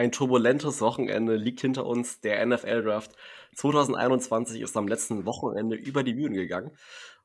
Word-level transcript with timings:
ein 0.00 0.12
turbulentes 0.12 0.80
Wochenende 0.80 1.36
liegt 1.36 1.60
hinter 1.60 1.84
uns. 1.84 2.22
Der 2.22 2.44
NFL-Draft 2.46 3.14
2021 3.56 4.62
ist 4.62 4.74
am 4.78 4.88
letzten 4.88 5.26
Wochenende 5.26 5.76
über 5.76 6.02
die 6.02 6.14
Bühne 6.14 6.36
gegangen. 6.36 6.70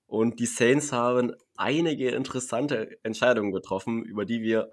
Und 0.08 0.42
die 0.42 0.46
Saints 0.46 0.92
haben 0.92 1.34
einige 1.56 2.10
interessante 2.10 2.98
Entscheidungen 3.02 3.54
getroffen, 3.54 4.04
über 4.04 4.26
die 4.26 4.42
wir 4.42 4.72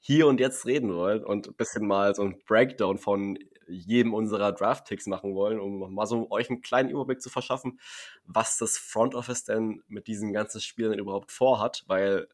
hier 0.00 0.26
und 0.26 0.40
jetzt 0.40 0.66
reden 0.66 0.92
wollen 0.94 1.24
und 1.24 1.46
ein 1.46 1.54
bisschen 1.54 1.86
mal 1.86 2.16
so 2.16 2.22
ein 2.22 2.42
Breakdown 2.44 2.98
von 2.98 3.38
jedem 3.68 4.14
unserer 4.14 4.50
Draft-Ticks 4.50 5.06
machen 5.06 5.36
wollen, 5.36 5.60
um 5.60 5.94
mal 5.94 6.06
so 6.06 6.28
euch 6.32 6.50
einen 6.50 6.60
kleinen 6.60 6.90
Überblick 6.90 7.22
zu 7.22 7.30
verschaffen, 7.30 7.78
was 8.24 8.58
das 8.58 8.78
Front 8.78 9.14
Office 9.14 9.44
denn 9.44 9.80
mit 9.86 10.08
diesen 10.08 10.32
ganzen 10.32 10.60
Spielen 10.60 10.98
überhaupt 10.98 11.30
vorhat, 11.30 11.84
weil 11.86 12.26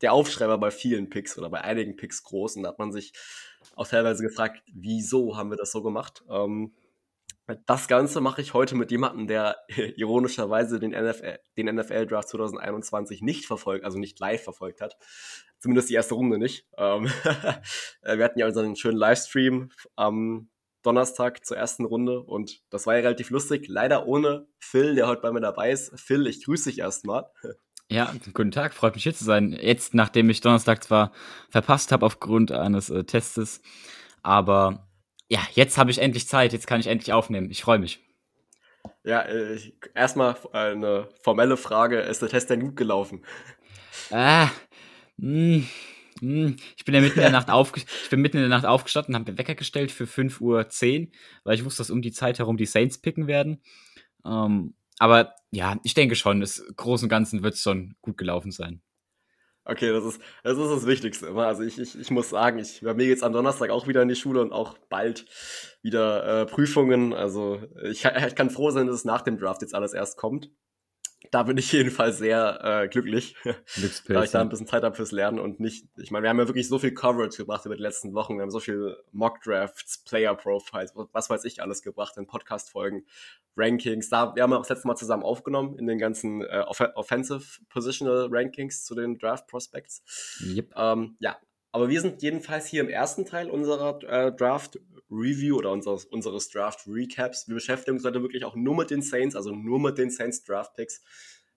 der 0.00 0.14
Aufschrei 0.14 0.48
war 0.48 0.58
bei 0.58 0.70
vielen 0.70 1.10
Picks 1.10 1.36
oder 1.36 1.50
bei 1.50 1.60
einigen 1.60 1.96
Picks 1.96 2.22
groß 2.22 2.56
und 2.56 2.62
da 2.62 2.70
hat 2.70 2.78
man 2.78 2.90
sich 2.90 3.12
auch 3.80 3.88
teilweise 3.88 4.22
gefragt, 4.22 4.62
wieso 4.74 5.38
haben 5.38 5.50
wir 5.50 5.56
das 5.56 5.72
so 5.72 5.82
gemacht? 5.82 6.22
Ähm, 6.28 6.74
das 7.66 7.88
Ganze 7.88 8.20
mache 8.20 8.42
ich 8.42 8.52
heute 8.52 8.76
mit 8.76 8.90
jemandem, 8.90 9.26
der 9.26 9.56
ironischerweise 9.96 10.78
den 10.78 10.90
NFL, 10.90 11.38
den 11.56 11.74
NFL 11.74 12.06
Draft 12.06 12.28
2021 12.28 13.22
nicht 13.22 13.46
verfolgt, 13.46 13.86
also 13.86 13.98
nicht 13.98 14.20
live 14.20 14.44
verfolgt 14.44 14.82
hat. 14.82 14.98
Zumindest 15.58 15.88
die 15.88 15.94
erste 15.94 16.14
Runde 16.14 16.38
nicht. 16.38 16.66
Ähm, 16.76 17.04
wir 18.02 18.24
hatten 18.24 18.38
ja 18.38 18.46
unseren 18.46 18.76
schönen 18.76 18.98
Livestream 18.98 19.70
am 19.96 20.50
Donnerstag 20.82 21.44
zur 21.46 21.56
ersten 21.56 21.86
Runde 21.86 22.20
und 22.20 22.62
das 22.68 22.86
war 22.86 22.94
ja 22.94 23.00
relativ 23.00 23.30
lustig. 23.30 23.66
Leider 23.66 24.06
ohne 24.06 24.46
Phil, 24.58 24.94
der 24.94 25.08
heute 25.08 25.22
bei 25.22 25.32
mir 25.32 25.40
dabei 25.40 25.70
ist. 25.70 25.98
Phil, 25.98 26.26
ich 26.26 26.44
grüße 26.44 26.68
dich 26.68 26.80
erstmal. 26.80 27.30
Ja, 27.90 28.14
guten 28.34 28.52
Tag, 28.52 28.72
freut 28.72 28.94
mich 28.94 29.02
hier 29.02 29.14
zu 29.14 29.24
sein. 29.24 29.50
Jetzt, 29.50 29.94
nachdem 29.94 30.30
ich 30.30 30.40
Donnerstag 30.40 30.84
zwar 30.84 31.10
verpasst 31.48 31.90
habe 31.90 32.06
aufgrund 32.06 32.52
eines 32.52 32.88
äh, 32.88 33.02
Testes, 33.02 33.60
aber 34.22 34.86
ja, 35.28 35.40
jetzt 35.54 35.76
habe 35.76 35.90
ich 35.90 35.98
endlich 35.98 36.28
Zeit, 36.28 36.52
jetzt 36.52 36.68
kann 36.68 36.78
ich 36.78 36.86
endlich 36.86 37.12
aufnehmen. 37.12 37.50
Ich 37.50 37.62
freue 37.62 37.80
mich. 37.80 37.98
Ja, 39.02 39.22
äh, 39.22 39.58
erstmal 39.92 40.36
eine 40.52 41.08
formelle 41.20 41.56
Frage: 41.56 41.98
Ist 41.98 42.22
der 42.22 42.28
Test 42.28 42.50
denn 42.50 42.60
gut 42.60 42.76
gelaufen? 42.76 43.24
Ah, 44.12 44.50
mh, 45.16 45.26
hm, 45.26 45.68
mh. 46.20 46.46
Hm. 46.46 46.56
Ich 46.76 46.84
bin 46.84 46.94
ja 46.94 47.00
mitten 47.00 47.18
in 47.18 47.22
der 47.22 47.30
Nacht, 47.32 47.50
aufge 47.50 47.80
ich 47.80 48.08
bin 48.10 48.20
mitten 48.20 48.36
in 48.36 48.44
der 48.44 48.50
Nacht 48.50 48.66
aufgestanden, 48.66 49.16
habe 49.16 49.32
mir 49.32 49.38
Wecker 49.38 49.56
gestellt 49.56 49.90
für 49.90 50.04
5.10 50.04 50.40
Uhr, 51.00 51.08
weil 51.42 51.54
ich 51.56 51.64
wusste, 51.64 51.80
dass 51.80 51.90
um 51.90 52.02
die 52.02 52.12
Zeit 52.12 52.38
herum 52.38 52.56
die 52.56 52.66
Saints 52.66 52.98
picken 52.98 53.26
werden. 53.26 53.60
Ähm, 54.24 54.74
aber 55.00 55.34
ja, 55.50 55.78
ich 55.82 55.94
denke 55.94 56.14
schon, 56.14 56.42
im 56.42 56.48
Großen 56.76 57.06
und 57.06 57.10
Ganzen 57.10 57.42
wird 57.42 57.54
es 57.54 57.62
schon 57.62 57.96
gut 58.02 58.18
gelaufen 58.18 58.52
sein. 58.52 58.82
Okay, 59.64 59.90
das 59.90 60.04
ist, 60.04 60.20
das 60.42 60.58
ist 60.58 60.70
das 60.70 60.86
Wichtigste 60.86 61.26
immer. 61.26 61.46
Also 61.46 61.62
ich, 61.62 61.78
ich, 61.78 61.98
ich 61.98 62.10
muss 62.10 62.30
sagen, 62.30 62.58
ich, 62.58 62.82
bei 62.82 62.94
mir 62.94 63.06
geht's 63.06 63.22
am 63.22 63.32
Donnerstag 63.32 63.70
auch 63.70 63.88
wieder 63.88 64.02
in 64.02 64.08
die 64.08 64.14
Schule 64.14 64.40
und 64.42 64.52
auch 64.52 64.76
bald 64.88 65.26
wieder 65.82 66.42
äh, 66.42 66.46
Prüfungen. 66.46 67.14
Also 67.14 67.62
ich, 67.82 68.04
ich 68.04 68.34
kann 68.34 68.50
froh 68.50 68.70
sein, 68.70 68.86
dass 68.86 68.96
es 68.96 69.04
nach 69.04 69.22
dem 69.22 69.38
Draft 69.38 69.62
jetzt 69.62 69.74
alles 69.74 69.94
erst 69.94 70.16
kommt 70.16 70.50
da 71.30 71.42
bin 71.42 71.56
ich 71.58 71.72
jedenfalls 71.72 72.18
sehr 72.18 72.60
äh, 72.62 72.88
glücklich, 72.88 73.34
da 74.08 74.22
ich 74.22 74.30
da 74.30 74.40
ein 74.40 74.48
bisschen 74.48 74.66
Zeit 74.66 74.82
habe 74.82 74.96
fürs 74.96 75.12
Lernen 75.12 75.38
und 75.38 75.60
nicht, 75.60 75.86
ich 75.96 76.10
meine, 76.10 76.24
wir 76.24 76.30
haben 76.30 76.38
ja 76.38 76.48
wirklich 76.48 76.68
so 76.68 76.78
viel 76.78 76.92
Coverage 76.92 77.38
gebracht 77.38 77.66
über 77.66 77.76
die 77.76 77.82
letzten 77.82 78.14
Wochen, 78.14 78.36
wir 78.36 78.42
haben 78.42 78.50
so 78.50 78.60
viel 78.60 78.96
Mock-Drafts, 79.12 80.04
Player-Profiles, 80.04 80.94
was 81.12 81.30
weiß 81.30 81.44
ich 81.44 81.62
alles 81.62 81.82
gebracht 81.82 82.16
in 82.16 82.26
Podcast-Folgen, 82.26 83.04
Rankings, 83.56 84.08
da, 84.08 84.34
wir 84.34 84.42
haben 84.42 84.52
auch 84.52 84.60
das 84.60 84.70
letzte 84.70 84.88
Mal 84.88 84.96
zusammen 84.96 85.22
aufgenommen 85.22 85.78
in 85.78 85.86
den 85.86 85.98
ganzen 85.98 86.42
äh, 86.42 86.64
Off 86.66 86.80
Offensive 86.94 87.60
Positional 87.68 88.28
Rankings 88.30 88.84
zu 88.84 88.94
den 88.94 89.18
Draft-Prospects. 89.18 90.40
Yep. 90.56 90.72
Ähm, 90.76 91.16
ja, 91.20 91.36
aber 91.72 91.88
wir 91.88 92.00
sind 92.00 92.22
jedenfalls 92.22 92.66
hier 92.66 92.80
im 92.80 92.88
ersten 92.88 93.24
Teil 93.24 93.48
unserer 93.48 94.02
äh, 94.02 94.32
Draft 94.32 94.80
Review 95.10 95.56
oder 95.56 95.72
unseres, 95.72 96.04
unseres 96.04 96.48
Draft 96.48 96.86
Recaps. 96.86 97.48
Wir 97.48 97.54
beschäftigen 97.54 97.96
uns 97.96 98.04
heute 98.04 98.22
wirklich 98.22 98.44
auch 98.44 98.54
nur 98.54 98.76
mit 98.76 98.90
den 98.90 99.02
Saints, 99.02 99.36
also 99.36 99.50
nur 99.50 99.80
mit 99.80 99.98
den 99.98 100.10
Saints 100.10 100.44
Draft 100.44 100.74
Picks. 100.74 101.02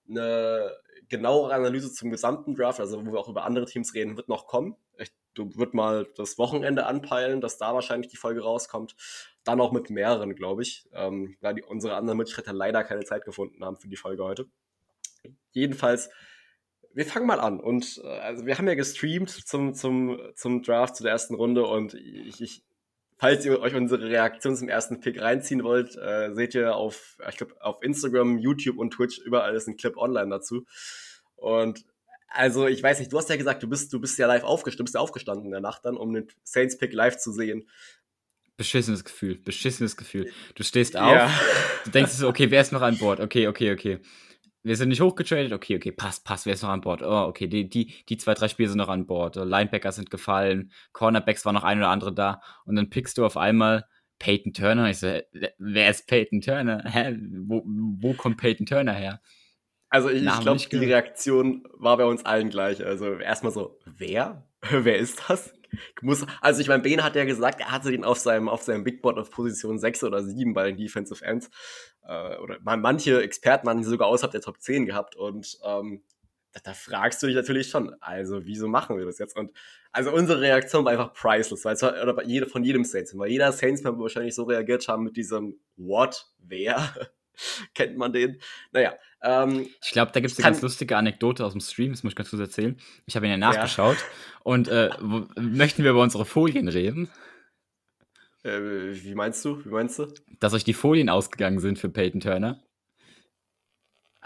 Eine 0.10 0.72
genauere 1.08 1.54
Analyse 1.54 1.92
zum 1.92 2.12
gesamten 2.12 2.56
Draft, 2.56 2.80
also 2.80 3.06
wo 3.06 3.12
wir 3.12 3.20
auch 3.20 3.30
über 3.30 3.46
andere 3.46 3.66
Teams 3.66 3.94
reden, 3.94 4.18
wird 4.18 4.28
noch 4.28 4.48
kommen. 4.48 4.76
Ich 4.98 5.12
wird 5.36 5.74
mal 5.74 6.08
das 6.16 6.38
Wochenende 6.38 6.86
anpeilen, 6.86 7.42
dass 7.42 7.58
da 7.58 7.74
wahrscheinlich 7.74 8.12
die 8.12 8.18
Folge 8.18 8.42
rauskommt. 8.42 8.96
Dann 9.44 9.60
auch 9.62 9.72
mit 9.72 9.90
mehreren, 9.90 10.36
glaube 10.36 10.62
ich, 10.62 10.88
ähm, 10.94 11.38
weil 11.42 11.56
die, 11.56 11.64
unsere 11.64 11.96
anderen 11.96 12.20
Mitstreiter 12.20 12.54
leider 12.54 12.84
keine 12.84 13.04
Zeit 13.04 13.26
gefunden 13.26 13.66
haben 13.66 13.78
für 13.78 13.88
die 13.88 13.96
Folge 13.96 14.24
heute. 14.24 14.46
Jedenfalls 15.52 16.10
wir 16.94 17.06
fangen 17.06 17.26
mal 17.26 17.40
an. 17.40 17.60
Und 17.60 18.02
äh, 18.04 18.08
also 18.08 18.46
wir 18.46 18.58
haben 18.58 18.68
ja 18.68 18.76
gestreamt 18.76 19.30
zum, 19.30 19.74
zum, 19.74 20.20
zum 20.36 20.62
Draft, 20.62 20.96
zu 20.96 21.04
der 21.04 21.12
ersten 21.12 21.36
Runde. 21.36 21.66
Und 21.66 21.96
ich, 21.96 22.42
ich, 22.42 22.64
falls 23.18 23.46
ihr 23.46 23.60
euch 23.60 23.76
unsere 23.76 24.10
Reaktion 24.10 24.56
zum 24.56 24.70
ersten 24.70 25.00
Pick 25.00 25.22
reinziehen 25.22 25.64
wollt, 25.64 25.96
äh, 25.98 26.34
seht 26.34 26.56
ihr 26.56 26.76
auf, 26.76 27.18
ich 27.30 27.38
glaube, 27.38 27.56
auf 27.62 27.82
Instagram, 27.82 28.38
YouTube 28.38 28.78
und 28.78 28.92
Twitch 28.92 29.20
überall 29.20 29.56
ist 29.56 29.68
ein 29.68 29.78
Clip 29.78 29.98
online 29.98 30.30
dazu. 30.30 30.66
Und 31.36 31.86
also, 32.28 32.68
ich 32.68 32.82
weiß 32.82 33.00
nicht, 33.00 33.14
du 33.14 33.18
hast 33.18 33.30
ja 33.30 33.36
gesagt, 33.36 33.62
du 33.62 33.70
bist, 33.70 33.94
du 33.94 34.00
bist 34.00 34.18
ja 34.18 34.28
live 34.28 34.44
aufgestanden, 34.44 34.80
du 34.80 34.84
bist 34.86 34.96
ja 34.96 35.02
aufgestanden 35.02 35.46
in 35.46 35.52
der 35.52 35.62
Nacht 35.62 35.86
dann, 35.86 35.98
um 35.98 36.14
den 36.14 36.28
Saints 36.44 36.78
Pick 36.78 36.94
live 36.94 37.18
zu 37.18 37.32
sehen. 37.32 37.70
Beschissenes 38.58 39.04
Gefühl, 39.04 39.38
beschissenes 39.38 39.98
Gefühl. 39.98 40.32
Du 40.56 40.64
stehst 40.64 40.96
auf, 40.96 41.12
ja. 41.12 41.32
du 41.86 41.92
denkst 41.92 42.12
so, 42.14 42.28
okay, 42.28 42.52
wer 42.52 42.62
ist 42.62 42.72
noch 42.72 42.82
an 42.82 42.98
Bord? 42.98 43.20
Okay, 43.20 43.48
okay, 43.48 43.72
okay 43.72 44.00
wir 44.64 44.78
sind 44.78 44.90
nicht 44.90 45.02
hochgetradet, 45.02 45.52
okay, 45.52 45.76
okay, 45.76 45.92
passt, 45.92 46.24
passt, 46.24 46.46
wer 46.46 46.54
ist 46.54 46.64
noch 46.64 46.70
an 46.70 46.82
Bord? 46.82 47.02
Oh, 47.02 47.26
okay, 47.28 47.48
die, 47.48 47.70
die, 47.70 47.94
die 48.08 48.18
zwei, 48.18 48.34
drei 48.34 48.48
Spiele 48.48 48.70
sind 48.70 48.78
noch 48.78 48.90
an 48.90 49.06
Bord. 49.06 49.36
Linebacker 49.36 49.92
sind 49.92 50.10
gefallen, 50.10 50.72
Cornerbacks 50.94 51.46
war 51.46 51.54
noch 51.54 51.64
ein 51.64 51.80
oder 51.80 51.90
andere 51.90 52.14
da 52.14 52.42
und 52.66 52.76
dann 52.76 52.90
pickst 52.90 53.18
du 53.18 53.26
auf 53.26 53.38
einmal 53.38 53.86
Peyton 54.20 54.54
Turner. 54.54 54.90
Ich 54.90 55.00
so, 55.00 55.20
wer 55.58 55.90
ist 55.90 56.08
Peyton 56.08 56.40
Turner? 56.40 56.84
Hä? 56.86 57.18
Wo, 57.46 57.62
wo 57.66 58.14
kommt 58.14 58.38
Peyton 58.38 58.66
Turner 58.66 58.94
her? 58.94 59.22
Also 59.90 60.10
ich, 60.10 60.24
ich 60.24 60.40
glaube, 60.40 60.60
die 60.60 60.78
Reaktion 60.78 61.68
war 61.74 61.98
bei 61.98 62.06
uns 62.06 62.26
allen 62.26 62.50
gleich. 62.50 62.84
Also 62.84 63.16
erstmal 63.16 63.52
so, 63.52 63.78
wer? 63.86 64.48
wer 64.62 64.98
ist 64.98 65.24
das? 65.28 65.54
Muss, 66.02 66.26
also 66.42 66.62
ich 66.62 66.68
meine, 66.68 66.84
Ben 66.84 67.04
hat 67.04 67.16
ja 67.16 67.26
gesagt, 67.26 67.60
er 67.60 67.72
hatte 67.72 67.92
den 67.92 68.04
auf 68.04 68.20
seinem, 68.20 68.50
auf 68.50 68.64
seinem 68.64 68.84
Big 68.84 69.02
Board 69.02 69.18
auf 69.18 69.32
Position 69.32 69.80
6 69.80 70.04
oder 70.04 70.24
7 70.24 70.54
bei 70.54 70.66
den 70.66 70.78
Defensive 70.78 71.24
Ends. 71.24 71.50
Äh, 72.08 72.38
oder 72.38 72.58
manche 72.62 73.22
Experten 73.22 73.70
haben 73.70 73.80
die 73.80 73.88
sogar 73.88 74.08
außerhalb 74.08 74.32
der 74.32 74.42
Top 74.42 74.62
10 74.62 74.86
gehabt 74.86 75.16
und 75.16 75.58
ähm, 75.66 76.04
da, 76.54 76.60
da, 76.64 76.74
fragst 76.74 77.22
du 77.24 77.28
dich 77.28 77.36
natürlich 77.36 77.70
schon, 77.70 77.96
also 78.00 78.46
wieso 78.46 78.68
machen 78.68 78.98
wir 78.98 79.06
das 79.06 79.18
jetzt? 79.18 79.36
Und 79.36 79.52
also 79.92 80.12
unsere 80.12 80.40
Reaktion 80.42 80.86
war 80.86 80.92
einfach 80.92 81.14
priceless, 81.14 81.66
weil 81.66 81.74
es 81.74 81.82
war, 81.82 82.02
oder 82.02 82.24
jede, 82.24 82.46
von 82.46 82.64
jedem 82.64 82.84
Saints, 82.84 83.18
weil 83.18 83.30
jeder 83.30 83.52
Saints-Fan 83.52 84.00
wahrscheinlich 84.00 84.36
so 84.36 84.44
reagiert 84.44 84.88
haben 84.88 85.04
mit 85.04 85.18
diesem 85.18 85.60
What? 85.78 86.28
Wer? 86.40 86.94
Kennt 87.74 87.98
man 87.98 88.14
den? 88.14 88.40
Naja. 88.72 88.94
Ähm, 89.24 89.68
ich 89.82 89.92
glaube, 89.92 90.12
da 90.12 90.20
gibt 90.20 90.34
es 90.34 90.38
eine 90.38 90.44
ganz 90.44 90.62
lustige 90.62 90.98
Anekdote 90.98 91.46
aus 91.46 91.54
dem 91.54 91.62
Stream, 91.62 91.92
das 91.92 92.04
muss 92.04 92.12
ich 92.12 92.16
ganz 92.16 92.30
kurz 92.30 92.42
erzählen. 92.42 92.78
Ich 93.06 93.16
habe 93.16 93.26
ihn 93.26 93.32
ja 93.32 93.38
nachgeschaut. 93.38 93.96
Ja. 93.98 94.04
Und 94.44 94.68
äh, 94.68 94.90
wo, 95.00 95.26
möchten 95.40 95.84
wir 95.84 95.92
über 95.92 96.02
unsere 96.02 96.26
Folien 96.26 96.68
reden? 96.68 97.10
Äh, 98.44 98.60
wie 98.94 99.16
meinst 99.16 99.44
du? 99.46 99.64
Wie 99.64 99.70
meinst 99.70 99.98
du? 100.00 100.08
Dass 100.40 100.54
euch 100.54 100.66
die 100.66 100.74
Folien 100.74 101.10
ausgegangen 101.10 101.60
sind 101.60 101.80
für 101.80 101.90
Peyton 101.90 102.20
Turner. 102.20 102.62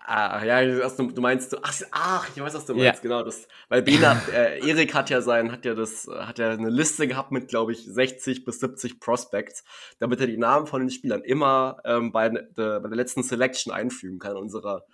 Ah, 0.09 0.41
ja, 0.45 0.63
du 0.63 1.21
meinst, 1.21 1.53
ach, 1.61 1.81
ach, 1.91 2.29
ich 2.33 2.41
weiß, 2.41 2.53
was 2.53 2.65
du 2.65 2.75
meinst, 2.75 2.85
ja. 2.85 3.01
genau, 3.01 3.23
das, 3.23 3.45
weil 3.67 3.81
Bena, 3.81 4.17
äh, 4.33 4.65
Erik 4.65 4.93
hat 4.93 5.09
ja 5.09 5.19
sein, 5.19 5.51
hat 5.51 5.65
ja 5.65 5.73
das, 5.75 6.07
hat 6.07 6.39
ja 6.39 6.51
eine 6.51 6.69
Liste 6.69 7.09
gehabt 7.09 7.33
mit, 7.33 7.49
glaube 7.49 7.73
ich, 7.73 7.83
60 7.83 8.45
bis 8.45 8.61
70 8.61 9.01
Prospects, 9.01 9.65
damit 9.99 10.21
er 10.21 10.27
die 10.27 10.37
Namen 10.37 10.65
von 10.65 10.79
den 10.79 10.91
Spielern 10.91 11.23
immer 11.23 11.81
ähm, 11.83 12.13
bei, 12.13 12.29
de, 12.29 12.45
bei 12.55 12.87
der 12.87 12.95
letzten 12.95 13.21
Selection 13.21 13.73
einfügen 13.73 14.17
kann, 14.17 14.37
unserer, 14.37 14.85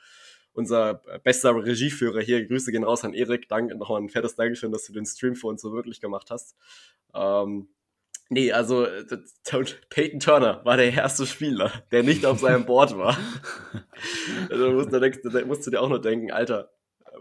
unser 0.53 0.95
bester 1.23 1.53
Regieführer 1.63 2.19
hier, 2.19 2.47
Grüße 2.47 2.71
gehen 2.71 2.83
raus 2.83 3.03
an 3.03 3.13
Erik, 3.13 3.47
danke, 3.47 3.75
nochmal 3.75 4.01
ein 4.01 4.09
fettes 4.09 4.35
Dankeschön, 4.35 4.71
dass 4.71 4.87
du 4.87 4.93
den 4.93 5.05
Stream 5.05 5.35
für 5.35 5.45
uns 5.45 5.61
so 5.61 5.73
wirklich 5.73 6.01
gemacht 6.01 6.31
hast. 6.31 6.55
Ähm, 7.13 7.67
Nee, 8.33 8.51
also 8.51 8.85
äh, 8.85 9.05
Peyton 9.89 10.19
Turner 10.19 10.65
war 10.65 10.75
der 10.75 10.91
erste 10.91 11.27
Spieler, 11.27 11.71
der 11.91 12.01
nicht 12.01 12.25
auf 12.25 12.39
seinem 12.39 12.65
Board 12.65 12.97
war. 12.97 13.15
also, 14.49 14.65
da, 14.65 14.71
musst, 14.73 14.91
denkst, 14.91 15.19
da 15.23 15.45
musst 15.45 15.67
du 15.67 15.71
dir 15.71 15.81
auch 15.81 15.89
nur 15.89 16.01
denken, 16.01 16.31
Alter, 16.31 16.71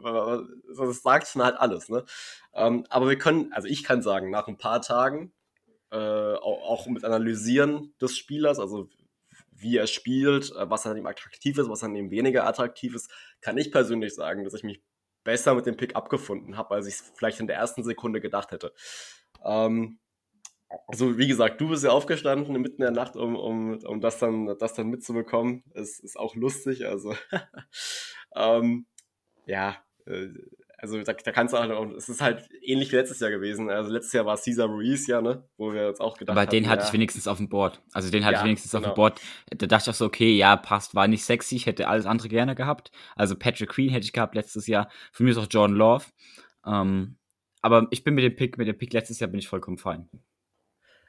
das 0.03 1.03
sagt 1.03 1.29
schon 1.29 1.43
halt 1.43 1.57
alles, 1.59 1.91
ne? 1.91 2.07
Ähm, 2.55 2.87
aber 2.89 3.11
wir 3.11 3.19
können, 3.19 3.53
also 3.53 3.69
ich 3.69 3.85
kann 3.85 4.01
sagen, 4.01 4.31
nach 4.31 4.49
ein 4.49 4.57
paar 4.57 4.81
Tagen, 4.81 5.35
äh, 5.91 5.97
auch, 5.97 6.63
auch, 6.63 6.87
mit 6.87 7.05
Analysieren 7.05 7.95
des 8.01 8.17
Spielers, 8.17 8.59
also 8.59 8.89
wie 9.51 9.77
er 9.77 9.87
spielt, 9.87 10.51
äh, 10.53 10.71
was 10.71 10.87
an 10.87 10.97
ihm 10.97 11.07
attraktiv 11.07 11.59
ist, 11.59 11.69
was 11.69 11.85
an 11.85 11.95
ihm 11.95 12.11
weniger 12.11 12.47
attraktiv 12.47 12.95
ist, 12.95 13.11
kann 13.43 13.59
ich 13.59 13.71
persönlich 13.71 14.15
sagen, 14.15 14.45
dass 14.45 14.55
ich 14.55 14.65
mich 14.65 14.83
besser 15.25 15.55
mit 15.55 15.67
dem 15.67 15.77
Pick 15.77 15.95
abgefunden 15.95 16.57
habe, 16.57 16.75
als 16.75 16.87
ich 16.87 16.95
es 16.95 17.13
vielleicht 17.15 17.39
in 17.39 17.47
der 17.47 17.57
ersten 17.57 17.85
Sekunde 17.85 18.23
gedacht 18.23 18.51
hätte. 18.51 18.73
Ähm, 19.45 19.99
also 20.87 21.19
wie 21.19 21.29
gesagt, 21.29 21.61
du 21.61 21.69
bist 21.69 21.85
ja 21.85 21.91
aufgestanden 21.91 22.61
mitten 22.61 22.83
in 22.83 22.95
der 22.95 23.05
Nacht, 23.05 23.17
um, 23.17 23.37
um, 23.37 23.79
um 23.79 24.01
das, 24.01 24.19
dann, 24.19 24.57
das 24.59 24.75
dann 24.75 24.89
mitzubekommen. 24.89 25.65
Es 25.75 25.99
ist 25.99 26.19
auch 26.19 26.35
lustig. 26.35 26.87
Also 26.87 27.15
ähm, 28.37 28.87
ja, 29.47 29.77
äh, 30.07 30.29
also 30.83 31.01
da, 31.01 31.13
da 31.13 31.31
kannst 31.31 31.55
du 31.55 31.59
halt 31.59 31.71
auch, 31.71 31.89
es 31.93 32.09
ist 32.09 32.21
halt 32.21 32.49
ähnlich 32.61 32.91
wie 32.91 32.97
letztes 32.97 33.21
Jahr 33.21 33.31
gewesen. 33.31 33.71
Also 33.71 33.93
letztes 33.93 34.13
Jahr 34.15 34.27
war 34.27 34.37
Cesar 34.37 34.67
Ruiz 34.67 35.07
ja, 35.07 35.23
ne? 35.23 35.49
Wo 35.57 35.73
wir 35.73 35.89
uns 35.89 36.01
auch 36.01 36.17
gedacht 36.17 36.37
haben. 36.37 36.43
Aber 36.43 36.51
den 36.51 36.69
hatte 36.69 36.83
ja. 36.83 36.89
ich 36.89 36.93
wenigstens 36.93 37.29
auf 37.29 37.39
dem 37.39 37.49
Board. 37.49 37.81
Also 37.93 38.11
den 38.11 38.25
hatte 38.25 38.35
ja, 38.35 38.41
ich 38.41 38.45
wenigstens 38.45 38.73
genau. 38.73 38.89
auf 38.89 38.93
dem 38.93 38.97
Board. 38.97 39.21
Da 39.51 39.67
dachte 39.69 39.85
ich 39.85 39.95
auch 39.95 39.99
so, 39.99 40.07
okay, 40.07 40.33
ja, 40.33 40.57
passt, 40.57 40.97
war 40.97 41.07
nicht 41.07 41.25
sexy, 41.25 41.55
ich 41.55 41.67
hätte 41.67 41.87
alles 41.87 42.05
andere 42.05 42.29
gerne 42.29 42.57
gehabt. 42.57 42.91
Also 43.15 43.37
Patrick 43.37 43.71
Queen 43.71 43.91
hätte 43.91 44.05
ich 44.05 44.13
gehabt 44.13 44.35
letztes 44.35 44.67
Jahr. 44.67 44.91
Für 45.13 45.23
mich 45.23 45.37
ist 45.37 45.39
auch 45.39 45.47
Jordan 45.49 45.77
Love. 45.77 46.07
Ähm, 46.67 47.17
aber 47.61 47.87
ich 47.91 48.03
bin 48.03 48.15
mit 48.15 48.25
dem 48.25 48.35
Pick, 48.35 48.59
mit 48.59 48.67
dem 48.67 48.77
Pick 48.77 48.93
letztes 48.93 49.21
Jahr 49.21 49.31
bin 49.31 49.39
ich 49.39 49.47
vollkommen 49.47 49.79
fein. 49.79 50.09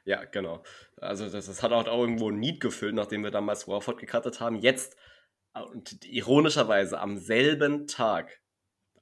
Ja, 0.04 0.24
genau. 0.24 0.62
Also 0.96 1.28
das, 1.28 1.46
das 1.46 1.62
hat 1.62 1.72
auch 1.72 1.86
irgendwo 1.86 2.30
ein 2.30 2.38
Need 2.38 2.60
gefüllt, 2.60 2.94
nachdem 2.94 3.24
wir 3.24 3.30
damals 3.30 3.66
Warford 3.66 3.98
gecuttet 3.98 4.40
haben. 4.40 4.56
Jetzt, 4.56 4.96
und 5.54 6.04
ironischerweise 6.04 7.00
am 7.00 7.16
selben 7.16 7.86
Tag 7.86 8.40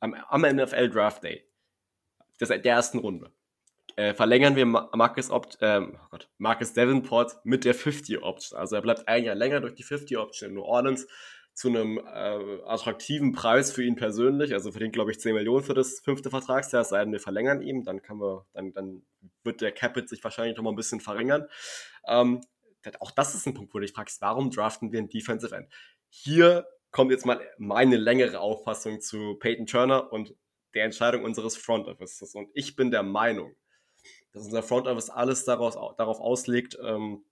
am, 0.00 0.14
am 0.14 0.43
NFL 0.43 0.90
Draft 0.90 1.25
Day 1.25 1.44
des, 2.40 2.49
der 2.49 2.64
ersten 2.64 2.99
Runde 2.99 3.32
äh, 3.96 4.14
verlängern 4.14 4.56
wir 4.56 4.64
Marcus, 4.66 5.31
Opt, 5.31 5.58
ähm, 5.60 5.99
oh 6.02 6.06
Gott, 6.10 6.31
Marcus 6.38 6.72
Davenport 6.72 7.37
mit 7.44 7.64
der 7.64 7.75
50 7.75 8.22
Option. 8.22 8.58
Also 8.58 8.76
er 8.76 8.82
bleibt 8.82 9.08
ein 9.08 9.25
Jahr 9.25 9.34
länger 9.34 9.60
durch 9.60 9.75
die 9.75 9.82
50 9.82 10.16
Option 10.19 10.50
in 10.50 10.56
New 10.56 10.62
Orleans 10.62 11.06
zu 11.54 11.69
einem 11.69 11.99
äh, 11.99 12.62
attraktiven 12.64 13.32
Preis 13.32 13.72
für 13.72 13.84
ihn 13.84 13.96
persönlich. 13.96 14.52
Also 14.54 14.70
verdient, 14.72 14.94
glaube 14.94 15.10
ich, 15.10 15.20
10 15.20 15.34
Millionen 15.34 15.64
für 15.64 15.75
das 15.75 16.00
fünfte 16.00 16.31
Vertragsjahr, 16.31 16.82
es 16.82 16.88
sei 16.88 17.04
denn, 17.04 17.12
wir 17.12 17.20
verlängern 17.20 17.60
ihn, 17.60 17.84
dann 17.84 18.02
kann 18.02 18.19
wir, 18.19 18.46
dann, 18.54 18.72
dann 18.72 19.02
wird 19.44 19.60
der 19.60 19.72
Capit 19.72 20.08
sich 20.08 20.25
wahrscheinlich 20.25 20.56
noch 20.56 20.64
mal 20.64 20.70
ein 20.70 20.76
bisschen 20.76 21.00
verringern. 21.00 21.46
Ähm, 22.06 22.40
auch 23.00 23.10
das 23.10 23.34
ist 23.34 23.46
ein 23.46 23.54
Punkt, 23.54 23.72
wo 23.75 23.78
du 23.78 23.84
dich 23.84 23.94
fragst, 23.94 24.20
warum 24.22 24.50
draften 24.50 24.93
wir 24.93 24.99
einen 24.99 25.08
Defensive 25.08 25.54
End? 25.54 25.69
Hier 26.08 26.66
kommt 26.90 27.10
jetzt 27.10 27.26
mal 27.26 27.40
meine 27.58 27.96
längere 27.96 28.40
Auffassung 28.40 29.00
zu 29.00 29.37
Peyton 29.38 29.66
Turner 29.66 30.12
und 30.12 30.34
der 30.75 30.84
Entscheidung 30.84 31.25
unseres 31.25 31.56
Front 31.56 31.87
Offices. 31.87 32.34
Und 32.34 32.48
ich 32.55 32.76
bin 32.76 32.90
der 32.90 33.02
Meinung, 33.02 33.55
dass 34.32 34.44
unser 34.44 34.62
Front 34.62 34.87
Office 34.87 35.10
alles 35.10 35.44
daraus, 35.44 35.75
darauf 35.96 36.19
auslegt, 36.20 36.78
ähm, 36.82 37.25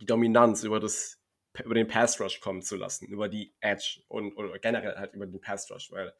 die 0.00 0.06
Dominanz 0.06 0.64
über, 0.64 0.80
das, 0.80 1.18
über 1.64 1.74
den 1.74 1.88
Pass 1.88 2.20
Rush 2.20 2.40
kommen 2.40 2.62
zu 2.62 2.76
lassen, 2.76 3.06
über 3.06 3.28
die 3.28 3.54
Edge 3.60 4.00
und 4.08 4.36
oder 4.36 4.58
generell 4.58 4.96
halt 4.96 5.14
über 5.14 5.26
den 5.26 5.40
Pass 5.40 5.70
Rush, 5.70 5.90
weil 5.90 6.12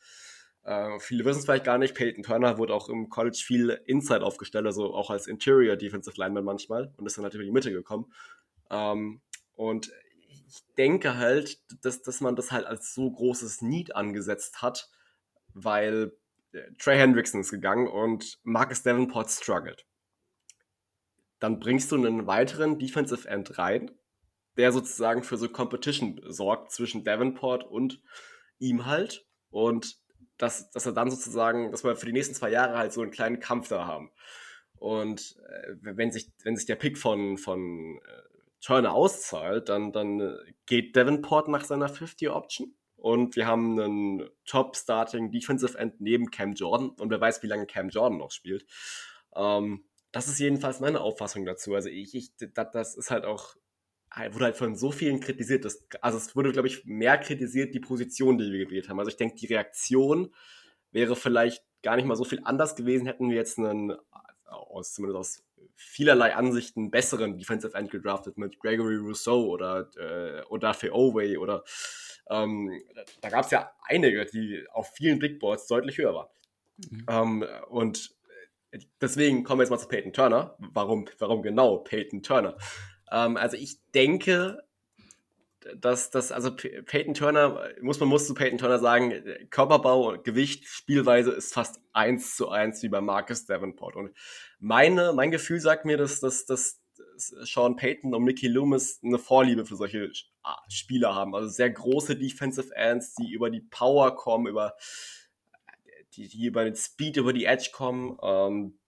äh, 0.66 0.98
viele 0.98 1.24
wissen 1.24 1.38
es 1.38 1.44
vielleicht 1.44 1.64
gar 1.64 1.78
nicht, 1.78 1.94
Peyton 1.94 2.24
Turner 2.24 2.58
wurde 2.58 2.74
auch 2.74 2.88
im 2.88 3.08
College 3.08 3.40
viel 3.44 3.70
Inside 3.86 4.24
aufgestellt, 4.24 4.66
also 4.66 4.94
auch 4.94 5.10
als 5.10 5.28
Interior 5.28 5.76
Defensive 5.76 6.18
Lineman 6.18 6.44
manchmal 6.44 6.92
und 6.96 7.06
ist 7.06 7.16
dann 7.16 7.24
halt 7.24 7.34
über 7.34 7.44
die 7.44 7.52
Mitte 7.52 7.70
gekommen. 7.70 8.12
Ähm, 8.70 9.20
und 9.54 9.92
ich 10.46 10.64
denke 10.76 11.16
halt, 11.16 11.60
dass, 11.84 12.02
dass 12.02 12.20
man 12.20 12.34
das 12.34 12.50
halt 12.50 12.66
als 12.66 12.94
so 12.94 13.10
großes 13.10 13.62
Need 13.62 13.94
angesetzt 13.94 14.60
hat, 14.60 14.90
weil 15.54 16.12
äh, 16.52 16.72
Trey 16.78 16.98
Hendrickson 16.98 17.42
ist 17.42 17.50
gegangen 17.50 17.86
und 17.86 18.38
Marcus 18.42 18.82
Davenport 18.82 19.30
struggled. 19.30 19.86
Dann 21.38 21.60
bringst 21.60 21.92
du 21.92 21.96
einen 21.96 22.26
weiteren 22.26 22.78
Defensive 22.78 23.28
End 23.28 23.58
rein, 23.58 23.90
der 24.56 24.72
sozusagen 24.72 25.22
für 25.22 25.36
so 25.36 25.48
Competition 25.48 26.20
sorgt 26.26 26.72
zwischen 26.72 27.04
Davenport 27.04 27.64
und 27.64 28.00
ihm 28.58 28.86
halt. 28.86 29.26
Und 29.50 29.96
dass, 30.38 30.70
dass 30.70 30.86
er 30.86 30.92
dann 30.92 31.10
sozusagen, 31.10 31.70
dass 31.70 31.84
wir 31.84 31.96
für 31.96 32.06
die 32.06 32.12
nächsten 32.12 32.34
zwei 32.34 32.50
Jahre 32.50 32.76
halt 32.76 32.92
so 32.92 33.02
einen 33.02 33.10
kleinen 33.10 33.40
Kampf 33.40 33.68
da 33.68 33.86
haben. 33.86 34.10
Und 34.78 35.36
äh, 35.48 35.74
wenn, 35.80 36.12
sich, 36.12 36.30
wenn 36.42 36.56
sich 36.56 36.66
der 36.66 36.76
Pick 36.76 36.98
von, 36.98 37.38
von 37.38 37.98
äh, 37.98 38.26
Turner 38.60 38.92
auszahlt, 38.92 39.68
dann, 39.68 39.92
dann 39.92 40.20
äh, 40.20 40.34
geht 40.66 40.96
Davenport 40.96 41.48
nach 41.48 41.64
seiner 41.64 41.88
50-Option 41.88 42.74
und 42.96 43.36
wir 43.36 43.46
haben 43.46 43.78
einen 43.78 44.30
Top-Starting 44.46 45.30
Defensive 45.30 45.78
End 45.78 46.00
neben 46.00 46.30
Cam 46.30 46.54
Jordan 46.54 46.90
und 46.90 47.10
wer 47.10 47.20
weiß, 47.20 47.42
wie 47.42 47.46
lange 47.46 47.66
Cam 47.66 47.88
Jordan 47.88 48.18
noch 48.18 48.32
spielt. 48.32 48.66
Ähm, 49.34 49.84
das 50.12 50.28
ist 50.28 50.38
jedenfalls 50.38 50.80
meine 50.80 51.00
Auffassung 51.00 51.44
dazu. 51.44 51.74
Also 51.74 51.88
ich, 51.88 52.14
ich 52.14 52.32
das, 52.36 52.70
das 52.72 52.96
ist 52.96 53.10
halt 53.10 53.24
auch, 53.24 53.54
wurde 54.30 54.46
halt 54.46 54.56
von 54.56 54.76
so 54.76 54.90
vielen 54.90 55.20
kritisiert. 55.20 55.64
Dass, 55.64 55.86
also 56.00 56.18
es 56.18 56.34
wurde, 56.36 56.52
glaube 56.52 56.68
ich, 56.68 56.84
mehr 56.84 57.18
kritisiert, 57.18 57.74
die 57.74 57.80
Position, 57.80 58.38
die 58.38 58.52
wir 58.52 58.66
gewählt 58.66 58.88
haben. 58.88 58.98
Also 58.98 59.10
ich 59.10 59.16
denke, 59.16 59.36
die 59.36 59.46
Reaktion 59.46 60.34
wäre 60.92 61.16
vielleicht 61.16 61.64
gar 61.82 61.96
nicht 61.96 62.06
mal 62.06 62.16
so 62.16 62.24
viel 62.24 62.40
anders 62.44 62.74
gewesen, 62.74 63.06
hätten 63.06 63.28
wir 63.28 63.36
jetzt 63.36 63.58
einen, 63.58 63.94
aus, 64.44 64.94
zumindest 64.94 65.18
aus 65.18 65.44
vielerlei 65.74 66.34
Ansichten 66.34 66.90
besseren 66.90 67.38
Defensive 67.38 67.76
End 67.76 67.90
gedraftet 67.90 68.38
mit 68.38 68.58
Gregory 68.60 68.96
Rousseau 68.96 69.46
oder 69.46 69.90
äh, 69.96 70.42
Odafe 70.48 70.92
Oway 70.92 71.36
oder 71.36 71.64
ähm, 72.28 72.82
da 73.20 73.28
gab 73.28 73.44
es 73.44 73.50
ja 73.50 73.70
einige, 73.82 74.24
die 74.26 74.64
auf 74.72 74.90
vielen 74.94 75.18
Bigboards 75.18 75.66
deutlich 75.66 75.98
höher 75.98 76.14
waren. 76.14 76.28
Mhm. 76.90 77.06
Ähm, 77.08 77.44
und 77.68 78.16
deswegen 79.00 79.44
kommen 79.44 79.60
wir 79.60 79.64
jetzt 79.64 79.70
mal 79.70 79.78
zu 79.78 79.88
Peyton 79.88 80.12
Turner. 80.12 80.56
Warum, 80.58 81.06
warum 81.18 81.42
genau 81.42 81.78
Peyton 81.78 82.22
Turner? 82.22 82.56
Ähm, 83.10 83.36
also 83.36 83.56
ich 83.56 83.78
denke, 83.94 84.62
dass 85.74 86.10
das, 86.10 86.32
also 86.32 86.54
Peyton 86.54 87.14
Turner, 87.14 87.68
muss 87.80 87.98
man 87.98 88.08
muss 88.08 88.26
zu 88.26 88.34
Peyton 88.34 88.58
Turner 88.58 88.78
sagen, 88.78 89.12
Körperbau, 89.50 90.18
Gewicht, 90.22 90.64
Spielweise 90.66 91.32
ist 91.32 91.54
fast 91.54 91.80
eins 91.92 92.36
zu 92.36 92.48
eins 92.48 92.82
wie 92.82 92.88
bei 92.88 93.00
Marcus 93.00 93.46
Davenport. 93.46 93.96
Und 93.96 94.16
meine, 94.58 95.12
mein 95.12 95.30
Gefühl 95.30 95.60
sagt 95.60 95.84
mir, 95.84 95.96
dass, 95.96 96.20
dass, 96.20 96.46
dass 96.46 96.80
Sean 97.16 97.76
Payton 97.76 98.14
und 98.14 98.24
Mickey 98.24 98.48
Loomis 98.48 99.00
eine 99.02 99.18
Vorliebe 99.18 99.66
für 99.66 99.76
solche 99.76 100.10
Spieler 100.68 101.14
haben. 101.14 101.34
Also 101.34 101.48
sehr 101.48 101.70
große 101.70 102.16
Defensive 102.16 102.74
Ends, 102.74 103.14
die 103.14 103.32
über 103.32 103.50
die 103.50 103.60
Power 103.60 104.14
kommen, 104.14 104.46
über 104.46 104.74
die, 106.14 106.28
die 106.28 106.46
über 106.46 106.64
den 106.64 106.76
Speed, 106.76 107.16
über 107.16 107.32
die 107.32 107.44
Edge 107.44 107.70
kommen. 107.72 108.18
Ähm, 108.22 108.78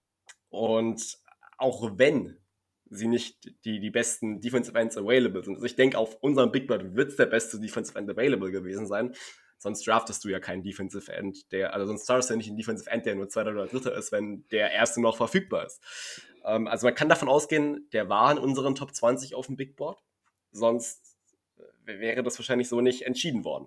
und 0.50 1.18
auch 1.58 1.98
wenn 1.98 2.38
sie 2.90 3.08
nicht 3.08 3.52
die, 3.64 3.80
die 3.80 3.90
besten 3.90 4.40
Defensive 4.40 4.78
Ends 4.78 4.96
available 4.96 5.42
sind. 5.42 5.54
Also 5.54 5.66
ich 5.66 5.76
denke, 5.76 5.98
auf 5.98 6.16
unserem 6.20 6.52
Big 6.52 6.66
Bird 6.66 6.94
wird 6.94 7.10
es 7.10 7.16
der 7.16 7.26
beste 7.26 7.60
Defensive 7.60 7.98
End 7.98 8.10
available 8.10 8.50
gewesen 8.50 8.86
sein. 8.86 9.14
Sonst 9.58 9.86
draftest 9.86 10.24
du 10.24 10.28
ja 10.28 10.38
keinen 10.38 10.62
Defensive 10.62 11.12
End, 11.12 11.50
der, 11.50 11.74
also 11.74 11.86
sonst 11.86 12.04
startest 12.04 12.30
du 12.30 12.34
ja 12.34 12.36
nicht 12.38 12.48
einen 12.48 12.56
Defensive 12.56 12.90
End, 12.90 13.06
der 13.06 13.16
nur 13.16 13.28
zweiter 13.28 13.50
oder 13.50 13.66
dritter 13.66 13.92
ist, 13.96 14.12
wenn 14.12 14.46
der 14.50 14.70
erste 14.70 15.00
noch 15.00 15.16
verfügbar 15.16 15.66
ist. 15.66 15.82
Ähm, 16.44 16.68
also 16.68 16.86
man 16.86 16.94
kann 16.94 17.08
davon 17.08 17.28
ausgehen, 17.28 17.88
der 17.92 18.08
war 18.08 18.30
in 18.30 18.38
unseren 18.38 18.76
Top 18.76 18.94
20 18.94 19.34
auf 19.34 19.46
dem 19.46 19.56
Big 19.56 19.76
Board. 19.76 19.98
Sonst 20.52 21.16
äh, 21.86 21.98
wäre 21.98 22.22
das 22.22 22.38
wahrscheinlich 22.38 22.68
so 22.68 22.80
nicht 22.80 23.02
entschieden 23.02 23.44
worden. 23.44 23.66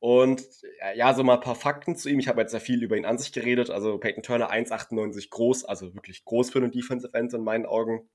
Und 0.00 0.44
ja, 0.94 1.12
so 1.12 1.24
mal 1.24 1.34
ein 1.34 1.40
paar 1.40 1.56
Fakten 1.56 1.96
zu 1.96 2.08
ihm. 2.08 2.20
Ich 2.20 2.28
habe 2.28 2.40
jetzt 2.40 2.52
sehr 2.52 2.60
viel 2.60 2.82
über 2.84 2.96
ihn 2.96 3.04
an 3.04 3.18
sich 3.18 3.32
geredet. 3.32 3.70
Also 3.70 3.98
Peyton 3.98 4.22
Turner 4.22 4.52
1,98 4.52 5.30
groß, 5.30 5.64
also 5.64 5.92
wirklich 5.94 6.24
groß 6.24 6.50
für 6.50 6.58
einen 6.58 6.70
Defensive 6.70 7.14
End 7.14 7.32
in 7.34 7.42
meinen 7.42 7.66
Augen. 7.66 8.08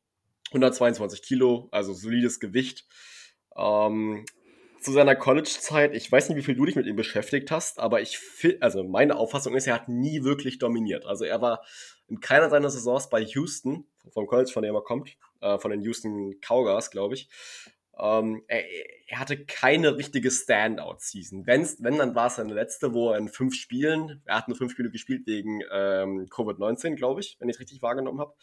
122 0.53 1.21
Kilo, 1.21 1.67
also 1.71 1.93
solides 1.93 2.39
Gewicht. 2.39 2.85
Ähm, 3.55 4.25
zu 4.79 4.91
seiner 4.91 5.15
College-Zeit, 5.15 5.95
ich 5.95 6.11
weiß 6.11 6.29
nicht, 6.29 6.37
wie 6.37 6.43
viel 6.43 6.55
du 6.55 6.65
dich 6.65 6.75
mit 6.75 6.85
ihm 6.85 6.95
beschäftigt 6.95 7.51
hast, 7.51 7.79
aber 7.79 8.01
ich 8.01 8.19
also 8.59 8.83
meine 8.83 9.15
Auffassung 9.15 9.55
ist, 9.55 9.65
er 9.65 9.75
hat 9.75 9.87
nie 9.87 10.23
wirklich 10.23 10.59
dominiert. 10.59 11.05
Also 11.05 11.23
er 11.23 11.41
war 11.41 11.63
in 12.07 12.19
keiner 12.19 12.49
seiner 12.49 12.69
Saisons 12.69 13.09
bei 13.09 13.21
Houston, 13.21 13.85
vom 14.11 14.27
College, 14.27 14.51
von 14.51 14.63
dem 14.63 14.75
er 14.75 14.83
kommt, 14.83 15.15
äh, 15.41 15.57
von 15.57 15.71
den 15.71 15.81
Houston 15.81 16.39
Cougars, 16.41 16.91
glaube 16.91 17.15
ich. 17.15 17.29
Ähm, 17.97 18.43
er, 18.47 18.63
er, 19.07 19.19
hatte 19.19 19.45
keine 19.45 19.97
richtige 19.97 20.31
Standout-Season. 20.31 21.45
Wenn, 21.45 21.97
dann 21.97 22.15
war 22.15 22.27
es 22.27 22.35
seine 22.35 22.53
letzte, 22.53 22.93
wo 22.93 23.11
er 23.11 23.19
in 23.19 23.29
fünf 23.29 23.55
Spielen, 23.55 24.21
er 24.25 24.37
hat 24.37 24.47
nur 24.47 24.57
fünf 24.57 24.71
Spiele 24.71 24.89
gespielt 24.89 25.27
wegen 25.27 25.61
ähm, 25.71 26.25
Covid-19, 26.29 26.95
glaube 26.95 27.21
ich, 27.21 27.37
wenn 27.39 27.49
ich 27.49 27.55
es 27.55 27.59
richtig 27.59 27.81
wahrgenommen 27.83 28.19
habe. 28.19 28.33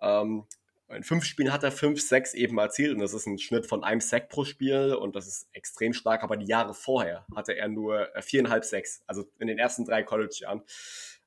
Ähm, 0.00 0.44
in 0.90 1.02
fünf 1.02 1.24
Spielen 1.24 1.52
hat 1.52 1.62
er 1.62 1.72
fünf, 1.72 2.00
sechs 2.00 2.32
eben 2.34 2.58
erzielt 2.58 2.94
und 2.94 3.00
das 3.00 3.12
ist 3.12 3.26
ein 3.26 3.38
Schnitt 3.38 3.66
von 3.66 3.84
einem 3.84 4.00
Sack 4.00 4.28
pro 4.28 4.44
Spiel 4.44 4.94
und 4.94 5.14
das 5.16 5.26
ist 5.26 5.48
extrem 5.52 5.92
stark. 5.92 6.22
Aber 6.22 6.36
die 6.36 6.46
Jahre 6.46 6.74
vorher 6.74 7.26
hatte 7.34 7.56
er 7.56 7.68
nur 7.68 8.14
äh, 8.16 8.22
viereinhalb 8.22 8.64
Sacks, 8.64 9.02
also 9.06 9.24
in 9.38 9.48
den 9.48 9.58
ersten 9.58 9.84
drei 9.84 10.02
College-Jahren, 10.02 10.62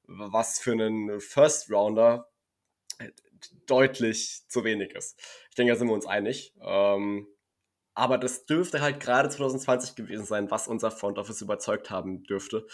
was 0.03 0.59
für 0.59 0.71
einen 0.71 1.19
First 1.19 1.69
Rounder 1.69 2.29
äh, 2.97 3.11
deutlich 3.67 4.43
zu 4.47 4.63
wenig 4.63 4.95
ist. 4.95 5.19
Ich 5.49 5.55
denke, 5.55 5.73
da 5.73 5.77
sind 5.77 5.87
wir 5.87 5.93
uns 5.93 6.07
einig. 6.07 6.53
Ähm, 6.61 7.27
aber 7.93 8.17
das 8.17 8.45
dürfte 8.45 8.81
halt 8.81 8.99
gerade 8.99 9.29
2020 9.29 9.95
gewesen 9.95 10.25
sein, 10.25 10.49
was 10.49 10.67
unser 10.67 10.91
Front 10.91 11.17
Office 11.17 11.41
überzeugt 11.41 11.89
haben 11.89 12.23
dürfte. 12.23 12.65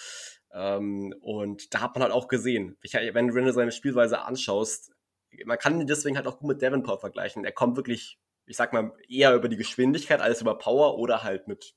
Ähm, 0.53 1.13
und 1.21 1.73
da 1.73 1.81
hat 1.81 1.95
man 1.95 2.03
halt 2.03 2.13
auch 2.13 2.27
gesehen, 2.27 2.77
wenn 2.81 3.27
du 3.27 3.53
seine 3.53 3.71
Spielweise 3.71 4.21
anschaust, 4.21 4.91
man 5.45 5.57
kann 5.57 5.79
ihn 5.79 5.87
deswegen 5.87 6.17
halt 6.17 6.27
auch 6.27 6.39
gut 6.39 6.49
mit 6.49 6.61
Davenport 6.61 7.01
vergleichen. 7.01 7.45
Er 7.45 7.51
kommt 7.51 7.77
wirklich, 7.77 8.19
ich 8.45 8.57
sag 8.57 8.73
mal, 8.73 8.93
eher 9.07 9.35
über 9.35 9.49
die 9.49 9.57
Geschwindigkeit 9.57 10.21
als 10.21 10.41
über 10.41 10.57
Power 10.57 10.97
oder 10.97 11.23
halt 11.23 11.47
mit 11.47 11.75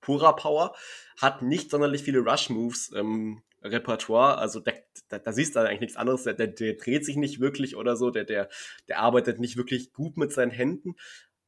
purer 0.00 0.36
Power. 0.36 0.74
Hat 1.20 1.42
nicht 1.42 1.70
sonderlich 1.70 2.02
viele 2.02 2.20
Rush-Moves 2.20 2.90
im 2.90 3.42
Repertoire. 3.62 4.38
Also 4.38 4.60
da, 4.60 4.72
da, 5.08 5.18
da 5.18 5.32
siehst 5.32 5.56
du 5.56 5.60
eigentlich 5.60 5.80
nichts 5.80 5.96
anderes. 5.96 6.24
Der, 6.24 6.34
der, 6.34 6.48
der, 6.48 6.74
dreht 6.74 7.04
sich 7.04 7.16
nicht 7.16 7.40
wirklich 7.40 7.76
oder 7.76 7.96
so. 7.96 8.10
Der, 8.10 8.24
der, 8.24 8.48
der 8.88 9.00
arbeitet 9.00 9.40
nicht 9.40 9.56
wirklich 9.56 9.92
gut 9.92 10.16
mit 10.16 10.32
seinen 10.32 10.50
Händen. 10.50 10.94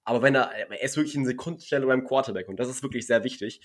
Aber 0.04 0.22
wenn 0.22 0.34
er, 0.34 0.50
er 0.52 0.82
ist 0.82 0.96
wirklich 0.96 1.16
in 1.16 1.26
Sekundenstelle 1.26 1.86
beim 1.86 2.04
Quarterback 2.04 2.48
und 2.48 2.58
das 2.58 2.68
ist 2.68 2.82
wirklich 2.82 3.06
sehr 3.06 3.24
wichtig. 3.24 3.60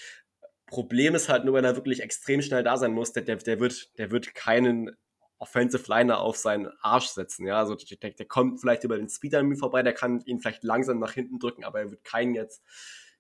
Problem 0.65 1.15
ist 1.15 1.29
halt 1.29 1.45
nur, 1.45 1.53
wenn 1.53 1.65
er 1.65 1.75
wirklich 1.75 2.01
extrem 2.01 2.41
schnell 2.41 2.63
da 2.63 2.77
sein 2.77 2.93
muss, 2.93 3.13
der, 3.13 3.23
der, 3.23 3.35
der, 3.37 3.59
wird, 3.59 3.97
der 3.97 4.09
wird 4.09 4.33
keinen 4.33 4.91
Offensive 5.41 5.83
Liner 5.87 6.19
auf 6.19 6.37
seinen 6.37 6.67
Arsch 6.81 7.07
setzen. 7.07 7.47
Ja, 7.47 7.57
also 7.57 7.75
der, 7.75 8.11
der 8.11 8.25
kommt 8.27 8.61
vielleicht 8.61 8.83
über 8.83 8.97
den 8.97 9.09
Speed 9.09 9.33
vorbei, 9.57 9.81
der 9.81 9.93
kann 9.93 10.21
ihn 10.25 10.39
vielleicht 10.39 10.63
langsam 10.63 10.99
nach 10.99 11.13
hinten 11.13 11.39
drücken, 11.39 11.63
aber 11.63 11.79
er 11.79 11.91
wird 11.91 12.03
keinen 12.03 12.35
jetzt 12.35 12.63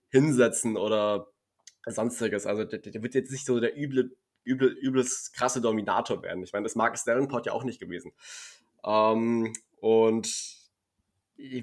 hinsetzen 0.09 0.77
oder 0.77 1.31
sonstiges. 1.87 2.45
Also 2.45 2.63
der, 2.63 2.79
der 2.79 3.01
wird 3.01 3.15
jetzt 3.15 3.31
nicht 3.31 3.45
so 3.45 3.59
der 3.59 3.75
üble, 3.75 4.15
üble, 4.45 4.69
übles 4.69 5.31
krasse 5.33 5.61
Dominator 5.61 6.21
werden. 6.21 6.43
Ich 6.43 6.53
meine, 6.53 6.63
das 6.63 6.75
mag 6.75 6.93
Davenport 7.03 7.47
ja 7.47 7.53
auch 7.53 7.63
nicht 7.63 7.79
gewesen. 7.79 8.13
Ähm, 8.85 9.53
und 9.79 10.60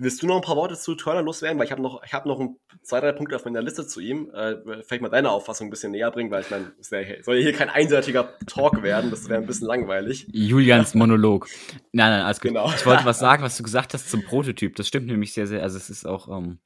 Willst 0.01 0.23
du 0.23 0.27
noch 0.27 0.37
ein 0.37 0.43
paar 0.43 0.57
Worte 0.57 0.77
zu 0.77 0.97
Turner 0.97 1.23
loswerden? 1.23 1.57
Weil 1.59 1.67
ich 1.67 1.71
habe 1.71 1.81
noch, 1.81 2.03
ich 2.03 2.13
hab 2.13 2.27
noch 2.27 2.41
ein, 2.41 2.57
zwei, 2.83 3.01
drei 3.01 3.13
Punkte 3.13 3.37
auf 3.37 3.45
meiner 3.45 3.63
Liste 3.63 3.87
zu 3.87 4.01
ihm. 4.01 4.29
Äh, 4.35 4.57
vielleicht 4.83 5.03
mal 5.03 5.09
deine 5.09 5.31
Auffassung 5.31 5.69
ein 5.69 5.71
bisschen 5.71 5.93
näher 5.93 6.11
bringen, 6.11 6.33
weil 6.33 6.43
ich 6.43 6.51
meine, 6.51 6.73
es 6.81 6.89
soll 6.89 7.37
ja 7.37 7.43
hier 7.43 7.53
kein 7.53 7.69
einseitiger 7.69 8.37
Talk 8.47 8.83
werden, 8.83 9.11
das 9.11 9.29
wäre 9.29 9.41
ein 9.41 9.47
bisschen 9.47 9.69
langweilig. 9.69 10.27
Julians 10.33 10.95
Monolog. 10.95 11.47
Nein, 11.93 12.11
nein, 12.11 12.23
alles 12.23 12.41
gut. 12.41 12.49
Genau. 12.49 12.73
Ich 12.75 12.85
wollte 12.87 13.05
was 13.05 13.21
sagen, 13.21 13.43
was 13.43 13.57
du 13.57 13.63
gesagt 13.63 13.95
hast 13.95 14.11
zum 14.11 14.25
Prototyp. 14.25 14.75
Das 14.75 14.89
stimmt 14.89 15.07
nämlich 15.07 15.33
sehr, 15.33 15.47
sehr. 15.47 15.63
Also 15.63 15.77
es 15.77 15.91
ist 15.91 16.07
auch, 16.07 16.29
ähm, 16.29 16.59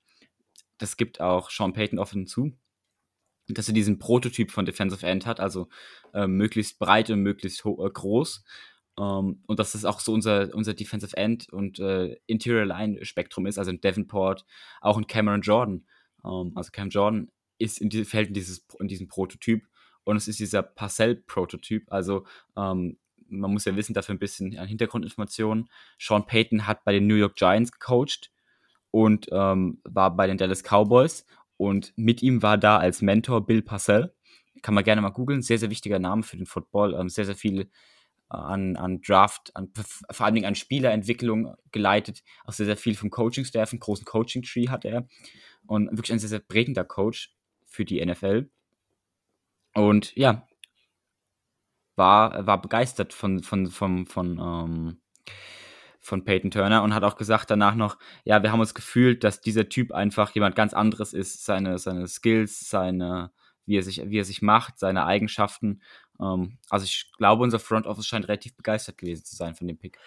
das 0.78 0.96
gibt 0.96 1.20
auch 1.20 1.50
Sean 1.50 1.74
Payton 1.74 1.98
offen 1.98 2.26
zu, 2.26 2.52
dass 3.48 3.68
er 3.68 3.74
diesen 3.74 3.98
Prototyp 3.98 4.50
von 4.50 4.64
Defensive 4.64 5.06
End 5.06 5.26
hat, 5.26 5.38
also 5.38 5.68
äh, 6.14 6.26
möglichst 6.26 6.78
breit 6.78 7.10
und 7.10 7.20
möglichst 7.20 7.64
äh, 7.66 7.90
groß. 7.92 8.42
Um, 8.94 9.04
ähm, 9.04 9.42
und 9.46 9.58
dass 9.58 9.72
das 9.72 9.86
auch 9.86 10.00
so 10.00 10.12
unser, 10.12 10.54
unser 10.54 10.74
Defensive 10.74 11.16
End 11.16 11.50
und 11.50 11.78
äh, 11.78 12.16
Interior 12.26 12.66
Line 12.66 13.02
Spektrum 13.04 13.46
ist, 13.46 13.58
also 13.58 13.70
in 13.70 13.80
Davenport, 13.80 14.44
auch 14.82 14.98
in 14.98 15.06
Cameron 15.06 15.40
Jordan. 15.40 15.86
Um, 16.22 16.48
ähm, 16.48 16.52
also 16.56 16.70
Cam 16.72 16.90
Jordan 16.90 17.30
ist 17.58 17.80
in 17.80 17.88
die, 17.88 18.04
fällt 18.04 18.28
in, 18.28 18.34
dieses, 18.34 18.66
in 18.78 18.88
diesen 18.88 19.08
Prototyp 19.08 19.66
und 20.04 20.16
es 20.16 20.28
ist 20.28 20.40
dieser 20.40 20.62
Parcell-Prototyp. 20.62 21.90
Also 21.90 22.26
um, 22.54 22.62
ähm, 22.64 22.98
man 23.28 23.50
muss 23.50 23.64
ja 23.64 23.74
wissen, 23.76 23.94
dafür 23.94 24.14
ein 24.14 24.18
bisschen 24.18 24.58
an 24.58 24.68
Hintergrundinformationen. 24.68 25.70
Sean 25.98 26.26
Payton 26.26 26.66
hat 26.66 26.84
bei 26.84 26.92
den 26.92 27.06
New 27.06 27.14
York 27.14 27.36
Giants 27.36 27.72
gecoacht 27.72 28.30
und 28.90 29.28
war 29.30 30.14
bei 30.14 30.26
den 30.26 30.36
Dallas 30.36 30.62
Cowboys 30.62 31.24
und 31.56 31.94
mit 31.96 32.20
ihm 32.20 32.42
war 32.42 32.58
da 32.58 32.76
als 32.76 33.00
Mentor 33.00 33.46
Bill 33.46 33.62
Parcell. 33.62 34.12
Kann 34.60 34.74
man 34.74 34.84
gerne 34.84 35.00
mal 35.00 35.08
googeln, 35.08 35.40
sehr, 35.40 35.56
sehr 35.56 35.70
wichtiger 35.70 35.98
Name 35.98 36.24
für 36.24 36.36
den 36.36 36.44
Football, 36.44 37.08
sehr, 37.08 37.24
sehr 37.24 37.34
viele 37.34 37.70
an, 38.32 38.76
an 38.76 39.00
Draft, 39.02 39.54
an, 39.54 39.72
vor 40.10 40.26
allen 40.26 40.34
Dingen 40.34 40.46
an 40.46 40.54
Spielerentwicklung 40.54 41.54
geleitet. 41.70 42.22
Auch 42.44 42.52
sehr, 42.52 42.66
sehr 42.66 42.76
viel 42.76 42.94
vom 42.94 43.10
Coaching-Staff, 43.10 43.72
einen 43.72 43.80
großen 43.80 44.04
Coaching-Tree 44.04 44.68
hat 44.68 44.84
er. 44.84 45.06
Und 45.66 45.90
wirklich 45.90 46.12
ein 46.12 46.18
sehr, 46.18 46.28
sehr 46.28 46.40
prägender 46.40 46.84
Coach 46.84 47.34
für 47.66 47.84
die 47.84 48.04
NFL. 48.04 48.50
Und 49.74 50.14
ja, 50.16 50.46
war, 51.96 52.46
war 52.46 52.60
begeistert 52.60 53.12
von, 53.12 53.42
von, 53.42 53.68
von, 53.68 54.06
von, 54.06 54.38
ähm, 54.38 55.00
von 56.00 56.24
Peyton 56.24 56.50
Turner 56.50 56.82
und 56.82 56.94
hat 56.94 57.04
auch 57.04 57.16
gesagt 57.16 57.50
danach 57.50 57.74
noch, 57.74 57.96
ja, 58.24 58.42
wir 58.42 58.50
haben 58.50 58.60
uns 58.60 58.74
gefühlt, 58.74 59.24
dass 59.24 59.40
dieser 59.40 59.68
Typ 59.68 59.92
einfach 59.92 60.30
jemand 60.34 60.56
ganz 60.56 60.74
anderes 60.74 61.12
ist, 61.12 61.44
seine, 61.44 61.78
seine 61.78 62.08
Skills, 62.08 62.68
seine, 62.68 63.30
wie 63.66 63.78
er 63.78 63.82
sich, 63.82 64.02
wie 64.04 64.18
er 64.18 64.24
sich 64.24 64.42
macht, 64.42 64.78
seine 64.78 65.06
Eigenschaften 65.06 65.80
also 66.18 66.84
ich 66.84 67.10
glaube, 67.18 67.42
unser 67.42 67.58
Front 67.58 67.86
Office 67.86 68.06
scheint 68.06 68.28
relativ 68.28 68.56
begeistert 68.56 68.98
gewesen 68.98 69.24
zu 69.24 69.36
sein 69.36 69.54
von 69.54 69.66
dem 69.66 69.78
Pick. 69.78 69.98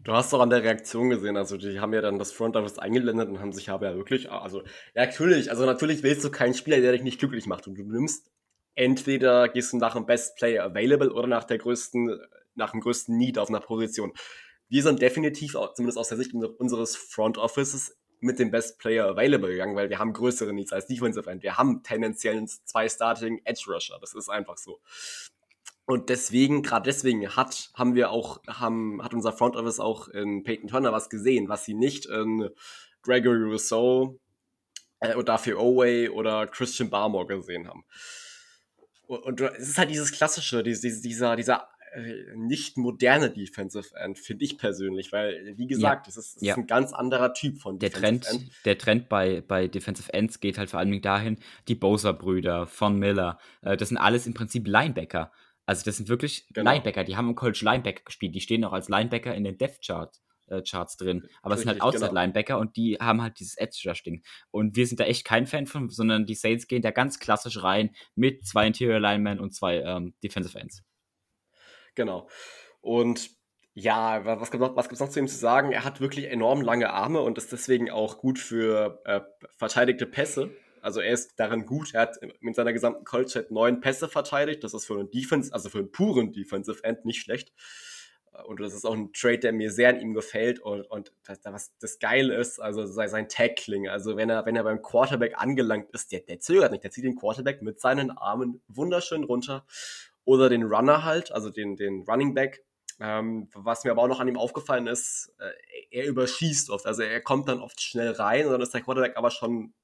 Du 0.00 0.12
hast 0.12 0.32
doch 0.32 0.40
an 0.40 0.50
der 0.50 0.62
Reaktion 0.62 1.10
gesehen, 1.10 1.36
also 1.36 1.56
die 1.56 1.78
haben 1.78 1.92
ja 1.92 2.00
dann 2.00 2.18
das 2.18 2.32
Front 2.32 2.56
Office 2.56 2.78
eingeblendet 2.78 3.28
und 3.28 3.40
haben 3.40 3.52
sich 3.52 3.70
aber 3.70 3.90
ja 3.90 3.96
wirklich, 3.96 4.30
also 4.30 4.62
ja 4.94 5.04
natürlich, 5.06 5.50
also 5.50 5.64
natürlich 5.64 6.02
willst 6.02 6.24
du 6.24 6.30
keinen 6.30 6.54
Spieler, 6.54 6.80
der 6.80 6.92
dich 6.92 7.02
nicht 7.02 7.20
glücklich 7.20 7.46
macht 7.46 7.68
und 7.68 7.76
du 7.76 7.84
nimmst 7.84 8.32
entweder 8.74 9.48
gehst 9.48 9.72
du 9.72 9.76
nach 9.76 9.94
dem 9.94 10.06
Best 10.06 10.36
Player 10.36 10.64
Available 10.64 11.12
oder 11.12 11.28
nach 11.28 11.44
der 11.44 11.58
größten, 11.58 12.18
nach 12.54 12.72
dem 12.72 12.80
größten 12.80 13.16
Need 13.16 13.38
auf 13.38 13.48
einer 13.48 13.60
Position. 13.60 14.12
Wir 14.68 14.82
sind 14.82 15.02
definitiv, 15.02 15.56
zumindest 15.74 15.98
aus 15.98 16.08
der 16.08 16.18
Sicht 16.18 16.34
unseres 16.34 16.96
Front 16.96 17.38
Offices, 17.38 17.96
mit 18.22 18.38
dem 18.38 18.50
Best 18.50 18.78
Player 18.78 19.06
Available 19.06 19.50
gegangen, 19.50 19.74
weil 19.74 19.90
wir 19.90 19.98
haben 19.98 20.12
größere 20.12 20.52
Needs 20.52 20.72
als 20.72 20.86
Defensive 20.86 21.28
End. 21.28 21.42
Wir 21.42 21.58
haben 21.58 21.82
tendenziell 21.82 22.44
zwei 22.64 22.88
Starting 22.88 23.40
Edge 23.44 23.64
Rusher. 23.66 23.98
Das 24.00 24.14
ist 24.14 24.28
einfach 24.28 24.56
so. 24.56 24.80
Und 25.84 26.08
deswegen, 26.08 26.62
gerade 26.62 26.84
deswegen 26.84 27.34
hat, 27.34 27.70
haben 27.74 27.94
wir 27.96 28.10
auch, 28.10 28.40
haben, 28.46 29.02
hat 29.02 29.12
unser 29.12 29.32
Front 29.32 29.56
Office 29.56 29.80
auch 29.80 30.08
in 30.08 30.44
Peyton 30.44 30.68
Turner 30.68 30.92
was 30.92 31.10
gesehen, 31.10 31.48
was 31.48 31.64
sie 31.64 31.74
nicht 31.74 32.06
in 32.06 32.48
Gregory 33.02 33.42
Rousseau 33.42 34.20
äh, 35.00 35.22
dafür 35.24 35.58
Oway 35.58 36.08
oder 36.08 36.46
Christian 36.46 36.90
Barmore 36.90 37.26
gesehen 37.26 37.66
haben. 37.66 37.84
Und, 39.08 39.24
und 39.24 39.40
es 39.40 39.68
ist 39.68 39.78
halt 39.78 39.90
dieses 39.90 40.12
klassische, 40.12 40.62
dieses, 40.62 41.02
dieser, 41.02 41.34
dieser 41.34 41.68
nicht 42.34 42.76
moderne 42.78 43.30
Defensive 43.30 43.94
End, 43.96 44.18
finde 44.18 44.44
ich 44.44 44.58
persönlich, 44.58 45.12
weil, 45.12 45.54
wie 45.56 45.66
gesagt, 45.66 46.08
es 46.08 46.16
ja. 46.16 46.20
ist, 46.20 46.42
ja. 46.42 46.52
ist, 46.54 46.58
ein 46.58 46.66
ganz 46.66 46.92
anderer 46.92 47.34
Typ 47.34 47.58
von 47.58 47.78
der 47.78 47.90
Defensive 47.90 48.20
Trend, 48.20 48.42
End. 48.42 48.52
Der 48.64 48.78
Trend 48.78 49.08
bei, 49.08 49.40
bei 49.42 49.68
Defensive 49.68 50.12
Ends 50.12 50.40
geht 50.40 50.58
halt 50.58 50.70
vor 50.70 50.80
allem 50.80 51.02
dahin, 51.02 51.38
die 51.68 51.74
Bosa-Brüder, 51.74 52.66
von 52.66 52.98
Miller, 52.98 53.38
äh, 53.60 53.76
das 53.76 53.90
sind 53.90 53.98
alles 53.98 54.26
im 54.26 54.34
Prinzip 54.34 54.66
Linebacker. 54.66 55.32
Also 55.66 55.84
das 55.84 55.96
sind 55.96 56.08
wirklich 56.08 56.48
genau. 56.48 56.70
Linebacker, 56.70 57.04
die 57.04 57.16
haben 57.16 57.28
im 57.28 57.34
College 57.34 57.60
Linebacker 57.62 58.04
gespielt, 58.04 58.34
die 58.34 58.40
stehen 58.40 58.64
auch 58.64 58.72
als 58.72 58.88
Linebacker 58.88 59.34
in 59.34 59.44
den 59.44 59.58
Depth 59.58 59.84
Chart. 59.84 60.16
Äh, 60.48 60.62
Charts 60.62 60.96
drin, 60.96 61.28
aber 61.40 61.54
es 61.54 61.60
sind 61.60 61.70
halt 61.70 61.80
Outside-Linebacker 61.80 62.54
genau. 62.54 62.60
und 62.60 62.76
die 62.76 62.96
haben 63.00 63.22
halt 63.22 63.38
dieses 63.38 63.56
Edge-Rush-Ding. 63.56 64.24
Und 64.50 64.74
wir 64.76 64.86
sind 64.88 64.98
da 64.98 65.04
echt 65.04 65.24
kein 65.24 65.46
Fan 65.46 65.66
von, 65.66 65.88
sondern 65.88 66.26
die 66.26 66.34
Saints 66.34 66.66
gehen 66.66 66.82
da 66.82 66.90
ganz 66.90 67.20
klassisch 67.20 67.62
rein 67.62 67.94
mit 68.16 68.44
zwei 68.44 68.66
Interior 68.66 68.98
Linemen 68.98 69.38
und 69.38 69.54
zwei 69.54 69.80
ähm, 69.80 70.14
Defensive 70.22 70.58
Ends. 70.58 70.82
Genau. 71.94 72.28
Und 72.80 73.30
ja, 73.74 74.24
was 74.24 74.50
gibt 74.50 74.62
es 74.62 74.68
noch, 74.68 74.76
noch 74.76 75.08
zu 75.08 75.18
ihm 75.18 75.28
zu 75.28 75.38
sagen? 75.38 75.72
Er 75.72 75.84
hat 75.84 76.00
wirklich 76.00 76.30
enorm 76.30 76.60
lange 76.60 76.90
Arme 76.90 77.22
und 77.22 77.38
ist 77.38 77.52
deswegen 77.52 77.90
auch 77.90 78.18
gut 78.18 78.38
für 78.38 79.00
äh, 79.04 79.20
verteidigte 79.56 80.06
Pässe. 80.06 80.50
Also 80.82 81.00
er 81.00 81.12
ist 81.12 81.38
darin 81.38 81.64
gut. 81.64 81.94
Er 81.94 82.02
hat 82.02 82.18
mit 82.40 82.54
seiner 82.54 82.72
gesamten 82.72 83.04
College-Zeit 83.04 83.50
neun 83.50 83.80
Pässe 83.80 84.08
verteidigt. 84.08 84.62
Das 84.62 84.74
ist 84.74 84.84
für 84.84 84.98
einen 84.98 85.10
Defense, 85.10 85.54
also 85.54 85.70
für 85.70 85.78
einen 85.78 85.92
puren 85.92 86.32
Defensive 86.32 86.84
End 86.84 87.04
nicht 87.04 87.22
schlecht. 87.22 87.52
Und 88.46 88.60
das 88.60 88.74
ist 88.74 88.84
auch 88.84 88.94
ein 88.94 89.12
Trade, 89.12 89.38
der 89.38 89.52
mir 89.52 89.70
sehr 89.70 89.90
an 89.90 90.00
ihm 90.00 90.12
gefällt. 90.12 90.58
Und, 90.58 90.82
und 90.90 91.12
das, 91.24 91.38
was 91.44 91.72
das 91.78 91.98
Geile 91.98 92.34
ist, 92.34 92.60
also 92.60 92.84
sein 92.86 93.28
Tackling. 93.28 93.88
Also 93.88 94.16
wenn 94.16 94.28
er, 94.28 94.44
wenn 94.44 94.56
er 94.56 94.64
beim 94.64 94.82
Quarterback 94.82 95.34
angelangt 95.40 95.90
ist, 95.92 96.12
der, 96.12 96.20
der 96.20 96.40
zögert 96.40 96.72
nicht. 96.72 96.84
Der 96.84 96.90
zieht 96.90 97.04
den 97.04 97.16
Quarterback 97.16 97.62
mit 97.62 97.80
seinen 97.80 98.10
Armen 98.10 98.60
wunderschön 98.68 99.24
runter 99.24 99.64
oder 100.24 100.48
den 100.48 100.62
Runner 100.62 101.04
halt, 101.04 101.32
also 101.32 101.50
den, 101.50 101.76
den 101.76 102.02
Running 102.02 102.34
Back. 102.34 102.64
Ähm, 103.00 103.48
was 103.54 103.84
mir 103.84 103.90
aber 103.90 104.02
auch 104.02 104.08
noch 104.08 104.20
an 104.20 104.28
ihm 104.28 104.36
aufgefallen 104.36 104.86
ist, 104.86 105.34
äh, 105.38 105.50
er 105.90 106.06
überschießt 106.06 106.70
oft. 106.70 106.86
Also 106.86 107.02
er 107.02 107.20
kommt 107.20 107.48
dann 107.48 107.60
oft 107.60 107.80
schnell 107.80 108.12
rein 108.12 108.46
und 108.46 108.52
dann 108.52 108.60
ist 108.60 108.74
der 108.74 108.82
Quarterback 108.82 109.16
aber 109.16 109.30
schon 109.30 109.74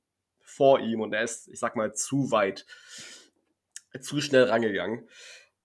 vor 0.41 0.81
ihm 0.81 1.01
und 1.01 1.13
er 1.13 1.23
ist, 1.23 1.49
ich 1.49 1.59
sag 1.59 1.77
mal, 1.77 1.93
zu 1.95 2.31
weit, 2.31 2.67
zu 4.01 4.21
schnell 4.21 4.45
rangegangen. 4.45 5.09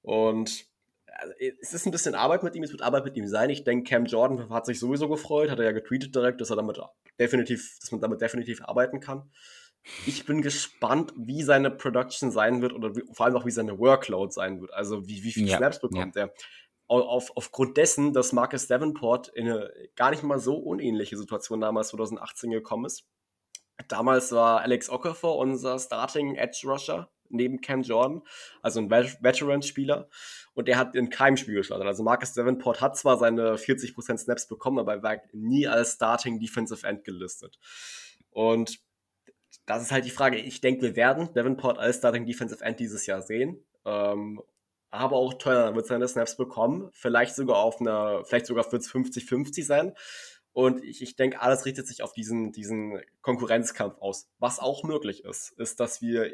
Und 0.01 0.65
also, 1.05 1.33
es 1.61 1.73
ist 1.73 1.85
ein 1.85 1.91
bisschen 1.91 2.15
Arbeit 2.15 2.43
mit 2.43 2.55
ihm, 2.55 2.63
es 2.63 2.71
wird 2.71 2.81
Arbeit 2.81 3.05
mit 3.05 3.15
ihm 3.15 3.27
sein. 3.27 3.49
Ich 3.49 3.63
denke, 3.63 3.89
Cam 3.89 4.05
Jordan 4.05 4.49
hat 4.49 4.65
sich 4.65 4.79
sowieso 4.79 5.07
gefreut, 5.07 5.49
hat 5.49 5.59
er 5.59 5.65
ja 5.65 5.71
getweetet 5.71 6.15
direkt, 6.15 6.41
dass 6.41 6.49
er 6.49 6.55
damit 6.55 6.79
definitiv, 7.19 7.77
dass 7.79 7.91
man 7.91 8.01
damit 8.01 8.21
definitiv 8.21 8.61
arbeiten 8.63 8.99
kann. 8.99 9.29
Ich 10.05 10.25
bin 10.25 10.41
gespannt, 10.41 11.13
wie 11.17 11.43
seine 11.43 11.69
Production 11.69 12.31
sein 12.31 12.61
wird 12.61 12.73
oder 12.73 12.95
wie, 12.95 13.03
vor 13.11 13.25
allem 13.25 13.35
auch 13.35 13.45
wie 13.45 13.51
seine 13.51 13.77
Workload 13.79 14.31
sein 14.31 14.61
wird. 14.61 14.73
Also 14.73 15.07
wie, 15.07 15.23
wie 15.23 15.31
viel 15.31 15.47
ja. 15.47 15.57
Snaps 15.57 15.79
bekommt 15.81 16.15
ja. 16.15 16.23
er. 16.23 16.33
Auf, 16.87 17.31
aufgrund 17.35 17.77
dessen, 17.77 18.13
dass 18.13 18.33
Marcus 18.33 18.67
Davenport 18.67 19.29
in 19.29 19.49
eine 19.49 19.71
gar 19.95 20.11
nicht 20.11 20.21
mal 20.21 20.39
so 20.39 20.55
unähnliche 20.55 21.17
Situation 21.17 21.61
damals 21.61 21.89
2018 21.89 22.51
gekommen 22.51 22.85
ist. 22.85 23.05
Damals 23.87 24.31
war 24.31 24.61
Alex 24.61 24.89
Okafor 24.89 25.37
unser 25.37 25.79
Starting 25.79 26.35
Edge 26.35 26.61
Rusher 26.65 27.09
neben 27.29 27.61
Cam 27.61 27.81
Jordan, 27.81 28.21
also 28.61 28.79
ein 28.79 28.89
Veteran-Spieler. 28.89 30.07
Und 30.53 30.67
der 30.67 30.77
hat 30.77 30.95
in 30.95 31.09
keinem 31.09 31.35
Spiel 31.35 31.55
gestartet. 31.55 31.87
Also 31.87 32.03
Marcus 32.03 32.33
Davenport 32.33 32.79
hat 32.79 32.95
zwar 32.95 33.17
seine 33.17 33.55
40% 33.55 34.17
Snaps 34.17 34.47
bekommen, 34.47 34.79
aber 34.79 34.93
er 34.93 35.03
war 35.03 35.17
nie 35.31 35.67
als 35.67 35.93
Starting 35.93 36.39
Defensive 36.39 36.85
End 36.85 37.03
gelistet. 37.03 37.57
Und 38.29 38.79
das 39.65 39.81
ist 39.81 39.91
halt 39.91 40.05
die 40.05 40.09
Frage. 40.09 40.37
Ich 40.37 40.61
denke, 40.61 40.81
wir 40.81 40.95
werden 40.95 41.29
Davenport 41.33 41.77
als 41.77 41.97
Starting 41.97 42.25
Defensive 42.25 42.63
End 42.63 42.79
dieses 42.79 43.05
Jahr 43.05 43.21
sehen. 43.21 43.63
Ähm, 43.85 44.41
aber 44.89 45.15
auch 45.15 45.33
Turner 45.33 45.75
wird 45.75 45.87
seine 45.87 46.07
Snaps 46.07 46.37
bekommen. 46.37 46.89
Vielleicht 46.93 47.35
sogar 47.35 47.57
auf 47.57 47.81
einer, 47.81 48.23
vielleicht 48.25 48.45
sogar 48.45 48.71
wird 48.71 48.83
es 48.83 48.91
50-50 48.91 49.65
sein. 49.65 49.93
Und 50.51 50.83
ich, 50.83 51.01
ich 51.01 51.15
denke, 51.15 51.41
alles 51.41 51.65
richtet 51.65 51.87
sich 51.87 52.03
auf 52.03 52.13
diesen, 52.13 52.51
diesen 52.51 53.01
Konkurrenzkampf 53.21 53.97
aus. 53.99 54.29
Was 54.37 54.59
auch 54.59 54.83
möglich 54.83 55.25
ist, 55.25 55.51
ist, 55.57 55.79
dass 55.79 56.01
wir 56.01 56.31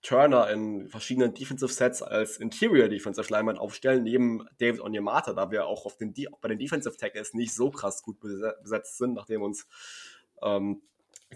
Turner 0.00 0.48
in 0.48 0.88
verschiedenen 0.88 1.34
Defensive 1.34 1.70
Sets 1.72 2.02
als 2.02 2.38
Interior 2.38 2.88
Defensive 2.88 3.30
Lineman 3.30 3.58
aufstellen, 3.58 4.04
neben 4.04 4.46
David 4.58 4.80
Onyemata, 4.80 5.34
da 5.34 5.50
wir 5.50 5.66
auch 5.66 5.84
auf 5.84 5.96
den, 5.96 6.14
bei 6.40 6.48
den 6.48 6.58
Defensive 6.58 6.96
Tackles 6.96 7.34
nicht 7.34 7.52
so 7.52 7.70
krass 7.70 8.02
gut 8.02 8.20
besetzt 8.20 8.96
sind, 8.96 9.14
nachdem 9.14 9.42
uns 9.42 9.66
ähm, 10.40 10.80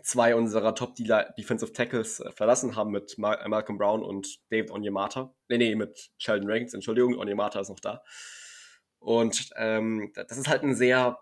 zwei 0.02 0.34
unserer 0.34 0.74
Top 0.74 0.94
Defensive 0.94 1.72
Tackles 1.72 2.20
äh, 2.20 2.30
verlassen 2.32 2.76
haben 2.76 2.90
mit 2.90 3.18
Mal 3.18 3.46
Malcolm 3.48 3.78
Brown 3.78 4.02
und 4.02 4.40
David 4.50 4.70
Onyemata. 4.70 5.34
Nee, 5.48 5.58
nee, 5.58 5.74
mit 5.74 6.10
Sheldon 6.18 6.50
Rankins, 6.50 6.74
Entschuldigung, 6.74 7.18
Onyemata 7.18 7.60
ist 7.60 7.68
noch 7.68 7.80
da. 7.80 8.02
Und 8.98 9.50
ähm, 9.56 10.12
das 10.14 10.38
ist 10.38 10.48
halt 10.48 10.62
ein 10.62 10.74
sehr 10.74 11.18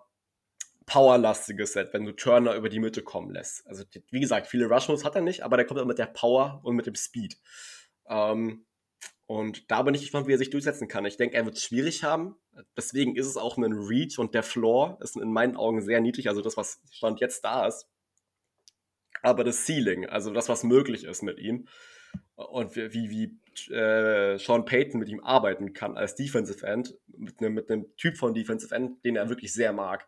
powerlastiges 0.87 1.73
Set, 1.73 1.93
wenn 1.93 2.05
du 2.05 2.13
Turner 2.13 2.55
über 2.55 2.69
die 2.69 2.81
Mitte 2.81 3.03
kommen 3.03 3.31
lässt. 3.31 3.67
Also, 3.67 3.85
wie 4.11 4.21
gesagt, 4.21 4.49
viele 4.49 4.67
Rush-Moves 4.67 5.05
hat 5.05 5.15
er 5.15 5.23
nicht, 5.23 5.43
aber 5.45 5.57
der 5.57 5.67
kommt 5.67 5.81
auch 5.81 5.87
mit 5.87 5.99
der 5.99 6.07
Power 6.07 6.61
und 6.65 6.77
mit 6.77 6.87
dem 6.87 6.97
Speed. 6.97 7.39
Ähm, 8.09 8.67
und 9.27 9.71
da 9.71 9.83
bin 9.83 9.95
ich 9.95 10.01
gespannt, 10.01 10.27
wie 10.27 10.33
er 10.33 10.39
sich 10.39 10.51
durchsetzen 10.51 10.89
kann. 10.89 11.05
Ich 11.05 11.17
denke, 11.17 11.37
er 11.37 11.45
wird 11.45 11.57
es 11.57 11.63
schwierig 11.63 12.03
haben. 12.03 12.35
Deswegen 12.77 13.15
ist 13.15 13.29
es 13.29 13.37
auch 13.37 13.57
ein 13.57 13.73
Reach 13.73 14.19
und 14.19 14.35
der 14.35 14.43
Floor 14.43 14.99
ist 15.01 15.17
in 15.17 15.33
meinen 15.33 15.57
Augen 15.57 15.81
sehr 15.81 16.01
niedrig. 16.01 16.29
Also 16.29 16.43
das, 16.43 16.57
was 16.57 16.81
Stand 16.91 17.21
jetzt 17.21 17.45
da 17.45 17.69
ist. 17.69 17.87
Aber 19.23 19.45
das 19.45 19.67
Ceiling, 19.67 20.07
also 20.07 20.33
das, 20.33 20.49
was 20.49 20.65
möglich 20.65 21.05
ist 21.05 21.23
mit 21.23 21.39
ihm 21.39 21.69
und 22.35 22.75
wie, 22.77 23.11
wie 23.11 23.73
äh, 23.73 24.39
Sean 24.39 24.65
Payton 24.65 24.99
mit 24.99 25.09
ihm 25.09 25.21
arbeiten 25.21 25.73
kann 25.73 25.97
als 25.97 26.15
Defensive 26.15 26.67
End, 26.67 26.97
mit 27.17 27.41
einem, 27.41 27.55
mit 27.55 27.97
Typ 27.97 28.17
von 28.17 28.35
Defensive 28.35 28.75
End, 28.75 29.05
den 29.05 29.17
er 29.17 29.29
wirklich 29.29 29.53
sehr 29.53 29.73
mag. 29.73 30.07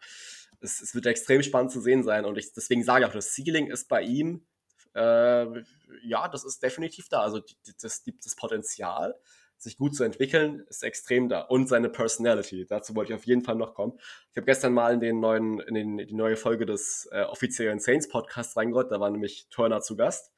Es, 0.60 0.80
es 0.80 0.94
wird 0.94 1.06
extrem 1.06 1.42
spannend 1.42 1.72
zu 1.72 1.80
sehen 1.80 2.04
sein 2.04 2.24
und 2.24 2.38
ich, 2.38 2.52
deswegen 2.52 2.84
sage 2.84 3.04
ich 3.04 3.10
auch, 3.10 3.14
das 3.14 3.34
Ceiling 3.34 3.70
ist 3.70 3.88
bei 3.88 4.02
ihm 4.02 4.46
äh, 4.94 5.62
ja, 6.02 6.28
das 6.28 6.44
ist 6.44 6.62
definitiv 6.62 7.08
da. 7.08 7.20
Also 7.20 7.40
das, 7.80 8.04
das 8.04 8.36
Potenzial, 8.36 9.14
sich 9.62 9.76
gut 9.76 9.94
zu 9.94 10.04
entwickeln, 10.04 10.64
ist 10.68 10.82
extrem 10.82 11.28
da. 11.28 11.40
Und 11.42 11.68
seine 11.68 11.88
Personality. 11.88 12.66
Dazu 12.66 12.94
wollte 12.94 13.12
ich 13.12 13.18
auf 13.18 13.26
jeden 13.26 13.42
Fall 13.42 13.56
noch 13.56 13.74
kommen. 13.74 13.94
Ich 14.30 14.36
habe 14.36 14.46
gestern 14.46 14.72
mal 14.72 14.94
in 14.94 15.00
den 15.00 15.20
neuen, 15.20 15.60
in 15.60 15.74
den, 15.74 15.98
die 15.98 16.14
neue 16.14 16.36
Folge 16.36 16.66
des 16.66 17.08
äh, 17.12 17.22
offiziellen 17.22 17.78
Saints 17.78 18.08
Podcasts 18.08 18.56
reingehört. 18.56 18.90
Da 18.90 19.00
war 19.00 19.10
nämlich 19.10 19.46
Turner 19.50 19.80
zu 19.80 19.96
Gast 19.96 20.32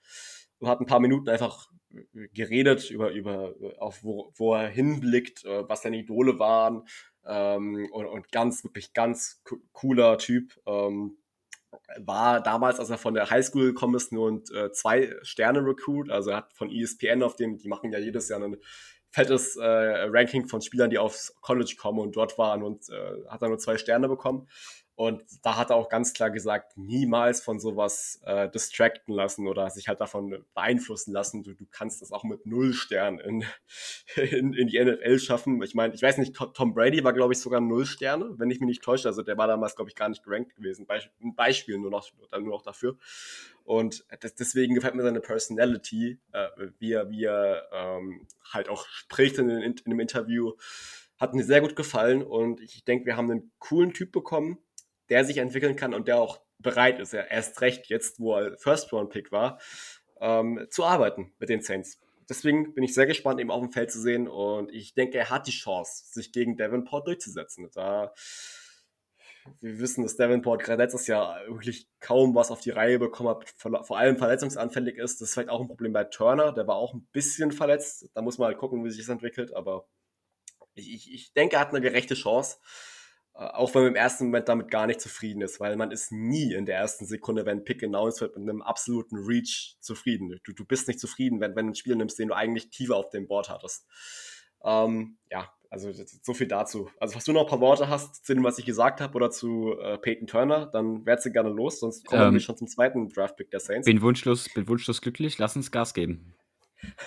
und 0.59 0.69
hat 0.69 0.81
ein 0.81 0.87
paar 0.87 1.01
Minuten 1.01 1.29
einfach 1.29 1.69
geredet 2.33 2.91
über, 2.91 3.11
über 3.13 3.55
auf 3.79 4.03
wo, 4.03 4.33
wo 4.37 4.55
er 4.55 4.69
hinblickt, 4.69 5.45
äh, 5.45 5.69
was 5.69 5.83
seine 5.83 5.99
Idole 5.99 6.39
waren. 6.39 6.87
Ähm, 7.27 7.89
und, 7.93 8.07
und 8.07 8.33
ganz, 8.33 8.65
wirklich 8.65 8.93
ganz 8.93 9.43
cooler 9.73 10.19
Typ. 10.19 10.61
Ähm, 10.67 11.19
war 11.99 12.41
damals, 12.41 12.79
als 12.79 12.91
er 12.91 12.99
von 12.99 13.15
der 13.15 13.31
Highschool 13.31 13.67
gekommen 13.67 13.95
ist, 13.95 14.13
nur 14.13 14.31
ein 14.31 14.43
äh, 14.55 14.71
Zwei-Sterne-Recruit. 14.71 16.11
Also 16.11 16.31
er 16.31 16.39
hat 16.39 16.53
von 16.53 16.71
ESPN 16.71 17.23
auf 17.23 17.37
dem, 17.37 17.59
die 17.59 17.69
machen 17.69 17.93
ja 17.93 17.99
jedes 17.99 18.29
Jahr 18.29 18.43
ein 18.43 18.57
fettes 19.15 19.55
äh, 19.55 19.65
Ranking 19.65 20.49
von 20.49 20.61
Spielern, 20.61 20.91
die 20.91 20.99
aufs 20.99 21.37
College 21.41 21.77
kommen 21.79 22.01
und 22.01 22.17
dort 22.17 22.37
waren 22.37 22.65
und 22.65 22.89
äh, 22.91 23.29
hat 23.29 23.43
er 23.43 23.49
nur 23.49 23.59
zwei 23.59 23.79
Sterne 23.79 24.09
bekommen. 24.09 24.49
Und 24.97 25.25
da 25.43 25.57
hat 25.57 25.71
er 25.71 25.77
auch 25.77 25.89
ganz 25.89 26.13
klar 26.13 26.31
gesagt, 26.31 26.77
niemals 26.77 27.43
von 27.43 27.59
sowas 27.59 28.21
äh, 28.25 28.49
distracten 28.49 29.13
lassen 29.13 29.49
oder 29.49 29.69
sich 29.71 29.89
halt 29.89 30.01
davon 30.01 30.45
beeinflussen 30.55 31.13
lassen. 31.13 31.43
Du, 31.43 31.53
du 31.53 31.67
kannst 31.69 32.01
das 32.01 32.13
auch 32.13 32.23
mit 32.23 32.47
null 32.47 32.73
Sternen 32.75 33.19
in, 33.19 33.45
in, 34.31 34.53
in 34.53 34.69
die 34.69 34.83
NFL 34.83 35.19
schaffen. 35.19 35.61
Ich 35.65 35.75
meine, 35.75 35.95
ich 35.95 36.03
weiß 36.03 36.19
nicht, 36.19 36.37
Tom 36.37 36.75
Brady 36.75 37.03
war, 37.03 37.13
glaube 37.13 37.33
ich, 37.33 37.41
sogar 37.41 37.61
null 37.61 37.87
Sterne, 37.87 38.35
wenn 38.39 38.53
ich 38.53 38.61
mich 38.61 38.69
nicht 38.69 38.85
täusche. 38.85 39.09
Also 39.09 39.23
der 39.23 39.37
war 39.37 39.49
damals, 39.49 39.75
glaube 39.75 39.91
ich, 39.91 39.97
gar 39.97 40.09
nicht 40.09 40.23
gerankt 40.23 40.55
gewesen. 40.55 40.87
Be 40.87 41.01
ein 41.21 41.35
Beispiel 41.35 41.77
nur 41.79 41.91
noch, 41.91 42.09
nur 42.31 42.51
noch 42.51 42.63
dafür. 42.63 42.97
Und 43.65 44.07
das, 44.21 44.37
deswegen 44.37 44.77
gefällt 44.77 44.95
mir 44.95 45.03
seine 45.03 45.21
Personality, 45.21 46.21
äh, 46.31 46.49
wie 46.79 46.93
er, 46.93 47.11
wie 47.11 47.25
er 47.25 47.69
ähm, 47.73 48.29
halt 48.53 48.69
auch 48.69 48.87
spricht 48.87 49.39
in, 49.39 49.51
in, 49.51 49.63
in 49.63 49.91
dem 49.91 50.01
Interview. 50.01 50.53
Hat 51.19 51.35
mir 51.35 51.45
sehr 51.45 51.61
gut 51.61 51.75
gefallen 51.75 52.23
und 52.23 52.61
ich 52.61 52.85
denke, 52.85 53.07
wir 53.07 53.17
haben 53.17 53.31
einen 53.31 53.51
coolen 53.59 53.93
Typ 53.93 54.13
bekommen 54.13 54.59
der 55.09 55.25
sich 55.25 55.39
entwickeln 55.39 55.77
kann 55.77 55.95
und 55.95 56.09
der 56.09 56.19
auch 56.19 56.41
bereit 56.59 56.99
ist, 56.99 57.13
ja, 57.13 57.23
erst 57.23 57.61
recht 57.61 57.89
jetzt, 57.89 58.21
wo 58.21 58.37
er 58.37 58.57
First-Round-Pick 58.57 59.33
war, 59.33 59.61
ähm, 60.21 60.67
zu 60.71 60.85
arbeiten 60.85 61.33
mit 61.39 61.49
den 61.49 61.61
Saints. 61.61 62.01
Deswegen 62.29 62.75
bin 62.75 62.85
ich 62.85 62.95
sehr 62.95 63.07
gespannt, 63.07 63.41
ihn 63.41 63.51
auf 63.51 63.61
dem 63.61 63.73
Feld 63.73 63.91
zu 63.91 64.01
sehen 64.01 64.29
und 64.29 64.73
ich 64.73 64.95
denke, 64.95 65.19
er 65.19 65.29
hat 65.29 65.47
die 65.47 65.53
Chance, 65.53 66.05
sich 66.11 66.33
gegen 66.33 66.57
Davenport 66.57 67.07
durchzusetzen. 67.07 67.71
Da 67.75 68.15
wir 69.61 69.79
wissen, 69.79 70.03
dass 70.03 70.17
Davenport 70.17 70.63
gerade 70.63 70.83
letztes 70.83 71.07
Jahr 71.07 71.47
wirklich 71.47 71.89
kaum 72.01 72.35
was 72.35 72.51
auf 72.51 72.61
die 72.61 72.71
Reihe 72.71 72.99
bekommen 72.99 73.29
hat, 73.29 73.55
vor 73.59 73.99
allem 73.99 74.17
verletzungsanfällig 74.17 74.97
ist. 74.97 75.21
Das 75.21 75.29
ist 75.29 75.35
vielleicht 75.35 75.51
auch 75.51 75.61
ein 75.61 75.69
Problem 75.69 75.93
bei 75.93 76.05
Turner, 76.05 76.53
der 76.53 76.67
war 76.67 76.77
auch 76.77 76.95
ein 76.95 77.07
bisschen 77.13 77.53
verletzt. 77.53 78.09
Da 78.15 78.23
muss 78.23 78.39
man 78.39 78.49
halt 78.49 78.59
gucken, 78.59 78.85
wie 78.85 78.91
sich 78.91 79.01
das 79.01 79.11
entwickelt, 79.11 79.55
aber 79.55 79.87
ich, 80.75 80.93
ich, 80.95 81.13
ich 81.13 81.33
denke, 81.35 81.57
er 81.57 81.61
hat 81.61 81.71
eine 81.71 81.81
gerechte 81.81 82.15
Chance. 82.15 82.57
Äh, 83.35 83.45
auch 83.45 83.75
wenn 83.75 83.83
man 83.83 83.91
im 83.93 83.97
ersten 83.97 84.27
Moment 84.27 84.49
damit 84.49 84.71
gar 84.71 84.87
nicht 84.87 85.01
zufrieden 85.01 85.43
ist, 85.43 85.61
weil 85.61 85.77
man 85.77 85.91
ist 85.91 86.13
nie 86.13 86.53
in 86.53 86.67
der 86.67 86.77
ersten 86.77 87.07
Sekunde, 87.07 87.47
wenn 87.47 87.59
ein 87.59 87.65
Pick 87.65 87.83
announced 87.83 88.21
wird, 88.21 88.37
mit 88.37 88.49
einem 88.49 88.63
absoluten 88.63 89.17
Reach 89.17 89.77
zufrieden. 89.81 90.39
Du, 90.45 90.53
du 90.53 90.65
bist 90.65 90.89
nicht 90.89 91.01
zufrieden, 91.01 91.41
wenn, 91.41 91.57
wenn 91.57 91.67
du 91.67 91.71
einen 91.71 91.75
Spieler 91.75 91.97
nimmst, 91.97 92.19
den 92.19 92.29
du 92.29 92.35
eigentlich 92.35 92.71
tiefer 92.71 92.97
auf 92.97 93.11
dem 93.11 93.27
Board 93.27 93.51
hattest. 93.51 93.87
Ähm, 94.65 95.19
ja, 95.31 95.53
also 95.69 95.91
so 96.23 96.35
viel 96.35 96.47
dazu. 96.47 96.89
Also, 97.01 97.15
falls 97.15 97.25
du 97.25 97.33
noch 97.33 97.43
ein 97.43 97.49
paar 97.49 97.61
Worte 97.61 97.89
hast 97.89 98.25
zu 98.25 98.33
dem, 98.33 98.45
was 98.45 98.59
ich 98.61 98.65
gesagt 98.65 99.01
habe, 99.01 99.15
oder 99.17 99.31
zu 99.31 99.77
äh, 99.81 99.99
Peyton 99.99 100.29
Turner, 100.29 100.67
dann 100.67 101.05
wärst 101.05 101.27
du 101.27 101.33
gerne 101.33 101.51
los, 101.51 101.81
sonst 101.81 102.07
kommen 102.07 102.29
ähm, 102.29 102.35
wir 102.35 102.41
schon 102.41 102.57
zum 102.57 102.69
zweiten 102.69 103.09
Draftpick 103.09 103.51
der 103.51 103.59
Saints. 103.59 103.85
Bin 103.85 104.01
wunschlos, 104.01 104.49
bin 104.55 104.69
wunschlos 104.69 105.03
glücklich, 105.03 105.39
lass 105.39 105.57
uns 105.57 105.73
Gas 105.73 105.93
geben. 105.93 106.37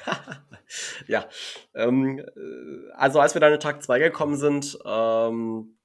ja, 1.07 1.29
ähm, 1.75 2.19
äh, 2.19 2.91
also 2.93 3.21
als 3.21 3.35
wir 3.35 3.39
dann 3.39 3.53
in 3.53 3.59
Tag 3.61 3.81
2 3.81 3.99
gekommen 3.99 4.35
sind, 4.35 4.77
ähm, 4.85 5.77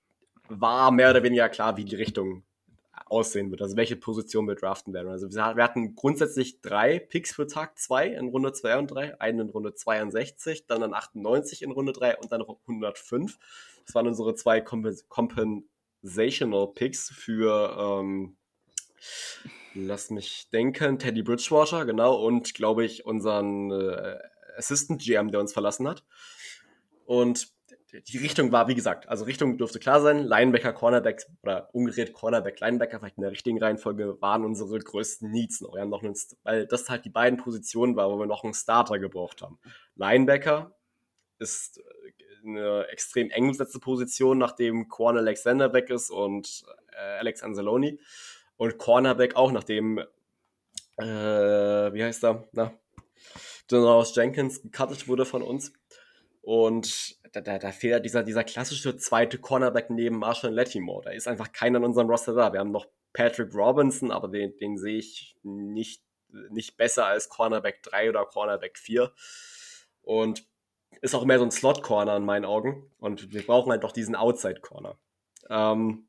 war 0.61 0.91
mehr 0.91 1.11
oder 1.11 1.23
weniger 1.23 1.49
klar, 1.49 1.77
wie 1.77 1.85
die 1.85 1.97
Richtung 1.97 2.43
aussehen 3.13 3.51
wird, 3.51 3.61
also 3.61 3.77
welche 3.77 3.97
Position 3.97 4.49
wir 4.49 4.55
draften 4.55 4.95
werden. 4.95 5.09
Also 5.09 5.31
wir 5.31 5.45
hatten 5.45 5.95
grundsätzlich 5.95 6.63
drei 6.63 6.99
Picks 6.99 7.35
für 7.35 7.47
Tag 7.47 7.79
2 7.79 8.09
in 8.09 8.29
Runde 8.29 8.53
2 8.53 8.79
und 8.79 8.91
3, 8.91 9.21
einen 9.21 9.41
in 9.41 9.51
Runde 9.51 9.75
62, 9.75 10.67
dann 10.67 10.83
an 10.83 10.95
98 10.95 11.63
in 11.63 11.71
Runde 11.71 11.93
3 11.93 12.19
und 12.19 12.33
dann 12.33 12.41
noch 12.41 12.59
105. 12.67 13.39
Das 13.85 13.95
waren 13.95 14.07
unsere 14.07 14.35
zwei 14.35 14.63
Compensational 14.63 16.69
Picks 16.69 17.11
für, 17.11 17.77
ähm, 17.79 18.37
lass 19.75 20.11
mich 20.11 20.49
denken, 20.51 20.99
Teddy 20.99 21.23
Bridgewater, 21.23 21.85
genau, 21.85 22.15
und 22.15 22.55
glaube 22.55 22.85
ich 22.85 23.05
unseren 23.05 23.71
äh, 23.71 24.19
Assistant 24.57 25.03
GM, 25.03 25.31
der 25.31 25.41
uns 25.41 25.53
verlassen 25.53 25.89
hat. 25.89 26.05
Und 27.05 27.53
die 27.93 28.19
Richtung 28.19 28.53
war, 28.53 28.69
wie 28.69 28.75
gesagt, 28.75 29.09
also 29.09 29.25
Richtung 29.25 29.59
durfte 29.59 29.79
klar 29.79 30.01
sein. 30.01 30.25
Linebacker, 30.25 30.73
Cornerback 30.73 31.27
oder 31.43 31.69
umgedreht 31.73 32.15
Cornerback, 32.15 32.59
Linebacker, 32.61 32.99
vielleicht 32.99 33.19
in 33.19 33.23
der 33.23 33.33
richtigen 33.33 33.63
Reihenfolge, 33.63 34.21
waren 34.21 34.45
unsere 34.45 34.79
größten 34.79 35.31
Needs 35.31 35.61
noch. 35.61 35.75
Wir 35.75 35.83
haben 35.83 35.91
noch 35.91 36.03
einen, 36.03 36.17
weil 36.43 36.67
das 36.67 36.89
halt 36.89 37.05
die 37.05 37.11
beiden 37.11 37.39
Positionen 37.39 37.95
war, 37.95 38.11
wo 38.11 38.19
wir 38.19 38.27
noch 38.27 38.45
einen 38.45 38.55
Starter 38.55 38.99
gebraucht 38.99 39.43
haben. 39.43 39.59
Linebacker 39.97 40.75
ist 41.39 41.79
äh, 41.79 42.49
eine 42.49 42.87
extrem 42.89 43.31
eng 43.31 43.49
besetzte 43.49 43.79
Position, 43.79 44.39
nachdem 44.39 44.89
Corner 44.89 45.21
Alexander 45.21 45.73
weg 45.73 45.91
ist 45.91 46.11
und 46.11 46.65
äh, 46.93 47.19
Alex 47.19 47.43
Anzaloni. 47.43 48.01
Und 48.57 48.79
Cornerback 48.79 49.37
auch, 49.37 49.53
nachdem, 49.53 49.99
äh, 50.97 51.05
wie 51.05 52.03
heißt 52.03 52.25
er, 52.25 52.49
na, 52.53 52.73
Jenkins 53.71 54.63
gecuttet 54.63 55.09
wurde 55.09 55.25
von 55.25 55.43
uns. 55.43 55.73
Und 56.43 57.22
da, 57.33 57.41
da, 57.41 57.59
da 57.59 57.73
fehlt 57.73 58.05
dieser, 58.05 58.23
dieser 58.23 58.45
klassische 58.45 58.97
zweite 58.97 59.39
Cornerback 59.39 59.91
neben 59.91 60.19
Marshall 60.19 60.55
Latimore. 60.55 61.05
Da 61.05 61.11
ist 61.11 61.29
einfach 61.29 61.53
keiner 61.53 61.79
in 61.79 61.85
unserem 61.85 62.09
Roster 62.09 62.35
da. 62.35 62.53
Wir 62.53 62.61
haben 62.61 62.71
noch 62.71 62.87
Patrick 63.13 63.55
Robinson, 63.55 64.11
aber 64.11 64.29
den, 64.29 64.57
den 64.59 64.77
sehe 64.79 64.99
ich 64.99 65.37
nicht, 65.43 66.03
nicht 66.51 66.77
besser 66.77 67.07
als 67.07 67.29
Cornerback 67.29 67.83
3 67.83 68.11
oder 68.11 68.25
Cornerback 68.27 68.79
4. 68.79 69.13
Und 70.03 70.45
ist 71.01 71.15
auch 71.15 71.25
mehr 71.25 71.39
so 71.39 71.45
ein 71.45 71.51
Slot-Corner 71.51 72.17
in 72.17 72.25
meinen 72.25 72.45
Augen. 72.45 72.91
Und 72.99 73.33
wir 73.33 73.45
brauchen 73.45 73.71
halt 73.71 73.83
doch 73.83 73.93
diesen 73.93 74.15
Outside-Corner. 74.15 74.99
Ähm, 75.49 76.09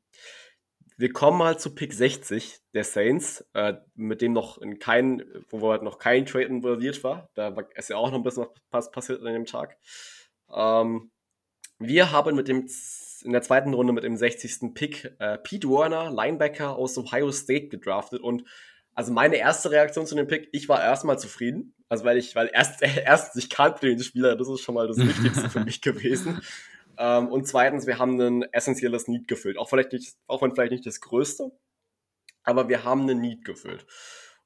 wir 0.96 1.12
kommen 1.12 1.38
mal 1.38 1.58
zu 1.58 1.74
Pick 1.74 1.92
60 1.92 2.60
der 2.72 2.84
Saints, 2.84 3.44
äh, 3.54 3.74
mit 3.94 4.20
dem 4.20 4.32
noch 4.32 4.58
in 4.58 4.78
kein, 4.78 5.24
wo 5.48 5.70
halt 5.70 5.82
noch 5.82 5.98
kein 5.98 6.26
Trade 6.26 6.44
involviert 6.44 7.02
war. 7.02 7.30
Da 7.34 7.54
ist 7.74 7.90
ja 7.90 7.96
auch 7.96 8.10
noch 8.10 8.18
ein 8.18 8.22
bisschen 8.22 8.46
was 8.70 8.90
passiert 8.90 9.20
an 9.20 9.32
dem 9.32 9.46
Tag. 9.46 9.76
Ähm, 10.52 11.10
wir 11.78 12.12
haben 12.12 12.36
mit 12.36 12.48
dem 12.48 12.68
in 13.24 13.32
der 13.32 13.42
zweiten 13.42 13.72
Runde 13.72 13.92
mit 13.92 14.04
dem 14.04 14.16
60. 14.16 14.74
Pick 14.74 15.16
äh, 15.18 15.38
Pete 15.38 15.68
Warner, 15.68 16.10
Linebacker 16.10 16.76
aus 16.76 16.98
Ohio 16.98 17.32
State, 17.32 17.68
gedraftet. 17.68 18.20
Und 18.20 18.44
also 18.92 19.12
meine 19.12 19.36
erste 19.36 19.70
Reaktion 19.70 20.06
zu 20.06 20.14
dem 20.14 20.26
Pick, 20.26 20.48
ich 20.52 20.68
war 20.68 20.82
erstmal 20.82 21.18
zufrieden. 21.18 21.74
Also 21.88 22.04
weil 22.04 22.18
ich, 22.18 22.34
weil 22.36 22.50
erst, 22.52 22.82
erstens, 22.82 23.42
ich 23.42 23.50
kannte 23.50 23.86
den 23.86 24.00
Spieler, 24.00 24.36
das 24.36 24.48
ist 24.48 24.60
schon 24.60 24.74
mal 24.74 24.86
das 24.86 24.98
Wichtigste 24.98 25.48
für 25.48 25.64
mich 25.64 25.80
gewesen. 25.80 26.40
Ähm, 26.98 27.28
und 27.28 27.48
zweitens, 27.48 27.86
wir 27.86 27.98
haben 27.98 28.20
ein 28.20 28.42
essentielles 28.52 29.08
Need 29.08 29.26
gefüllt. 29.26 29.56
Auch 29.56 29.68
vielleicht 29.68 29.92
nicht, 29.92 30.14
auch 30.26 30.42
wenn 30.42 30.54
vielleicht 30.54 30.72
nicht 30.72 30.86
das 30.86 31.00
größte, 31.00 31.50
aber 32.42 32.68
wir 32.68 32.84
haben 32.84 33.08
ein 33.08 33.20
Need 33.20 33.44
gefüllt. 33.44 33.86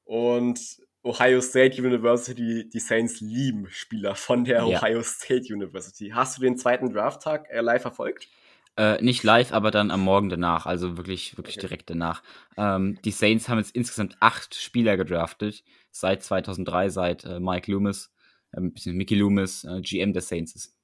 Und 0.05 0.79
Ohio 1.03 1.41
State 1.41 1.81
University, 1.83 2.69
die 2.69 2.81
Saints 2.81 3.21
lieben 3.21 3.69
Spieler 3.71 4.15
von 4.15 4.45
der 4.45 4.59
ja. 4.59 4.79
Ohio 4.79 5.03
State 5.03 5.53
University. 5.53 6.11
Hast 6.13 6.37
du 6.37 6.43
den 6.43 6.57
zweiten 6.57 6.93
Drafttag 6.93 7.49
äh, 7.51 7.61
live 7.61 7.83
verfolgt? 7.83 8.29
Äh, 8.77 9.03
nicht 9.03 9.25
live, 9.25 9.53
aber 9.53 9.73
dann 9.73 9.91
am 9.91 10.03
Morgen 10.03 10.29
danach, 10.29 10.65
also 10.67 10.97
wirklich, 10.97 11.37
wirklich 11.37 11.57
okay. 11.57 11.67
direkt 11.67 11.91
danach. 11.91 12.23
Ähm, 12.57 12.97
die 13.05 13.11
Saints 13.11 13.49
haben 13.49 13.59
jetzt 13.59 13.75
insgesamt 13.75 14.17
acht 14.21 14.55
Spieler 14.55 14.97
gedraftet, 14.97 15.65
seit 15.91 16.23
2003, 16.23 16.89
seit 16.89 17.25
äh, 17.25 17.41
Mike 17.41 17.71
Loomis, 17.71 18.13
äh, 18.53 18.59
ein 18.59 18.73
bisschen 18.73 18.97
Mickey 18.97 19.17
Loomis, 19.17 19.65
äh, 19.65 19.81
GM 19.81 20.13
der 20.13 20.23
Saints 20.23 20.55
ist. 20.55 20.78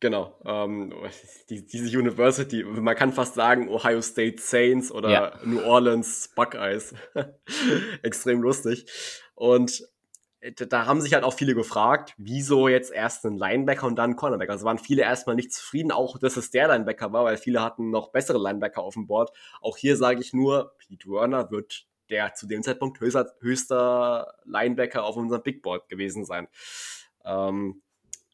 Genau, 0.00 0.38
ähm, 0.44 0.94
die, 1.50 1.66
diese 1.66 1.98
University, 1.98 2.62
man 2.62 2.94
kann 2.94 3.12
fast 3.12 3.34
sagen 3.34 3.68
Ohio 3.68 4.00
State 4.00 4.40
Saints 4.40 4.92
oder 4.92 5.10
ja. 5.10 5.32
New 5.44 5.60
Orleans 5.60 6.30
Buckeyes. 6.34 6.94
Extrem 8.02 8.40
lustig. 8.40 8.86
Und 9.34 9.88
äh, 10.40 10.52
da 10.52 10.86
haben 10.86 11.00
sich 11.00 11.14
halt 11.14 11.24
auch 11.24 11.34
viele 11.34 11.54
gefragt, 11.54 12.14
wieso 12.16 12.68
jetzt 12.68 12.92
erst 12.92 13.24
ein 13.26 13.36
Linebacker 13.36 13.86
und 13.86 13.96
dann 13.96 14.10
ein 14.10 14.16
Cornerbacker. 14.16 14.52
Also 14.52 14.66
waren 14.66 14.78
viele 14.78 15.02
erstmal 15.02 15.36
nicht 15.36 15.52
zufrieden, 15.52 15.90
auch 15.90 16.18
dass 16.18 16.36
es 16.36 16.50
der 16.50 16.68
Linebacker 16.68 17.12
war, 17.12 17.24
weil 17.24 17.36
viele 17.36 17.62
hatten 17.62 17.90
noch 17.90 18.12
bessere 18.12 18.38
Linebacker 18.38 18.82
auf 18.82 18.94
dem 18.94 19.06
Board. 19.06 19.32
Auch 19.60 19.76
hier 19.76 19.96
sage 19.96 20.20
ich 20.20 20.32
nur, 20.32 20.76
Pete 20.78 21.08
Werner 21.08 21.50
wird 21.50 21.86
der 22.10 22.34
zu 22.34 22.46
dem 22.46 22.62
Zeitpunkt 22.62 23.00
höchster, 23.00 23.34
höchster 23.40 24.34
Linebacker 24.44 25.04
auf 25.04 25.16
unserem 25.16 25.42
Big 25.42 25.60
Board 25.62 25.88
gewesen 25.88 26.24
sein. 26.24 26.48
Ähm, 27.24 27.82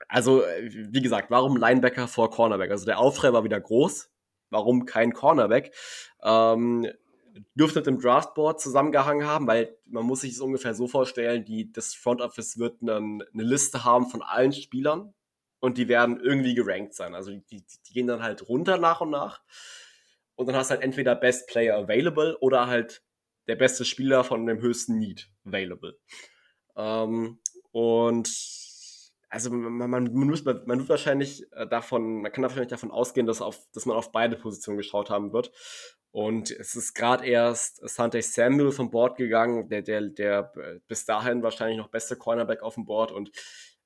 also, 0.09 0.43
wie 0.63 1.03
gesagt, 1.03 1.31
warum 1.31 1.57
Linebacker 1.57 2.09
vor 2.09 2.31
Cornerback? 2.31 2.71
Also 2.71 2.85
der 2.85 2.99
Aufschrei 2.99 3.33
war 3.33 3.45
wieder 3.45 3.61
groß. 3.61 4.11
Warum 4.51 4.87
kein 4.87 5.13
Cornerback? 5.13 5.75
Ähm, 6.23 6.87
dürfte 7.55 7.81
mit 7.81 7.87
dem 7.87 8.01
Draftboard 8.01 8.61
zusammengehangen 8.61 9.27
haben, 9.27 9.47
weil 9.47 9.77
man 9.87 10.05
muss 10.05 10.21
sich 10.21 10.33
das 10.33 10.41
ungefähr 10.41 10.75
so 10.75 10.87
vorstellen, 10.87 11.45
die, 11.45 11.73
das 11.73 11.95
Front 11.95 12.21
Office 12.21 12.59
wird 12.59 12.77
dann 12.81 13.23
eine 13.33 13.43
Liste 13.43 13.85
haben 13.85 14.09
von 14.09 14.23
allen 14.23 14.53
Spielern 14.53 15.15
und 15.61 15.79
die 15.79 15.89
werden 15.89 16.21
irgendwie 16.21 16.55
gerankt 16.55 16.95
sein. 16.95 17.15
Also 17.15 17.33
die, 17.33 17.65
die 17.65 17.93
gehen 17.93 18.07
dann 18.07 18.23
halt 18.23 18.49
runter 18.49 18.79
nach 18.79 19.01
und 19.01 19.11
nach 19.11 19.43
und 20.37 20.47
dann 20.47 20.57
hast 20.57 20.71
du 20.71 20.75
halt 20.75 20.85
entweder 20.85 21.15
Best 21.17 21.49
Player 21.49 21.77
Available 21.77 22.39
oder 22.41 22.67
halt 22.67 23.03
der 23.49 23.57
beste 23.57 23.85
Spieler 23.85 24.25
von 24.25 24.47
dem 24.47 24.61
höchsten 24.61 24.99
Need 24.99 25.31
Available. 25.45 25.99
Ähm, 26.77 27.41
und 27.73 28.29
also 29.35 29.51
man, 29.51 29.91
man, 29.91 29.91
man, 29.91 30.29
muss, 30.29 30.45
man 30.45 30.79
wird 30.79 30.89
wahrscheinlich 30.89 31.53
äh, 31.53 31.67
davon, 31.67 32.23
man 32.23 32.31
kann 32.31 32.43
wahrscheinlich 32.43 32.71
davon 32.71 32.93
ausgehen, 32.93 33.27
dass, 33.27 33.43
auf, 33.43 33.67
dass 33.73 33.85
man 33.85 33.97
auf 33.97 34.13
beide 34.13 34.37
Positionen 34.37 34.79
geschaut 34.79 35.11
haben 35.11 35.33
wird. 35.33 35.51
Und 36.13 36.53
es 36.53 36.77
ist 36.77 36.95
gerade 36.95 37.27
erst 37.27 37.81
Sante 37.89 38.23
Samuel 38.23 38.71
vom 38.71 38.93
Board 38.93 39.17
gegangen, 39.17 39.69
der, 39.69 39.83
der, 39.83 40.03
der 40.03 40.53
bis 40.87 41.05
dahin 41.05 41.43
wahrscheinlich 41.43 41.79
noch 41.79 41.89
beste 41.89 42.15
Cornerback 42.15 42.63
auf 42.63 42.75
dem 42.75 42.85
Board 42.85 43.11
und 43.11 43.33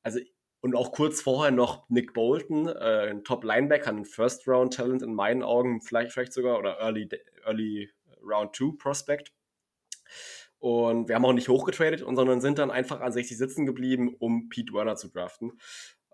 also 0.02 0.20
und 0.60 0.74
auch 0.74 0.92
kurz 0.92 1.22
vorher 1.22 1.52
noch 1.52 1.88
Nick 1.88 2.12
Bolton, 2.12 2.66
äh, 2.66 3.08
ein 3.10 3.24
Top-Linebacker, 3.24 3.90
ein 3.90 4.04
First-Round-Talent 4.04 5.02
in 5.02 5.14
meinen 5.14 5.42
Augen, 5.42 5.80
vielleicht, 5.80 6.12
vielleicht 6.12 6.32
sogar, 6.32 6.58
oder 6.58 6.78
Early, 6.80 7.08
Early 7.46 7.90
Round 8.22 8.54
2 8.54 8.76
Prospect. 8.76 9.32
Und 10.58 11.08
wir 11.08 11.14
haben 11.14 11.24
auch 11.24 11.32
nicht 11.32 11.48
hochgetradet, 11.48 12.00
sondern 12.00 12.40
sind 12.40 12.58
dann 12.58 12.70
einfach 12.70 13.00
an 13.00 13.12
60 13.12 13.38
sitzen 13.38 13.66
geblieben, 13.66 14.14
um 14.18 14.48
Pete 14.48 14.72
Werner 14.72 14.96
zu 14.96 15.08
draften. 15.08 15.52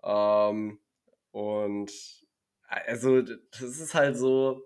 Ähm, 0.03 0.79
und 1.31 1.91
also, 2.67 3.21
das 3.21 3.61
ist 3.61 3.93
halt 3.93 4.17
so. 4.17 4.61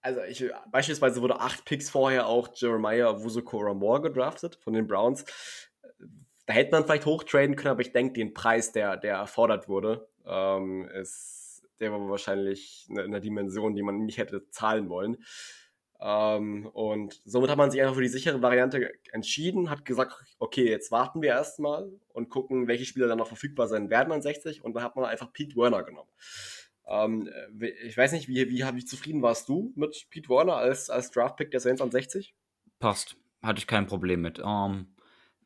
Also, 0.00 0.20
ich, 0.22 0.50
beispielsweise 0.70 1.22
wurde 1.22 1.40
acht 1.40 1.64
Picks 1.64 1.88
vorher 1.88 2.26
auch 2.26 2.48
Jeremiah 2.54 3.22
Wuzukora 3.22 3.72
Moore 3.72 4.02
gedraftet 4.02 4.56
von 4.56 4.74
den 4.74 4.86
Browns. 4.86 5.24
Da 6.46 6.52
hätte 6.52 6.72
man 6.72 6.84
vielleicht 6.84 7.06
hochtraden 7.06 7.56
können, 7.56 7.72
aber 7.72 7.80
ich 7.80 7.92
denke, 7.92 8.12
den 8.12 8.34
Preis, 8.34 8.72
der, 8.72 8.98
der 8.98 9.14
erfordert 9.14 9.66
wurde, 9.66 10.06
ähm, 10.26 10.86
ist, 10.90 11.62
der 11.80 11.90
war 11.90 12.06
wahrscheinlich 12.10 12.86
in 12.90 12.98
einer 12.98 13.20
Dimension, 13.20 13.74
die 13.74 13.82
man 13.82 14.04
nicht 14.04 14.18
hätte 14.18 14.46
zahlen 14.50 14.90
wollen. 14.90 15.24
Ähm, 16.06 16.66
und 16.66 17.22
somit 17.24 17.48
hat 17.48 17.56
man 17.56 17.70
sich 17.70 17.80
einfach 17.80 17.94
für 17.94 18.02
die 18.02 18.08
sichere 18.08 18.42
Variante 18.42 18.92
entschieden, 19.10 19.70
hat 19.70 19.86
gesagt, 19.86 20.14
okay, 20.38 20.68
jetzt 20.68 20.92
warten 20.92 21.22
wir 21.22 21.30
erstmal 21.30 21.90
und 22.12 22.28
gucken, 22.28 22.68
welche 22.68 22.84
Spieler 22.84 23.08
dann 23.08 23.16
noch 23.16 23.26
verfügbar 23.26 23.68
sein 23.68 23.88
werden 23.88 24.12
an 24.12 24.20
60 24.20 24.62
und 24.62 24.74
dann 24.74 24.82
hat 24.82 24.96
man 24.96 25.06
einfach 25.06 25.32
Pete 25.32 25.56
Werner 25.56 25.82
genommen. 25.82 26.10
Ähm, 26.86 27.30
ich 27.82 27.96
weiß 27.96 28.12
nicht, 28.12 28.28
wie, 28.28 28.50
wie, 28.50 28.62
wie 28.62 28.84
zufrieden 28.84 29.22
warst 29.22 29.48
du 29.48 29.72
mit 29.76 30.08
Pete 30.10 30.28
Werner 30.28 30.56
als, 30.56 30.90
als 30.90 31.10
Draftpick 31.10 31.50
der 31.50 31.60
Saints 31.60 31.80
an 31.80 31.90
60? 31.90 32.34
Passt, 32.80 33.16
hatte 33.42 33.60
ich 33.60 33.66
kein 33.66 33.86
Problem 33.86 34.20
mit. 34.20 34.40
Um, 34.40 34.46
ähm, 34.46 34.86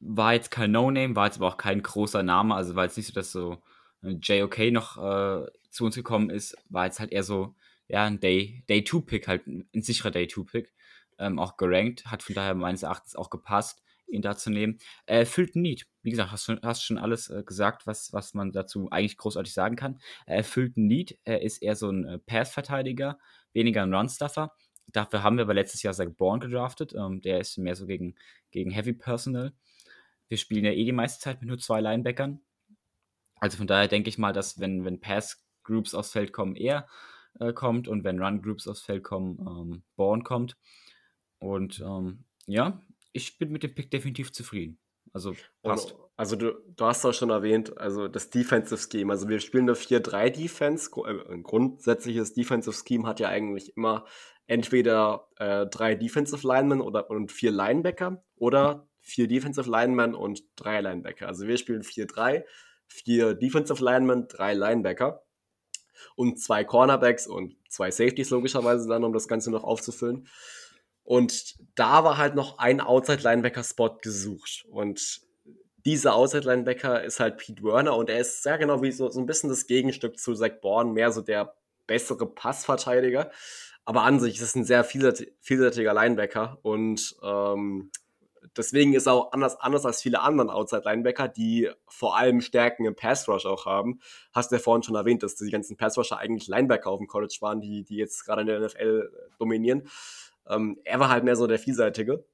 war 0.01 0.35
jetzt 0.35 0.51
kein 0.51 0.73
No-Name, 0.73 1.15
war 1.15 1.27
jetzt 1.27 1.37
aber 1.37 1.47
auch 1.47 1.57
kein 1.57 1.83
großer 1.83 2.25
Name, 2.25 2.57
also 2.57 2.75
war 2.75 2.85
jetzt 2.85 2.97
nicht 2.97 3.07
so, 3.07 3.13
dass 3.13 3.31
so 3.31 3.59
JOK 4.03 4.73
noch 4.73 4.97
äh, 4.97 5.47
zu 5.71 5.85
uns 5.85 5.95
gekommen 5.95 6.31
ist, 6.31 6.57
war 6.69 6.87
jetzt 6.87 6.99
halt 6.99 7.13
eher 7.13 7.23
so, 7.23 7.55
ja, 7.89 8.05
ein 8.05 8.21
Day, 8.21 8.65
Day 8.69 8.85
2 8.85 9.01
Pick, 9.01 9.29
halt 9.29 9.47
ein, 9.47 9.69
sicherer 9.75 10.11
Day 10.11 10.29
2 10.29 10.43
Pick, 10.43 10.73
ähm, 11.19 11.39
auch 11.39 11.57
gerankt, 11.57 12.07
hat 12.07 12.23
von 12.23 12.35
daher 12.35 12.55
meines 12.55 12.83
Erachtens 12.83 13.17
auch 13.17 13.31
gepasst, 13.31 13.83
ihn 14.07 14.23
da 14.23 14.37
zu 14.37 14.51
nehmen. 14.51 14.79
Er 15.07 15.21
erfüllt 15.21 15.57
ein 15.57 15.63
Need. 15.63 15.87
Wie 16.03 16.11
gesagt, 16.11 16.33
hast 16.33 16.45
schon, 16.45 16.61
hast 16.63 16.85
schon 16.85 16.99
alles 16.99 17.29
äh, 17.29 17.43
gesagt, 17.45 17.87
was, 17.87 18.13
was 18.13 18.35
man 18.35 18.53
dazu 18.53 18.89
eigentlich 18.91 19.17
großartig 19.17 19.53
sagen 19.53 19.77
kann. 19.77 20.01
Er 20.27 20.37
erfüllt 20.39 20.77
ein 20.77 20.87
Need. 20.87 21.19
Er 21.25 21.43
ist 21.43 21.59
eher 21.63 21.77
so 21.77 21.91
ein 21.91 22.05
äh, 22.05 22.19
Pass-Verteidiger, 22.19 23.19
weniger 23.53 23.83
ein 23.83 23.93
Run-Stuffer. 23.93 24.53
Dafür 24.87 25.23
haben 25.23 25.37
wir 25.37 25.45
aber 25.45 25.55
letztes 25.55 25.83
Jahr 25.83 25.93
Zach 25.93 26.09
Bourne 26.17 26.41
gedraftet. 26.41 26.95
Ähm, 26.95 27.21
der 27.21 27.41
ist 27.41 27.59
mehr 27.59 27.75
so 27.75 27.87
gegen, 27.87 28.15
gegen 28.51 28.71
Heavy 28.71 28.95
Personal. 28.95 29.53
Wir 30.29 30.39
spielen 30.39 30.65
ja 30.65 30.73
eh 30.73 30.85
die 30.85 30.93
meiste 30.93 31.21
Zeit 31.21 31.41
mit 31.41 31.49
nur 31.49 31.59
zwei 31.59 31.81
Linebackern. 31.81 32.41
Also 33.37 33.59
von 33.59 33.67
daher 33.67 33.89
denke 33.89 34.09
ich 34.09 34.19
mal, 34.19 34.33
dass 34.33 34.59
wenn, 34.59 34.85
wenn 34.85 35.01
Pass-Groups 35.01 35.95
aufs 35.95 36.13
Feld 36.13 36.33
kommen, 36.33 36.57
er 36.57 36.89
äh, 37.41 37.53
kommt 37.53 37.89
und 37.89 38.05
wenn 38.05 38.23
Run 38.23 38.43
Groups 38.43 38.67
aufs 38.69 38.83
Feld 38.83 39.05
kommen, 39.05 39.39
ähm, 39.41 39.83
Born 39.97 40.25
kommt. 40.25 40.57
Und 41.39 41.81
ähm, 41.81 42.25
ja, 42.47 42.83
ich 43.13 43.39
bin 43.39 43.51
mit 43.51 43.63
dem 43.63 43.75
Pick 43.75 43.91
definitiv 43.91 44.33
zufrieden. 44.33 44.79
Also 45.13 45.35
passt. 45.63 45.93
Und, 45.93 46.01
also 46.17 46.37
du, 46.37 46.53
du 46.77 46.85
hast 46.85 47.05
auch 47.05 47.15
schon 47.15 47.31
erwähnt, 47.31 47.79
also 47.79 48.09
das 48.09 48.31
Defensive 48.31 48.81
Scheme. 48.81 49.13
Also 49.13 49.29
wir 49.29 49.41
spielen 49.41 49.69
eine 49.69 49.75
4-3-Defense. 49.75 50.91
Äh, 51.05 51.33
ein 51.33 51.43
grundsätzliches 51.43 52.35
Defensive 52.35 52.77
Scheme 52.77 53.07
hat 53.07 53.21
ja 53.21 53.29
eigentlich 53.29 53.77
immer 53.77 54.05
entweder 54.47 55.29
äh, 55.37 55.67
drei 55.67 55.95
Defensive 55.95 56.47
Linemen 56.47 56.81
oder, 56.81 57.11
und 57.11 57.31
vier 57.31 57.53
Linebacker 57.53 58.25
oder 58.37 58.89
vier 59.01 59.29
Defensive 59.29 59.71
Linemen 59.71 60.15
und 60.15 60.43
drei 60.57 60.81
Linebacker. 60.81 61.29
Also 61.29 61.47
wir 61.47 61.57
spielen 61.57 61.83
4-3, 61.83 62.45
vier 62.87 63.35
Defensive 63.35 63.83
Linemen, 63.83 64.29
drei 64.29 64.55
Linebacker 64.55 65.23
und 66.17 66.41
zwei 66.41 66.65
Cornerbacks 66.65 67.27
und 67.27 67.57
zwei 67.69 67.91
Safeties 67.91 68.31
logischerweise 68.31 68.89
dann, 68.89 69.05
um 69.05 69.13
das 69.13 69.29
Ganze 69.29 69.51
noch 69.51 69.65
aufzufüllen. 69.65 70.29
Und 71.05 71.57
da 71.75 72.05
war 72.05 72.19
halt 72.19 72.35
noch 72.35 72.59
ein 72.59 72.81
Outside-Linebacker-Spot 72.81 73.99
gesucht. 74.03 74.67
Und 74.71 75.23
dieser 75.87 76.15
Outside-Linebacker 76.15 77.03
ist 77.03 77.19
halt 77.19 77.39
Pete 77.39 77.63
Werner 77.63 77.97
und 77.97 78.11
er 78.11 78.21
ist 78.21 78.43
sehr 78.43 78.59
genau 78.59 78.83
wie 78.83 78.93
so, 78.93 79.09
so 79.09 79.19
ein 79.19 79.27
bisschen 79.27 79.49
das 79.49 79.67
Gegenstück 79.67 80.19
zu 80.19 80.35
Zach 80.35 80.61
Bourne, 80.61 80.93
mehr 80.93 81.11
so 81.11 81.23
der 81.23 81.55
bessere 81.87 82.27
Passverteidiger. 82.27 83.31
Aber 83.87 84.03
an 84.03 84.21
sich 84.21 84.35
ist 84.37 84.43
es 84.43 84.55
ein 84.55 84.65
sehr 84.65 84.85
vielseitiger 84.85 85.95
Linebacker 85.95 86.59
und 86.61 87.17
ähm, 87.23 87.91
deswegen 88.57 88.95
ist 88.95 89.07
er 89.07 89.15
auch 89.15 89.33
anders, 89.33 89.61
anders 89.61 89.85
als 89.87 90.03
viele 90.03 90.21
anderen 90.21 90.51
Outside-Linebacker, 90.51 91.29
die 91.29 91.71
vor 91.87 92.17
allem 92.17 92.41
Stärken 92.41 92.85
im 92.85 92.97
Pass-Rush 92.97 93.47
auch 93.47 93.67
haben. 93.67 94.01
Hast 94.33 94.51
du 94.51 94.57
ja 94.57 94.63
vorhin 94.63 94.83
schon 94.83 94.95
erwähnt, 94.95 95.23
dass 95.23 95.37
die 95.37 95.51
ganzen 95.51 95.77
Pass-Rusher 95.77 96.19
eigentlich 96.19 96.49
Linebacker 96.49 96.91
auf 96.91 96.99
dem 96.99 97.07
College 97.07 97.37
waren, 97.41 97.61
die, 97.61 97.85
die 97.85 97.97
jetzt 97.97 98.25
gerade 98.25 98.43
in 98.43 98.47
der 98.47 98.61
NFL 98.61 99.11
dominieren. 99.39 99.89
Ähm, 100.49 100.79
er 100.85 101.01
war 101.01 101.09
halt 101.09 101.25
mehr 101.25 101.37
so 101.37 101.47
der 101.47 101.59
Vielseitige. 101.59 102.25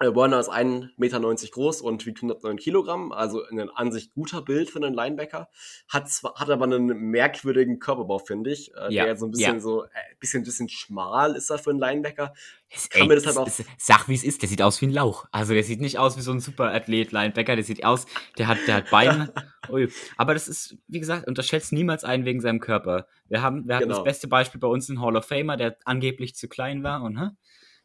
Äh, 0.00 0.14
Warner 0.14 0.40
ist 0.40 0.50
1,90 0.50 0.88
Meter 0.96 1.20
groß 1.20 1.82
und 1.82 2.06
wiegt 2.06 2.18
109 2.18 2.56
Kilogramm, 2.56 3.12
also 3.12 3.44
ein 3.44 3.68
an 3.68 3.92
sich 3.92 4.10
guter 4.10 4.40
Bild 4.40 4.70
für 4.70 4.78
einen 4.78 4.94
Linebacker. 4.94 5.50
Hat, 5.88 6.10
zwar, 6.10 6.36
hat 6.36 6.48
aber 6.48 6.64
einen 6.64 6.86
merkwürdigen 6.86 7.78
Körperbau, 7.80 8.18
finde 8.18 8.50
ich. 8.50 8.74
Äh, 8.74 8.94
ja, 8.94 9.04
der 9.04 9.18
so 9.18 9.26
ein 9.26 9.30
bisschen 9.30 9.56
ja. 9.56 9.60
so, 9.60 9.84
äh, 9.84 9.88
bisschen, 10.18 10.42
bisschen 10.42 10.70
schmal 10.70 11.36
ist 11.36 11.50
er 11.50 11.58
für 11.58 11.68
einen 11.68 11.80
Linebacker. 11.80 12.32
Es, 12.70 12.88
ey, 12.92 13.06
das 13.08 13.26
halt 13.26 13.36
auch 13.36 13.50
sag, 13.76 14.08
wie 14.08 14.14
es 14.14 14.24
ist, 14.24 14.40
der 14.40 14.48
sieht 14.48 14.62
aus 14.62 14.80
wie 14.80 14.86
ein 14.86 14.92
Lauch. 14.92 15.26
Also 15.32 15.52
der 15.52 15.64
sieht 15.64 15.82
nicht 15.82 15.98
aus 15.98 16.16
wie 16.16 16.22
so 16.22 16.32
ein 16.32 16.40
Superathlet-Linebacker, 16.40 17.56
der 17.56 17.64
sieht 17.64 17.84
aus, 17.84 18.06
der 18.38 18.48
hat, 18.48 18.58
der 18.66 18.76
hat 18.76 18.90
Beine. 18.90 19.34
Ui. 19.68 19.90
Aber 20.16 20.32
das 20.32 20.48
ist, 20.48 20.78
wie 20.88 21.00
gesagt, 21.00 21.28
unterschätzt 21.28 21.72
niemals 21.72 22.04
einen 22.04 22.24
wegen 22.24 22.40
seinem 22.40 22.60
Körper. 22.60 23.06
Wir 23.28 23.42
haben, 23.42 23.68
wir 23.68 23.76
hatten 23.76 23.88
genau. 23.88 23.96
das 23.96 24.04
beste 24.04 24.28
Beispiel 24.28 24.60
bei 24.60 24.68
uns 24.68 24.88
in 24.88 25.02
Hall 25.02 25.16
of 25.16 25.26
Famer, 25.26 25.58
der 25.58 25.76
angeblich 25.84 26.34
zu 26.36 26.48
klein 26.48 26.82
war 26.82 27.02
und 27.02 27.18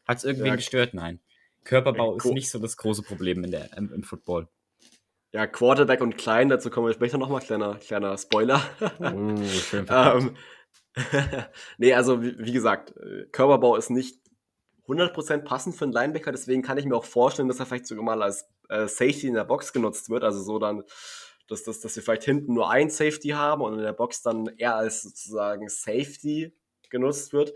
hat 0.06 0.18
es 0.18 0.24
irgendwie 0.24 0.48
ja. 0.48 0.56
gestört? 0.56 0.94
Nein. 0.94 1.20
Körperbau 1.66 2.16
ist 2.16 2.24
nicht 2.26 2.50
so 2.50 2.58
das 2.58 2.76
große 2.76 3.02
Problem 3.02 3.44
in 3.44 3.50
der, 3.50 3.76
im, 3.76 3.92
im 3.92 4.02
Football. 4.02 4.48
Ja, 5.32 5.46
Quarterback 5.46 6.00
und 6.00 6.16
klein, 6.16 6.48
dazu 6.48 6.70
kommen 6.70 6.86
wir 6.86 6.94
später 6.94 7.18
nochmal, 7.18 7.40
kleiner, 7.40 7.74
kleiner 7.74 8.16
Spoiler. 8.16 8.62
Uh, 9.00 9.44
schön 9.44 9.86
ähm, 9.90 10.36
nee, 11.78 11.92
also 11.92 12.22
wie, 12.22 12.38
wie, 12.38 12.52
gesagt, 12.52 12.96
äh, 12.96 13.26
Körperbau 13.32 13.76
ist 13.76 13.90
nicht 13.90 14.18
100% 14.86 15.38
passend 15.44 15.76
für 15.76 15.84
einen 15.84 15.92
Linebacker, 15.92 16.32
deswegen 16.32 16.62
kann 16.62 16.78
ich 16.78 16.86
mir 16.86 16.96
auch 16.96 17.04
vorstellen, 17.04 17.48
dass 17.48 17.58
er 17.58 17.66
vielleicht 17.66 17.86
sogar 17.86 18.04
mal 18.04 18.22
als 18.22 18.48
äh, 18.68 18.86
Safety 18.86 19.26
in 19.26 19.34
der 19.34 19.44
Box 19.44 19.72
genutzt 19.72 20.08
wird, 20.08 20.24
also 20.24 20.42
so 20.42 20.58
dann 20.58 20.84
dass, 21.48 21.62
dass, 21.62 21.80
dass 21.80 21.94
wir 21.96 22.02
vielleicht 22.02 22.24
hinten 22.24 22.54
nur 22.54 22.70
ein 22.70 22.90
Safety 22.90 23.28
haben 23.28 23.62
und 23.62 23.74
in 23.74 23.82
der 23.82 23.92
Box 23.92 24.22
dann 24.22 24.46
eher 24.56 24.76
als 24.76 25.02
sozusagen 25.02 25.68
Safety 25.68 26.52
genutzt 26.90 27.32
wird. 27.32 27.54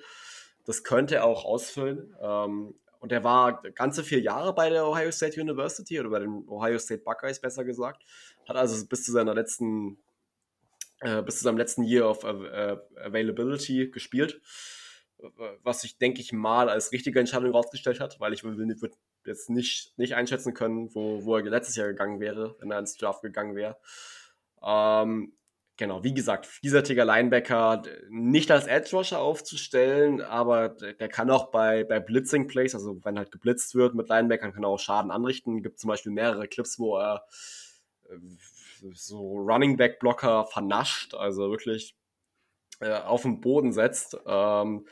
Das 0.64 0.85
könnte 0.85 1.16
er 1.16 1.25
auch 1.25 1.44
ausfüllen. 1.44 2.14
Ähm, 2.20 2.75
und 3.01 3.13
er 3.13 3.25
war 3.25 3.63
ganze 3.75 4.05
vier 4.05 4.21
Jahre 4.21 4.55
bei 4.55 4.69
der 4.69 4.87
Ohio 4.87 5.11
State 5.11 5.41
University 5.41 5.99
oder 5.99 6.11
bei 6.11 6.21
den 6.21 6.47
Ohio 6.47 6.79
State 6.79 7.03
Buckeyes 7.03 7.41
besser 7.41 7.65
gesagt. 7.65 8.05
Hat 8.47 8.57
also 8.57 8.87
bis 8.87 9.05
zu 9.05 9.13
seiner 9.13 9.35
letzten, 9.35 9.99
äh, 11.01 11.23
bis 11.23 11.39
zu 11.39 11.45
seinem 11.45 11.57
letzten 11.57 11.83
Year 11.83 12.09
of 12.09 12.25
äh, 12.25 12.77
Availability 13.03 13.91
gespielt. 13.91 14.41
Was 15.63 15.83
sich, 15.83 15.99
denke 15.99 16.21
ich, 16.21 16.33
mal 16.33 16.71
als 16.71 16.93
richtige 16.93 17.21
Entscheidung 17.21 17.51
rausgestellt 17.51 18.01
hat, 18.01 18.21
weil 18.21 18.33
ich 18.33 18.43
würde 18.43 18.91
jetzt 19.27 19.51
nicht, 19.51 19.99
nicht 19.99 20.15
einschätzen 20.15 20.55
können, 20.55 20.95
wo, 20.95 21.25
wo 21.25 21.37
er 21.37 21.43
letztes 21.43 21.77
Jahr 21.77 21.89
gegangen 21.89 22.21
wäre, 22.21 22.57
wenn 22.59 22.71
er 22.71 22.79
ins 22.79 22.97
Draft 22.97 23.23
gegangen 23.23 23.55
wäre. 23.55 23.77
Ähm, 24.63 25.33
genau, 25.81 26.05
wie 26.05 26.14
gesagt, 26.14 26.47
vielseitiger 26.47 27.05
Linebacker, 27.05 27.83
nicht 28.11 28.51
als 28.53 28.66
Edge 28.66 28.90
Rusher 28.93 29.19
aufzustellen, 29.19 30.21
aber 30.21 30.69
der 30.69 31.09
kann 31.09 31.31
auch 31.31 31.51
bei, 31.51 31.85
bei 31.85 31.99
Blitzing 31.99 32.47
Plays, 32.47 32.75
also 32.75 33.03
wenn 33.03 33.19
halt 33.19 33.33
geblitzt 33.33 33.75
wird 33.75 33.95
mit 33.95 34.09
Linebackern, 34.09 34.53
kann 34.53 34.62
er 34.62 34.69
auch 34.69 34.79
Schaden 34.79 35.11
anrichten. 35.11 35.62
Gibt 35.62 35.81
zum 35.81 35.88
Beispiel 35.88 36.12
mehrere 36.12 36.47
Clips, 36.47 36.79
wo 36.79 36.99
er 36.99 37.25
äh, 38.11 38.16
so 38.93 39.38
Running 39.38 39.77
Back 39.79 39.99
Blocker 39.99 40.45
vernascht, 40.45 41.14
also 41.14 41.51
wirklich 41.51 41.97
äh, 42.81 42.93
auf 42.93 43.23
den 43.23 43.40
Boden 43.40 43.73
setzt. 43.73 44.19
Ähm, 44.27 44.87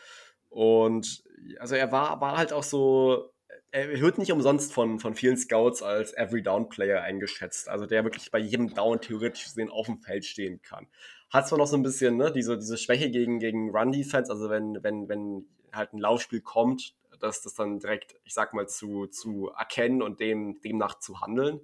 und 0.48 1.22
also 1.60 1.74
er 1.74 1.92
war, 1.92 2.20
war 2.22 2.38
halt 2.38 2.54
auch 2.54 2.64
so 2.64 3.30
er 3.70 4.00
wird 4.00 4.18
nicht 4.18 4.32
umsonst 4.32 4.72
von, 4.72 4.98
von 4.98 5.14
vielen 5.14 5.36
Scouts 5.36 5.82
als 5.82 6.12
Every 6.14 6.42
Down 6.42 6.68
Player 6.68 7.02
eingeschätzt. 7.02 7.68
Also 7.68 7.86
der 7.86 8.04
wirklich 8.04 8.30
bei 8.30 8.38
jedem 8.38 8.72
Down 8.72 9.00
theoretisch 9.00 9.44
gesehen 9.44 9.70
auf 9.70 9.86
dem 9.86 9.98
Feld 9.98 10.24
stehen 10.24 10.62
kann. 10.62 10.86
Hat 11.30 11.48
zwar 11.48 11.58
noch 11.58 11.66
so 11.66 11.76
ein 11.76 11.82
bisschen 11.82 12.16
ne, 12.16 12.32
diese, 12.32 12.56
diese 12.56 12.78
Schwäche 12.78 13.10
gegen, 13.10 13.38
gegen 13.38 13.70
Run 13.70 13.92
Defense, 13.92 14.32
also 14.32 14.48
wenn, 14.48 14.82
wenn, 14.82 15.08
wenn 15.08 15.46
halt 15.72 15.92
ein 15.92 15.98
Laufspiel 15.98 16.40
kommt, 16.40 16.94
dass 17.20 17.42
das 17.42 17.54
dann 17.54 17.78
direkt, 17.80 18.14
ich 18.24 18.32
sag 18.32 18.54
mal, 18.54 18.68
zu, 18.68 19.06
zu 19.06 19.50
erkennen 19.50 20.00
und 20.02 20.20
dem, 20.20 20.60
demnach 20.62 20.98
zu 20.98 21.20
handeln. 21.20 21.60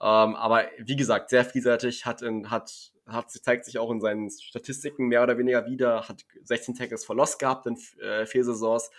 Ähm, 0.00 0.34
aber 0.34 0.64
wie 0.78 0.96
gesagt, 0.96 1.30
sehr 1.30 1.44
vielseitig, 1.44 2.06
hat, 2.06 2.22
in, 2.22 2.50
hat, 2.50 2.92
hat, 3.06 3.30
zeigt 3.30 3.66
sich 3.66 3.78
auch 3.78 3.90
in 3.90 4.00
seinen 4.00 4.30
Statistiken 4.30 5.06
mehr 5.06 5.22
oder 5.22 5.38
weniger 5.38 5.66
wieder, 5.66 6.08
hat 6.08 6.24
16 6.42 6.74
Tackles 6.74 7.04
verlost 7.04 7.38
gehabt 7.38 7.66
in 7.66 7.76
äh, 8.00 8.26
vier 8.26 8.44
Saisons, 8.44 8.90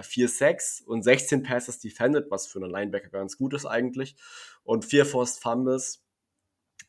4 0.00 0.28
Sacks 0.28 0.80
und 0.80 1.02
16 1.02 1.42
Passes 1.42 1.78
defended, 1.78 2.30
was 2.30 2.46
für 2.46 2.60
einen 2.60 2.70
Linebacker 2.70 3.10
ganz 3.10 3.36
gut 3.36 3.54
ist 3.54 3.66
eigentlich. 3.66 4.16
Und 4.64 4.84
4 4.84 5.06
Forced 5.06 5.42
Fumbles. 5.42 6.02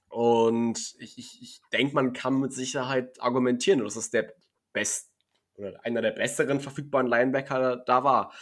Und 0.10 0.96
ich, 1.00 1.18
ich, 1.18 1.42
ich 1.42 1.62
denke, 1.72 1.96
man 1.96 2.14
kann 2.14 2.40
mit 2.40 2.54
Sicherheit 2.54 3.20
argumentieren, 3.20 3.84
dass 3.84 3.96
es 3.96 4.12
der 4.12 4.34
best 4.72 5.10
oder 5.56 5.84
einer 5.84 6.02
der 6.02 6.12
besseren 6.12 6.60
verfügbaren 6.60 7.08
Linebacker 7.08 7.78
da 7.78 8.04
war. 8.04 8.34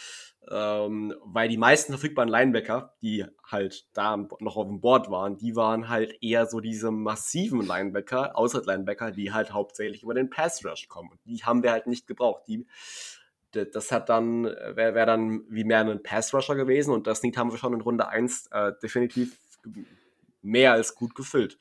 Ähm, 0.50 1.14
weil 1.24 1.48
die 1.48 1.56
meisten 1.56 1.92
verfügbaren 1.92 2.28
Linebacker, 2.28 2.96
die 3.00 3.24
halt 3.48 3.86
da 3.92 4.16
noch 4.16 4.56
auf 4.56 4.66
dem 4.66 4.80
Board 4.80 5.08
waren, 5.08 5.38
die 5.38 5.54
waren 5.54 5.88
halt 5.88 6.20
eher 6.20 6.46
so 6.46 6.58
diese 6.58 6.90
massiven 6.90 7.64
Linebacker, 7.64 8.36
Outside-Linebacker, 8.36 9.12
die 9.12 9.32
halt 9.32 9.52
hauptsächlich 9.52 10.02
über 10.02 10.14
den 10.14 10.30
Pass 10.30 10.64
Rush 10.64 10.88
kommen. 10.88 11.10
Und 11.12 11.20
die 11.24 11.44
haben 11.44 11.62
wir 11.62 11.70
halt 11.70 11.86
nicht 11.86 12.08
gebraucht. 12.08 12.42
Die 12.48 12.66
das 13.52 13.92
hat 13.92 14.08
dann, 14.08 14.44
wäre 14.44 14.94
wär 14.94 15.06
dann 15.06 15.44
wie 15.48 15.64
mehr 15.64 15.80
ein 15.80 16.02
Pass-Rusher 16.02 16.54
gewesen 16.54 16.92
und 16.92 17.06
das 17.06 17.22
Need 17.22 17.36
haben 17.36 17.50
wir 17.50 17.58
schon 17.58 17.74
in 17.74 17.80
Runde 17.80 18.08
1 18.08 18.48
äh, 18.50 18.72
definitiv 18.82 19.36
mehr 20.42 20.72
als 20.72 20.94
gut 20.94 21.14
gefüllt. 21.14 21.58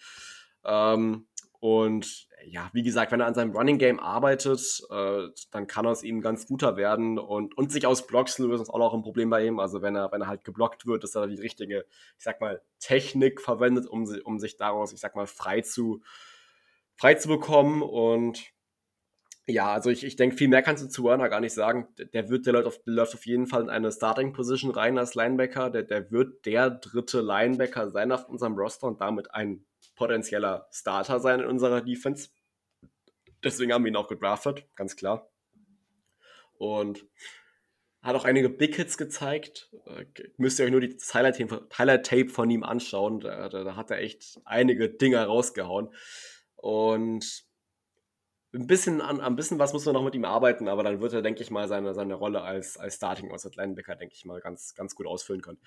Ähm, 0.66 1.28
und 1.60 2.28
ja, 2.48 2.70
wie 2.74 2.82
gesagt, 2.82 3.12
wenn 3.12 3.20
er 3.20 3.28
an 3.28 3.36
seinem 3.36 3.52
Running 3.52 3.78
Game 3.78 4.00
arbeitet, 4.00 4.84
äh, 4.90 5.28
dann 5.52 5.68
kann 5.68 5.86
aus 5.86 6.02
ihm 6.02 6.22
ganz 6.22 6.48
guter 6.48 6.76
werden 6.76 7.20
und, 7.20 7.56
und 7.56 7.72
sich 7.72 7.86
aus 7.86 8.08
Blocks 8.08 8.40
lösen, 8.40 8.64
ist 8.64 8.70
auch 8.70 8.80
noch 8.80 8.96
ein 8.96 9.04
Problem 9.04 9.30
bei 9.30 9.46
ihm. 9.46 9.60
Also 9.60 9.84
wenn 9.84 9.96
er, 9.96 10.12
wenn 10.12 10.22
er 10.22 10.28
halt 10.28 10.44
geblockt 10.44 10.88
wird, 10.88 11.04
dass 11.04 11.16
er 11.16 11.28
die 11.28 11.40
richtige, 11.40 11.86
ich 12.18 12.24
sag 12.24 12.42
mal, 12.42 12.62
Technik 12.80 13.42
verwendet, 13.42 13.86
um, 13.86 14.08
um 14.24 14.40
sich 14.40 14.58
daraus, 14.58 14.92
ich 14.92 15.00
sag 15.00 15.16
mal, 15.16 15.28
frei 15.28 15.62
zu, 15.62 16.02
frei 16.96 17.14
zu 17.14 17.28
bekommen 17.28 17.84
und 17.84 18.42
ja, 19.52 19.72
also 19.72 19.90
ich, 19.90 20.04
ich 20.04 20.16
denke, 20.16 20.36
viel 20.36 20.48
mehr 20.48 20.62
kannst 20.62 20.84
du 20.84 20.90
zu 20.90 21.04
Werner 21.04 21.30
gar 21.30 21.40
nicht 21.40 21.54
sagen. 21.54 21.88
Der 22.14 22.30
wird, 22.30 22.46
der 22.46 22.54
läuft 22.54 22.68
auf, 22.68 22.84
der 22.84 22.94
läuft 22.94 23.14
auf 23.14 23.26
jeden 23.26 23.48
Fall 23.48 23.64
in 23.64 23.70
eine 23.70 23.92
Starting-Position 23.92 24.72
rein 24.72 24.98
als 24.98 25.16
Linebacker. 25.16 25.70
Der, 25.70 25.84
der 25.84 26.12
wird 26.12 26.46
der 26.46 26.70
dritte 26.70 27.22
Linebacker 27.22 27.90
sein 27.90 28.12
auf 28.12 28.28
unserem 28.28 28.56
Roster 28.56 28.88
und 28.88 29.02
damit 29.02 29.34
ein 29.34 29.66
potenzieller 29.96 30.68
Starter 30.72 31.20
sein 31.20 31.42
in 31.42 31.48
unserer 31.48 31.82
Defense. 31.82 32.30
Deswegen 33.44 33.74
haben 33.74 33.84
wir 33.84 33.92
ihn 33.92 33.96
auch 33.96 34.08
gedraftet, 34.08 34.66
ganz 34.76 34.96
klar. 34.96 35.30
Und 36.58 37.06
hat 38.02 38.16
auch 38.16 38.26
einige 38.26 38.50
Big 38.50 38.76
Hits 38.76 38.98
gezeigt. 38.98 39.70
Äh, 39.86 40.06
müsst 40.38 40.60
ihr 40.60 40.66
euch 40.66 40.72
nur 40.72 40.82
die 40.82 40.98
Highlight-Tape 40.98 42.30
von 42.30 42.50
ihm 42.50 42.64
anschauen. 42.64 43.20
Da, 43.20 43.50
da, 43.50 43.64
da 43.64 43.76
hat 43.76 43.92
er 43.92 44.00
echt 44.00 44.40
einige 44.46 44.90
Dinger 44.90 45.26
rausgehauen. 45.26 45.94
Und 46.56 47.46
ein 48.54 48.68
bisschen 48.68 49.02
an 49.02 49.22
ein 49.22 49.36
bisschen 49.36 49.60
was 49.60 49.74
muss 49.74 49.86
man 49.86 49.94
noch 49.94 50.04
mit 50.04 50.16
ihm 50.16 50.26
arbeiten, 50.26 50.68
aber 50.68 50.84
dann 50.84 51.02
wird 51.02 51.14
er, 51.14 51.22
denke 51.22 51.42
ich 51.42 51.52
mal, 51.52 51.68
seine, 51.68 51.94
seine 51.94 52.16
Rolle 52.16 52.42
als, 52.42 52.78
als 52.78 52.96
Starting 52.96 53.32
Outside 53.32 53.56
Linebacker, 53.56 53.96
denke 53.96 54.16
ich 54.16 54.26
mal, 54.26 54.42
ganz, 54.42 54.76
ganz 54.76 54.96
gut 54.96 55.08
ausfüllen 55.08 55.42
können. 55.42 55.60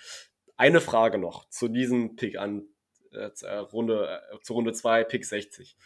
Eine 0.56 0.80
Frage 0.80 1.18
noch 1.18 1.48
zu 1.48 1.68
diesem 1.68 2.16
Pick 2.16 2.38
an 2.38 2.66
äh, 3.12 3.30
äh 3.42 3.56
Runde, 3.56 4.20
äh, 4.32 4.40
zu 4.42 4.52
Runde 4.52 4.72
2, 4.72 5.04
Pick 5.04 5.24
60. 5.24 5.76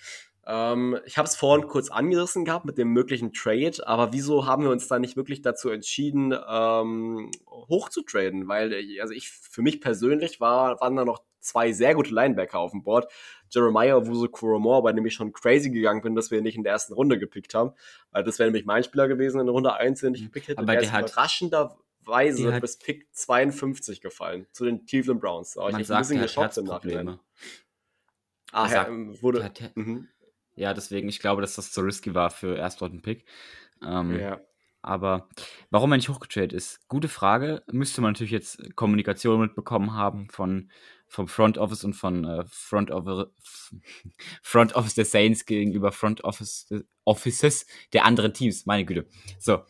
Ähm, 0.46 0.98
ich 1.04 1.18
habe 1.18 1.28
es 1.28 1.37
vorhin 1.37 1.68
kurz 1.68 1.90
angerissen 1.90 2.44
gehabt 2.44 2.64
mit 2.64 2.78
dem 2.78 2.88
möglichen 2.88 3.32
Trade, 3.32 3.87
aber 3.87 4.12
wieso 4.12 4.46
haben 4.46 4.62
wir 4.62 4.70
uns 4.70 4.88
da 4.88 4.98
nicht 4.98 5.16
wirklich 5.16 5.42
dazu 5.42 5.68
entschieden, 5.68 6.32
ähm, 6.32 7.30
hoch 7.46 7.90
zu 7.90 8.02
traden? 8.02 8.48
Weil, 8.48 8.72
äh, 8.72 9.00
also 9.00 9.12
ich, 9.12 9.30
für 9.30 9.62
mich 9.62 9.80
persönlich 9.80 10.40
war, 10.40 10.80
waren 10.80 10.96
da 10.96 11.04
noch 11.04 11.22
zwei 11.40 11.72
sehr 11.72 11.94
gute 11.94 12.14
Linebacker 12.14 12.59
auf 12.59 12.72
dem 12.72 12.83
Board. 12.83 13.11
Jeremiah 13.51 14.07
Wusu 14.07 14.29
Kuromore, 14.29 14.83
bei 14.83 14.92
dem 14.92 15.07
ich 15.07 15.14
schon 15.14 15.33
crazy 15.33 15.70
gegangen 15.70 16.03
bin, 16.03 16.14
dass 16.14 16.31
wir 16.31 16.38
ihn 16.38 16.44
nicht 16.44 16.57
in 16.57 16.64
der 16.64 16.72
ersten 16.72 16.92
Runde 16.92 17.18
gepickt 17.18 17.55
haben. 17.55 17.72
Weil 18.11 18.24
das 18.24 18.38
wäre 18.38 18.48
nämlich 18.48 18.66
mein 18.66 18.85
Spieler 18.85 19.09
gewesen 19.09 19.40
in 19.40 19.46
der 19.46 19.53
Runde 19.53 19.74
1, 19.74 20.01
den 20.01 20.14
ich 20.14 20.22
gepickt 20.24 20.48
hätte. 20.48 20.59
Aber 20.59 20.72
der, 20.72 20.83
der 20.83 21.01
ist 21.01 21.12
überraschenderweise 21.12 22.53
hat, 22.53 22.61
bis 22.61 22.79
Pick 22.79 23.09
52 23.12 24.01
gefallen 24.01 24.46
zu 24.53 24.64
den 24.64 24.85
Cleveland 24.85 25.20
Browns. 25.20 25.55
Da 25.55 25.62
war 25.62 25.70
ich 25.70 25.90
ein 25.90 25.98
bisschen 25.98 26.20
geschockt 26.20 26.57
im 26.59 26.66
Nachhinein. 26.66 27.18
Ah, 28.53 28.68
Herr, 28.68 28.88
wurde. 29.22 29.44
Hat, 29.44 29.77
mhm. 29.77 30.09
Ja, 30.55 30.74
deswegen, 30.74 31.09
ich 31.09 31.20
glaube, 31.20 31.40
dass 31.40 31.55
das 31.55 31.70
zu 31.70 31.83
risky 31.83 32.14
war 32.14 32.31
für 32.31 32.57
Erstrunden-Pick. 32.57 33.24
Ähm, 33.83 34.18
ja. 34.18 34.40
Aber 34.83 35.29
warum 35.70 35.92
er 35.92 35.96
nicht 35.96 36.09
hochgetradet 36.09 36.53
ist, 36.53 36.88
gute 36.88 37.09
Frage. 37.09 37.62
Müsste 37.70 38.01
man 38.01 38.12
natürlich 38.12 38.33
jetzt 38.33 38.74
Kommunikation 38.77 39.40
mitbekommen 39.40 39.94
haben 39.94 40.29
von 40.31 40.70
vom 41.08 41.26
Front 41.26 41.58
Office 41.58 41.84
und 41.84 41.94
von 41.94 42.24
äh, 42.24 42.44
Front, 42.48 42.90
Office, 42.90 43.28
Front 44.42 44.74
Office 44.74 44.94
der 44.94 45.04
Saints 45.04 45.46
gegenüber 45.46 45.92
Front 45.92 46.22
Office 46.24 46.68
Offices 47.04 47.66
der 47.92 48.04
anderen 48.04 48.34
Teams. 48.34 48.66
Meine 48.66 48.84
Güte. 48.84 49.08
So. 49.38 49.62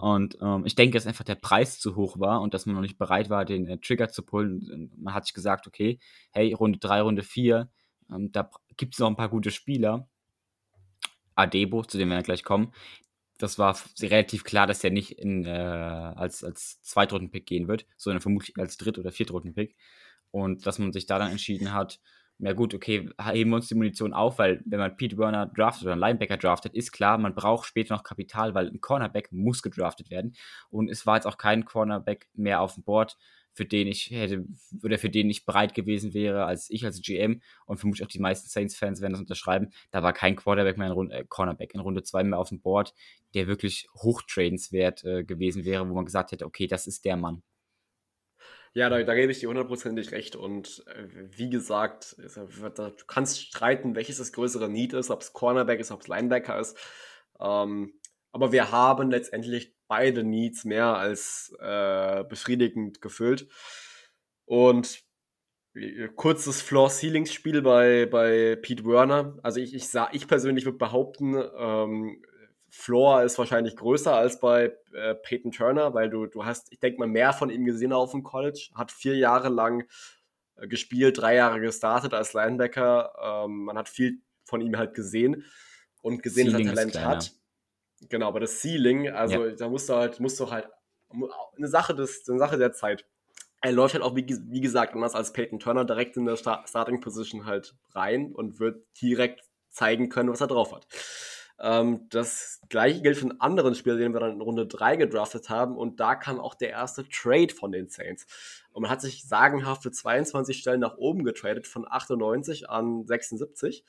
Und 0.00 0.38
ähm, 0.40 0.64
ich 0.66 0.74
denke, 0.74 0.94
dass 0.94 1.06
einfach 1.06 1.24
der 1.24 1.36
Preis 1.36 1.78
zu 1.78 1.94
hoch 1.94 2.18
war 2.18 2.40
und 2.40 2.52
dass 2.52 2.66
man 2.66 2.74
noch 2.74 2.82
nicht 2.82 2.98
bereit 2.98 3.30
war, 3.30 3.44
den 3.44 3.66
äh, 3.68 3.78
Trigger 3.78 4.08
zu 4.08 4.22
pullen. 4.22 4.90
Man 4.96 5.14
hat 5.14 5.26
sich 5.26 5.34
gesagt, 5.34 5.66
okay, 5.66 6.00
hey, 6.32 6.52
Runde 6.52 6.78
3, 6.78 7.02
Runde 7.02 7.22
4, 7.22 7.70
ähm, 8.10 8.32
da 8.32 8.50
gibt 8.76 8.94
es 8.94 8.98
noch 8.98 9.08
ein 9.08 9.16
paar 9.16 9.28
gute 9.28 9.50
Spieler. 9.50 10.08
Adebo, 11.36 11.84
zu 11.84 11.98
dem 11.98 12.10
wir 12.10 12.22
gleich 12.22 12.44
kommen. 12.44 12.72
Das 13.44 13.58
war 13.58 13.76
relativ 14.00 14.42
klar, 14.42 14.66
dass 14.66 14.82
er 14.82 14.90
nicht 14.90 15.18
in, 15.18 15.44
äh, 15.44 15.50
als, 15.50 16.42
als 16.42 16.80
Zweitrunden-Pick 16.80 17.44
gehen 17.44 17.68
wird, 17.68 17.84
sondern 17.98 18.22
vermutlich 18.22 18.56
als 18.58 18.78
Dritt- 18.78 18.98
oder 18.98 19.12
Viertrunden-Pick. 19.12 19.76
Und 20.30 20.66
dass 20.66 20.78
man 20.78 20.94
sich 20.94 21.04
da 21.04 21.18
dann 21.18 21.30
entschieden 21.30 21.74
hat, 21.74 22.00
ja 22.38 22.54
gut, 22.54 22.72
okay, 22.72 23.10
heben 23.22 23.50
wir 23.50 23.56
uns 23.56 23.68
die 23.68 23.74
Munition 23.74 24.14
auf, 24.14 24.38
weil 24.38 24.62
wenn 24.64 24.78
man 24.78 24.96
Pete 24.96 25.18
Werner 25.18 25.44
draftet 25.44 25.82
oder 25.82 25.92
einen 25.92 26.00
Linebacker 26.00 26.38
draftet, 26.38 26.72
ist 26.72 26.90
klar, 26.90 27.18
man 27.18 27.34
braucht 27.34 27.66
später 27.66 27.94
noch 27.94 28.02
Kapital, 28.02 28.54
weil 28.54 28.68
ein 28.68 28.80
Cornerback 28.80 29.30
muss 29.30 29.62
gedraftet 29.62 30.08
werden. 30.08 30.34
Und 30.70 30.88
es 30.88 31.04
war 31.04 31.16
jetzt 31.16 31.26
auch 31.26 31.36
kein 31.36 31.66
Cornerback 31.66 32.28
mehr 32.32 32.62
auf 32.62 32.74
dem 32.74 32.82
Board, 32.82 33.18
für 33.54 33.64
den 33.64 33.86
ich 33.86 34.10
hätte 34.10 34.44
oder 34.82 34.98
für 34.98 35.08
den 35.08 35.30
ich 35.30 35.46
bereit 35.46 35.74
gewesen 35.74 36.12
wäre, 36.12 36.44
als 36.44 36.68
ich 36.68 36.84
als 36.84 37.00
GM 37.00 37.40
und 37.66 37.78
vermutlich 37.78 38.04
auch 38.04 38.10
die 38.10 38.18
meisten 38.18 38.48
Saints-Fans 38.48 39.00
werden 39.00 39.12
das 39.12 39.20
unterschreiben. 39.20 39.70
Da 39.90 40.02
war 40.02 40.12
kein 40.12 40.36
Quarterback 40.36 40.76
mehr 40.76 40.88
in 40.88 40.92
Runde, 40.92 41.14
äh, 41.14 41.24
Cornerback 41.26 41.72
in 41.74 41.80
Runde 41.80 42.02
2 42.02 42.24
mehr 42.24 42.38
auf 42.38 42.48
dem 42.50 42.60
Board, 42.60 42.94
der 43.34 43.46
wirklich 43.46 43.88
hochtradenswert 43.94 45.04
äh, 45.04 45.24
gewesen 45.24 45.64
wäre, 45.64 45.88
wo 45.88 45.94
man 45.94 46.04
gesagt 46.04 46.32
hätte, 46.32 46.44
okay, 46.44 46.66
das 46.66 46.86
ist 46.86 47.04
der 47.04 47.16
Mann. 47.16 47.42
Ja, 48.76 48.90
da, 48.90 49.00
da 49.04 49.14
gebe 49.14 49.30
ich 49.30 49.38
dir 49.38 49.48
hundertprozentig 49.48 50.10
recht. 50.10 50.34
Und 50.34 50.84
äh, 50.88 51.06
wie 51.36 51.48
gesagt, 51.48 52.16
du 52.18 52.92
kannst 53.06 53.40
streiten, 53.40 53.94
welches 53.94 54.18
das 54.18 54.32
größere 54.32 54.68
Need 54.68 54.94
ist, 54.94 55.10
ob 55.10 55.20
es 55.22 55.32
Cornerback 55.32 55.78
ist, 55.78 55.92
ob 55.92 56.00
es 56.00 56.08
Linebacker 56.08 56.58
ist. 56.58 56.76
Ähm, 57.40 57.94
aber 58.32 58.50
wir 58.50 58.72
haben 58.72 59.12
letztendlich 59.12 59.76
beide 59.94 60.24
Needs 60.24 60.64
mehr 60.64 60.96
als 60.96 61.54
äh, 61.60 62.24
befriedigend 62.24 63.00
gefüllt. 63.00 63.46
Und 64.44 65.04
kurzes 66.16 66.62
Floor-Ceilings-Spiel 66.62 67.62
bei, 67.62 68.06
bei 68.06 68.56
Pete 68.56 68.84
Werner. 68.84 69.38
Also 69.42 69.60
ich, 69.60 69.72
ich, 69.72 69.88
sah, 69.88 70.08
ich 70.12 70.26
persönlich 70.26 70.64
würde 70.64 70.78
behaupten, 70.78 71.36
ähm, 71.56 72.22
Floor 72.70 73.22
ist 73.22 73.38
wahrscheinlich 73.38 73.76
größer 73.76 74.12
als 74.12 74.40
bei 74.40 74.76
äh, 74.92 75.14
Peyton 75.14 75.52
Turner, 75.52 75.94
weil 75.94 76.10
du, 76.10 76.26
du 76.26 76.44
hast, 76.44 76.72
ich 76.72 76.80
denke 76.80 76.98
mal, 76.98 77.06
mehr 77.06 77.32
von 77.32 77.48
ihm 77.50 77.64
gesehen 77.64 77.92
auf 77.92 78.10
dem 78.10 78.24
College. 78.24 78.70
Hat 78.74 78.90
vier 78.90 79.16
Jahre 79.16 79.48
lang 79.48 79.84
äh, 80.56 80.66
gespielt, 80.66 81.18
drei 81.18 81.36
Jahre 81.36 81.60
gestartet 81.60 82.14
als 82.14 82.32
Linebacker. 82.32 83.44
Ähm, 83.46 83.66
man 83.66 83.78
hat 83.78 83.88
viel 83.88 84.18
von 84.44 84.60
ihm 84.60 84.76
halt 84.76 84.94
gesehen 84.94 85.44
und 86.02 86.24
gesehen, 86.24 86.52
dass 86.52 86.60
er 86.60 86.74
Talent 86.74 87.04
hat. 87.04 87.32
Genau, 88.08 88.28
aber 88.28 88.40
das 88.40 88.60
Ceiling, 88.60 89.08
also 89.08 89.46
ja. 89.46 89.52
da 89.52 89.68
musst 89.68 89.88
du 89.88 89.94
halt, 89.94 90.20
musst 90.20 90.38
du 90.40 90.50
halt 90.50 90.68
eine 91.56 91.68
Sache 91.68 91.94
des, 91.94 92.28
eine 92.28 92.38
Sache 92.38 92.58
der 92.58 92.72
Zeit 92.72 93.04
er 93.64 93.72
läuft 93.72 93.94
halt 93.94 94.04
auch, 94.04 94.14
wie, 94.14 94.26
wie, 94.28 94.60
gesagt, 94.60 94.92
anders 94.92 95.14
als 95.14 95.32
Peyton 95.32 95.58
Turner 95.58 95.86
direkt 95.86 96.18
in 96.18 96.26
der 96.26 96.36
Starting 96.36 97.00
Position 97.00 97.46
halt 97.46 97.74
rein 97.94 98.30
und 98.30 98.60
wird 98.60 98.84
direkt 99.00 99.40
zeigen 99.70 100.10
können, 100.10 100.28
was 100.28 100.42
er 100.42 100.48
drauf 100.48 100.74
hat. 100.74 100.86
Ähm, 101.58 102.06
das 102.10 102.60
gleiche 102.68 103.00
gilt 103.00 103.16
für 103.16 103.30
einen 103.30 103.40
anderen 103.40 103.74
Spieler, 103.74 103.96
den 103.96 104.12
wir 104.12 104.20
dann 104.20 104.32
in 104.32 104.42
Runde 104.42 104.66
3 104.66 104.96
gedraftet 104.96 105.48
haben 105.48 105.78
und 105.78 105.98
da 105.98 106.14
kam 106.14 106.40
auch 106.40 106.54
der 106.54 106.70
erste 106.70 107.08
Trade 107.08 107.54
von 107.54 107.72
den 107.72 107.88
Saints. 107.88 108.26
Und 108.72 108.82
man 108.82 108.90
hat 108.90 109.00
sich 109.00 109.26
sagenhaft 109.26 109.82
für 109.82 109.92
22 109.92 110.58
Stellen 110.58 110.80
nach 110.80 110.98
oben 110.98 111.24
getradet, 111.24 111.66
von 111.66 111.86
98 111.88 112.68
an 112.68 113.06
76 113.06 113.82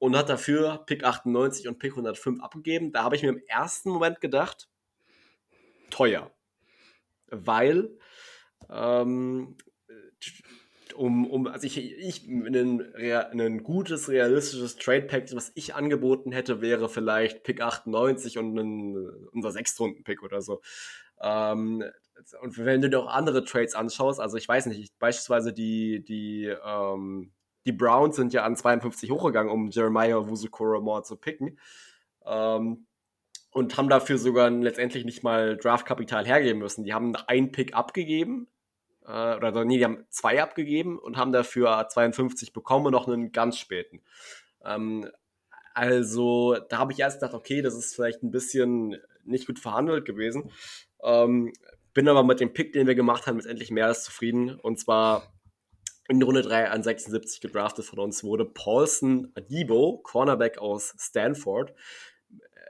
und 0.00 0.16
hat 0.16 0.28
dafür 0.30 0.82
Pick 0.86 1.04
98 1.04 1.68
und 1.68 1.78
Pick 1.78 1.92
105 1.92 2.42
abgegeben. 2.42 2.90
Da 2.90 3.04
habe 3.04 3.14
ich 3.14 3.22
mir 3.22 3.28
im 3.28 3.42
ersten 3.46 3.90
Moment 3.90 4.20
gedacht, 4.20 4.68
teuer. 5.90 6.32
Weil 7.28 7.90
ähm, 8.68 9.56
um, 10.94 11.30
um, 11.30 11.46
also 11.46 11.66
ich, 11.66 11.78
ich 11.78 12.26
ein, 12.26 12.82
ein 12.94 13.62
gutes, 13.62 14.08
realistisches 14.08 14.76
Trade 14.76 15.02
Pack, 15.02 15.34
was 15.34 15.52
ich 15.54 15.74
angeboten 15.74 16.32
hätte, 16.32 16.62
wäre 16.62 16.88
vielleicht 16.88 17.44
Pick 17.44 17.60
98 17.60 18.38
und 18.38 18.58
ein, 18.58 18.96
unser 19.32 19.52
Sechstrunden-Pick 19.52 20.22
oder 20.22 20.40
so. 20.40 20.62
Ähm, 21.20 21.84
und 22.40 22.58
wenn 22.58 22.80
du 22.80 22.88
dir 22.88 23.00
auch 23.00 23.08
andere 23.08 23.44
Trades 23.44 23.74
anschaust, 23.74 24.18
also 24.18 24.38
ich 24.38 24.48
weiß 24.48 24.66
nicht, 24.66 24.98
beispielsweise 24.98 25.52
die, 25.52 26.02
die, 26.02 26.46
ähm, 26.64 27.32
die 27.70 27.76
Browns 27.76 28.16
sind 28.16 28.32
ja 28.32 28.42
an 28.42 28.56
52 28.56 29.12
hochgegangen, 29.12 29.52
um 29.52 29.70
Jeremiah 29.70 30.28
Wusu-Koromor 30.28 31.04
zu 31.04 31.16
picken. 31.16 31.58
Ähm, 32.26 32.86
und 33.52 33.76
haben 33.76 33.88
dafür 33.88 34.18
sogar 34.18 34.50
letztendlich 34.50 35.04
nicht 35.04 35.22
mal 35.22 35.56
Draftkapital 35.56 36.26
hergeben 36.26 36.60
müssen. 36.60 36.84
Die 36.84 36.94
haben 36.94 37.14
einen 37.14 37.52
Pick 37.52 37.74
abgegeben, 37.74 38.48
äh, 39.06 39.36
oder 39.36 39.64
nee, 39.64 39.78
die 39.78 39.84
haben 39.84 40.04
zwei 40.08 40.42
abgegeben 40.42 40.98
und 40.98 41.16
haben 41.16 41.32
dafür 41.32 41.86
52 41.88 42.52
bekommen 42.52 42.86
und 42.86 42.92
noch 42.92 43.06
einen 43.06 43.30
ganz 43.30 43.56
späten. 43.58 44.02
Ähm, 44.64 45.08
also 45.72 46.56
da 46.68 46.78
habe 46.78 46.92
ich 46.92 46.98
erst 46.98 47.20
gedacht, 47.20 47.34
okay, 47.34 47.62
das 47.62 47.74
ist 47.74 47.94
vielleicht 47.94 48.22
ein 48.24 48.32
bisschen 48.32 48.96
nicht 49.24 49.46
gut 49.46 49.60
verhandelt 49.60 50.04
gewesen. 50.04 50.50
Ähm, 51.04 51.52
bin 51.94 52.08
aber 52.08 52.24
mit 52.24 52.40
dem 52.40 52.52
Pick, 52.52 52.72
den 52.72 52.88
wir 52.88 52.96
gemacht 52.96 53.26
haben, 53.26 53.36
letztendlich 53.36 53.70
mehr 53.70 53.86
als 53.86 54.04
zufrieden. 54.04 54.58
Und 54.58 54.80
zwar 54.80 55.32
in 56.10 56.22
Runde 56.22 56.42
3 56.42 56.70
an 56.70 56.82
76 56.82 57.40
gedraftet 57.40 57.84
von 57.84 57.98
uns 58.00 58.24
wurde 58.24 58.44
Paulson 58.44 59.32
Adibo, 59.34 60.00
Cornerback 60.02 60.58
aus 60.58 60.94
Stanford 60.98 61.72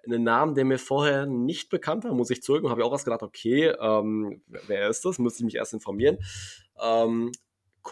einen 0.04 0.24
Namen, 0.24 0.54
der 0.54 0.64
mir 0.64 0.78
vorher 0.78 1.26
nicht 1.26 1.70
bekannt 1.70 2.04
war, 2.04 2.14
muss 2.14 2.30
ich 2.30 2.42
zurück. 2.42 2.68
habe 2.68 2.80
ich 2.80 2.86
auch 2.86 2.92
was 2.92 3.04
gedacht, 3.04 3.22
okay, 3.22 3.66
ähm, 3.80 4.42
wer 4.46 4.88
ist 4.88 5.04
das? 5.04 5.18
Muss 5.18 5.36
ich 5.36 5.44
mich 5.44 5.56
erst 5.56 5.74
informieren. 5.74 6.18
Ähm, 6.80 7.32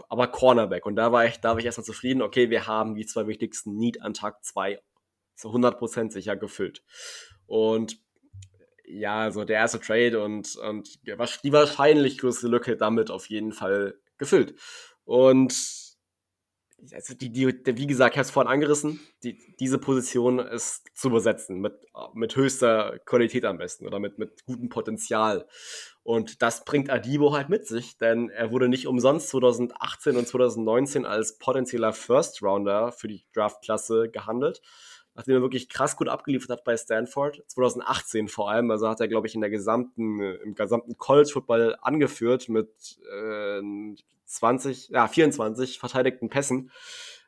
aber 0.09 0.29
Cornerback. 0.29 0.87
Und 0.87 0.97
da 0.97 1.13
war 1.13 1.27
ich, 1.27 1.39
da 1.41 1.51
war 1.51 1.59
ich 1.59 1.65
erstmal 1.65 1.85
zufrieden, 1.85 2.23
okay, 2.23 2.51
wir 2.51 2.67
haben 2.67 2.95
die 2.95 3.07
zwei 3.07 3.27
wichtigsten 3.27 3.77
Need 3.77 4.03
an 4.03 4.15
Tag 4.15 4.45
2 4.45 4.81
zu 5.35 5.49
100% 5.49 6.13
sicher 6.13 6.37
gefüllt. 6.37 6.83
Und 7.47 7.99
ja, 8.85 9.21
also 9.21 9.45
der 9.45 9.57
erste 9.57 9.81
Trade 9.81 10.23
und, 10.23 10.57
und 10.57 11.05
die 11.05 11.53
wahrscheinlich 11.53 12.19
größte 12.19 12.49
Lücke 12.49 12.77
damit 12.77 13.11
auf 13.11 13.27
jeden 13.29 13.53
Fall 13.53 13.99
gefüllt. 14.17 14.55
Und 15.09 15.55
also 16.93 17.15
die, 17.15 17.33
die, 17.33 17.47
wie 17.47 17.87
gesagt, 17.87 18.15
ich 18.15 18.19
habe 18.19 18.27
es 18.27 18.31
vorhin 18.31 18.53
angerissen, 18.53 19.01
die, 19.23 19.39
diese 19.59 19.79
Position 19.79 20.39
ist 20.39 20.87
zu 20.95 21.09
besetzen 21.09 21.61
mit, 21.61 21.73
mit 22.13 22.37
höchster 22.37 22.99
Qualität 23.07 23.47
am 23.47 23.57
besten 23.57 23.87
oder 23.87 24.01
mit, 24.01 24.19
mit 24.19 24.45
gutem 24.45 24.69
Potenzial. 24.69 25.49
Und 26.03 26.43
das 26.43 26.67
bringt 26.67 26.91
Adibo 26.91 27.33
halt 27.33 27.49
mit 27.49 27.67
sich, 27.67 27.97
denn 27.97 28.29
er 28.29 28.53
wurde 28.53 28.69
nicht 28.69 28.87
umsonst 28.87 29.31
2018 29.31 30.19
und 30.19 30.29
2019 30.29 31.07
als 31.07 31.39
potenzieller 31.39 31.95
First 31.95 32.43
Rounder 32.43 32.93
für 32.93 33.09
die 33.09 33.25
Draftklasse 33.33 34.11
gehandelt, 34.11 34.61
nachdem 35.19 35.35
er 35.35 35.43
wirklich 35.43 35.69
krass 35.69 35.97
gut 35.97 36.09
abgeliefert 36.09 36.51
hat 36.51 36.65
bei 36.65 36.77
Stanford. 36.77 37.43
2018 37.49 38.29
vor 38.29 38.53
allem, 38.53 38.71
also 38.71 38.89
hat 38.89 39.01
er, 39.01 39.09
glaube 39.09 39.27
ich, 39.27 39.35
in 39.35 39.41
der 39.41 39.51
gesamten, 39.51 40.21
im 40.21 40.55
gesamten 40.55 40.97
College 40.97 41.31
Football 41.33 41.77
angeführt 41.83 42.49
mit 42.49 43.01
äh, 43.13 43.61
20, 44.27 44.91
ja, 44.91 45.09
24 45.09 45.81
verteidigten 45.81 46.29
Pässen, 46.29 46.71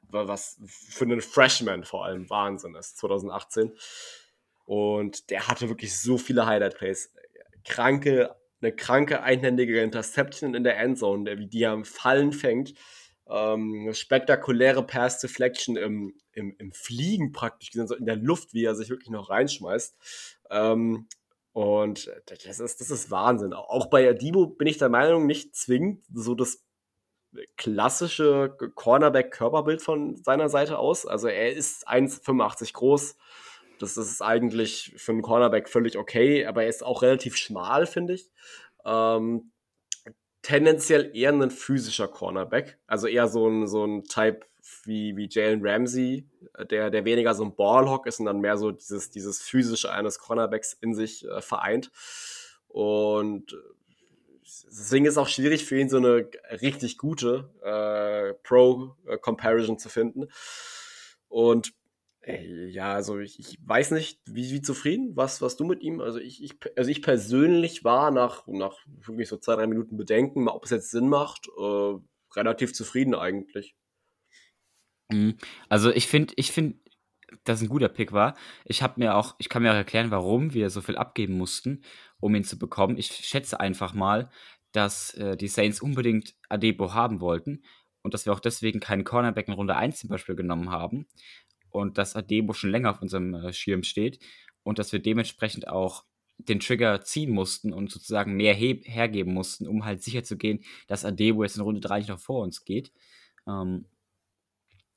was 0.02 0.60
für 0.62 1.04
einen 1.04 1.20
Freshman 1.20 1.82
vor 1.82 2.04
allem 2.04 2.30
Wahnsinn 2.30 2.76
ist, 2.76 2.96
2018. 2.98 3.72
Und 4.66 5.30
der 5.30 5.48
hatte 5.48 5.68
wirklich 5.68 5.98
so 5.98 6.16
viele 6.16 6.46
Highlight-Plays. 6.46 7.12
Kranke, 7.64 8.36
eine 8.62 8.70
kranke 8.70 9.24
einhändige 9.24 9.82
Interception 9.82 10.54
in 10.54 10.62
der 10.62 10.78
Endzone, 10.78 11.38
wie 11.38 11.48
die 11.48 11.66
am 11.66 11.84
Fallen 11.84 12.32
fängt. 12.32 12.74
Ähm, 13.30 13.90
spektakuläre 13.92 14.84
Pass 14.84 15.20
Deflection 15.20 15.76
im, 15.76 16.14
im, 16.32 16.54
im 16.58 16.72
Fliegen 16.72 17.32
praktisch, 17.32 17.70
in 17.74 18.06
der 18.06 18.16
Luft, 18.16 18.54
wie 18.54 18.64
er 18.64 18.74
sich 18.74 18.90
wirklich 18.90 19.10
noch 19.10 19.30
reinschmeißt. 19.30 19.96
Ähm, 20.50 21.06
und 21.52 22.10
das 22.26 22.60
ist, 22.60 22.80
das 22.80 22.90
ist 22.90 23.10
Wahnsinn. 23.10 23.52
Auch 23.52 23.86
bei 23.86 24.08
Adibo 24.08 24.46
bin 24.46 24.68
ich 24.68 24.78
der 24.78 24.88
Meinung, 24.88 25.26
nicht 25.26 25.54
zwingend 25.54 26.04
so 26.12 26.34
das 26.34 26.64
klassische 27.56 28.56
Cornerback-Körperbild 28.74 29.82
von 29.82 30.16
seiner 30.16 30.48
Seite 30.48 30.78
aus. 30.78 31.06
Also 31.06 31.28
er 31.28 31.52
ist 31.52 31.88
1,85 31.88 32.72
groß. 32.72 33.16
Das 33.78 33.96
ist 33.96 34.20
eigentlich 34.20 34.92
für 34.96 35.12
einen 35.12 35.22
Cornerback 35.22 35.68
völlig 35.68 35.96
okay, 35.96 36.44
aber 36.46 36.64
er 36.64 36.68
ist 36.68 36.84
auch 36.84 37.02
relativ 37.02 37.36
schmal, 37.36 37.86
finde 37.86 38.14
ich. 38.14 38.30
Ähm, 38.84 39.52
tendenziell 40.42 41.10
eher 41.14 41.32
ein 41.32 41.50
physischer 41.50 42.08
Cornerback, 42.08 42.78
also 42.86 43.06
eher 43.06 43.28
so 43.28 43.48
ein, 43.48 43.66
so 43.66 43.84
ein 43.84 44.04
Type 44.04 44.40
wie, 44.84 45.16
wie 45.16 45.28
Jalen 45.30 45.60
Ramsey, 45.62 46.26
der, 46.70 46.90
der 46.90 47.04
weniger 47.04 47.34
so 47.34 47.44
ein 47.44 47.54
Ballhawk 47.54 48.06
ist 48.06 48.20
und 48.20 48.26
dann 48.26 48.40
mehr 48.40 48.56
so 48.56 48.70
dieses, 48.70 49.10
dieses 49.10 49.42
physische 49.42 49.90
eines 49.90 50.18
Cornerbacks 50.18 50.74
in 50.80 50.94
sich 50.94 51.26
äh, 51.26 51.40
vereint. 51.40 51.90
Und 52.68 53.56
deswegen 54.44 55.06
ist 55.06 55.12
es 55.12 55.18
auch 55.18 55.28
schwierig 55.28 55.64
für 55.64 55.78
ihn, 55.78 55.88
so 55.88 55.96
eine 55.96 56.28
richtig 56.62 56.98
gute 56.98 57.50
äh, 57.62 58.34
Pro-Comparison 58.42 59.78
zu 59.78 59.88
finden. 59.88 60.28
Und 61.28 61.72
ja, 62.26 62.92
also 62.92 63.18
ich, 63.18 63.38
ich 63.38 63.58
weiß 63.64 63.92
nicht, 63.92 64.20
wie, 64.26 64.50
wie 64.50 64.60
zufrieden, 64.60 65.16
was, 65.16 65.40
was 65.40 65.56
du 65.56 65.64
mit 65.64 65.82
ihm, 65.82 66.00
also 66.00 66.18
ich, 66.18 66.42
ich, 66.42 66.54
also 66.76 66.90
ich 66.90 67.00
persönlich 67.00 67.82
war 67.82 68.10
nach, 68.10 68.46
nach 68.46 68.76
wirklich 68.86 69.28
so 69.28 69.38
zwei, 69.38 69.56
drei 69.56 69.66
Minuten 69.66 69.96
Bedenken, 69.96 70.48
ob 70.48 70.64
es 70.64 70.70
jetzt 70.70 70.90
Sinn 70.90 71.08
macht, 71.08 71.48
äh, 71.58 71.94
relativ 72.36 72.74
zufrieden 72.74 73.14
eigentlich. 73.14 73.74
Mhm. 75.10 75.38
Also 75.70 75.90
ich 75.90 76.06
finde, 76.08 76.34
ich 76.36 76.52
finde, 76.52 76.78
dass 77.44 77.62
ein 77.62 77.68
guter 77.68 77.88
Pick 77.88 78.12
war. 78.12 78.36
Ich 78.64 78.82
habe 78.82 79.00
mir 79.00 79.16
auch, 79.16 79.36
ich 79.38 79.48
kann 79.48 79.62
mir 79.62 79.70
auch 79.70 79.76
erklären, 79.76 80.10
warum 80.10 80.52
wir 80.52 80.68
so 80.68 80.82
viel 80.82 80.96
abgeben 80.96 81.38
mussten, 81.38 81.82
um 82.18 82.34
ihn 82.34 82.44
zu 82.44 82.58
bekommen. 82.58 82.98
Ich 82.98 83.06
schätze 83.06 83.60
einfach 83.60 83.94
mal, 83.94 84.30
dass 84.72 85.14
äh, 85.14 85.36
die 85.36 85.48
Saints 85.48 85.80
unbedingt 85.80 86.34
Adebo 86.48 86.92
haben 86.92 87.20
wollten 87.20 87.64
und 88.02 88.14
dass 88.14 88.26
wir 88.26 88.32
auch 88.32 88.40
deswegen 88.40 88.80
keinen 88.80 89.04
Cornerback 89.04 89.48
in 89.48 89.54
Runde 89.54 89.76
1 89.76 90.00
zum 90.00 90.10
Beispiel 90.10 90.34
genommen 90.36 90.70
haben 90.70 91.06
und 91.70 91.98
dass 91.98 92.16
Adebo 92.16 92.52
schon 92.52 92.70
länger 92.70 92.90
auf 92.90 93.02
unserem 93.02 93.34
äh, 93.34 93.52
Schirm 93.52 93.82
steht 93.82 94.18
und 94.62 94.78
dass 94.78 94.92
wir 94.92 95.00
dementsprechend 95.00 95.68
auch 95.68 96.04
den 96.38 96.60
Trigger 96.60 97.02
ziehen 97.02 97.30
mussten 97.30 97.72
und 97.72 97.90
sozusagen 97.90 98.34
mehr 98.34 98.54
hergeben 98.54 99.34
mussten, 99.34 99.66
um 99.66 99.84
halt 99.84 100.02
sicher 100.02 100.24
zu 100.24 100.36
gehen, 100.36 100.64
dass 100.86 101.04
Adebo 101.04 101.42
jetzt 101.42 101.56
in 101.56 101.62
Runde 101.62 101.80
3 101.80 101.98
nicht 101.98 102.08
noch 102.08 102.18
vor 102.18 102.42
uns 102.42 102.64
geht. 102.64 102.92
Ähm, 103.46 103.86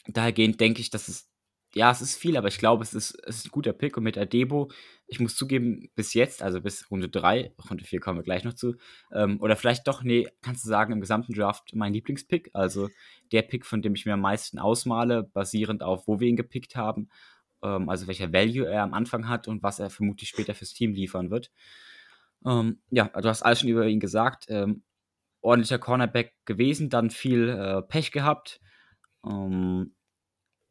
dahergehend 0.08 0.60
denke 0.60 0.82
ich, 0.82 0.90
dass 0.90 1.08
es 1.08 1.33
ja, 1.76 1.90
es 1.90 2.02
ist 2.02 2.16
viel, 2.18 2.38
aber 2.38 2.48
ich 2.48 2.60
glaube, 2.60 2.84
es 2.84 2.94
ist, 2.94 3.18
es 3.26 3.38
ist 3.38 3.48
ein 3.48 3.52
guter 3.52 3.74
Pick. 3.74 3.98
Und 3.98 4.04
mit 4.04 4.18
Adebo, 4.18 4.70
ich 5.08 5.20
muss 5.20 5.36
zugeben, 5.36 5.90
bis 5.96 6.14
jetzt, 6.14 6.44
also 6.44 6.62
bis 6.62 6.90
Runde 6.92 7.10
3, 7.10 7.54
Runde 7.70 7.84
4 7.84 8.00
kommen 8.00 8.20
wir 8.20 8.24
gleich 8.24 8.44
noch 8.44 8.54
zu, 8.54 8.76
ähm, 9.12 9.42
oder 9.42 9.56
vielleicht 9.56 9.88
doch, 9.88 10.04
nee, 10.04 10.28
kannst 10.42 10.64
du 10.64 10.70
sagen, 10.70 10.94
im 10.94 11.02
gesamten 11.02 11.34
Draft 11.34 11.72
mein 11.74 11.94
Lieblingspick. 11.94 12.52
Also 12.54 12.90
der 13.32 13.42
Pick, 13.42 13.66
von 13.66 13.82
dem 13.82 13.96
ich 13.96 14.06
mir 14.06 14.14
am 14.14 14.22
meisten 14.22 14.60
ausmale, 14.60 15.24
basierend 15.24 15.82
auf, 15.82 16.08
wo 16.08 16.20
wir 16.20 16.28
ihn 16.28 16.36
gepickt 16.36 16.76
haben. 16.76 17.10
Ähm, 17.64 17.90
also 17.90 18.08
welcher 18.08 18.32
Value 18.32 18.68
er 18.68 18.84
am 18.84 18.94
Anfang 18.94 19.28
hat 19.28 19.48
und 19.48 19.64
was 19.64 19.80
er 19.80 19.90
vermutlich 19.90 20.30
später 20.30 20.54
fürs 20.54 20.74
Team 20.74 20.94
liefern 20.94 21.32
wird. 21.32 21.52
Ähm, 22.46 22.82
ja, 22.92 23.06
du 23.08 23.28
hast 23.28 23.42
alles 23.42 23.62
schon 23.62 23.70
über 23.70 23.88
ihn 23.88 24.00
gesagt. 24.00 24.46
Ähm, 24.50 24.84
ordentlicher 25.42 25.80
Cornerback 25.80 26.34
gewesen, 26.46 26.90
dann 26.90 27.10
viel 27.10 27.50
äh, 27.50 27.82
Pech 27.82 28.12
gehabt. 28.12 28.62
Ähm, 29.26 29.94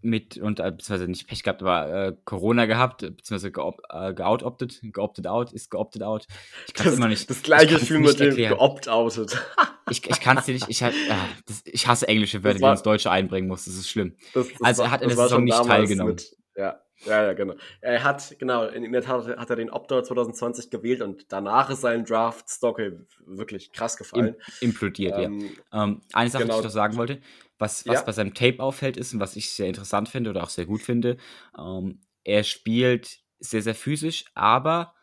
mit, 0.02 0.36
und 0.38 0.60
äh, 0.60 0.70
beziehungsweise 0.70 1.08
nicht 1.08 1.26
Pech 1.26 1.42
gehabt, 1.42 1.62
aber 1.62 1.88
äh, 1.88 2.16
Corona 2.24 2.66
gehabt, 2.66 3.00
beziehungsweise 3.00 3.52
geop, 3.52 3.82
äh, 3.90 4.12
geout-opted, 4.12 4.80
geopted 4.92 5.26
out, 5.26 5.52
ist 5.52 5.70
geopted 5.70 6.02
out. 6.02 6.26
Ich 6.66 6.74
kann 6.74 6.88
es 6.88 6.96
immer 6.96 7.08
nicht. 7.08 7.28
Das 7.28 7.42
gleiche 7.42 7.78
Gefühl 7.78 8.00
mit 8.00 8.18
dem 8.18 8.36
geopt-outet. 8.36 9.40
ich 9.90 10.08
ich 10.08 10.20
kann 10.20 10.38
es 10.38 10.44
dir 10.44 10.54
nicht, 10.54 10.68
ich, 10.68 10.82
halt, 10.82 10.94
äh, 10.94 11.14
das, 11.46 11.62
ich 11.64 11.86
hasse 11.86 12.08
englische 12.08 12.42
Wörter, 12.44 12.58
die 12.58 12.62
man 12.62 12.72
ins 12.72 12.82
Deutsche 12.82 13.10
einbringen 13.10 13.48
muss, 13.48 13.64
das 13.64 13.74
ist 13.74 13.88
schlimm. 13.88 14.16
Das, 14.34 14.48
das 14.48 14.62
also 14.62 14.82
er 14.82 14.90
hat 14.90 15.02
in 15.02 15.08
der 15.08 15.16
Saison 15.16 15.44
nicht 15.44 15.64
teilgenommen. 15.64 16.14
Mit, 16.14 16.36
ja, 16.56 16.80
ja, 17.04 17.24
ja, 17.24 17.32
genau. 17.32 17.54
Er 17.80 18.04
hat, 18.04 18.36
genau, 18.38 18.66
in 18.66 18.92
der 18.92 19.02
Tat 19.02 19.26
hat 19.36 19.50
er 19.50 19.56
den 19.56 19.70
Opt-out 19.70 20.06
2020 20.06 20.70
gewählt 20.70 21.02
und 21.02 21.32
danach 21.32 21.70
ist 21.70 21.80
sein 21.80 22.04
Draft-Stock 22.04 22.80
wirklich 23.26 23.72
krass 23.72 23.96
gefallen. 23.96 24.36
Im, 24.60 24.68
implodiert, 24.68 25.18
ähm, 25.18 25.50
ja. 25.72 25.84
Ähm, 25.84 26.00
eine 26.12 26.30
Sache, 26.30 26.44
genau. 26.44 26.54
die 26.54 26.60
ich 26.60 26.64
noch 26.64 26.70
sagen 26.70 26.96
wollte, 26.96 27.20
was, 27.62 27.86
was 27.86 28.00
ja. 28.00 28.02
bei 28.02 28.12
seinem 28.12 28.34
Tape 28.34 28.62
auffällt, 28.62 28.98
ist 28.98 29.14
und 29.14 29.20
was 29.20 29.36
ich 29.36 29.50
sehr 29.50 29.68
interessant 29.68 30.08
finde 30.08 30.28
oder 30.30 30.42
auch 30.42 30.50
sehr 30.50 30.66
gut 30.66 30.82
finde, 30.82 31.16
ähm, 31.58 32.00
er 32.24 32.44
spielt 32.44 33.20
sehr, 33.38 33.62
sehr 33.62 33.74
physisch, 33.74 34.26
aber 34.34 34.94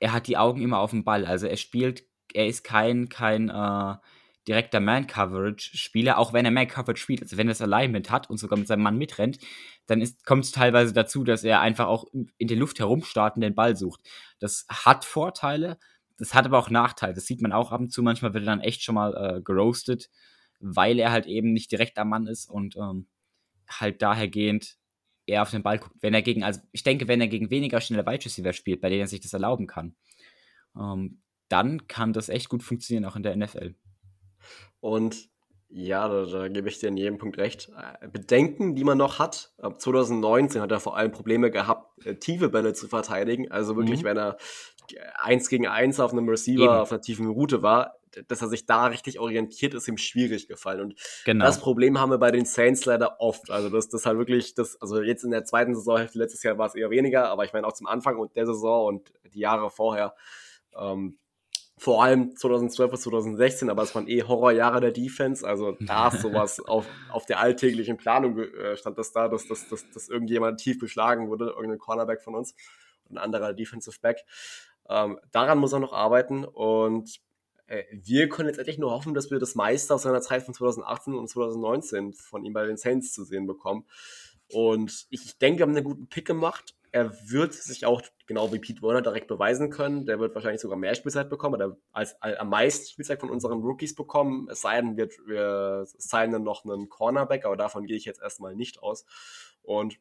er 0.00 0.12
hat 0.12 0.26
die 0.26 0.36
Augen 0.36 0.60
immer 0.60 0.80
auf 0.80 0.90
dem 0.90 1.04
Ball. 1.04 1.24
Also 1.24 1.46
er 1.46 1.56
spielt, 1.56 2.04
er 2.34 2.46
ist 2.46 2.64
kein, 2.64 3.08
kein 3.08 3.48
äh, 3.48 3.94
direkter 4.46 4.80
Man-Coverage-Spieler, 4.80 6.18
auch 6.18 6.32
wenn 6.32 6.44
er 6.44 6.50
Man-Coverage 6.50 7.00
spielt. 7.00 7.22
Also 7.22 7.36
wenn 7.36 7.48
er 7.48 7.52
das 7.52 7.62
Alignment 7.62 8.10
hat 8.10 8.28
und 8.28 8.38
sogar 8.38 8.58
mit 8.58 8.68
seinem 8.68 8.82
Mann 8.82 8.98
mitrennt, 8.98 9.38
dann 9.86 10.06
kommt 10.24 10.44
es 10.44 10.52
teilweise 10.52 10.92
dazu, 10.92 11.24
dass 11.24 11.44
er 11.44 11.60
einfach 11.60 11.86
auch 11.86 12.04
in 12.12 12.48
der 12.48 12.56
Luft 12.56 12.78
herumstarten 12.78 13.40
den 13.40 13.54
Ball 13.54 13.76
sucht. 13.76 14.00
Das 14.38 14.66
hat 14.68 15.04
Vorteile, 15.04 15.78
das 16.18 16.34
hat 16.34 16.44
aber 16.44 16.58
auch 16.58 16.70
Nachteile. 16.70 17.14
Das 17.14 17.26
sieht 17.26 17.40
man 17.40 17.52
auch 17.52 17.72
ab 17.72 17.80
und 17.80 17.92
zu. 17.92 18.02
Manchmal 18.02 18.34
wird 18.34 18.44
er 18.44 18.50
dann 18.50 18.60
echt 18.60 18.82
schon 18.82 18.94
mal 18.94 19.14
äh, 19.14 19.40
geroastet 19.42 20.10
weil 20.60 20.98
er 20.98 21.10
halt 21.10 21.26
eben 21.26 21.52
nicht 21.52 21.70
direkt 21.72 21.98
am 21.98 22.08
Mann 22.08 22.26
ist 22.26 22.48
und 22.48 22.76
ähm, 22.76 23.06
halt 23.68 24.02
dahergehend 24.02 24.76
eher 25.26 25.42
auf 25.42 25.50
den 25.50 25.62
Ball 25.62 25.78
guckt. 25.78 25.96
Wenn 26.00 26.14
er 26.14 26.22
gegen, 26.22 26.44
also 26.44 26.60
ich 26.72 26.82
denke, 26.82 27.08
wenn 27.08 27.20
er 27.20 27.28
gegen 27.28 27.50
weniger 27.50 27.80
schnelle 27.80 28.06
Wide 28.06 28.24
Receiver 28.24 28.52
spielt, 28.52 28.80
bei 28.80 28.88
denen 28.88 29.02
er 29.02 29.08
sich 29.08 29.20
das 29.20 29.32
erlauben 29.32 29.66
kann, 29.66 29.96
ähm, 30.78 31.20
dann 31.48 31.86
kann 31.86 32.12
das 32.12 32.28
echt 32.28 32.48
gut 32.48 32.62
funktionieren, 32.62 33.04
auch 33.04 33.16
in 33.16 33.22
der 33.22 33.36
NFL. 33.36 33.74
Und 34.80 35.28
ja, 35.68 36.08
da, 36.08 36.24
da, 36.26 36.48
gebe 36.48 36.68
ich 36.68 36.78
dir 36.78 36.88
in 36.88 36.96
jedem 36.96 37.18
Punkt 37.18 37.38
recht. 37.38 37.72
Äh, 38.00 38.08
Bedenken, 38.08 38.76
die 38.76 38.84
man 38.84 38.98
noch 38.98 39.18
hat. 39.18 39.52
Ab 39.58 39.80
2019 39.80 40.60
hat 40.60 40.70
er 40.70 40.80
vor 40.80 40.96
allem 40.96 41.10
Probleme 41.10 41.50
gehabt, 41.50 42.06
äh, 42.06 42.14
tiefe 42.14 42.48
Bälle 42.48 42.72
zu 42.72 42.86
verteidigen. 42.86 43.50
Also 43.50 43.76
wirklich, 43.76 44.02
mhm. 44.02 44.06
wenn 44.06 44.16
er 44.16 44.38
eins 45.16 45.48
gegen 45.48 45.66
eins 45.66 46.00
auf 46.00 46.12
einem 46.12 46.28
Receiver 46.28 46.64
Eben. 46.64 46.72
auf 46.72 46.92
einer 46.92 47.00
tiefen 47.00 47.28
Route 47.28 47.62
war, 47.62 47.98
dass 48.28 48.42
er 48.42 48.48
sich 48.48 48.66
da 48.66 48.86
richtig 48.86 49.18
orientiert, 49.18 49.74
ist 49.74 49.88
ihm 49.88 49.98
schwierig 49.98 50.48
gefallen. 50.48 50.80
Und 50.80 50.94
genau. 51.24 51.44
das 51.44 51.60
Problem 51.60 52.00
haben 52.00 52.10
wir 52.10 52.18
bei 52.18 52.30
den 52.30 52.46
Saints 52.46 52.84
leider 52.84 53.20
oft. 53.20 53.50
Also 53.50 53.68
das, 53.68 53.88
das 53.88 54.06
halt 54.06 54.18
wirklich, 54.18 54.54
das, 54.54 54.80
also 54.80 55.02
jetzt 55.02 55.24
in 55.24 55.30
der 55.30 55.44
zweiten 55.44 55.74
Saisonhälfte, 55.74 56.18
letztes 56.18 56.42
Jahr 56.42 56.58
war 56.58 56.66
es 56.66 56.74
eher 56.74 56.90
weniger, 56.90 57.28
aber 57.28 57.44
ich 57.44 57.52
meine 57.52 57.66
auch 57.66 57.72
zum 57.72 57.86
Anfang 57.86 58.16
und 58.16 58.34
der 58.36 58.46
Saison 58.46 58.86
und 58.86 59.12
die 59.34 59.40
Jahre 59.40 59.70
vorher, 59.70 60.14
ähm, 60.78 61.18
vor 61.78 62.02
allem 62.02 62.34
2012 62.34 62.90
bis 62.90 63.02
2016, 63.02 63.68
aber 63.68 63.82
es 63.82 63.94
waren 63.94 64.08
eh 64.08 64.22
Horrorjahre 64.22 64.80
der 64.80 64.92
Defense. 64.92 65.46
Also 65.46 65.76
da 65.80 66.08
ist 66.08 66.22
sowas 66.22 66.58
auf, 66.60 66.86
auf 67.10 67.26
der 67.26 67.40
alltäglichen 67.40 67.98
Planung 67.98 68.38
äh, 68.38 68.76
stand 68.76 68.96
das 68.98 69.12
da, 69.12 69.28
dass, 69.28 69.46
dass, 69.46 69.68
dass, 69.68 69.90
dass 69.90 70.08
irgendjemand 70.08 70.58
tief 70.60 70.78
geschlagen 70.78 71.28
wurde, 71.28 71.50
irgendein 71.50 71.78
Cornerback 71.78 72.22
von 72.22 72.34
uns 72.34 72.54
und 73.08 73.18
ein 73.18 73.22
anderer 73.22 73.52
Defensive 73.52 73.98
Back. 74.00 74.24
Ähm, 74.88 75.18
daran 75.32 75.58
muss 75.58 75.72
er 75.72 75.80
noch 75.80 75.92
arbeiten 75.92 76.44
und 76.44 77.20
äh, 77.66 77.84
wir 77.92 78.28
können 78.28 78.48
jetzt 78.48 78.58
endlich 78.58 78.78
nur 78.78 78.92
hoffen, 78.92 79.14
dass 79.14 79.30
wir 79.30 79.38
das 79.38 79.54
meiste 79.54 79.94
aus 79.94 80.02
seiner 80.02 80.20
Zeit 80.20 80.42
von 80.42 80.54
2018 80.54 81.14
und 81.14 81.28
2019 81.28 82.12
von 82.14 82.44
ihm 82.44 82.52
bei 82.52 82.66
den 82.66 82.76
Saints 82.76 83.12
zu 83.12 83.24
sehen 83.24 83.46
bekommen. 83.46 83.86
Und 84.48 85.06
ich 85.10 85.38
denke, 85.38 85.58
wir 85.58 85.62
haben 85.64 85.76
einen 85.76 85.84
guten 85.84 86.08
Pick 86.08 86.26
gemacht. 86.26 86.76
Er 86.92 87.12
wird 87.28 87.52
sich 87.52 87.84
auch, 87.84 88.00
genau 88.26 88.52
wie 88.52 88.60
Pete 88.60 88.80
Warner, 88.80 89.02
direkt 89.02 89.26
beweisen 89.26 89.70
können. 89.70 90.06
Der 90.06 90.20
wird 90.20 90.34
wahrscheinlich 90.34 90.60
sogar 90.60 90.78
mehr 90.78 90.94
Spielzeit 90.94 91.28
bekommen, 91.28 91.56
oder 91.56 91.76
als, 91.92 92.20
als 92.22 92.38
am 92.38 92.48
meisten 92.48 92.86
Spielzeit 92.86 93.20
von 93.20 93.28
unseren 93.28 93.60
Rookies 93.60 93.94
bekommen. 93.94 94.48
Es 94.50 94.60
sei 94.60 94.80
denn, 94.80 94.96
wir, 94.96 95.08
wir 95.26 95.84
signen 95.98 96.44
noch 96.44 96.64
einen 96.64 96.88
Cornerback, 96.88 97.44
aber 97.44 97.56
davon 97.56 97.86
gehe 97.86 97.96
ich 97.96 98.04
jetzt 98.04 98.22
erstmal 98.22 98.54
nicht 98.54 98.82
aus. 98.82 99.04
Und 99.62 99.98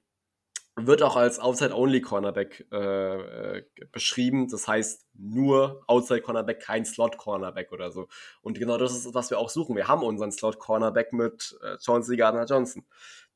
wird 0.75 1.01
auch 1.01 1.15
als 1.15 1.39
Outside-Only-Cornerback 1.39 2.67
äh, 2.71 3.57
äh, 3.57 3.63
beschrieben. 3.91 4.49
Das 4.49 4.67
heißt 4.67 5.07
nur 5.13 5.83
Outside-Cornerback, 5.87 6.59
kein 6.59 6.85
Slot-Cornerback 6.85 7.71
oder 7.71 7.91
so. 7.91 8.07
Und 8.41 8.59
genau 8.59 8.77
das 8.77 8.93
ist, 8.93 9.13
was 9.13 9.29
wir 9.29 9.39
auch 9.39 9.49
suchen. 9.49 9.75
Wir 9.75 9.87
haben 9.87 10.03
unseren 10.03 10.31
Slot-Cornerback 10.31 11.13
mit 11.13 11.57
äh, 11.63 11.77
Chauncey 11.83 12.17
Gardner-Johnson, 12.17 12.85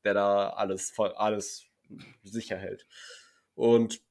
der 0.04 0.14
da 0.14 0.50
alles, 0.50 0.90
voll, 0.90 1.12
alles 1.12 1.64
sicher 2.22 2.56
hält. 2.56 2.86
Und 3.54 4.02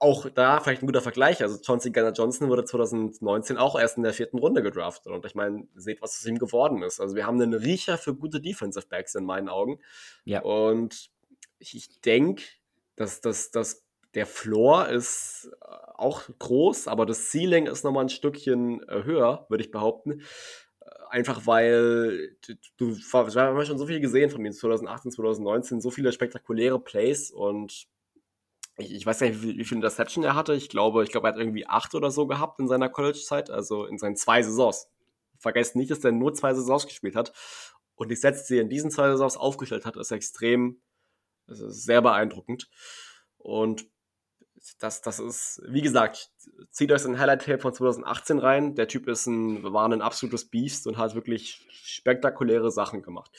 auch 0.00 0.28
da 0.30 0.60
vielleicht 0.60 0.82
ein 0.82 0.86
guter 0.86 1.02
Vergleich. 1.02 1.42
Also 1.42 1.58
Chauncey 1.62 1.90
Gardner-Johnson 1.90 2.48
wurde 2.48 2.64
2019 2.64 3.56
auch 3.56 3.78
erst 3.78 3.96
in 3.96 4.02
der 4.02 4.12
vierten 4.12 4.38
Runde 4.38 4.62
gedraftet. 4.62 5.12
Und 5.12 5.24
ich 5.24 5.34
meine, 5.34 5.66
seht, 5.74 6.02
was 6.02 6.18
aus 6.18 6.26
ihm 6.26 6.38
geworden 6.38 6.82
ist. 6.82 7.00
Also 7.00 7.16
wir 7.16 7.26
haben 7.26 7.40
einen 7.40 7.54
Riecher 7.54 7.98
für 7.98 8.14
gute 8.14 8.40
Defensive 8.40 8.86
Backs 8.88 9.14
in 9.14 9.24
meinen 9.24 9.48
Augen. 9.48 9.80
Ja. 10.24 10.42
Und 10.42 11.10
ich, 11.58 11.74
ich 11.74 12.00
denke, 12.00 12.42
dass, 12.96 13.20
dass, 13.20 13.50
dass 13.50 13.84
der 14.14 14.26
Floor 14.26 14.88
ist 14.88 15.50
äh, 15.60 15.66
auch 15.94 16.22
groß, 16.38 16.88
aber 16.88 17.06
das 17.06 17.30
Ceiling 17.30 17.66
ist 17.66 17.84
nochmal 17.84 18.04
ein 18.04 18.08
Stückchen 18.08 18.82
äh, 18.88 19.04
höher, 19.04 19.46
würde 19.48 19.64
ich 19.64 19.70
behaupten. 19.70 20.22
Äh, 20.80 20.86
einfach 21.10 21.46
weil 21.46 22.36
du, 22.78 22.96
wir 22.96 23.42
haben 23.42 23.64
schon 23.66 23.78
so 23.78 23.86
viel 23.86 24.00
gesehen 24.00 24.30
von 24.30 24.42
den 24.42 24.52
2018, 24.52 25.12
2019, 25.12 25.80
so 25.80 25.90
viele 25.90 26.12
spektakuläre 26.12 26.80
Plays 26.80 27.30
und 27.30 27.88
ich, 28.78 28.94
ich 28.94 29.06
weiß 29.06 29.20
nicht, 29.20 29.42
wie, 29.42 29.58
wie 29.58 29.64
viel 29.64 29.76
Interception 29.76 30.24
er 30.24 30.34
hatte. 30.34 30.54
Ich 30.54 30.68
glaube, 30.68 31.02
ich 31.02 31.10
glaube, 31.10 31.28
er 31.28 31.32
hat 31.32 31.38
irgendwie 31.38 31.66
acht 31.66 31.94
oder 31.94 32.10
so 32.10 32.26
gehabt 32.26 32.60
in 32.60 32.68
seiner 32.68 32.88
College-Zeit, 32.88 33.50
also 33.50 33.84
in 33.86 33.98
seinen 33.98 34.16
zwei 34.16 34.42
Saisons. 34.42 34.88
Vergesst 35.38 35.76
nicht, 35.76 35.90
dass 35.90 36.04
er 36.04 36.12
nur 36.12 36.32
zwei 36.34 36.54
Saisons 36.54 36.86
gespielt 36.86 37.16
hat. 37.16 37.32
Und 37.96 38.10
die 38.10 38.16
Sets, 38.16 38.46
die 38.46 38.56
er 38.56 38.62
in 38.62 38.68
diesen 38.68 38.90
zwei 38.90 39.08
Saisons 39.10 39.36
aufgestellt 39.36 39.84
hat, 39.84 39.96
ist 39.96 40.12
extrem 40.12 40.80
das 41.48 41.60
ist 41.60 41.84
sehr 41.84 42.02
beeindruckend. 42.02 42.68
Und 43.38 43.86
das, 44.78 45.02
das 45.02 45.18
ist, 45.18 45.62
wie 45.66 45.82
gesagt, 45.82 46.30
zieht 46.70 46.92
euch 46.92 47.04
ein 47.04 47.18
Highlight-Tape 47.18 47.58
von 47.58 47.72
2018 47.72 48.38
rein. 48.38 48.74
Der 48.74 48.88
Typ 48.88 49.08
ist 49.08 49.26
ein, 49.26 49.62
war 49.62 49.88
ein 49.88 50.02
absolutes 50.02 50.48
Beast 50.48 50.86
und 50.86 50.98
hat 50.98 51.14
wirklich 51.14 51.66
spektakuläre 51.70 52.70
Sachen 52.70 53.02
gemacht. 53.02 53.30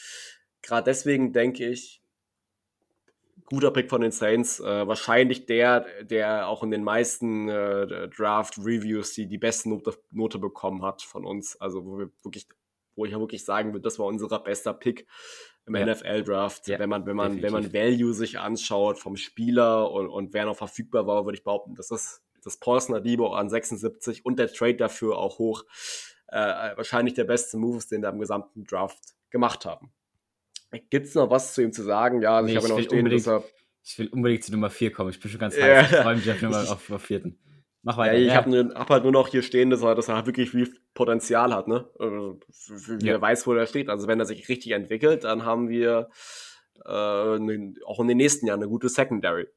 Gerade 0.62 0.86
deswegen 0.86 1.34
denke 1.34 1.68
ich, 1.70 2.01
guter 3.45 3.72
Pick 3.72 3.89
von 3.89 4.01
den 4.01 4.12
Saints. 4.12 4.60
Äh, 4.60 4.88
wahrscheinlich 4.88 5.45
der, 5.45 5.86
der 6.03 6.47
auch 6.47 6.64
in 6.64 6.72
den 6.72 6.84
meisten 6.84 7.49
äh, 7.49 8.07
Draft-Reviews 8.10 9.14
die, 9.14 9.28
die 9.28 9.38
beste 9.38 9.70
Note, 9.70 9.97
Note 10.12 10.39
bekommen 10.39 10.84
hat 10.84 11.01
von 11.01 11.26
uns. 11.26 11.60
Also, 11.60 11.86
wo 11.86 11.99
wir 11.99 12.10
wirklich, 12.24 12.47
wo 12.95 13.05
ich 13.05 13.12
ja 13.12 13.20
wirklich 13.20 13.43
sagen 13.43 13.74
würde, 13.74 13.84
das 13.84 13.99
war 13.99 14.05
unser 14.05 14.39
bester 14.39 14.74
Pick 14.74 15.07
im 15.70 15.76
ja. 15.76 15.86
NFL-Draft. 15.86 16.67
Ja, 16.67 16.80
wenn 16.80 16.89
man, 16.89 17.05
wenn 17.05 17.15
man, 17.15 17.41
wenn 17.41 17.53
man 17.53 17.74
Value 17.74 18.13
sich 18.13 18.39
anschaut 18.39 18.99
vom 18.99 19.15
Spieler 19.15 19.91
und, 19.91 20.07
und 20.07 20.34
wer 20.34 20.45
noch 20.45 20.57
verfügbar 20.57 21.07
war, 21.07 21.26
würde 21.26 21.38
ich 21.38 21.43
behaupten, 21.43 21.76
das 21.76 21.91
ist 21.91 22.22
das 22.43 22.57
Paulson 22.57 22.95
Adibo 22.95 23.34
an 23.34 23.49
76 23.49 24.26
und 24.26 24.39
der 24.39 24.51
Trade 24.51 24.76
dafür 24.76 25.17
auch 25.17 25.39
hoch. 25.39 25.63
Äh, 26.28 26.38
wahrscheinlich 26.76 27.13
der 27.15 27.24
beste 27.24 27.57
Move 27.57 27.84
den 27.89 28.01
wir 28.01 28.09
im 28.09 28.20
gesamten 28.20 28.65
Draft 28.65 28.99
gemacht 29.30 29.65
haben. 29.65 29.91
Gibt 30.89 31.07
es 31.07 31.15
noch 31.15 31.30
was 31.30 31.53
zu 31.53 31.63
ihm 31.63 31.74
zu 31.74 31.84
sagen? 31.84 32.22
Ja, 32.22 32.38
also 32.38 32.45
nee, 32.45 32.51
ich 32.51 32.57
habe 32.57 32.70
noch 32.70 32.80
stehen, 32.80 33.09
dass 33.09 33.28
er 33.28 33.43
ich 33.84 33.97
will 33.97 34.07
unbedingt 34.09 34.43
zu 34.43 34.51
Nummer 34.51 34.70
4 34.70 34.91
kommen. 34.91 35.09
Ich 35.09 35.20
bin 35.20 35.32
schon 35.32 35.39
ganz 35.39 35.57
heiß. 35.57 35.91
Ich 35.91 35.97
freue 35.97 36.15
mich 36.15 36.30
auf 36.30 36.41
Nummer 36.41 36.59
auf, 36.72 36.91
auf 36.91 37.01
vierten. 37.01 37.39
Mach 37.82 37.98
weiter. 37.98 38.18
Ja, 38.18 38.20
ich 38.20 38.28
ja. 38.28 38.36
habe 38.36 38.74
hab 38.76 38.90
halt 38.90 39.04
nur 39.04 39.12
noch 39.12 39.30
hier 39.30 39.42
stehen, 39.42 39.70
dass 39.70 39.82
er, 39.82 39.96
dass 39.96 40.10
er 40.10 40.16
halt 40.16 40.26
wirklich 40.26 40.52
viel 40.52 40.74
Potenzial 40.94 41.54
hat, 41.54 41.68
ne? 41.68 41.90
Also, 41.98 42.40
wer 42.88 43.14
ja. 43.14 43.22
weiß, 43.22 43.48
wo 43.48 43.54
er 43.54 43.68
steht. 43.68 43.90
Also 43.90 44.08
wenn 44.08 44.20
er 44.20 44.26
sich 44.26 44.50
richtig 44.50 44.72
entwickelt, 44.72 45.24
dann 45.24 45.46
haben 45.46 45.70
wir 45.70 46.10
äh, 46.86 47.40
ne, 47.40 47.74
auch 47.86 48.00
in 48.00 48.08
den 48.08 48.18
nächsten 48.18 48.48
Jahren 48.48 48.60
eine 48.60 48.70
gute 48.70 48.90
Secondary. 48.90 49.48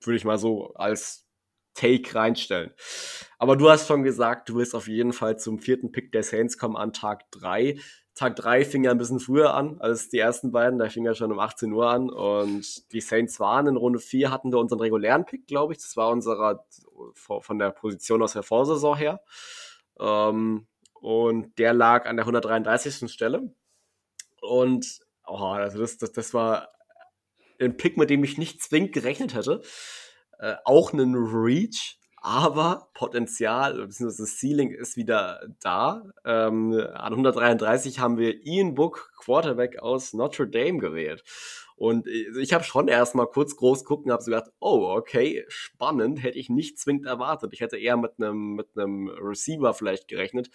Würde 0.00 0.16
ich 0.16 0.24
mal 0.24 0.38
so 0.38 0.74
als 0.74 1.28
Take 1.74 2.14
reinstellen. 2.14 2.72
Aber 3.38 3.56
du 3.56 3.70
hast 3.70 3.88
schon 3.88 4.02
gesagt, 4.02 4.48
du 4.48 4.56
willst 4.56 4.74
auf 4.74 4.88
jeden 4.88 5.12
Fall 5.12 5.38
zum 5.38 5.58
vierten 5.58 5.90
Pick 5.90 6.12
der 6.12 6.22
Saints 6.22 6.58
kommen 6.58 6.76
an 6.76 6.92
Tag 6.92 7.30
3. 7.32 7.78
Tag 8.14 8.36
3 8.36 8.64
fing 8.64 8.84
ja 8.84 8.90
ein 8.90 8.98
bisschen 8.98 9.20
früher 9.20 9.54
an 9.54 9.80
als 9.80 10.10
die 10.10 10.18
ersten 10.18 10.52
beiden. 10.52 10.78
Da 10.78 10.88
fing 10.88 11.04
ja 11.04 11.14
schon 11.14 11.32
um 11.32 11.38
18 11.38 11.72
Uhr 11.72 11.88
an. 11.88 12.10
Und 12.10 12.92
die 12.92 13.00
Saints 13.00 13.40
waren 13.40 13.66
in 13.66 13.76
Runde 13.76 13.98
4, 13.98 14.30
hatten 14.30 14.52
wir 14.52 14.58
unseren 14.58 14.80
regulären 14.80 15.24
Pick, 15.24 15.46
glaube 15.46 15.72
ich. 15.72 15.78
Das 15.78 15.96
war 15.96 16.10
unserer 16.10 16.64
von 17.16 17.58
der 17.58 17.70
Position 17.70 18.22
aus 18.22 18.34
der 18.34 18.42
Vorsaison 18.42 18.96
her. 18.96 19.22
Ähm, 19.98 20.66
und 21.00 21.58
der 21.58 21.72
lag 21.72 22.06
an 22.06 22.16
der 22.16 22.26
133. 22.26 23.10
Stelle. 23.10 23.54
Und 24.40 25.00
oh, 25.26 25.36
also 25.36 25.78
das, 25.78 25.96
das, 25.98 26.12
das 26.12 26.34
war 26.34 26.68
ein 27.60 27.76
Pick, 27.76 27.96
mit 27.96 28.10
dem 28.10 28.24
ich 28.24 28.38
nicht 28.38 28.62
zwingend 28.62 28.92
gerechnet 28.92 29.34
hätte. 29.34 29.62
Äh, 30.38 30.56
auch 30.64 30.92
einen 30.92 31.14
Reach, 31.14 31.98
aber 32.24 32.88
Potenzial 32.94 33.74
bzw. 33.74 34.04
das 34.04 34.38
Ceiling 34.38 34.70
ist 34.70 34.96
wieder 34.96 35.40
da. 35.60 36.04
Ähm, 36.24 36.72
an 36.94 37.12
133 37.12 37.98
haben 37.98 38.16
wir 38.16 38.46
Ian 38.46 38.74
Book, 38.74 39.12
Quarterback 39.18 39.80
aus 39.80 40.12
Notre 40.12 40.46
Dame 40.46 40.78
gewählt. 40.78 41.24
Und 41.74 42.06
ich 42.06 42.52
habe 42.52 42.62
schon 42.62 42.86
erstmal 42.86 43.26
kurz 43.26 43.56
groß 43.56 43.84
gucken, 43.84 44.12
habe 44.12 44.22
so 44.22 44.30
gedacht, 44.30 44.52
oh, 44.60 44.94
okay, 44.96 45.44
spannend, 45.48 46.22
hätte 46.22 46.38
ich 46.38 46.48
nicht 46.48 46.78
zwingend 46.78 47.06
erwartet. 47.06 47.52
Ich 47.52 47.60
hätte 47.60 47.76
eher 47.76 47.96
mit 47.96 48.12
einem 48.18 48.54
mit 48.54 48.68
einem 48.76 49.08
Receiver 49.08 49.74
vielleicht 49.74 50.06
gerechnet, 50.06 50.48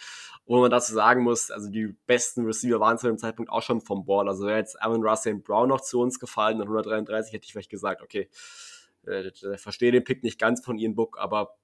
wo 0.46 0.60
man 0.60 0.70
dazu 0.70 0.94
sagen 0.94 1.22
muss, 1.22 1.50
also 1.50 1.68
die 1.68 1.94
besten 2.06 2.46
Receiver 2.46 2.80
waren 2.80 2.96
zu 2.96 3.08
dem 3.08 3.18
Zeitpunkt 3.18 3.52
auch 3.52 3.60
schon 3.60 3.82
vom 3.82 4.06
Ball. 4.06 4.26
Also 4.26 4.46
wäre 4.46 4.56
jetzt 4.56 4.80
Aaron 4.80 5.06
Russell 5.06 5.34
Brown 5.34 5.68
noch 5.68 5.82
zu 5.82 6.00
uns 6.00 6.18
gefallen, 6.18 6.62
an 6.62 6.68
133 6.68 7.34
hätte 7.34 7.44
ich 7.44 7.52
vielleicht 7.52 7.68
gesagt, 7.68 8.00
okay, 8.00 8.30
äh, 9.08 9.58
verstehe 9.58 9.92
den 9.92 10.04
Pick 10.04 10.22
nicht 10.22 10.38
ganz 10.38 10.64
von 10.64 10.78
Ian 10.78 10.94
Book, 10.94 11.18
aber 11.18 11.56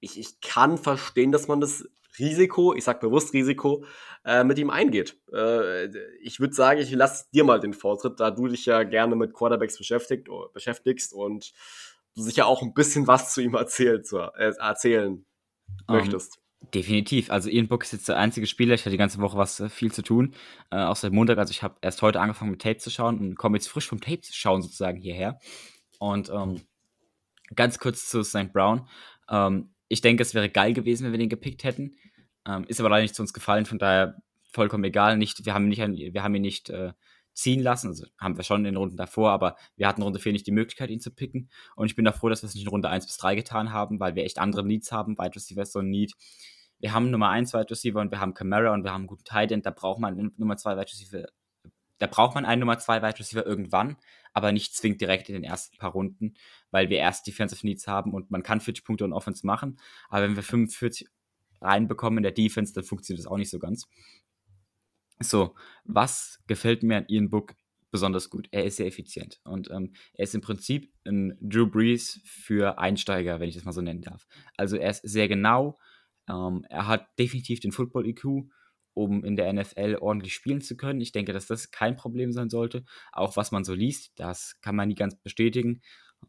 ich, 0.00 0.18
ich 0.18 0.40
kann 0.40 0.78
verstehen, 0.78 1.32
dass 1.32 1.48
man 1.48 1.60
das 1.60 1.88
Risiko, 2.18 2.74
ich 2.74 2.84
sag 2.84 3.00
bewusst 3.00 3.32
Risiko, 3.32 3.84
äh, 4.24 4.44
mit 4.44 4.58
ihm 4.58 4.70
eingeht. 4.70 5.18
Äh, 5.32 5.86
ich 6.20 6.38
würde 6.40 6.54
sagen, 6.54 6.80
ich 6.80 6.90
lasse 6.92 7.26
dir 7.32 7.44
mal 7.44 7.60
den 7.60 7.74
Vortritt, 7.74 8.20
da 8.20 8.30
du 8.30 8.46
dich 8.48 8.66
ja 8.66 8.82
gerne 8.84 9.16
mit 9.16 9.34
Quarterbacks 9.34 9.78
beschäftigt, 9.78 10.28
beschäftigst 10.52 11.12
und 11.12 11.52
du 12.14 12.22
sicher 12.22 12.46
auch 12.46 12.62
ein 12.62 12.74
bisschen 12.74 13.06
was 13.06 13.34
zu 13.34 13.40
ihm 13.40 13.54
erzählt, 13.54 14.06
zu, 14.06 14.18
äh, 14.18 14.52
erzählen 14.58 15.24
um, 15.88 15.96
möchtest. 15.96 16.38
Definitiv. 16.72 17.30
Also 17.30 17.50
Ian 17.50 17.68
Book 17.68 17.82
ist 17.82 17.92
jetzt 17.92 18.08
der 18.08 18.16
einzige 18.16 18.46
Spieler. 18.46 18.74
Ich 18.74 18.82
hatte 18.82 18.90
die 18.90 18.96
ganze 18.96 19.20
Woche 19.20 19.36
was 19.36 19.60
äh, 19.60 19.68
viel 19.68 19.92
zu 19.92 20.02
tun, 20.02 20.34
äh, 20.70 20.76
auch 20.76 20.96
seit 20.96 21.12
Montag. 21.12 21.38
Also 21.38 21.50
ich 21.50 21.62
habe 21.62 21.76
erst 21.82 22.00
heute 22.02 22.20
angefangen 22.20 22.52
mit 22.52 22.62
Tape 22.62 22.78
zu 22.78 22.90
schauen 22.90 23.18
und 23.18 23.36
komme 23.36 23.56
jetzt 23.56 23.68
frisch 23.68 23.88
vom 23.88 24.00
Tape 24.00 24.20
zu 24.20 24.32
schauen 24.32 24.62
sozusagen 24.62 24.98
hierher. 24.98 25.38
Und 26.04 26.28
ähm, 26.28 26.60
ganz 27.54 27.78
kurz 27.78 28.10
zu 28.10 28.22
St. 28.22 28.52
Brown. 28.52 28.86
Ähm, 29.30 29.70
ich 29.88 30.02
denke, 30.02 30.22
es 30.22 30.34
wäre 30.34 30.50
geil 30.50 30.74
gewesen, 30.74 31.04
wenn 31.04 31.12
wir 31.12 31.18
den 31.18 31.30
gepickt 31.30 31.64
hätten. 31.64 31.96
Ähm, 32.46 32.64
ist 32.68 32.78
aber 32.78 32.90
leider 32.90 33.02
nicht 33.02 33.14
zu 33.14 33.22
uns 33.22 33.32
gefallen, 33.32 33.64
von 33.64 33.78
daher 33.78 34.22
vollkommen 34.52 34.84
egal. 34.84 35.16
Nicht, 35.16 35.46
wir 35.46 35.54
haben, 35.54 35.66
nicht, 35.66 35.80
wir 35.80 36.22
haben 36.22 36.34
ihn 36.34 36.42
nicht 36.42 36.68
äh, 36.68 36.92
ziehen 37.32 37.62
lassen, 37.62 37.88
also 37.88 38.04
haben 38.20 38.36
wir 38.36 38.44
schon 38.44 38.60
in 38.60 38.64
den 38.64 38.76
Runden 38.76 38.98
davor, 38.98 39.30
aber 39.30 39.56
wir 39.76 39.88
hatten 39.88 40.02
Runde 40.02 40.18
4 40.18 40.32
nicht 40.32 40.46
die 40.46 40.52
Möglichkeit, 40.52 40.90
ihn 40.90 41.00
zu 41.00 41.10
picken. 41.10 41.48
Und 41.74 41.86
ich 41.86 41.96
bin 41.96 42.04
da 42.04 42.12
froh, 42.12 42.28
dass 42.28 42.42
wir 42.42 42.48
es 42.48 42.54
nicht 42.54 42.64
in 42.64 42.68
Runde 42.68 42.90
1 42.90 43.06
bis 43.06 43.16
3 43.16 43.34
getan 43.34 43.72
haben, 43.72 43.98
weil 43.98 44.14
wir 44.14 44.24
echt 44.24 44.38
andere 44.38 44.62
Needs 44.62 44.92
haben. 44.92 45.16
Wide 45.16 45.34
Receiver 45.34 45.62
ist 45.62 45.72
so 45.72 45.78
ein 45.78 45.88
Need. 45.88 46.12
Wir 46.80 46.92
haben 46.92 47.10
Nummer 47.10 47.30
1 47.30 47.54
Wide 47.54 47.70
Receiver 47.70 48.00
und 48.00 48.10
wir 48.10 48.20
haben 48.20 48.34
Camara 48.34 48.74
und 48.74 48.84
wir 48.84 48.92
haben 48.92 49.02
einen 49.02 49.06
guten 49.06 49.24
Tight 49.24 49.52
End. 49.52 49.64
Da 49.64 49.70
braucht 49.70 50.00
man 50.00 50.32
Nummer 50.36 50.58
2 50.58 50.76
Wide 50.76 50.90
Receiver. 50.92 51.26
Da 51.96 52.06
braucht 52.08 52.34
man 52.34 52.44
einen 52.44 52.60
Nummer 52.60 52.78
2 52.78 53.00
Wide 53.00 53.18
Receiver 53.18 53.46
irgendwann, 53.46 53.96
aber 54.34 54.52
nicht 54.52 54.76
zwingend 54.76 55.00
direkt 55.00 55.28
in 55.30 55.34
den 55.34 55.44
ersten 55.44 55.78
paar 55.78 55.92
Runden, 55.92 56.34
weil 56.70 56.90
wir 56.90 56.98
erst 56.98 57.26
Defensive 57.26 57.64
Needs 57.64 57.86
haben 57.86 58.12
und 58.12 58.30
man 58.30 58.42
kann 58.42 58.60
40 58.60 58.84
Punkte 58.84 59.04
und 59.04 59.12
Offense 59.12 59.46
machen. 59.46 59.78
Aber 60.10 60.24
wenn 60.24 60.36
wir 60.36 60.42
45 60.42 61.08
reinbekommen 61.62 62.18
in 62.18 62.24
der 62.24 62.32
Defense, 62.32 62.74
dann 62.74 62.84
funktioniert 62.84 63.24
das 63.24 63.30
auch 63.30 63.38
nicht 63.38 63.50
so 63.50 63.58
ganz. 63.58 63.86
So, 65.20 65.54
was 65.84 66.40
gefällt 66.48 66.82
mir 66.82 66.98
an 66.98 67.06
Ian 67.08 67.30
Book 67.30 67.54
besonders 67.92 68.28
gut? 68.28 68.48
Er 68.50 68.64
ist 68.64 68.76
sehr 68.76 68.86
effizient 68.86 69.40
und 69.44 69.70
ähm, 69.70 69.94
er 70.14 70.24
ist 70.24 70.34
im 70.34 70.40
Prinzip 70.40 70.92
ein 71.06 71.38
Drew 71.40 71.66
Brees 71.66 72.20
für 72.24 72.78
Einsteiger, 72.78 73.38
wenn 73.38 73.48
ich 73.48 73.54
das 73.54 73.64
mal 73.64 73.72
so 73.72 73.80
nennen 73.80 74.02
darf. 74.02 74.26
Also 74.56 74.76
er 74.76 74.90
ist 74.90 75.02
sehr 75.08 75.28
genau, 75.28 75.78
ähm, 76.28 76.66
er 76.68 76.88
hat 76.88 77.06
definitiv 77.18 77.60
den 77.60 77.70
Football-IQ, 77.70 78.50
um 78.94 79.24
in 79.24 79.36
der 79.36 79.52
NFL 79.52 79.98
ordentlich 80.00 80.34
spielen 80.34 80.60
zu 80.60 80.76
können. 80.76 81.00
Ich 81.00 81.12
denke, 81.12 81.32
dass 81.32 81.46
das 81.46 81.70
kein 81.70 81.96
Problem 81.96 82.32
sein 82.32 82.48
sollte. 82.48 82.84
Auch 83.12 83.36
was 83.36 83.50
man 83.50 83.64
so 83.64 83.74
liest, 83.74 84.12
das 84.16 84.60
kann 84.60 84.76
man 84.76 84.88
nie 84.88 84.94
ganz 84.94 85.16
bestätigen, 85.16 85.82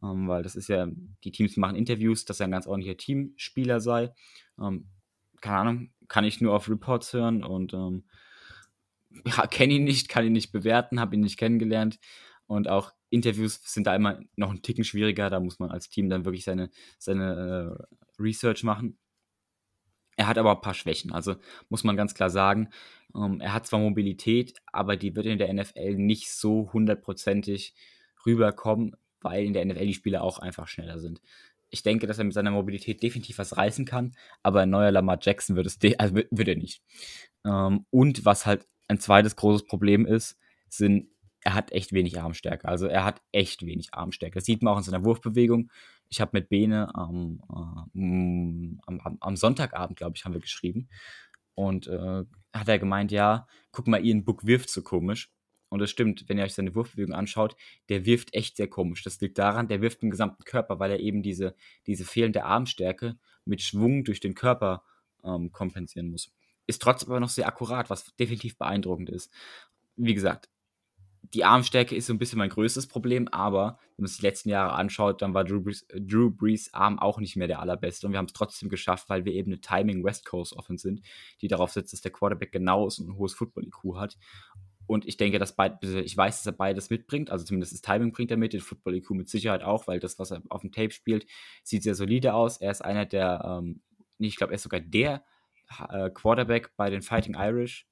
ähm, 0.03 0.27
weil 0.27 0.43
das 0.43 0.55
ist 0.55 0.67
ja, 0.67 0.87
die 1.23 1.31
Teams 1.31 1.55
machen 1.57 1.77
Interviews, 1.77 2.25
dass 2.25 2.39
er 2.39 2.47
ein 2.47 2.51
ganz 2.51 2.67
ordentlicher 2.67 2.97
Teamspieler 2.97 3.79
sei. 3.79 4.13
Ähm, 4.59 4.87
keine 5.41 5.57
Ahnung, 5.57 5.91
kann 6.07 6.25
ich 6.25 6.41
nur 6.41 6.55
auf 6.55 6.69
Reports 6.69 7.13
hören 7.13 7.43
und 7.43 7.73
ähm, 7.73 8.05
ja, 9.25 9.47
kenne 9.47 9.73
ihn 9.73 9.83
nicht, 9.83 10.09
kann 10.09 10.25
ihn 10.25 10.33
nicht 10.33 10.51
bewerten, 10.51 10.99
habe 10.99 11.15
ihn 11.15 11.21
nicht 11.21 11.37
kennengelernt. 11.37 11.99
Und 12.47 12.67
auch 12.67 12.91
Interviews 13.09 13.61
sind 13.63 13.87
da 13.87 13.95
immer 13.95 14.19
noch 14.35 14.51
ein 14.51 14.61
Ticken 14.61 14.83
schwieriger. 14.83 15.29
Da 15.29 15.39
muss 15.39 15.57
man 15.59 15.71
als 15.71 15.89
Team 15.89 16.09
dann 16.09 16.25
wirklich 16.25 16.43
seine, 16.43 16.69
seine 16.99 17.77
äh, 18.19 18.21
Research 18.21 18.63
machen. 18.63 18.97
Er 20.17 20.27
hat 20.27 20.37
aber 20.37 20.51
ein 20.51 20.61
paar 20.61 20.73
Schwächen, 20.73 21.11
also 21.11 21.35
muss 21.69 21.83
man 21.83 21.97
ganz 21.97 22.13
klar 22.13 22.29
sagen. 22.29 22.69
Ähm, 23.15 23.41
er 23.41 23.53
hat 23.53 23.67
zwar 23.67 23.79
Mobilität, 23.79 24.53
aber 24.71 24.95
die 24.95 25.15
wird 25.15 25.25
in 25.25 25.37
der 25.37 25.53
NFL 25.53 25.95
nicht 25.95 26.31
so 26.31 26.71
hundertprozentig 26.71 27.73
rüberkommen, 28.25 28.95
weil 29.21 29.45
in 29.45 29.53
der 29.53 29.65
NFL 29.65 29.87
die 29.87 29.93
Spieler 29.93 30.23
auch 30.23 30.39
einfach 30.39 30.67
schneller 30.67 30.99
sind 30.99 31.21
ich 31.75 31.83
denke, 31.83 32.07
dass 32.07 32.17
er 32.17 32.23
mit 32.23 32.33
seiner 32.33 32.51
Mobilität 32.51 33.03
definitiv 33.03 33.37
was 33.37 33.57
reißen 33.57 33.85
kann, 33.85 34.13
aber 34.43 34.61
ein 34.61 34.69
neuer 34.69 34.91
Lamar 34.91 35.17
Jackson 35.21 35.55
wird 35.55 35.67
es 35.67 35.77
also 35.99 36.15
wird 36.15 36.47
er 36.47 36.55
nicht. 36.55 36.81
Ähm, 37.45 37.85
und 37.89 38.25
was 38.25 38.45
halt 38.45 38.65
ein 38.87 38.99
zweites 38.99 39.35
großes 39.35 39.65
Problem 39.65 40.05
ist, 40.05 40.37
sind, 40.69 41.07
er 41.41 41.53
hat 41.53 41.71
echt 41.71 41.91
wenig 41.91 42.19
Armstärke. 42.19 42.67
Also 42.67 42.87
er 42.87 43.03
hat 43.03 43.21
echt 43.31 43.65
wenig 43.65 43.93
Armstärke. 43.93 44.35
Das 44.35 44.45
sieht 44.45 44.61
man 44.61 44.73
auch 44.73 44.77
in 44.77 44.83
seiner 44.83 45.03
Wurfbewegung. 45.03 45.69
Ich 46.09 46.21
habe 46.21 46.31
mit 46.33 46.49
Bene 46.49 46.91
ähm, 46.97 47.41
äh, 47.49 48.81
am, 48.85 49.17
am, 49.19 49.35
Sonntagabend, 49.35 49.97
glaube 49.97 50.15
ich, 50.15 50.25
haben 50.25 50.33
wir 50.33 50.39
geschrieben. 50.39 50.87
Und 51.55 51.87
äh, 51.87 52.23
hat 52.53 52.67
er 52.67 52.79
gemeint, 52.79 53.11
ja, 53.11 53.47
guck 53.71 53.87
mal, 53.87 54.03
Ian 54.05 54.25
Book 54.25 54.45
wirft 54.45 54.69
so 54.69 54.81
komisch. 54.81 55.31
Und 55.69 55.79
das 55.79 55.89
stimmt, 55.89 56.25
wenn 56.27 56.37
ihr 56.37 56.43
euch 56.43 56.53
seine 56.53 56.75
Wurfbewegung 56.75 57.13
anschaut, 57.13 57.55
der 57.89 58.05
wirft 58.05 58.33
echt 58.33 58.55
sehr 58.55 58.67
komisch. 58.67 59.03
Das 59.03 59.19
liegt 59.19 59.37
daran, 59.37 59.67
der 59.67 59.81
wirft 59.81 60.01
den 60.01 60.11
gesamten 60.11 60.43
Körper, 60.43 60.79
weil 60.79 60.91
er 60.91 60.99
eben 60.99 61.21
diese, 61.21 61.55
diese 61.87 62.05
fehlende 62.05 62.45
Armstärke 62.45 63.17
mit 63.45 63.61
Schwung 63.61 64.03
durch 64.03 64.19
den 64.19 64.35
Körper 64.35 64.83
ähm, 65.23 65.51
kompensieren 65.51 66.11
muss. 66.11 66.31
Ist 66.67 66.81
trotzdem 66.81 67.09
aber 67.09 67.19
noch 67.19 67.29
sehr 67.29 67.47
akkurat, 67.47 67.89
was 67.89 68.15
definitiv 68.15 68.57
beeindruckend 68.57 69.09
ist. 69.09 69.31
Wie 69.95 70.13
gesagt, 70.13 70.49
die 71.33 71.43
Armstärke 71.43 71.95
ist 71.95 72.07
so 72.07 72.13
ein 72.13 72.19
bisschen 72.19 72.39
mein 72.39 72.49
größtes 72.49 72.87
Problem, 72.87 73.27
aber 73.29 73.79
wenn 73.95 74.03
man 74.03 74.07
sich 74.07 74.17
die 74.17 74.25
letzten 74.25 74.49
Jahre 74.49 74.73
anschaut, 74.73 75.21
dann 75.21 75.33
war 75.33 75.43
Drew 75.43 75.61
Brees, 75.61 75.87
Drew 75.93 76.29
Brees 76.29 76.73
Arm 76.73 76.99
auch 76.99 77.19
nicht 77.19 77.35
mehr 77.35 77.47
der 77.47 77.59
allerbeste 77.59 78.07
und 78.07 78.13
wir 78.13 78.17
haben 78.17 78.25
es 78.25 78.33
trotzdem 78.33 78.69
geschafft, 78.69 79.09
weil 79.09 79.25
wir 79.25 79.33
eben 79.33 79.51
eine 79.51 79.61
Timing 79.61 80.03
West 80.03 80.25
Coast 80.25 80.53
Offense 80.53 80.83
sind, 80.83 81.01
die 81.41 81.47
darauf 81.47 81.71
setzt, 81.71 81.93
dass 81.93 82.01
der 82.01 82.11
Quarterback 82.11 82.51
genau 82.51 82.87
ist 82.87 82.99
und 82.99 83.09
ein 83.09 83.17
hohes 83.17 83.33
Football-IQ 83.33 83.95
hat 83.95 84.17
und 84.87 85.07
ich 85.07 85.17
denke, 85.17 85.39
dass 85.39 85.55
beide, 85.55 86.01
ich 86.01 86.15
weiß, 86.15 86.37
dass 86.37 86.45
er 86.45 86.57
beides 86.57 86.89
mitbringt. 86.89 87.31
Also 87.31 87.45
zumindest 87.45 87.73
das 87.73 87.81
Timing 87.81 88.11
bringt 88.11 88.31
er 88.31 88.37
mit, 88.37 88.53
den 88.53 88.61
Football 88.61 88.95
IQ 88.95 89.11
mit 89.11 89.29
Sicherheit 89.29 89.63
auch, 89.63 89.87
weil 89.87 89.99
das, 89.99 90.19
was 90.19 90.31
er 90.31 90.43
auf 90.49 90.61
dem 90.61 90.71
Tape 90.71 90.91
spielt, 90.91 91.25
sieht 91.63 91.83
sehr 91.83 91.95
solide 91.95 92.33
aus. 92.33 92.57
Er 92.57 92.71
ist 92.71 92.83
einer 92.83 93.05
der, 93.05 93.43
ähm, 93.45 93.81
ich 94.19 94.35
glaube, 94.35 94.53
er 94.53 94.55
ist 94.55 94.63
sogar 94.63 94.79
der 94.79 95.23
äh, 95.89 96.09
Quarterback 96.11 96.75
bei 96.77 96.89
den 96.89 97.01
Fighting 97.01 97.35
Irish, 97.35 97.87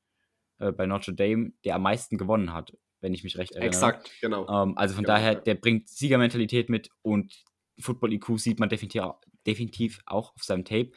äh, 0.59 0.71
bei 0.71 0.85
Notre 0.85 1.13
Dame, 1.13 1.53
der 1.65 1.75
am 1.75 1.81
meisten 1.81 2.17
gewonnen 2.17 2.53
hat, 2.53 2.77
wenn 3.03 3.13
ich 3.13 3.23
mich 3.23 3.37
recht 3.37 3.51
erinnere. 3.51 3.67
Exakt, 3.67 4.09
genau. 4.21 4.47
Ähm, 4.47 4.77
also 4.77 4.95
von 4.95 5.03
genau, 5.03 5.15
daher, 5.15 5.35
der 5.35 5.55
bringt 5.55 5.89
Siegermentalität 5.89 6.69
mit 6.69 6.89
und 7.03 7.43
Football 7.79 8.13
IQ 8.13 8.39
sieht 8.39 8.59
man 8.59 8.69
definitiv, 8.69 9.03
definitiv 9.45 9.99
auch 10.05 10.33
auf 10.35 10.43
seinem 10.43 10.65
Tape 10.65 10.91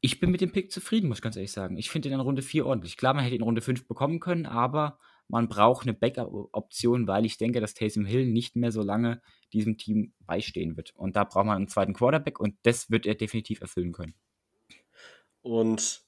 ich 0.00 0.20
bin 0.20 0.30
mit 0.30 0.40
dem 0.40 0.52
Pick 0.52 0.70
zufrieden, 0.70 1.08
muss 1.08 1.18
ich 1.18 1.22
ganz 1.22 1.36
ehrlich 1.36 1.52
sagen. 1.52 1.76
Ich 1.76 1.90
finde 1.90 2.08
ihn 2.08 2.14
in 2.14 2.20
Runde 2.20 2.42
4 2.42 2.66
ordentlich. 2.66 2.96
Klar, 2.96 3.14
man 3.14 3.24
hätte 3.24 3.34
ihn 3.34 3.40
in 3.40 3.44
Runde 3.44 3.60
5 3.60 3.88
bekommen 3.88 4.20
können, 4.20 4.46
aber 4.46 4.98
man 5.26 5.48
braucht 5.48 5.86
eine 5.86 5.94
Backup-Option, 5.94 7.06
weil 7.06 7.26
ich 7.26 7.36
denke, 7.36 7.60
dass 7.60 7.74
Taysom 7.74 8.06
Hill 8.06 8.26
nicht 8.26 8.56
mehr 8.56 8.72
so 8.72 8.82
lange 8.82 9.20
diesem 9.52 9.76
Team 9.76 10.14
beistehen 10.20 10.76
wird. 10.76 10.94
Und 10.94 11.16
da 11.16 11.24
braucht 11.24 11.46
man 11.46 11.56
einen 11.56 11.68
zweiten 11.68 11.94
Quarterback 11.94 12.38
und 12.40 12.56
das 12.62 12.90
wird 12.90 13.06
er 13.06 13.14
definitiv 13.14 13.60
erfüllen 13.60 13.92
können. 13.92 14.14
Und 15.42 16.02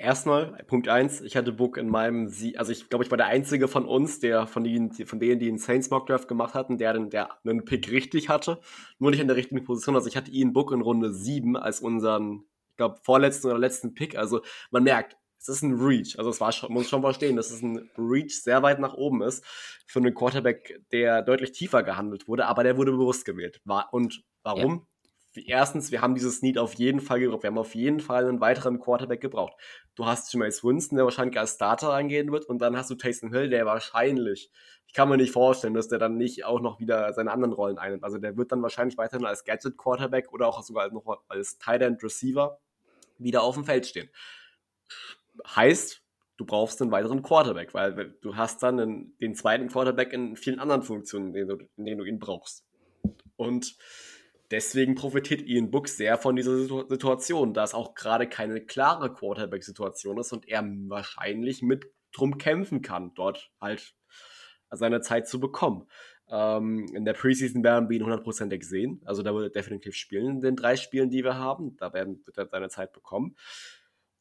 erstmal, 0.00 0.64
Punkt 0.66 0.88
1, 0.88 1.20
ich 1.20 1.36
hatte 1.36 1.52
Book 1.52 1.76
in 1.76 1.88
meinem, 1.88 2.28
Sie 2.28 2.56
also 2.58 2.72
ich 2.72 2.88
glaube, 2.88 3.04
ich 3.04 3.10
war 3.10 3.18
der 3.18 3.26
Einzige 3.26 3.68
von 3.68 3.84
uns, 3.84 4.18
der 4.18 4.46
von 4.46 4.64
denen, 4.64 4.92
von 4.92 5.20
denen, 5.20 5.38
die 5.38 5.48
einen 5.48 5.58
Saints 5.58 5.90
Mock 5.90 6.06
Draft 6.06 6.28
gemacht 6.28 6.54
hatten, 6.54 6.78
der, 6.78 6.92
den, 6.92 7.10
der 7.10 7.28
einen 7.44 7.64
Pick 7.64 7.90
richtig 7.90 8.28
hatte, 8.28 8.60
nur 8.98 9.10
nicht 9.10 9.20
in 9.20 9.28
der 9.28 9.36
richtigen 9.36 9.64
Position. 9.64 9.94
Also 9.94 10.08
ich 10.08 10.16
hatte 10.16 10.30
ihn 10.30 10.52
Book 10.52 10.72
in 10.72 10.80
Runde 10.80 11.12
7 11.12 11.56
als 11.56 11.80
unseren 11.80 12.44
glaube, 12.80 12.98
vorletzten 13.02 13.48
oder 13.48 13.58
letzten 13.58 13.94
Pick. 13.94 14.16
Also 14.16 14.40
man 14.70 14.82
merkt, 14.82 15.16
es 15.38 15.48
ist 15.48 15.62
ein 15.62 15.74
Reach. 15.74 16.18
Also 16.18 16.30
es 16.30 16.40
war 16.40 16.52
schon, 16.52 16.72
muss 16.72 16.88
schon 16.88 17.02
verstehen, 17.02 17.36
dass 17.36 17.50
es 17.50 17.62
ein 17.62 17.90
Reach 17.96 18.42
sehr 18.42 18.62
weit 18.62 18.80
nach 18.80 18.94
oben 18.94 19.22
ist 19.22 19.44
für 19.86 20.00
einen 20.00 20.14
Quarterback, 20.14 20.80
der 20.92 21.22
deutlich 21.22 21.52
tiefer 21.52 21.82
gehandelt 21.82 22.26
wurde, 22.26 22.46
aber 22.46 22.64
der 22.64 22.76
wurde 22.76 22.92
bewusst 22.92 23.24
gewählt. 23.24 23.60
Und 23.90 24.24
warum? 24.42 24.74
Ja 24.74 24.89
erstens, 25.34 25.90
wir 25.90 26.00
haben 26.00 26.14
dieses 26.14 26.42
Need 26.42 26.58
auf 26.58 26.74
jeden 26.74 27.00
Fall 27.00 27.20
gebraucht. 27.20 27.42
Wir 27.42 27.48
haben 27.48 27.58
auf 27.58 27.74
jeden 27.74 28.00
Fall 28.00 28.26
einen 28.26 28.40
weiteren 28.40 28.80
Quarterback 28.80 29.20
gebraucht. 29.20 29.54
Du 29.94 30.06
hast 30.06 30.32
Jameis 30.32 30.64
Winston, 30.64 30.96
der 30.96 31.04
wahrscheinlich 31.04 31.38
als 31.38 31.54
Starter 31.54 31.92
eingehen 31.92 32.32
wird, 32.32 32.46
und 32.46 32.60
dann 32.60 32.76
hast 32.76 32.90
du 32.90 32.94
Taysom 32.94 33.32
Hill, 33.32 33.50
der 33.50 33.66
wahrscheinlich, 33.66 34.50
ich 34.86 34.92
kann 34.92 35.08
mir 35.08 35.16
nicht 35.16 35.32
vorstellen, 35.32 35.74
dass 35.74 35.88
der 35.88 35.98
dann 35.98 36.16
nicht 36.16 36.44
auch 36.44 36.60
noch 36.60 36.80
wieder 36.80 37.12
seine 37.12 37.30
anderen 37.30 37.52
Rollen 37.52 37.78
einnimmt. 37.78 38.02
Also 38.02 38.18
der 38.18 38.36
wird 38.36 38.50
dann 38.50 38.62
wahrscheinlich 38.62 38.98
weiterhin 38.98 39.26
als 39.26 39.44
Gadget 39.44 39.76
Quarterback 39.76 40.32
oder 40.32 40.48
auch 40.48 40.62
sogar 40.62 40.90
noch 40.92 41.22
als 41.28 41.58
Tight 41.58 41.82
End 41.82 42.02
Receiver 42.02 42.58
wieder 43.18 43.42
auf 43.42 43.54
dem 43.54 43.64
Feld 43.64 43.86
stehen. 43.86 44.10
Heißt, 45.46 46.02
du 46.38 46.44
brauchst 46.44 46.82
einen 46.82 46.90
weiteren 46.90 47.22
Quarterback, 47.22 47.74
weil 47.74 48.16
du 48.20 48.34
hast 48.34 48.62
dann 48.62 48.80
einen, 48.80 49.16
den 49.18 49.34
zweiten 49.34 49.68
Quarterback 49.68 50.12
in 50.12 50.36
vielen 50.36 50.58
anderen 50.58 50.82
Funktionen, 50.82 51.34
in 51.34 51.68
denen 51.76 51.98
du 51.98 52.04
ihn 52.04 52.18
brauchst. 52.18 52.64
Und 53.36 53.76
deswegen 54.50 54.94
profitiert 54.94 55.42
Ian 55.42 55.70
Book 55.70 55.88
sehr 55.88 56.18
von 56.18 56.36
dieser 56.36 56.58
Situation, 56.88 57.54
da 57.54 57.64
es 57.64 57.74
auch 57.74 57.94
gerade 57.94 58.28
keine 58.28 58.60
klare 58.60 59.12
Quarterback-Situation 59.12 60.18
ist 60.18 60.32
und 60.32 60.48
er 60.48 60.62
wahrscheinlich 60.88 61.62
mit 61.62 61.86
drum 62.12 62.38
kämpfen 62.38 62.82
kann, 62.82 63.12
dort 63.14 63.50
halt 63.60 63.94
seine 64.70 65.00
Zeit 65.00 65.28
zu 65.28 65.40
bekommen. 65.40 65.88
Ähm, 66.28 66.86
in 66.94 67.04
der 67.04 67.12
Preseason 67.12 67.64
werden 67.64 67.88
wir 67.88 67.96
ihn 67.96 68.04
hundertprozentig 68.04 68.64
sehen. 68.64 69.00
Also 69.04 69.22
da 69.22 69.34
wird 69.34 69.44
er 69.44 69.60
definitiv 69.60 69.94
spielen 69.94 70.36
in 70.36 70.40
den 70.40 70.56
drei 70.56 70.76
Spielen, 70.76 71.10
die 71.10 71.24
wir 71.24 71.36
haben. 71.36 71.76
Da 71.76 71.92
werden, 71.92 72.22
wird 72.24 72.38
er 72.38 72.48
seine 72.48 72.68
Zeit 72.68 72.92
bekommen. 72.92 73.36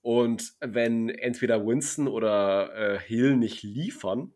Und 0.02 0.54
wenn 0.60 1.10
entweder 1.10 1.66
Winston 1.66 2.08
oder 2.08 2.74
äh, 2.74 3.00
Hill 3.00 3.36
nicht 3.36 3.64
liefern, 3.64 4.34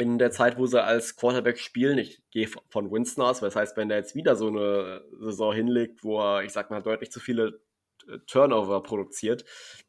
in 0.00 0.18
der 0.18 0.30
Zeit, 0.30 0.56
wo 0.56 0.64
sie 0.66 0.82
als 0.82 1.14
Quarterback 1.14 1.58
spielen, 1.58 1.98
ich 1.98 2.22
gehe 2.30 2.48
von 2.70 2.90
Winston 2.90 3.22
aus, 3.22 3.40
das 3.40 3.54
heißt, 3.54 3.76
wenn 3.76 3.90
er 3.90 3.98
jetzt 3.98 4.14
wieder 4.14 4.34
so 4.34 4.48
eine 4.48 5.04
Saison 5.20 5.54
hinlegt, 5.54 6.02
wo 6.02 6.18
er, 6.18 6.42
ich 6.42 6.52
sag 6.52 6.70
mal, 6.70 6.80
deutlich 6.80 7.10
zu 7.10 7.20
viele 7.20 7.60
äh, 8.08 8.18
Turnover 8.26 8.82
produziert, 8.82 9.44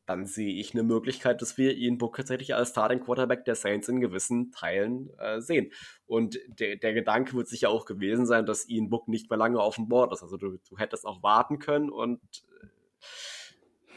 dann 0.06 0.26
sehe 0.26 0.54
ich 0.54 0.74
eine 0.74 0.84
Möglichkeit, 0.84 1.42
dass 1.42 1.58
wir 1.58 1.78
ihn 1.78 1.98
tatsächlich 1.98 2.54
als 2.54 2.72
Starting 2.72 3.00
Quarterback 3.00 3.46
der 3.46 3.56
Saints 3.56 3.88
in 3.88 4.02
gewissen 4.02 4.52
Teilen 4.52 5.12
äh, 5.18 5.40
sehen. 5.40 5.72
Und 6.06 6.38
der, 6.48 6.76
der 6.76 6.94
Gedanke 6.94 7.34
wird 7.34 7.48
sicher 7.48 7.70
auch 7.70 7.86
gewesen 7.86 8.26
sein, 8.26 8.46
dass 8.46 8.68
Ian 8.68 8.90
Book 8.90 9.08
nicht 9.08 9.30
mehr 9.30 9.40
lange 9.40 9.62
auf 9.62 9.76
dem 9.76 9.88
Board 9.88 10.12
ist. 10.12 10.24
Also 10.24 10.36
du, 10.36 10.58
du 10.68 10.78
hättest 10.78 11.06
auch 11.06 11.24
warten 11.24 11.60
können 11.60 11.90
und 11.90 12.20
äh, 12.62 12.68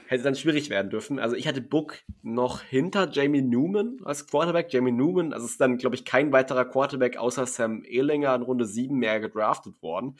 hätte 0.06 0.22
dann 0.22 0.34
schwierig 0.34 0.70
werden 0.70 0.90
dürfen. 0.90 1.18
Also 1.18 1.36
ich 1.36 1.46
hatte 1.46 1.60
Book 1.60 1.98
noch 2.22 2.62
hinter 2.62 3.10
Jamie 3.10 3.42
Newman 3.42 3.98
als 4.04 4.26
Quarterback. 4.26 4.72
Jamie 4.72 4.92
Newman, 4.92 5.32
also 5.32 5.46
ist 5.46 5.60
dann, 5.60 5.78
glaube 5.78 5.96
ich, 5.96 6.04
kein 6.04 6.32
weiterer 6.32 6.64
Quarterback 6.64 7.16
außer 7.16 7.46
Sam 7.46 7.84
Ehlinger 7.84 8.34
in 8.34 8.42
Runde 8.42 8.66
7 8.66 8.96
mehr 8.96 9.20
gedraftet 9.20 9.80
worden. 9.82 10.16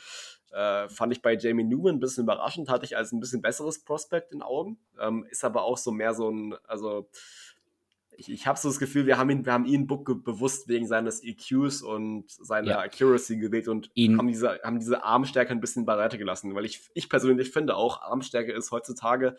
Äh, 0.53 0.89
fand 0.89 1.12
ich 1.12 1.20
bei 1.20 1.37
Jamie 1.37 1.64
Newman 1.64 1.97
ein 1.97 2.01
bisschen 2.01 2.24
überraschend, 2.24 2.68
hatte 2.68 2.85
ich 2.85 2.97
als 2.97 3.12
ein 3.12 3.20
bisschen 3.20 3.43
besseres 3.43 3.82
Prospect 3.82 4.32
in 4.32 4.43
Augen. 4.43 4.78
Ähm, 5.01 5.26
ist 5.28 5.45
aber 5.45 5.64
auch 5.64 5.78
so 5.78 5.91
mehr 5.91 6.14
so 6.14 6.30
ein, 6.30 6.55
also 6.66 7.09
ich, 8.17 8.31
ich 8.31 8.47
habe 8.47 8.59
so 8.59 8.69
das 8.69 8.79
Gefühl, 8.79 9.07
wir 9.07 9.19
haben 9.19 9.31
ihn, 9.31 9.45
wir 9.45 9.53
haben 9.53 9.65
ihn 9.65 9.87
Book 9.87 10.25
bewusst 10.25 10.69
wegen 10.69 10.87
seines 10.87 11.23
EQs 11.23 11.83
und 11.83 12.31
seiner 12.31 12.71
ja. 12.71 12.81
Accuracy 12.81 13.37
gewählt 13.37 13.69
und 13.69 13.91
ihn. 13.95 14.19
haben 14.19 14.29
diese, 14.29 14.61
haben 14.62 14.79
diese 14.79 15.05
Armstärke 15.05 15.53
ein 15.53 15.61
bisschen 15.61 15.85
beiseite 15.85 16.19
gelassen, 16.19 16.55
weil 16.55 16.65
ich, 16.65 16.81
ich 16.95 17.09
persönlich 17.09 17.51
finde 17.51 17.77
auch, 17.77 18.03
Armstärke 18.03 18.53
ist 18.53 18.71
heutzutage 18.71 19.37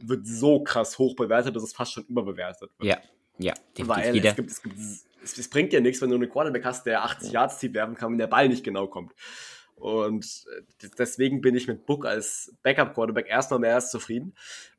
wird 0.00 0.26
so 0.26 0.62
krass 0.62 0.98
hoch 0.98 1.16
bewertet, 1.16 1.56
dass 1.56 1.62
es 1.62 1.72
fast 1.72 1.92
schon 1.92 2.04
überbewertet 2.04 2.70
wird. 2.78 2.88
Ja, 2.88 2.98
ja. 3.38 3.54
Weil 3.86 4.16
es, 4.16 4.36
gibt, 4.36 4.50
es, 4.50 4.62
gibt, 4.62 4.78
es, 4.78 5.38
es, 5.38 5.48
bringt 5.48 5.72
ja 5.72 5.80
nichts, 5.80 6.00
wenn 6.02 6.10
du 6.10 6.16
einen 6.16 6.28
Quarterback 6.28 6.64
hast, 6.64 6.86
der 6.86 7.04
80 7.04 7.32
Yards 7.32 7.58
tief 7.58 7.74
werfen 7.74 7.94
kann, 7.94 8.12
wenn 8.12 8.18
der 8.18 8.26
Ball 8.26 8.48
nicht 8.48 8.64
genau 8.64 8.86
kommt. 8.86 9.12
Und 9.74 10.46
äh, 10.80 10.88
deswegen 10.98 11.40
bin 11.42 11.54
ich 11.54 11.68
mit 11.68 11.84
Book 11.84 12.06
als 12.06 12.54
Backup-Quarterback 12.62 13.28
erstmal 13.28 13.60
mehr 13.60 13.74
als 13.74 13.90
zufrieden. 13.90 14.34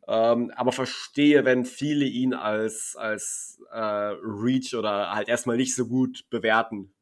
Ähm, 0.08 0.52
aber 0.56 0.72
verstehe, 0.72 1.44
wenn 1.44 1.66
viele 1.66 2.06
ihn 2.06 2.34
als, 2.34 2.96
als 2.98 3.62
äh, 3.72 3.78
Reach 3.78 4.74
oder 4.74 5.14
halt 5.14 5.28
erstmal 5.28 5.58
nicht 5.58 5.76
so 5.76 5.88
gut 5.88 6.24
bewerten, 6.30 6.94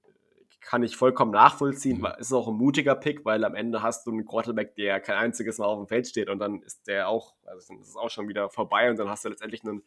kann 0.65 0.81
ich 0.81 0.97
vollkommen 0.97 1.31
nachvollziehen. 1.31 1.99
Mhm. 1.99 2.07
Ist 2.17 2.33
auch 2.33 2.47
ein 2.47 2.55
mutiger 2.55 2.95
Pick, 2.95 3.23
weil 3.23 3.43
am 3.43 3.53
Ende 3.53 3.83
hast 3.83 4.07
du 4.07 4.11
einen 4.11 4.25
Quarterback, 4.25 4.75
der 4.75 4.99
kein 4.99 5.17
einziges 5.17 5.59
Mal 5.59 5.67
auf 5.67 5.77
dem 5.77 5.87
Feld 5.87 6.07
steht 6.07 6.29
und 6.29 6.39
dann 6.39 6.63
ist 6.63 6.87
der 6.87 7.07
auch, 7.07 7.35
also 7.45 7.67
dann 7.67 7.77
ist 7.79 7.89
es 7.89 7.95
auch 7.95 8.09
schon 8.09 8.27
wieder 8.27 8.49
vorbei 8.49 8.89
und 8.89 8.97
dann 8.97 9.07
hast 9.07 9.23
du 9.23 9.29
letztendlich 9.29 9.63
einen 9.63 9.83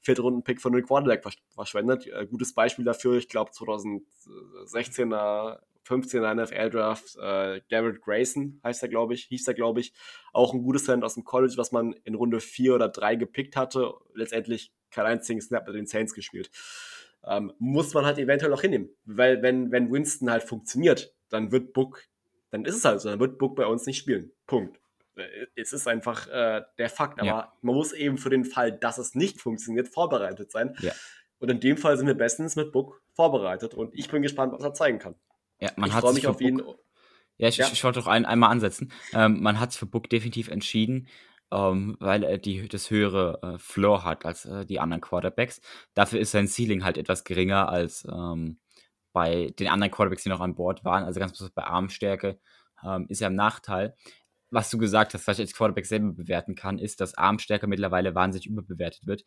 Viertrunden-Pick 0.00 0.62
von 0.62 0.72
einem 0.72 0.86
Quarterback 0.86 1.22
verschwendet. 1.54 2.06
Äh, 2.06 2.26
gutes 2.26 2.54
Beispiel 2.54 2.86
dafür, 2.86 3.18
ich 3.18 3.28
glaube 3.28 3.50
2016er 3.50 5.58
15er 5.86 6.34
NFL-Draft, 6.34 7.16
äh, 7.16 7.60
Garrett 7.68 8.00
Grayson 8.00 8.60
heißt 8.64 8.82
er, 8.82 8.88
glaube 8.88 9.14
ich, 9.14 9.24
hieß 9.24 9.48
er, 9.48 9.54
glaube 9.54 9.80
ich. 9.80 9.92
Auch 10.32 10.54
ein 10.54 10.62
gutes 10.62 10.84
Talent 10.84 11.04
aus 11.04 11.14
dem 11.14 11.24
College, 11.24 11.54
was 11.56 11.72
man 11.72 11.92
in 12.04 12.14
Runde 12.14 12.40
4 12.40 12.74
oder 12.74 12.88
3 12.88 13.16
gepickt 13.16 13.56
hatte. 13.56 13.94
Letztendlich 14.14 14.72
kein 14.90 15.06
einzigen 15.06 15.40
Snap 15.40 15.66
mit 15.66 15.76
den 15.76 15.86
Saints 15.86 16.14
gespielt 16.14 16.50
ähm, 17.24 17.52
muss 17.58 17.94
man 17.94 18.04
halt 18.04 18.18
eventuell 18.18 18.52
auch 18.52 18.60
hinnehmen. 18.60 18.90
Weil 19.04 19.42
wenn, 19.42 19.70
wenn 19.70 19.90
Winston 19.92 20.30
halt 20.30 20.42
funktioniert, 20.42 21.14
dann 21.28 21.52
wird 21.52 21.72
Book, 21.72 22.04
dann 22.50 22.64
ist 22.64 22.76
es 22.76 22.84
halt 22.84 23.00
so, 23.00 23.08
dann 23.08 23.20
wird 23.20 23.38
Book 23.38 23.56
bei 23.56 23.66
uns 23.66 23.86
nicht 23.86 23.98
spielen. 23.98 24.32
Punkt. 24.46 24.80
Äh, 25.16 25.46
es 25.54 25.72
ist 25.72 25.86
einfach 25.86 26.28
äh, 26.28 26.62
der 26.78 26.88
Fakt, 26.88 27.20
aber 27.20 27.26
ja. 27.26 27.52
man 27.62 27.74
muss 27.74 27.92
eben 27.92 28.18
für 28.18 28.30
den 28.30 28.44
Fall, 28.44 28.72
dass 28.72 28.98
es 28.98 29.14
nicht 29.14 29.40
funktioniert, 29.40 29.88
vorbereitet 29.88 30.50
sein. 30.50 30.76
Ja. 30.80 30.92
Und 31.38 31.50
in 31.50 31.60
dem 31.60 31.76
Fall 31.76 31.96
sind 31.96 32.06
wir 32.06 32.14
bestens 32.14 32.56
mit 32.56 32.72
Book 32.72 33.02
vorbereitet 33.14 33.74
und 33.74 33.94
ich 33.94 34.08
bin 34.08 34.22
gespannt, 34.22 34.52
was 34.52 34.62
er 34.62 34.74
zeigen 34.74 34.98
kann. 34.98 35.16
Ja, 35.62 35.70
man 35.76 35.90
ich 35.90 35.94
freue 35.94 36.12
mich 36.12 36.26
auf 36.26 36.40
ihn. 36.40 36.60
Ja, 37.38 37.46
ich, 37.46 37.56
ja. 37.56 37.66
ich, 37.66 37.74
ich 37.74 37.84
wollte 37.84 38.00
doch 38.00 38.08
ein, 38.08 38.24
einmal 38.24 38.50
ansetzen. 38.50 38.92
Ähm, 39.14 39.40
man 39.40 39.60
hat 39.60 39.70
sich 39.70 39.78
für 39.78 39.86
Book 39.86 40.10
definitiv 40.10 40.48
entschieden, 40.48 41.06
ähm, 41.52 41.96
weil 42.00 42.24
er 42.24 42.36
die, 42.36 42.66
das 42.66 42.90
höhere 42.90 43.38
äh, 43.42 43.58
Floor 43.58 44.02
hat 44.02 44.26
als 44.26 44.44
äh, 44.44 44.66
die 44.66 44.80
anderen 44.80 45.00
Quarterbacks. 45.00 45.60
Dafür 45.94 46.18
ist 46.18 46.32
sein 46.32 46.48
Ceiling 46.48 46.82
halt 46.82 46.98
etwas 46.98 47.22
geringer 47.22 47.68
als 47.68 48.04
ähm, 48.12 48.58
bei 49.12 49.54
den 49.56 49.68
anderen 49.68 49.92
Quarterbacks, 49.92 50.24
die 50.24 50.30
noch 50.30 50.40
an 50.40 50.56
Bord 50.56 50.84
waren. 50.84 51.04
Also 51.04 51.20
ganz 51.20 51.30
besonders 51.30 51.54
bei 51.54 51.62
Armstärke 51.62 52.40
ähm, 52.84 53.06
ist 53.08 53.22
er 53.22 53.28
im 53.28 53.36
Nachteil. 53.36 53.94
Was 54.50 54.68
du 54.68 54.78
gesagt 54.78 55.14
hast, 55.14 55.28
was 55.28 55.38
ich 55.38 55.44
als 55.44 55.54
Quarterback 55.54 55.86
selber 55.86 56.12
bewerten 56.12 56.56
kann, 56.56 56.80
ist, 56.80 57.00
dass 57.00 57.14
Armstärke 57.14 57.68
mittlerweile 57.68 58.16
wahnsinnig 58.16 58.48
überbewertet 58.48 59.06
wird. 59.06 59.24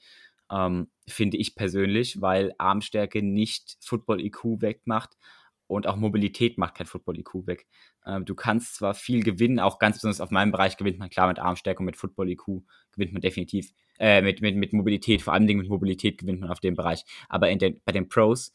Ähm, 0.52 0.92
finde 1.08 1.38
ich 1.38 1.56
persönlich, 1.56 2.20
weil 2.20 2.54
Armstärke 2.58 3.24
nicht 3.24 3.78
Football 3.80 4.20
IQ 4.20 4.62
wegmacht, 4.62 5.16
und 5.68 5.88
auch 5.88 5.96
Mobilität 5.96 6.58
macht 6.58 6.76
kein 6.76 6.88
Football-IQ 6.88 7.48
weg. 7.48 7.66
Ähm, 8.06 8.26
du 8.26 8.36
kannst 8.36 8.76
zwar 8.76 8.94
viel 8.94 9.24
gewinnen, 9.24 9.60
auch 9.60 9.80
ganz 9.80 9.98
besonders 9.98 10.22
auf 10.22 10.32
meinem 10.32 10.52
Bereich 10.52 10.78
gewinnt 10.78 11.00
man 11.00 11.10
klar 11.10 11.28
mit 11.28 11.40
Armstärke 11.40 11.80
und 11.80 11.86
mit 11.86 11.98
Football-IQ 11.98 12.64
gewinnt 12.92 13.14
man 13.14 13.22
definitiv, 13.22 13.72
äh, 14.00 14.22
mit, 14.22 14.42
mit, 14.42 14.56
mit 14.56 14.74
Mobilität, 14.74 15.22
vor 15.22 15.34
allem 15.34 15.46
mit 15.46 15.70
Mobilität 15.70 16.18
gewinnt 16.18 16.42
man 16.42 16.50
auf 16.50 16.60
dem 16.60 16.76
Bereich. 16.76 17.04
Aber 17.30 17.50
in 17.50 17.60
den, 17.60 17.82
bei 17.86 17.92
den 17.92 18.10
Pros, 18.10 18.54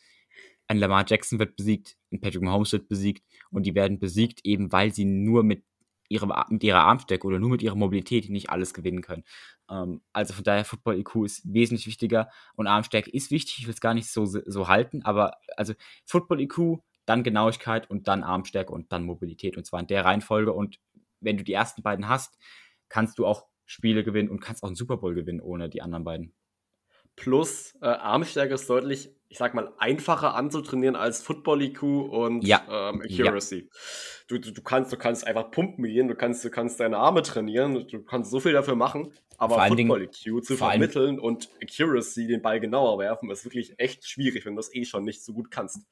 ein 0.69 0.79
Lamar 0.79 1.05
Jackson 1.07 1.39
wird 1.41 1.57
besiegt, 1.57 1.97
ein 2.13 2.21
Patrick 2.21 2.43
Mahomes 2.43 2.73
wird 2.73 2.89
besiegt 2.89 3.25
und 3.51 3.65
die 3.65 3.75
werden 3.75 3.99
besiegt 3.99 4.41
eben, 4.45 4.71
weil 4.71 4.95
sie 4.95 5.05
nur 5.05 5.43
mit 5.43 5.65
ihrer, 6.09 6.47
mit 6.51 6.63
ihrer 6.63 6.85
Armstärke 6.85 7.27
oder 7.27 7.39
nur 7.39 7.51
mit 7.51 7.63
ihrer 7.63 7.77
Mobilität 7.77 8.29
nicht 8.29 8.51
alles 8.51 8.75
gewinnen 8.75 9.01
können. 9.01 9.25
Ähm, 9.71 10.03
also 10.13 10.35
von 10.35 10.45
daher, 10.45 10.65
Football-IQ 10.65 11.25
ist 11.25 11.43
wesentlich 11.53 11.87
wichtiger 11.87 12.29
und 12.57 12.67
Armstärke 12.67 13.11
ist 13.11 13.31
wichtig, 13.31 13.59
ich 13.61 13.67
will 13.67 13.75
es 13.75 13.81
gar 13.81 13.95
nicht 13.95 14.09
so, 14.09 14.27
so 14.27 14.69
halten, 14.69 15.03
aber 15.03 15.37
also 15.57 15.75
Football-IQ 16.07 16.81
dann 17.11 17.25
Genauigkeit 17.25 17.91
und 17.91 18.07
dann 18.07 18.23
Armstärke 18.23 18.73
und 18.73 18.93
dann 18.93 19.05
Mobilität. 19.05 19.57
Und 19.57 19.67
zwar 19.67 19.81
in 19.81 19.89
der 19.89 20.05
Reihenfolge. 20.05 20.53
Und 20.53 20.79
wenn 21.21 21.37
du 21.37 21.43
die 21.43 21.53
ersten 21.53 21.83
beiden 21.83 22.09
hast, 22.09 22.39
kannst 22.89 23.19
du 23.19 23.27
auch 23.27 23.47
Spiele 23.67 24.05
gewinnen 24.05 24.31
und 24.31 24.41
kannst 24.41 24.63
auch 24.63 24.69
einen 24.69 24.77
Super 24.77 24.97
Bowl 24.97 25.15
gewinnen 25.15 25.41
ohne 25.41 25.69
die 25.69 25.83
anderen 25.83 26.05
beiden. 26.05 26.33
Plus 27.17 27.77
äh, 27.83 27.87
Armstärke 27.87 28.55
ist 28.55 28.71
deutlich, 28.71 29.11
ich 29.29 29.39
sag 29.39 29.55
mal, 29.55 29.73
einfacher 29.79 30.35
anzutrainieren 30.35 30.97
als 30.97 31.21
Football 31.21 31.63
IQ 31.63 31.83
und 31.83 32.47
ja. 32.47 32.63
ähm, 32.71 33.03
Accuracy. 33.03 33.59
Ja. 33.59 33.79
Du, 34.29 34.39
du, 34.39 34.53
du, 34.53 34.63
kannst, 34.63 34.93
du 34.93 34.97
kannst 34.97 35.27
einfach 35.27 35.51
pumpen 35.51 35.85
gehen, 35.85 36.09
du 36.09 36.15
kannst, 36.15 36.45
du 36.45 36.51
kannst 36.51 36.79
deine 36.81 36.97
Arme 36.97 37.23
trainieren, 37.23 37.87
du 37.87 38.03
kannst 38.05 38.31
so 38.31 38.41
viel 38.41 38.53
dafür 38.53 38.77
machen, 38.77 39.13
aber 39.37 39.57
Football 39.57 39.77
Dingen, 39.77 40.03
IQ 40.03 40.45
zu 40.45 40.57
vermitteln 40.57 41.19
und 41.19 41.49
Accuracy, 41.63 42.27
den 42.27 42.41
Ball 42.43 42.61
genauer 42.61 42.99
werfen, 42.99 43.31
ist 43.31 43.45
wirklich 43.45 43.75
echt 43.79 44.09
schwierig, 44.09 44.47
wenn 44.47 44.55
du 44.55 44.61
das 44.61 44.75
eh 44.75 44.85
schon 44.85 45.05
nicht 45.05 45.25
so 45.25 45.33
gut 45.33 45.51
kannst. 45.51 45.87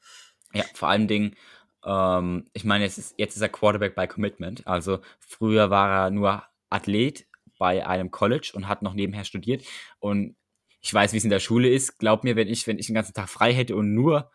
Ja, 0.55 0.65
vor 0.75 0.89
allen 0.89 1.09
Dingen, 1.09 1.37
ähm, 1.85 2.49
ich 2.53 2.65
meine, 2.65 2.85
jetzt 2.85 2.99
ist, 2.99 3.15
jetzt 3.19 3.37
ist 3.37 3.43
er 3.43 3.49
Quarterback 3.49 3.95
bei 3.95 4.07
Commitment. 4.07 4.67
Also 4.67 5.01
früher 5.19 5.71
war 5.71 6.07
er 6.07 6.11
nur 6.11 6.45
Athlet 6.71 7.27
bei 7.59 7.87
einem 7.87 8.11
College 8.11 8.53
und 8.55 8.69
hat 8.69 8.83
noch 8.83 8.95
nebenher 8.95 9.25
studiert. 9.25 9.65
Und 9.99 10.37
ich 10.81 10.93
weiß, 10.95 11.13
wie 11.13 11.19
es 11.19 11.25
in 11.25 11.31
der 11.31 11.41
Schule 11.41 11.69
ist. 11.69 11.99
Glaub 11.99 12.25
mir, 12.25 12.37
wenn 12.37 12.49
ich, 12.49 12.67
wenn 12.67 12.79
ich 12.79 12.87
den 12.87 12.95
ganzen 12.95 13.15
Tag 13.15 13.29
frei 13.29 13.53
hätte 13.53 13.77
und 13.77 13.95
nur 13.95 14.31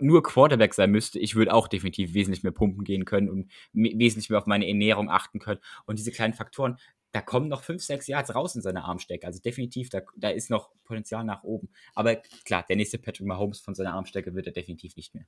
nur 0.00 0.22
Quarterback 0.22 0.74
sein 0.74 0.90
müsste, 0.90 1.18
ich 1.18 1.34
würde 1.34 1.52
auch 1.52 1.68
definitiv 1.68 2.14
wesentlich 2.14 2.42
mehr 2.42 2.52
pumpen 2.52 2.84
gehen 2.84 3.04
können 3.04 3.28
und 3.28 3.50
wesentlich 3.72 4.30
mehr 4.30 4.38
auf 4.38 4.46
meine 4.46 4.68
Ernährung 4.68 5.10
achten 5.10 5.40
können. 5.40 5.60
Und 5.86 5.98
diese 5.98 6.12
kleinen 6.12 6.34
Faktoren, 6.34 6.78
da 7.14 7.20
kommen 7.20 7.46
noch 7.46 7.62
fünf, 7.62 7.80
sechs 7.80 8.08
Yards 8.08 8.34
raus 8.34 8.56
in 8.56 8.60
seiner 8.60 8.86
Armstärke. 8.86 9.24
Also 9.24 9.40
definitiv, 9.40 9.88
da, 9.88 10.00
da 10.16 10.30
ist 10.30 10.50
noch 10.50 10.70
Potenzial 10.82 11.22
nach 11.22 11.44
oben. 11.44 11.68
Aber 11.94 12.16
klar, 12.44 12.64
der 12.68 12.74
nächste 12.74 12.98
Patrick 12.98 13.28
Mahomes 13.28 13.60
von 13.60 13.76
seiner 13.76 13.94
Armstärke 13.94 14.34
wird 14.34 14.48
er 14.48 14.52
definitiv 14.52 14.96
nicht 14.96 15.14
mehr. 15.14 15.24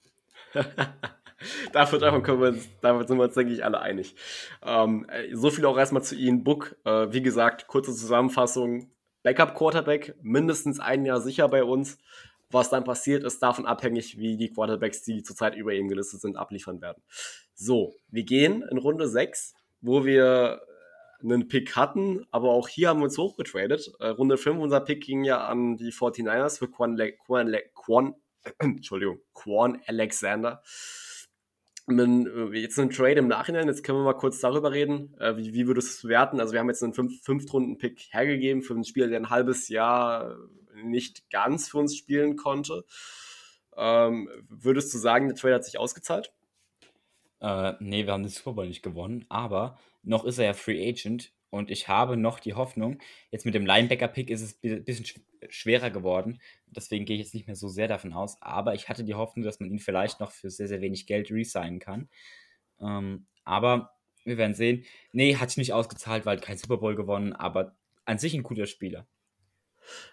davon, 1.73 2.01
davon, 2.01 2.25
können 2.25 2.41
wir 2.41 2.49
uns, 2.49 2.69
davon 2.81 3.07
sind 3.07 3.19
wir 3.19 3.25
uns, 3.25 3.35
denke 3.35 3.53
ich, 3.53 3.65
alle 3.65 3.79
einig. 3.81 4.17
Ähm, 4.65 5.07
so 5.33 5.51
viel 5.51 5.65
auch 5.65 5.79
erstmal 5.79 6.03
zu 6.03 6.17
Ian 6.17 6.43
Book. 6.43 6.77
Äh, 6.83 7.13
wie 7.13 7.23
gesagt, 7.23 7.69
kurze 7.69 7.95
Zusammenfassung. 7.95 8.91
Backup-Quarterback, 9.23 10.17
mindestens 10.23 10.81
ein 10.81 11.07
Jahr 11.07 11.21
sicher 11.21 11.49
bei 11.49 11.63
uns. 11.63 11.99
Was 12.51 12.69
dann 12.69 12.83
passiert, 12.83 13.23
ist 13.23 13.41
davon 13.41 13.65
abhängig, 13.65 14.19
wie 14.19 14.37
die 14.37 14.53
Quarterbacks, 14.53 15.03
die 15.03 15.23
zurzeit 15.23 15.55
über 15.55 15.73
ihm 15.73 15.87
gelistet 15.87 16.21
sind, 16.21 16.37
abliefern 16.37 16.81
werden. 16.81 17.01
So, 17.55 17.95
wir 18.09 18.25
gehen 18.25 18.65
in 18.73 18.79
Runde 18.79 19.07
6, 19.07 19.55
wo 19.81 20.05
wir 20.05 20.63
einen 21.23 21.49
Pick 21.49 21.77
hatten, 21.77 22.27
aber 22.31 22.51
auch 22.51 22.69
hier 22.69 22.89
haben 22.89 23.01
wir 23.01 23.05
uns 23.05 23.19
hochgetradet. 23.19 23.93
Äh, 24.01 24.09
Runde 24.09 24.37
5, 24.37 24.59
unser 24.59 24.81
Pick 24.81 25.05
ging 25.05 25.25
ja 25.25 25.47
an 25.47 25.77
die 25.77 25.93
49ers 25.93 26.59
für 26.59 26.69
Quan, 26.69 26.97
Le 26.97 27.13
Quan, 27.13 27.49
Le 27.49 27.63
Quan, 27.75 28.15
Entschuldigung, 28.59 29.21
Quan 29.33 29.81
Alexander. 29.87 30.63
äh, 31.89 32.59
jetzt 32.59 32.79
einen 32.79 32.91
Trade 32.91 33.15
im 33.15 33.29
Nachhinein, 33.29 33.69
jetzt 33.69 33.85
können 33.85 33.99
wir 33.99 34.05
mal 34.05 34.15
kurz 34.15 34.41
darüber 34.41 34.73
reden. 34.73 35.15
Äh, 35.19 35.37
wie, 35.37 35.55
wie 35.55 35.67
würdest 35.67 35.89
du 35.89 35.93
es 35.93 36.03
bewerten? 36.03 36.41
Also 36.41 36.53
wir 36.53 36.61
haben 36.61 36.69
jetzt 36.69 36.83
einen 36.83 36.95
fünf, 36.95 37.53
runden 37.53 37.79
pick 37.79 38.09
hergegeben 38.11 38.63
für 38.63 38.75
einen 38.75 38.85
Spieler, 38.85 39.09
der 39.09 39.21
ein 39.21 39.31
halbes 39.31 39.69
Jahr 39.69 40.37
nicht 40.75 41.31
ganz 41.31 41.69
für 41.69 41.79
uns 41.79 41.97
spielen 41.97 42.37
konnte. 42.37 42.85
Ähm, 43.77 44.29
würdest 44.49 44.93
du 44.95 44.99
sagen, 44.99 45.29
der 45.29 45.37
Trade 45.37 45.55
hat 45.55 45.65
sich 45.65 45.79
ausgezahlt? 45.79 46.33
Äh, 47.41 47.75
nee, 47.81 48.07
wir 48.07 48.13
haben 48.13 48.23
den 48.23 48.31
Super 48.31 48.53
Bowl 48.53 48.67
nicht 48.67 48.83
gewonnen, 48.83 49.27
aber 49.29 49.79
noch 50.07 50.25
ist 50.25 50.39
er 50.39 50.47
ja 50.47 50.53
Free 50.55 50.89
Agent 50.89 51.33
und 51.51 51.71
ich 51.71 51.89
habe 51.89 52.17
noch 52.17 52.41
die 52.41 52.55
Hoffnung, 52.55 52.99
jetzt 53.31 53.45
mit 53.45 53.55
dem 53.55 53.67
Linebacker-Pick 53.67 54.31
ist 54.31 54.43
es 54.43 54.59
ein 54.63 54.85
bisschen 54.85 55.07
schwerer 55.49 55.91
geworden. 55.91 56.41
Deswegen 56.67 57.05
gehe 57.05 57.17
ich 57.17 57.23
jetzt 57.23 57.35
nicht 57.35 57.47
mehr 57.47 57.57
so 57.57 57.69
sehr 57.69 57.89
davon 57.89 58.13
aus. 58.13 58.41
Aber 58.43 58.75
ich 58.75 58.89
hatte 58.89 59.05
die 59.05 59.15
Hoffnung, 59.15 59.45
dass 59.45 59.61
man 59.61 59.71
ihn 59.71 59.79
vielleicht 59.79 60.21
noch 60.21 60.33
für 60.33 60.51
sehr, 60.51 60.69
sehr 60.69 60.81
wenig 60.81 61.07
Geld 61.07 61.31
resignen 61.31 61.79
kann. 61.79 62.09
Ähm, 62.81 63.27
aber 63.45 63.95
wir 64.25 64.39
werden 64.39 64.55
sehen. 64.55 64.85
Nee, 65.13 65.37
hat 65.37 65.51
sich 65.51 65.59
nicht 65.59 65.73
ausgezahlt, 65.73 66.27
weil 66.27 66.39
kein 66.41 66.59
Super 66.59 66.79
Bowl 66.79 66.97
gewonnen, 66.97 67.33
aber 67.33 67.77
an 68.05 68.19
sich 68.19 68.35
ein 68.35 68.43
guter 68.43 68.67
Spieler. 68.67 69.07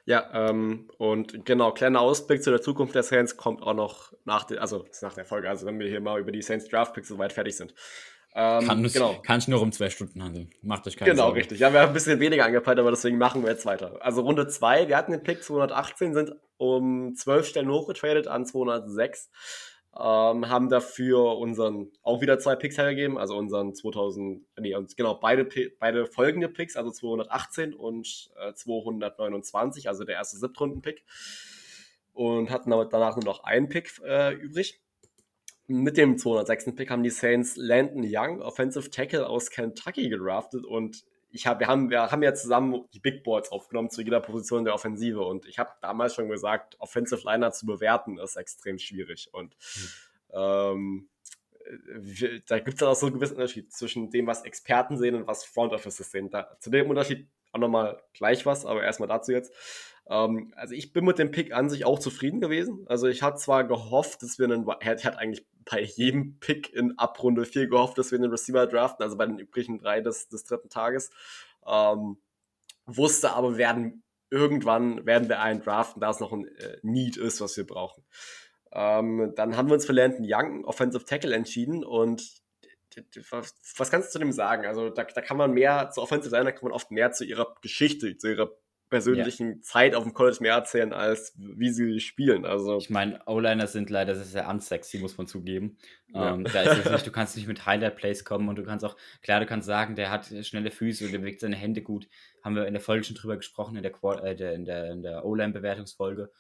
Ja, 0.06 0.50
ähm, 0.50 0.90
und 0.98 1.46
genau, 1.46 1.72
kleiner 1.72 2.02
Ausblick 2.02 2.44
zu 2.44 2.52
der 2.52 2.62
Zukunft 2.62 2.94
der 2.94 3.04
Saints 3.04 3.38
kommt 3.38 3.64
auch 3.64 3.74
noch 3.74 4.14
nach 4.24 4.44
der, 4.44 4.62
also 4.62 4.86
nach 5.02 5.16
der 5.16 5.26
Folge, 5.26 5.50
also 5.50 5.66
wenn 5.66 5.80
wir 5.80 5.88
hier 5.88 6.00
mal 6.00 6.20
über 6.20 6.32
die 6.32 6.44
Saints 6.44 6.68
Draft 6.68 6.94
Picks 6.94 7.08
soweit 7.08 7.34
fertig 7.34 7.58
sind. 7.58 7.74
Ähm, 8.36 8.66
kann, 8.66 8.86
es, 8.86 8.94
genau. 8.94 9.16
kann 9.22 9.40
ich 9.40 9.48
nur 9.48 9.62
um 9.62 9.72
zwei 9.72 9.90
Stunden 9.90 10.24
handeln. 10.24 10.50
Macht 10.64 10.88
euch 10.88 10.98
keine 10.98 11.12
Genau, 11.12 11.26
Sorge. 11.26 11.40
richtig. 11.40 11.60
Ja, 11.60 11.72
wir 11.72 11.82
haben 11.82 11.90
ein 11.90 11.94
bisschen 11.94 12.20
weniger 12.20 12.46
angepeilt, 12.46 12.80
aber 12.80 12.90
deswegen 12.90 13.18
machen 13.20 13.44
wir 13.44 13.52
jetzt 13.52 13.66
weiter. 13.66 13.98
Also 14.02 14.22
Runde 14.22 14.48
2, 14.48 14.88
wir 14.88 14.98
hatten 14.98 15.12
den 15.12 15.22
Pick 15.22 15.44
218, 15.44 16.14
sind 16.16 16.32
um 16.58 17.14
12 17.16 17.48
Stellen 17.48 17.70
hochgetradet 17.70 18.28
an 18.28 18.46
206. 18.46 19.30
Ähm, 19.96 20.50
haben 20.50 20.70
dafür 20.70 21.38
unseren 21.38 21.92
auch 22.02 22.22
wieder 22.22 22.40
zwei 22.40 22.56
Picks 22.56 22.80
hergegeben, 22.80 23.20
also 23.20 23.38
unseren 23.38 23.76
2000, 23.76 24.44
nee, 24.60 24.76
genau, 24.98 25.14
beide, 25.14 25.48
beide 25.80 26.08
folgende 26.08 26.50
Picks, 26.50 26.76
also 26.76 26.90
218 26.90 27.76
und 27.76 28.32
äh, 28.40 28.54
229, 28.56 29.88
also 29.88 30.04
der 30.04 30.16
erste 30.16 30.38
Siebtrunden-Pick. 30.38 31.04
Und 32.12 32.50
hatten 32.50 32.72
danach 32.72 33.16
nur 33.16 33.26
noch 33.26 33.44
einen 33.44 33.70
Pick 33.70 33.92
äh, 34.04 34.34
übrig 34.34 34.83
mit 35.68 35.98
dem 35.98 36.18
206. 36.18 36.76
Pick 36.76 36.90
haben 36.90 37.04
die 37.04 37.10
Saints 37.10 37.56
Landon 37.56 38.04
Young, 38.06 38.42
Offensive 38.42 38.90
Tackle 38.90 39.28
aus 39.28 39.50
Kentucky, 39.50 40.10
gedraftet 40.10 40.66
und 40.66 41.04
ich 41.32 41.48
hab, 41.48 41.60
wir, 41.60 41.68
haben, 41.68 41.90
wir 41.90 42.12
haben 42.12 42.22
ja 42.22 42.36
zusammen 42.36 42.86
die 42.94 43.00
Big 43.00 43.24
Boards 43.24 43.52
aufgenommen 43.52 43.90
zu 43.90 44.02
jeder 44.02 44.20
Position 44.20 44.66
der 44.66 44.76
Offensive 44.76 45.22
und 45.22 45.48
ich 45.48 45.58
habe 45.58 45.72
damals 45.82 46.14
schon 46.14 46.30
gesagt, 46.30 46.76
Offensive 46.80 47.22
Liner 47.26 47.52
zu 47.52 47.66
bewerten 47.66 48.20
ist 48.20 48.36
extrem 48.36 48.78
schwierig 48.78 49.30
und 49.32 49.56
mhm. 49.56 49.90
ähm, 50.34 51.10
da 52.48 52.60
gibt 52.60 52.74
es 52.74 52.76
dann 52.76 52.90
auch 52.90 52.96
so 52.96 53.08
einen 53.08 53.16
gewissen 53.16 53.36
Unterschied 53.36 53.72
zwischen 53.72 54.10
dem, 54.12 54.28
was 54.28 54.44
Experten 54.44 54.98
sehen 54.98 55.16
und 55.16 55.28
was 55.28 55.46
Front 55.46 55.74
Offices 55.74 56.12
sehen. 56.12 56.30
Da, 56.30 56.58
zu 56.60 56.70
dem 56.70 56.90
Unterschied 56.90 57.28
auch 57.54 57.60
nochmal 57.60 58.02
gleich 58.14 58.46
was, 58.46 58.66
aber 58.66 58.84
erstmal 58.84 59.08
dazu 59.08 59.32
jetzt. 59.32 59.54
Ähm, 60.10 60.54
also 60.56 60.74
ich 60.74 60.94
bin 60.94 61.06
mit 61.06 61.20
dem 61.20 61.32
Pick 61.32 61.54
an 61.54 61.70
sich 61.70 61.86
auch 61.86 62.00
zufrieden 62.00 62.42
gewesen. 62.42 62.86
Also 62.88 63.08
ich 63.08 63.22
hatte 63.22 63.38
zwar 63.38 63.64
gehofft, 63.64 64.24
dass 64.24 64.40
wir 64.40 64.46
einen, 64.46 64.66
ich 64.82 64.88
hatte 64.88 65.18
eigentlich 65.18 65.46
bei 65.66 65.82
jedem 65.82 66.40
Pick 66.40 66.74
in 66.74 66.98
Abrunde 66.98 67.46
4 67.46 67.68
gehofft, 67.68 67.98
dass 67.98 68.12
wir 68.12 68.20
einen 68.20 68.32
Receiver 68.32 68.68
draften, 68.68 69.04
also 69.04 69.18
bei 69.18 69.26
den 69.26 69.40
übrigen 69.40 69.80
drei 69.80 70.02
des, 70.02 70.28
des 70.30 70.44
dritten 70.44 70.70
Tages. 70.70 71.10
Ähm, 71.66 72.18
wusste 72.86 73.32
aber, 73.34 73.58
werden 73.58 74.04
irgendwann 74.30 75.06
werden 75.06 75.30
wir 75.30 75.42
einen 75.42 75.62
draften, 75.62 76.02
da 76.02 76.10
es 76.10 76.20
noch 76.20 76.34
ein 76.34 76.48
äh, 76.58 76.78
Need 76.82 77.18
ist, 77.18 77.40
was 77.40 77.56
wir 77.56 77.68
brauchen. 77.68 78.04
Ähm, 78.72 79.34
dann 79.36 79.56
haben 79.56 79.70
wir 79.70 79.76
uns 79.76 79.86
für 79.86 79.94
Landon 79.94 80.26
Young, 80.28 80.66
Offensive 80.66 81.06
Tackle, 81.06 81.36
entschieden 81.36 81.84
und 81.84 82.42
was, 83.32 83.92
kannst 83.92 84.10
du 84.10 84.12
zu 84.14 84.20
dem 84.20 84.32
sagen? 84.32 84.66
Also 84.66 84.90
da, 84.90 85.04
da 85.04 85.22
kann 85.22 85.38
man 85.38 85.54
mehr 85.54 85.90
zu 85.92 86.02
Offensive 86.02 86.30
sein, 86.30 86.46
da 86.46 86.52
kann 86.52 86.64
man 86.64 86.74
oft 86.74 86.92
mehr 86.92 87.12
zu 87.12 87.26
ihrer 87.26 87.56
Geschichte, 87.62 88.18
zu 88.18 88.30
ihrer 88.30 88.52
persönlichen 88.94 89.56
ja. 89.56 89.62
Zeit 89.62 89.96
auf 89.96 90.04
dem 90.04 90.14
College 90.14 90.38
mehr 90.42 90.54
erzählen, 90.54 90.94
als 90.94 91.34
wie 91.36 91.72
sie 91.72 92.00
spielen. 92.00 92.46
Also 92.46 92.78
ich 92.78 92.92
meine, 92.92 93.20
O-Liner 93.26 93.66
sind 93.66 93.90
leider 93.90 94.14
sehr, 94.14 94.48
unsexy, 94.48 95.00
muss 95.00 95.18
man 95.18 95.26
zugeben. 95.26 95.78
Ja. 96.14 96.36
Ähm, 96.36 96.44
da 96.44 96.62
ist 96.62 96.92
nicht, 96.92 97.08
du 97.08 97.12
kannst 97.12 97.36
nicht 97.36 97.48
mit 97.48 97.66
Highlight-Plays 97.66 98.24
kommen 98.24 98.50
und 98.50 98.56
du 98.56 98.64
kannst 98.64 98.86
auch, 98.86 98.96
klar, 99.24 99.40
du 99.40 99.48
kannst 99.48 99.66
sagen, 99.66 99.96
der 99.96 100.12
hat 100.12 100.28
schnelle 100.44 100.70
Füße 100.70 101.06
und 101.06 101.12
der 101.12 101.18
bewegt 101.18 101.40
seine 101.40 101.56
Hände 101.56 101.82
gut. 101.82 102.08
Haben 102.44 102.56
wir 102.56 102.68
in 102.68 102.74
der 102.74 102.82
Folge 102.82 103.04
schon 103.04 103.16
drüber 103.16 103.36
gesprochen, 103.36 103.76
in 103.76 103.82
der, 103.82 103.94
äh, 104.24 104.36
der, 104.36 104.54
in 104.54 104.66
der, 104.66 104.92
in 104.92 105.02
der 105.02 105.26
O-Line-Bewertungsfolge. 105.26 106.32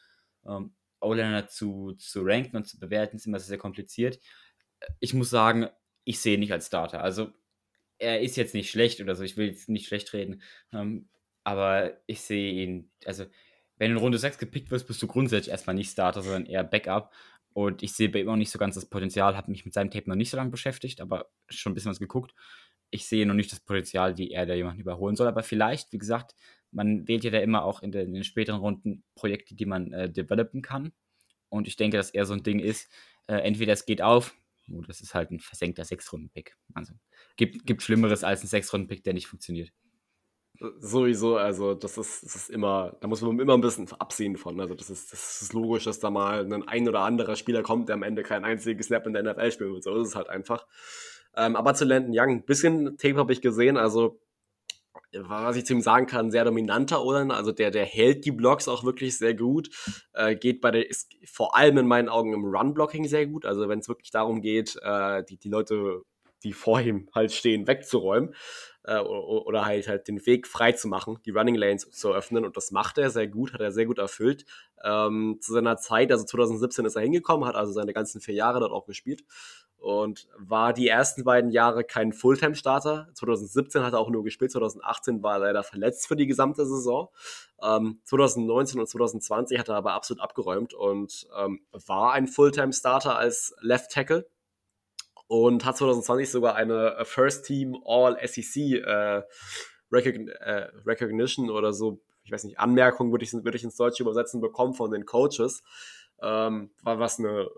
Ähm, 0.47 0.75
O-Liner 1.01 1.47
zu, 1.47 1.93
zu 1.93 2.21
ranken 2.21 2.55
und 2.55 2.67
zu 2.67 2.79
bewerten 2.79 3.15
ist 3.15 3.25
immer 3.25 3.39
sehr, 3.39 3.47
sehr 3.47 3.57
kompliziert. 3.57 4.19
Ich 4.99 5.15
muss 5.15 5.31
sagen, 5.31 5.69
ich 6.03 6.21
sehe 6.21 6.35
ihn 6.35 6.41
nicht 6.41 6.53
als 6.53 6.67
Starter. 6.67 7.01
Also 7.01 7.33
er 7.97 8.21
ist 8.21 8.35
jetzt 8.35 8.53
nicht 8.53 8.69
schlecht 8.69 9.01
oder 9.01 9.15
so, 9.15 9.23
ich 9.23 9.37
will 9.37 9.47
jetzt 9.47 9.69
nicht 9.69 9.87
schlecht 9.87 10.13
reden. 10.13 10.43
Ähm, 10.71 11.09
aber 11.43 11.93
ich 12.07 12.21
sehe 12.21 12.51
ihn, 12.63 12.91
also 13.05 13.25
wenn 13.77 13.91
du 13.91 13.97
in 13.97 14.03
Runde 14.03 14.17
6 14.17 14.37
gepickt 14.37 14.71
wirst, 14.71 14.87
bist 14.87 15.01
du 15.01 15.07
grundsätzlich 15.07 15.51
erstmal 15.51 15.75
nicht 15.75 15.91
Starter, 15.91 16.21
sondern 16.21 16.45
eher 16.45 16.63
Backup. 16.63 17.13
Und 17.53 17.83
ich 17.83 17.93
sehe 17.93 18.09
bei 18.09 18.21
ihm 18.21 18.29
auch 18.29 18.35
nicht 18.35 18.51
so 18.51 18.59
ganz 18.59 18.75
das 18.75 18.87
Potenzial, 18.87 19.37
habe 19.37 19.51
mich 19.51 19.65
mit 19.65 19.73
seinem 19.73 19.91
Tape 19.91 20.09
noch 20.09 20.15
nicht 20.15 20.29
so 20.29 20.37
lange 20.37 20.49
beschäftigt, 20.49 21.01
aber 21.01 21.29
schon 21.49 21.71
ein 21.71 21.75
bisschen 21.75 21.91
was 21.91 21.99
geguckt. 21.99 22.33
Ich 22.89 23.07
sehe 23.07 23.25
noch 23.25 23.33
nicht 23.33 23.51
das 23.51 23.59
Potenzial, 23.59 24.17
wie 24.17 24.31
er 24.31 24.45
da 24.45 24.53
jemanden 24.53 24.81
überholen 24.81 25.15
soll. 25.15 25.27
Aber 25.27 25.43
vielleicht, 25.43 25.91
wie 25.93 25.97
gesagt, 25.97 26.35
man 26.71 27.07
wählt 27.07 27.23
ja 27.23 27.31
da 27.31 27.39
immer 27.39 27.63
auch 27.63 27.81
in, 27.81 27.91
den, 27.91 28.07
in 28.07 28.13
den 28.13 28.23
späteren 28.23 28.59
Runden 28.59 29.03
Projekte, 29.15 29.55
die 29.55 29.65
man 29.65 29.91
äh, 29.93 30.09
developen 30.09 30.61
kann. 30.61 30.93
Und 31.49 31.67
ich 31.67 31.75
denke, 31.75 31.97
dass 31.97 32.09
er 32.09 32.25
so 32.25 32.33
ein 32.33 32.43
Ding 32.43 32.59
ist, 32.59 32.91
äh, 33.27 33.35
entweder 33.35 33.73
es 33.73 33.85
geht 33.85 34.01
auf, 34.01 34.35
oh, 34.71 34.81
das 34.81 35.01
ist 35.01 35.13
halt 35.13 35.31
ein 35.31 35.39
versenkter 35.39 35.85
Sechs-Runden-Pick. 35.85 36.55
Also 36.73 36.93
gibt, 37.35 37.65
gibt 37.65 37.83
Schlimmeres 37.83 38.23
als 38.23 38.43
ein 38.43 38.47
Sechs-Runden-Pick, 38.47 39.03
der 39.03 39.13
nicht 39.13 39.27
funktioniert. 39.27 39.71
Sowieso, 40.59 41.37
also 41.37 41.73
das 41.73 41.97
ist, 41.97 42.23
das 42.23 42.35
ist 42.35 42.49
immer, 42.49 42.95
da 43.01 43.07
muss 43.07 43.21
man 43.21 43.39
immer 43.39 43.55
ein 43.55 43.61
bisschen 43.61 43.91
absehen 43.93 44.37
von. 44.37 44.59
Also 44.61 44.75
das 44.75 44.89
ist, 44.89 45.11
das 45.11 45.41
ist 45.41 45.53
logisch, 45.53 45.85
dass 45.85 45.99
da 45.99 46.11
mal 46.11 46.45
ein 46.45 46.67
ein 46.67 46.87
oder 46.87 47.01
anderer 47.01 47.35
Spieler 47.35 47.63
kommt, 47.63 47.89
der 47.89 47.95
am 47.95 48.03
Ende 48.03 48.21
kein 48.21 48.45
einziges 48.45 48.87
Snap 48.87 49.07
in 49.07 49.13
der 49.13 49.23
NFL 49.23 49.51
spielen 49.51 49.73
wird. 49.73 49.83
So 49.83 49.99
ist 49.99 50.09
es 50.09 50.15
halt 50.15 50.29
einfach. 50.29 50.67
Ähm, 51.35 51.55
aber 51.55 51.73
zu 51.73 51.85
Landon 51.85 52.13
Young, 52.15 52.29
ein 52.29 52.45
bisschen 52.45 52.97
Tape 52.97 53.17
habe 53.17 53.33
ich 53.33 53.41
gesehen, 53.41 53.77
also 53.77 54.19
was 55.11 55.55
ich 55.55 55.65
zu 55.65 55.73
ihm 55.73 55.81
sagen 55.81 56.05
kann, 56.05 56.31
sehr 56.31 56.45
dominanter 56.45 57.03
oder 57.03 57.29
also 57.31 57.51
der, 57.51 57.71
der 57.71 57.85
hält 57.85 58.25
die 58.25 58.31
Blocks 58.31 58.67
auch 58.67 58.83
wirklich 58.83 59.17
sehr 59.17 59.33
gut, 59.33 59.69
äh, 60.13 60.35
geht 60.35 60.61
bei 60.61 60.71
der, 60.71 60.89
ist 60.89 61.11
vor 61.25 61.55
allem 61.55 61.77
in 61.77 61.87
meinen 61.87 62.09
Augen 62.09 62.33
im 62.33 62.45
Run-Blocking 62.45 63.07
sehr 63.07 63.27
gut, 63.27 63.45
also 63.45 63.69
wenn 63.69 63.79
es 63.79 63.87
wirklich 63.87 64.11
darum 64.11 64.41
geht, 64.41 64.79
äh, 64.81 65.23
die, 65.23 65.37
die 65.37 65.49
Leute, 65.49 66.01
die 66.43 66.53
vor 66.53 66.79
ihm 66.79 67.09
halt 67.13 67.31
stehen, 67.31 67.67
wegzuräumen 67.67 68.33
äh, 68.83 68.99
oder 68.99 69.65
halt 69.65 69.87
halt 69.87 70.07
den 70.07 70.25
Weg 70.25 70.47
frei 70.47 70.73
zu 70.73 70.87
machen, 70.87 71.19
die 71.25 71.31
Running 71.31 71.55
Lanes 71.55 71.89
zu 71.91 72.13
öffnen 72.13 72.45
und 72.45 72.57
das 72.57 72.71
macht 72.71 72.97
er 72.97 73.09
sehr 73.09 73.27
gut, 73.27 73.53
hat 73.53 73.61
er 73.61 73.71
sehr 73.71 73.85
gut 73.85 73.99
erfüllt. 73.99 74.45
Ähm, 74.83 75.37
zu 75.41 75.53
seiner 75.53 75.77
Zeit, 75.77 76.11
also 76.11 76.25
2017 76.25 76.85
ist 76.85 76.95
er 76.95 77.01
hingekommen, 77.01 77.47
hat 77.47 77.55
also 77.55 77.71
seine 77.71 77.93
ganzen 77.93 78.21
vier 78.21 78.35
Jahre 78.35 78.59
dort 78.59 78.71
auch 78.71 78.85
gespielt 78.85 79.23
und 79.83 80.29
war 80.37 80.71
die 80.71 80.87
ersten 80.87 81.25
beiden 81.25 81.51
Jahre 81.51 81.83
kein 81.83 82.13
Fulltime-Starter. 82.13 83.09
2017 83.15 83.83
hat 83.83 83.91
er 83.91 83.99
auch 83.99 84.09
nur 84.09 84.23
gespielt, 84.23 84.51
2018 84.51 85.21
war 85.21 85.33
er 85.33 85.39
leider 85.39 85.63
verletzt 85.63 86.07
für 86.07 86.15
die 86.15 86.25
gesamte 86.25 86.65
Saison. 86.65 87.09
Ähm, 87.61 87.99
2019 88.05 88.79
und 88.79 88.87
2020 88.87 89.59
hat 89.59 89.67
er 89.67 89.75
aber 89.75 89.93
absolut 89.93 90.23
abgeräumt 90.23 90.73
und 90.73 91.27
ähm, 91.37 91.59
war 91.71 92.13
ein 92.13 92.27
Fulltime-Starter 92.27 93.17
als 93.17 93.53
Left 93.59 93.91
Tackle 93.91 94.25
und 95.33 95.65
hat 95.65 95.77
2020 95.77 96.29
sogar 96.29 96.53
eine 96.53 96.95
äh, 96.95 97.05
First 97.05 97.45
Team 97.47 97.75
All 97.87 98.19
SEC 98.23 98.83
äh, 98.85 99.23
Recogn 99.91 100.27
äh, 100.27 100.67
Recognition 100.85 101.49
oder 101.49 101.73
so, 101.73 102.03
ich 102.23 102.31
weiß 102.31 102.43
nicht, 102.43 102.59
Anmerkung 102.59 103.11
würde 103.11 103.25
ich, 103.25 103.33
würd 103.33 103.55
ich 103.55 103.63
ins 103.63 103.75
Deutsche 103.75 104.03
übersetzen 104.03 104.41
bekommen 104.41 104.75
von 104.75 104.91
den 104.91 105.07
Coaches, 105.07 105.63
ähm, 106.21 106.69
was 106.83 107.17
eine 107.17 107.49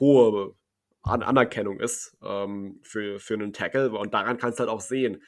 hohe 0.00 0.54
An 1.02 1.22
Anerkennung 1.22 1.78
ist 1.78 2.16
ähm, 2.22 2.80
für, 2.82 3.20
für 3.20 3.34
einen 3.34 3.52
Tackle 3.52 3.90
und 3.90 4.14
daran 4.14 4.38
kannst 4.38 4.58
du 4.58 4.60
halt 4.62 4.70
auch 4.70 4.80
sehen, 4.80 5.22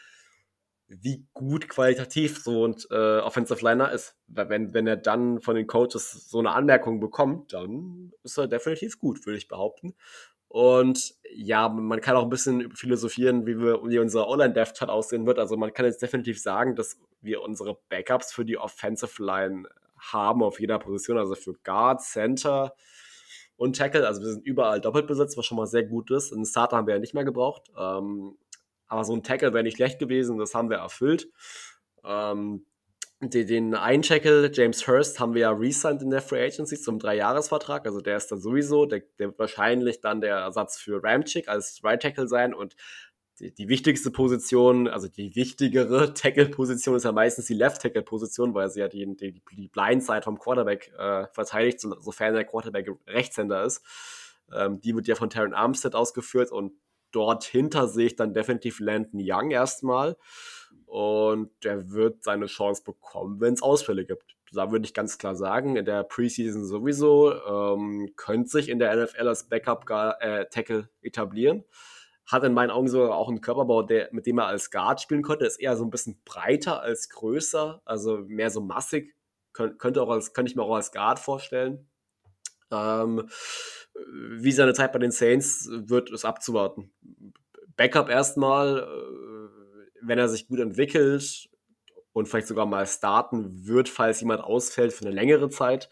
wie 0.89 1.27
gut 1.35 1.69
qualitativ 1.69 2.39
so 2.43 2.69
ein 2.69 2.77
äh, 2.91 3.19
Offensive 3.19 3.63
Liner 3.63 3.93
ist. 3.93 4.17
Wenn, 4.29 4.73
wenn 4.73 4.87
er 4.87 4.97
dann 4.97 5.43
von 5.43 5.57
den 5.57 5.67
Coaches 5.67 6.31
so 6.31 6.39
eine 6.39 6.53
Anmerkung 6.53 7.01
bekommt, 7.01 7.53
dann 7.53 8.13
ist 8.23 8.39
er 8.39 8.47
definitiv 8.47 8.99
gut, 8.99 9.27
würde 9.27 9.37
ich 9.37 9.49
behaupten. 9.49 9.95
Und 10.57 11.15
ja, 11.35 11.69
man 11.69 12.01
kann 12.01 12.17
auch 12.17 12.23
ein 12.23 12.31
bisschen 12.31 12.75
philosophieren, 12.75 13.47
wie, 13.47 13.59
wir, 13.59 13.79
wie 13.85 13.99
unser 13.99 14.27
Online-Dev-Chat 14.27 14.89
aussehen 14.89 15.27
wird. 15.27 15.39
Also 15.39 15.59
man 15.59 15.75
kann 15.75 15.85
jetzt 15.85 16.01
definitiv 16.01 16.41
sagen, 16.41 16.75
dass 16.75 16.99
wir 17.21 17.43
unsere 17.43 17.79
Backups 17.91 18.33
für 18.33 18.47
die 18.47 18.57
Offensive 18.57 19.23
Line 19.23 19.69
haben 19.99 20.43
auf 20.43 20.59
jeder 20.59 20.79
Position, 20.79 21.19
also 21.19 21.35
für 21.35 21.53
Guard, 21.63 22.01
Center 22.01 22.75
und 23.59 23.77
Tackle. 23.77 24.07
Also 24.07 24.23
wir 24.23 24.31
sind 24.31 24.47
überall 24.47 24.81
doppelt 24.81 25.07
besetzt, 25.07 25.37
was 25.37 25.45
schon 25.45 25.59
mal 25.59 25.67
sehr 25.67 25.85
gut 25.85 26.11
ist. 26.11 26.33
Einen 26.33 26.47
Starter 26.47 26.79
haben 26.79 26.87
wir 26.87 26.95
ja 26.95 27.01
nicht 27.01 27.13
mehr 27.13 27.27
gebraucht. 27.27 27.71
Ähm, 27.77 28.39
aber 28.89 29.05
so 29.05 29.13
ein 29.13 29.23
Tackle 29.23 29.53
wäre 29.53 29.63
nicht 29.63 29.77
schlecht 29.77 29.99
gewesen, 29.99 30.39
das 30.39 30.55
haben 30.55 30.71
wir 30.71 30.79
erfüllt. 30.79 31.29
Ähm, 32.03 32.65
den 33.21 33.73
Tackle, 33.73 34.51
James 34.53 34.87
Hurst, 34.87 35.19
haben 35.19 35.35
wir 35.35 35.43
ja 35.43 35.51
resigned 35.51 36.03
in 36.03 36.11
der 36.11 36.21
Free 36.21 36.45
Agency 36.45 36.79
zum 36.79 36.99
Dreijahresvertrag. 36.99 37.87
Also 37.87 38.01
der 38.01 38.19
ist 38.19 38.31
dann 38.31 38.41
sowieso, 38.41 38.85
der, 38.85 39.01
der 39.19 39.29
wird 39.29 39.39
wahrscheinlich 39.39 40.01
dann 40.01 40.21
der 40.21 40.37
Ersatz 40.37 40.79
für 40.79 41.03
Ramchick 41.03 41.49
als 41.49 41.81
Right 41.83 42.03
Tackle 42.03 42.29
sein. 42.29 42.53
Und 42.53 42.77
die, 43.41 43.55
die 43.55 43.69
wichtigste 43.69 44.11
Position, 44.11 44.87
also 44.87 45.09
die 45.09 45.35
wichtigere 45.35 46.13
Tackle-Position 46.15 46.97
ist 46.97 47.05
ja 47.05 47.13
meistens 47.13 47.47
die 47.47 47.55
Left-Tackle-Position, 47.55 48.55
weil 48.55 48.71
sie 48.71 48.81
ja 48.81 48.89
die, 48.89 49.07
die, 49.17 49.43
die 49.57 49.69
Blindside 49.69 50.23
vom 50.23 50.39
Quarterback 50.39 50.93
äh, 50.99 51.27
verteidigt, 51.33 51.81
sofern 51.81 52.35
der 52.35 52.45
Quarterback 52.45 52.91
Rechtshänder 53.07 53.65
ist. 53.65 53.83
Ähm, 54.53 54.81
die 54.81 54.95
wird 54.95 55.07
ja 55.07 55.15
von 55.15 55.31
Terran 55.31 55.55
Armstead 55.55 55.95
ausgeführt 55.95 56.53
und 56.53 56.73
dort 57.13 57.45
hinter 57.45 57.89
sehe 57.89 58.07
ich 58.07 58.17
dann 58.17 58.35
definitiv 58.35 58.81
Landon 58.81 59.21
Young 59.23 59.51
erstmal. 59.51 60.17
Und 60.87 61.51
der 61.65 61.91
wird 61.91 62.23
seine 62.23 62.47
Chance 62.47 62.83
bekommen, 62.85 63.41
wenn 63.41 63.55
es 63.55 63.63
Ausfälle 63.63 64.05
gibt. 64.05 64.37
Da 64.53 64.71
würde 64.71 64.85
ich 64.85 64.95
ganz 64.95 65.19
klar 65.19 65.35
sagen, 65.35 65.77
in 65.77 65.85
der 65.85 66.05
Preseason 66.05 66.65
sowieso 66.65 67.35
ähm, 67.45 68.13
könnte 68.17 68.51
sich 68.51 68.69
in 68.69 68.79
der 68.79 68.95
NFL 68.95 69.29
als 69.29 69.49
Backup-Tackle 69.49 70.89
äh, 71.03 71.07
etablieren. 71.07 71.65
Hat 72.27 72.45
in 72.45 72.55
meinen 72.55 72.71
Augen 72.71 72.89
sogar 72.89 73.17
auch 73.17 73.29
einen 73.29 73.41
Körperbau, 73.41 73.83
der, 73.83 74.09
mit 74.13 74.27
dem 74.27 74.39
er 74.39 74.47
als 74.47 74.71
Guard 74.71 75.01
spielen 75.01 75.23
konnte. 75.23 75.47
Ist 75.47 75.61
eher 75.61 75.77
so 75.77 75.85
ein 75.85 75.91
bisschen 75.91 76.21
breiter 76.25 76.81
als 76.81 77.09
größer, 77.09 77.83
also 77.85 78.19
mehr 78.27 78.51
so 78.51 78.61
massig. 78.61 79.15
Kön 79.53 79.79
könnte, 79.79 80.03
auch 80.03 80.11
als, 80.11 80.33
könnte 80.33 80.51
ich 80.51 80.57
mir 80.57 80.63
auch 80.63 80.75
als 80.75 80.93
Guard 80.93 81.19
vorstellen. 81.19 81.89
Ähm, 82.71 83.29
wie 84.39 84.53
seine 84.53 84.75
Zeit 84.75 84.93
bei 84.93 84.99
den 84.99 85.13
Saints 85.13 85.69
wird, 85.71 86.11
es 86.11 86.25
abzuwarten. 86.25 86.93
Backup 87.77 88.09
erstmal, 88.09 88.79
äh, 88.79 89.56
wenn 90.03 90.19
er 90.19 90.29
sich 90.29 90.49
gut 90.49 90.61
entwickelt 90.61 91.49
und 92.13 92.27
vielleicht 92.27 92.47
sogar 92.47 92.67
mal 92.67 92.87
starten 92.87 93.67
wird, 93.67 93.89
falls 93.89 94.21
jemand 94.21 94.43
ausfällt 94.43 94.93
für 94.93 95.05
eine 95.05 95.15
längere 95.15 95.51
Zeit. 95.51 95.89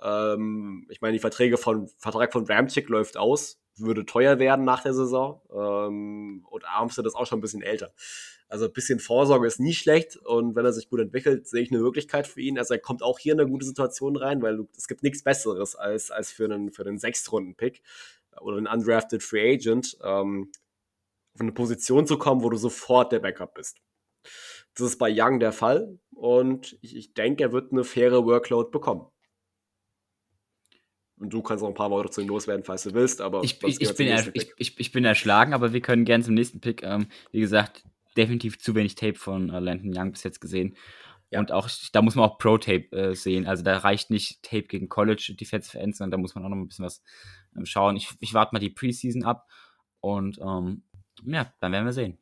Ähm, 0.00 0.86
ich 0.90 1.00
meine, 1.00 1.12
die 1.12 1.20
Verträge 1.20 1.56
von 1.56 1.88
Vertrag 1.98 2.32
von 2.32 2.46
Ramchick 2.46 2.88
läuft 2.88 3.16
aus, 3.16 3.60
würde 3.76 4.04
teuer 4.04 4.38
werden 4.38 4.64
nach 4.64 4.82
der 4.82 4.94
Saison. 4.94 5.40
Ähm, 5.52 6.44
und 6.50 6.64
Armstead 6.66 7.06
ist 7.06 7.14
auch 7.14 7.26
schon 7.26 7.38
ein 7.38 7.42
bisschen 7.42 7.62
älter. 7.62 7.92
Also 8.48 8.66
ein 8.66 8.72
bisschen 8.72 8.98
Vorsorge 8.98 9.46
ist 9.46 9.60
nie 9.60 9.72
schlecht 9.72 10.16
und 10.16 10.54
wenn 10.56 10.66
er 10.66 10.74
sich 10.74 10.90
gut 10.90 11.00
entwickelt, 11.00 11.48
sehe 11.48 11.62
ich 11.62 11.70
eine 11.70 11.80
Möglichkeit 11.80 12.26
für 12.26 12.42
ihn. 12.42 12.58
Also 12.58 12.74
er 12.74 12.80
kommt 12.80 13.02
auch 13.02 13.18
hier 13.18 13.32
in 13.32 13.40
eine 13.40 13.48
gute 13.48 13.64
Situation 13.64 14.14
rein, 14.14 14.42
weil 14.42 14.66
es 14.76 14.88
gibt 14.88 15.02
nichts 15.02 15.22
Besseres 15.22 15.74
als, 15.74 16.10
als 16.10 16.32
für 16.32 16.44
einen, 16.44 16.70
für 16.70 16.84
einen 16.84 16.98
Sechstrunden-Pick 16.98 17.82
oder 18.42 18.58
einen 18.58 18.66
undrafted 18.66 19.22
Free 19.22 19.54
Agent, 19.54 19.96
ähm, 20.04 20.52
auf 21.34 21.40
eine 21.40 21.52
Position 21.52 22.06
zu 22.06 22.18
kommen, 22.18 22.42
wo 22.42 22.50
du 22.50 22.56
sofort 22.56 23.12
der 23.12 23.20
Backup 23.20 23.54
bist. 23.54 23.78
Das 24.74 24.86
ist 24.86 24.98
bei 24.98 25.12
Young 25.14 25.40
der 25.40 25.52
Fall 25.52 25.98
und 26.10 26.78
ich, 26.80 26.96
ich 26.96 27.14
denke, 27.14 27.44
er 27.44 27.52
wird 27.52 27.72
eine 27.72 27.84
faire 27.84 28.24
Workload 28.24 28.70
bekommen. 28.70 29.06
Und 31.16 31.32
du 31.32 31.42
kannst 31.42 31.62
noch 31.62 31.68
ein 31.68 31.74
paar 31.74 31.90
Worte 31.90 32.10
zu 32.10 32.20
ihm 32.20 32.28
loswerden, 32.28 32.64
falls 32.64 32.82
du 32.82 32.94
willst, 32.94 33.20
aber 33.20 33.44
ich, 33.44 33.62
ich, 33.62 33.80
ich 33.80 33.94
bin, 33.94 34.08
er, 34.08 34.34
ich, 34.34 34.74
ich, 34.76 34.92
bin 34.92 35.04
erschlagen, 35.04 35.54
aber 35.54 35.72
wir 35.72 35.80
können 35.80 36.04
gerne 36.04 36.24
zum 36.24 36.34
nächsten 36.34 36.60
Pick. 36.60 36.82
Ähm, 36.82 37.06
wie 37.30 37.40
gesagt, 37.40 37.84
definitiv 38.16 38.58
zu 38.58 38.74
wenig 38.74 38.96
Tape 38.96 39.14
von 39.14 39.50
äh, 39.50 39.60
Landon 39.60 39.92
Young 39.96 40.12
bis 40.12 40.24
jetzt 40.24 40.40
gesehen. 40.40 40.76
Ja. 41.30 41.38
Und 41.38 41.52
auch, 41.52 41.68
da 41.92 42.02
muss 42.02 42.14
man 42.14 42.28
auch 42.28 42.38
Pro-Tape 42.38 42.92
äh, 42.92 43.14
sehen. 43.14 43.46
Also 43.46 43.62
da 43.62 43.78
reicht 43.78 44.10
nicht 44.10 44.42
Tape 44.42 44.64
gegen 44.64 44.88
College 44.88 45.34
Defensive 45.38 45.78
Ends, 45.78 45.98
sondern 45.98 46.10
da 46.10 46.18
muss 46.18 46.34
man 46.34 46.44
auch 46.44 46.48
noch 46.48 46.56
ein 46.56 46.66
bisschen 46.66 46.84
was 46.84 47.02
ähm, 47.56 47.66
schauen. 47.66 47.96
Ich, 47.96 48.10
ich 48.20 48.34
warte 48.34 48.54
mal 48.54 48.60
die 48.60 48.70
Preseason 48.70 49.22
ab 49.22 49.46
und 50.00 50.38
ähm, 50.38 50.82
ja, 51.24 51.52
dann 51.60 51.72
werden 51.72 51.84
wir 51.84 51.92
sehen. 51.92 52.18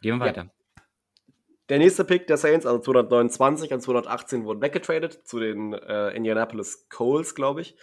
Gehen 0.00 0.18
wir 0.18 0.26
weiter. 0.26 0.44
Ja. 0.44 0.50
Der 1.68 1.78
nächste 1.78 2.04
Pick 2.04 2.26
der 2.26 2.36
Saints, 2.36 2.66
also 2.66 2.80
229 2.80 3.72
und 3.72 3.80
218, 3.80 4.44
wurden 4.44 4.60
weggetradet 4.60 5.20
zu 5.24 5.38
den 5.38 5.72
äh, 5.72 6.10
Indianapolis 6.10 6.88
Colts, 6.88 7.34
glaube 7.36 7.60
ich. 7.60 7.76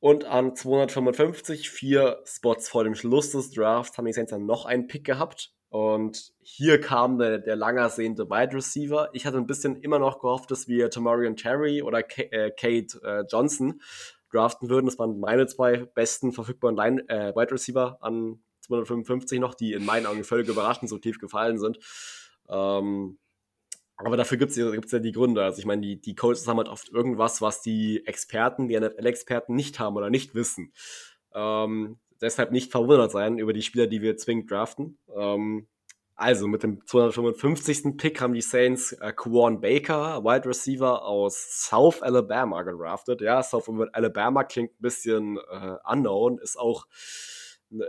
Und 0.00 0.24
an 0.24 0.54
255, 0.54 1.68
vier 1.68 2.22
Spots 2.24 2.68
vor 2.68 2.84
dem 2.84 2.94
Schluss 2.94 3.32
des 3.32 3.50
Drafts, 3.50 3.98
haben 3.98 4.06
die 4.06 4.12
Saints 4.12 4.30
dann 4.30 4.46
noch 4.46 4.64
einen 4.64 4.86
Pick 4.86 5.04
gehabt. 5.04 5.52
Und 5.70 6.32
hier 6.40 6.80
kam 6.80 7.18
der, 7.18 7.38
der 7.38 7.56
lang 7.56 7.76
ersehnte 7.76 8.30
Wide 8.30 8.54
Receiver. 8.54 9.10
Ich 9.12 9.26
hatte 9.26 9.36
ein 9.36 9.46
bisschen 9.46 9.76
immer 9.76 9.98
noch 9.98 10.20
gehofft, 10.20 10.50
dass 10.50 10.66
wir 10.66 10.88
Tamarian 10.88 11.36
Terry 11.36 11.82
oder 11.82 12.02
K 12.02 12.22
äh, 12.22 12.50
Kate 12.52 12.98
äh, 13.02 13.24
Johnson 13.30 13.82
draften 14.32 14.70
würden. 14.70 14.86
Das 14.86 14.98
waren 14.98 15.20
meine 15.20 15.46
zwei 15.46 15.84
besten 15.84 16.32
verfügbaren 16.32 16.76
Line, 16.76 17.08
äh, 17.08 17.34
Wide 17.34 17.52
Receiver 17.52 17.98
an 18.00 18.40
255 18.68 19.40
noch, 19.40 19.54
die 19.54 19.72
in 19.72 19.84
meinen 19.84 20.06
Augen 20.06 20.24
völlig 20.24 20.48
überraschend 20.48 20.88
so 20.88 20.98
tief 20.98 21.18
gefallen 21.18 21.58
sind. 21.58 21.78
Ähm, 22.48 23.18
aber 23.96 24.16
dafür 24.16 24.38
gibt 24.38 24.52
es 24.52 24.92
ja 24.92 24.98
die 25.00 25.12
Gründe. 25.12 25.42
Also 25.42 25.58
ich 25.58 25.66
meine, 25.66 25.82
die, 25.82 26.00
die 26.00 26.14
Coaches 26.14 26.46
haben 26.46 26.58
halt 26.58 26.68
oft 26.68 26.88
irgendwas, 26.88 27.42
was 27.42 27.62
die 27.62 28.06
Experten, 28.06 28.68
die 28.68 28.78
NFL-Experten 28.78 29.54
nicht 29.54 29.80
haben 29.80 29.96
oder 29.96 30.08
nicht 30.08 30.36
wissen. 30.36 30.72
Ähm, 31.34 31.98
deshalb 32.20 32.52
nicht 32.52 32.70
verwundert 32.70 33.10
sein 33.10 33.38
über 33.38 33.52
die 33.52 33.62
Spieler, 33.62 33.88
die 33.88 34.00
wir 34.00 34.16
zwingend 34.16 34.50
draften. 34.50 34.98
Ähm, 35.16 35.66
also 36.14 36.48
mit 36.48 36.64
dem 36.64 36.84
255. 36.84 37.96
Pick 37.96 38.20
haben 38.20 38.34
die 38.34 38.40
Saints 38.40 38.92
äh, 38.92 39.12
Quan 39.12 39.60
Baker, 39.60 40.24
Wide 40.24 40.48
Receiver 40.48 41.04
aus 41.04 41.68
South 41.68 42.02
Alabama 42.02 42.62
gedraftet. 42.62 43.20
Ja, 43.20 43.42
South 43.42 43.68
Alabama 43.92 44.44
klingt 44.44 44.72
ein 44.72 44.82
bisschen 44.82 45.38
äh, 45.38 45.76
unknown, 45.84 46.38
ist 46.38 46.58
auch 46.58 46.86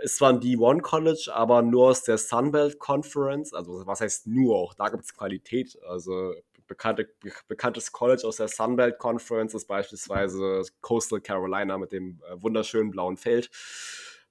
ist 0.01 0.17
zwar 0.17 0.31
ein 0.31 0.39
D1 0.39 0.81
College, 0.81 1.31
aber 1.33 1.61
nur 1.61 1.89
aus 1.89 2.03
der 2.03 2.17
Sunbelt 2.17 2.79
Conference. 2.79 3.53
Also 3.53 3.85
was 3.85 4.01
heißt 4.01 4.27
nur 4.27 4.57
auch? 4.57 4.73
Da 4.73 4.89
gibt 4.89 5.03
es 5.03 5.15
Qualität. 5.15 5.77
Also 5.87 6.33
bekannte, 6.67 7.09
bekanntes 7.47 7.91
College 7.91 8.25
aus 8.25 8.37
der 8.37 8.47
Sunbelt 8.47 8.97
Conference 8.99 9.53
ist 9.53 9.67
beispielsweise 9.67 10.63
Coastal 10.81 11.21
Carolina 11.21 11.77
mit 11.77 11.91
dem 11.91 12.21
äh, 12.29 12.41
wunderschönen 12.41 12.91
blauen 12.91 13.17
Feld. 13.17 13.49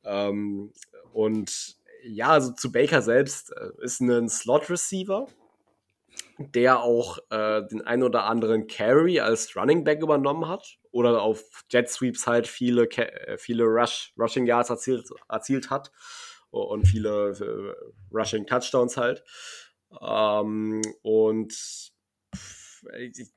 Ähm, 0.04 0.72
und 1.12 1.76
ja, 2.04 2.28
also 2.28 2.52
zu 2.52 2.70
Baker 2.70 3.02
selbst 3.02 3.52
äh, 3.52 3.70
ist 3.84 4.00
ein 4.00 4.28
Slot-Receiver, 4.28 5.26
der 6.38 6.80
auch 6.80 7.18
äh, 7.30 7.66
den 7.66 7.82
ein 7.82 8.02
oder 8.02 8.24
anderen 8.24 8.66
Carry 8.68 9.20
als 9.20 9.56
Running 9.56 9.84
Back 9.84 10.00
übernommen 10.00 10.48
hat 10.48 10.78
oder 10.98 11.22
auf 11.22 11.42
Jet 11.70 11.88
Sweeps 11.88 12.26
halt 12.26 12.46
viele, 12.46 12.88
äh, 12.90 13.38
viele 13.38 13.64
Rush, 13.64 14.12
Rushing 14.18 14.46
Yards 14.46 14.70
erzielt, 14.70 15.08
erzielt 15.28 15.70
hat 15.70 15.92
und 16.50 16.86
viele 16.86 17.30
äh, 17.30 18.14
Rushing 18.14 18.46
Touchdowns 18.46 18.96
halt. 18.96 19.22
Ähm, 20.02 20.82
und 21.02 21.54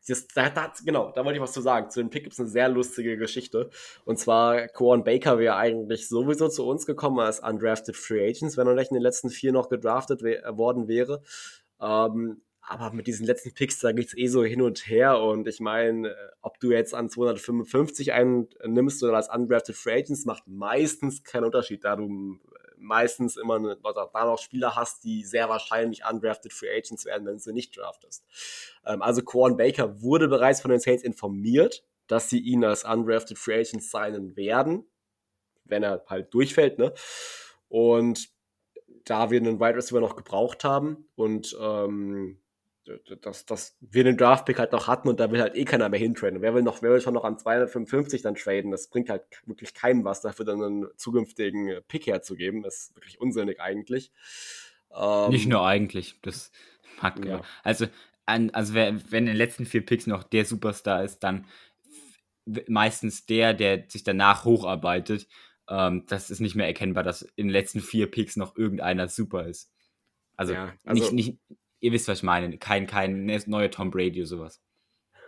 das, 0.07 0.27
da, 0.27 0.49
da, 0.49 0.73
genau, 0.85 1.11
da 1.11 1.23
wollte 1.23 1.37
ich 1.37 1.41
was 1.41 1.53
zu 1.53 1.61
sagen. 1.61 1.89
Zu 1.89 2.01
dem 2.01 2.09
Pick 2.09 2.23
gibt 2.23 2.33
es 2.33 2.39
eine 2.39 2.49
sehr 2.49 2.69
lustige 2.69 3.17
Geschichte. 3.17 3.69
Und 4.05 4.17
zwar, 4.17 4.67
Quan 4.67 5.03
Baker 5.03 5.39
wäre 5.39 5.55
eigentlich 5.55 6.07
sowieso 6.07 6.47
zu 6.47 6.67
uns 6.67 6.85
gekommen 6.85 7.19
als 7.19 7.39
undrafted 7.39 7.95
Free 7.95 8.27
Agents, 8.27 8.57
wenn 8.57 8.67
er 8.67 8.75
nicht 8.75 8.91
in 8.91 8.95
den 8.95 9.03
letzten 9.03 9.29
vier 9.29 9.51
noch 9.51 9.69
gedraftet 9.69 10.21
worden 10.21 10.87
wäre. 10.87 11.23
Ähm, 11.81 12.41
aber 12.61 12.91
mit 12.93 13.07
diesen 13.07 13.25
letzten 13.25 13.53
Picks, 13.53 13.79
da 13.79 13.91
geht 13.91 14.07
es 14.07 14.17
eh 14.17 14.27
so 14.27 14.43
hin 14.43 14.61
und 14.61 14.87
her. 14.87 15.19
Und 15.19 15.47
ich 15.47 15.59
meine, 15.59 16.15
ob 16.41 16.59
du 16.59 16.71
jetzt 16.71 16.93
an 16.93 17.09
255 17.09 18.13
einen 18.13 18.49
nimmst 18.65 19.03
oder 19.03 19.15
als 19.15 19.33
undrafted 19.33 19.75
Free 19.75 19.93
Agents, 19.93 20.25
macht 20.25 20.47
meistens 20.47 21.23
keinen 21.23 21.45
Unterschied, 21.45 21.83
da 21.83 21.95
du 21.95 22.37
meistens 22.77 23.37
immer 23.37 23.55
eine, 23.55 23.77
da 23.77 24.25
noch 24.25 24.39
Spieler 24.39 24.75
hast, 24.75 25.03
die 25.03 25.23
sehr 25.23 25.49
wahrscheinlich 25.49 26.03
undrafted 26.05 26.53
Free 26.53 26.69
Agents 26.69 27.05
werden, 27.05 27.25
wenn 27.25 27.35
du 27.35 27.39
sie 27.39 27.53
nicht 27.53 27.77
draftest. 27.77 28.25
Ähm, 28.85 29.01
also 29.01 29.21
Quan 29.23 29.57
Baker 29.57 30.01
wurde 30.01 30.27
bereits 30.27 30.61
von 30.61 30.71
den 30.71 30.79
Saints 30.79 31.03
informiert, 31.03 31.83
dass 32.07 32.29
sie 32.29 32.39
ihn 32.39 32.63
als 32.63 32.83
undrafted 32.83 33.37
Free 33.37 33.59
Agent 33.59 33.83
signen 33.83 34.35
werden, 34.35 34.85
wenn 35.65 35.83
er 35.83 36.03
halt 36.07 36.33
durchfällt, 36.33 36.77
ne? 36.77 36.93
Und 37.69 38.29
da 39.05 39.31
wir 39.31 39.39
einen 39.39 39.59
Wide 39.59 39.75
Receiver 39.75 40.01
noch 40.01 40.15
gebraucht 40.15 40.63
haben 40.63 41.09
und 41.15 41.57
ähm, 41.59 42.41
dass, 43.21 43.45
dass 43.45 43.77
wir 43.79 44.03
den 44.03 44.17
Draftpick 44.17 44.57
halt 44.57 44.71
noch 44.71 44.87
hatten 44.87 45.07
und 45.07 45.19
da 45.19 45.31
will 45.31 45.41
halt 45.41 45.55
eh 45.55 45.65
keiner 45.65 45.89
mehr 45.89 45.99
hintraden. 45.99 46.41
Wer 46.41 46.53
will 46.53 46.63
noch, 46.63 46.81
wer 46.81 46.91
will 46.91 47.01
schon 47.01 47.13
noch 47.13 47.23
an 47.23 47.37
255 47.37 48.21
dann 48.21 48.35
traden? 48.35 48.71
Das 48.71 48.87
bringt 48.87 49.09
halt 49.09 49.23
wirklich 49.45 49.73
keinem 49.73 50.03
was, 50.03 50.21
dafür 50.21 50.45
dann 50.45 50.63
einen 50.63 50.87
zukünftigen 50.97 51.81
Pick 51.87 52.07
herzugeben. 52.07 52.63
Das 52.63 52.75
ist 52.75 52.95
wirklich 52.95 53.21
unsinnig 53.21 53.59
eigentlich. 53.59 54.11
Ähm, 54.95 55.29
Nicht 55.29 55.47
nur 55.47 55.65
eigentlich, 55.65 56.19
das 56.21 56.51
mag 57.01 57.23
ja. 57.25 57.41
Also, 57.63 57.87
an, 58.25 58.49
also 58.51 58.73
wer, 58.73 58.93
wenn 59.11 59.23
in 59.23 59.33
den 59.33 59.37
letzten 59.37 59.65
vier 59.65 59.85
Picks 59.85 60.07
noch 60.07 60.23
der 60.23 60.45
Superstar 60.45 61.03
ist, 61.03 61.19
dann 61.19 61.45
meistens 62.67 63.25
der, 63.25 63.53
der 63.53 63.85
sich 63.87 64.03
danach 64.03 64.45
hocharbeiten. 64.45 65.23
Ähm, 65.69 66.05
das 66.07 66.31
ist 66.31 66.39
nicht 66.39 66.55
mehr 66.55 66.67
erkennbar, 66.67 67.03
dass 67.03 67.21
in 67.21 67.47
den 67.47 67.53
letzten 67.53 67.79
vier 67.79 68.09
Picks 68.09 68.35
noch 68.35 68.55
irgendeiner 68.57 69.07
super 69.07 69.45
ist. 69.45 69.71
Also, 70.35 70.53
ja, 70.53 70.73
also 70.85 71.03
nicht, 71.03 71.13
nicht, 71.13 71.39
ihr 71.81 71.91
wisst, 71.91 72.07
was 72.07 72.19
ich 72.19 72.23
meine. 72.23 72.57
Kein, 72.57 72.87
kein 72.87 73.25
neuer 73.47 73.69
Tom 73.69 73.91
Brady 73.91 74.21
oder 74.21 74.27
sowas. 74.27 74.61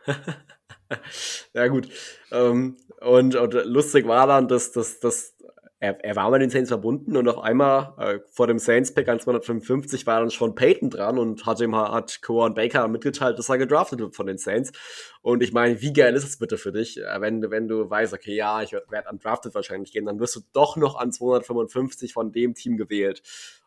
ja, 1.53 1.67
gut. 1.67 1.89
Ähm, 2.31 2.77
und, 3.01 3.35
und, 3.35 3.53
lustig 3.65 4.07
war 4.07 4.27
dann, 4.27 4.47
dass, 4.47 4.71
dass, 4.71 4.99
dass 4.99 5.35
er, 5.79 6.01
er 6.01 6.15
war 6.15 6.31
mit 6.31 6.41
den 6.41 6.49
Saints 6.49 6.69
verbunden 6.69 7.17
und 7.17 7.27
auf 7.27 7.39
einmal 7.39 7.93
äh, 7.97 8.19
vor 8.31 8.47
dem 8.47 8.57
Saints-Pick 8.57 9.09
an 9.09 9.19
255 9.19 10.07
war 10.07 10.21
dann 10.21 10.31
schon 10.31 10.55
Peyton 10.55 10.89
dran 10.89 11.19
und 11.19 11.45
hat 11.45 11.59
ihm 11.59 11.75
hat 11.75 12.21
Cohen 12.21 12.53
Baker 12.53 12.87
mitgeteilt, 12.87 13.37
dass 13.37 13.49
er 13.49 13.57
gedraftet 13.57 13.99
wird 13.99 14.15
von 14.15 14.25
den 14.25 14.37
Saints. 14.37 14.71
Und 15.21 15.43
ich 15.43 15.51
meine, 15.51 15.81
wie 15.81 15.91
geil 15.91 16.15
ist 16.15 16.23
es 16.23 16.39
bitte 16.39 16.57
für 16.57 16.71
dich, 16.71 17.01
äh, 17.01 17.19
wenn, 17.19 17.49
wenn 17.51 17.67
du 17.67 17.89
weißt, 17.89 18.13
okay, 18.13 18.35
ja, 18.35 18.61
ich 18.61 18.71
werde 18.71 19.09
an 19.09 19.19
Drafted 19.19 19.55
wahrscheinlich 19.55 19.91
gehen, 19.91 20.05
dann 20.05 20.19
wirst 20.21 20.37
du 20.37 20.41
doch 20.53 20.77
noch 20.77 20.95
an 20.95 21.11
255 21.11 22.13
von 22.13 22.31
dem 22.31 22.53
Team 22.53 22.77
gewählt. 22.77 23.21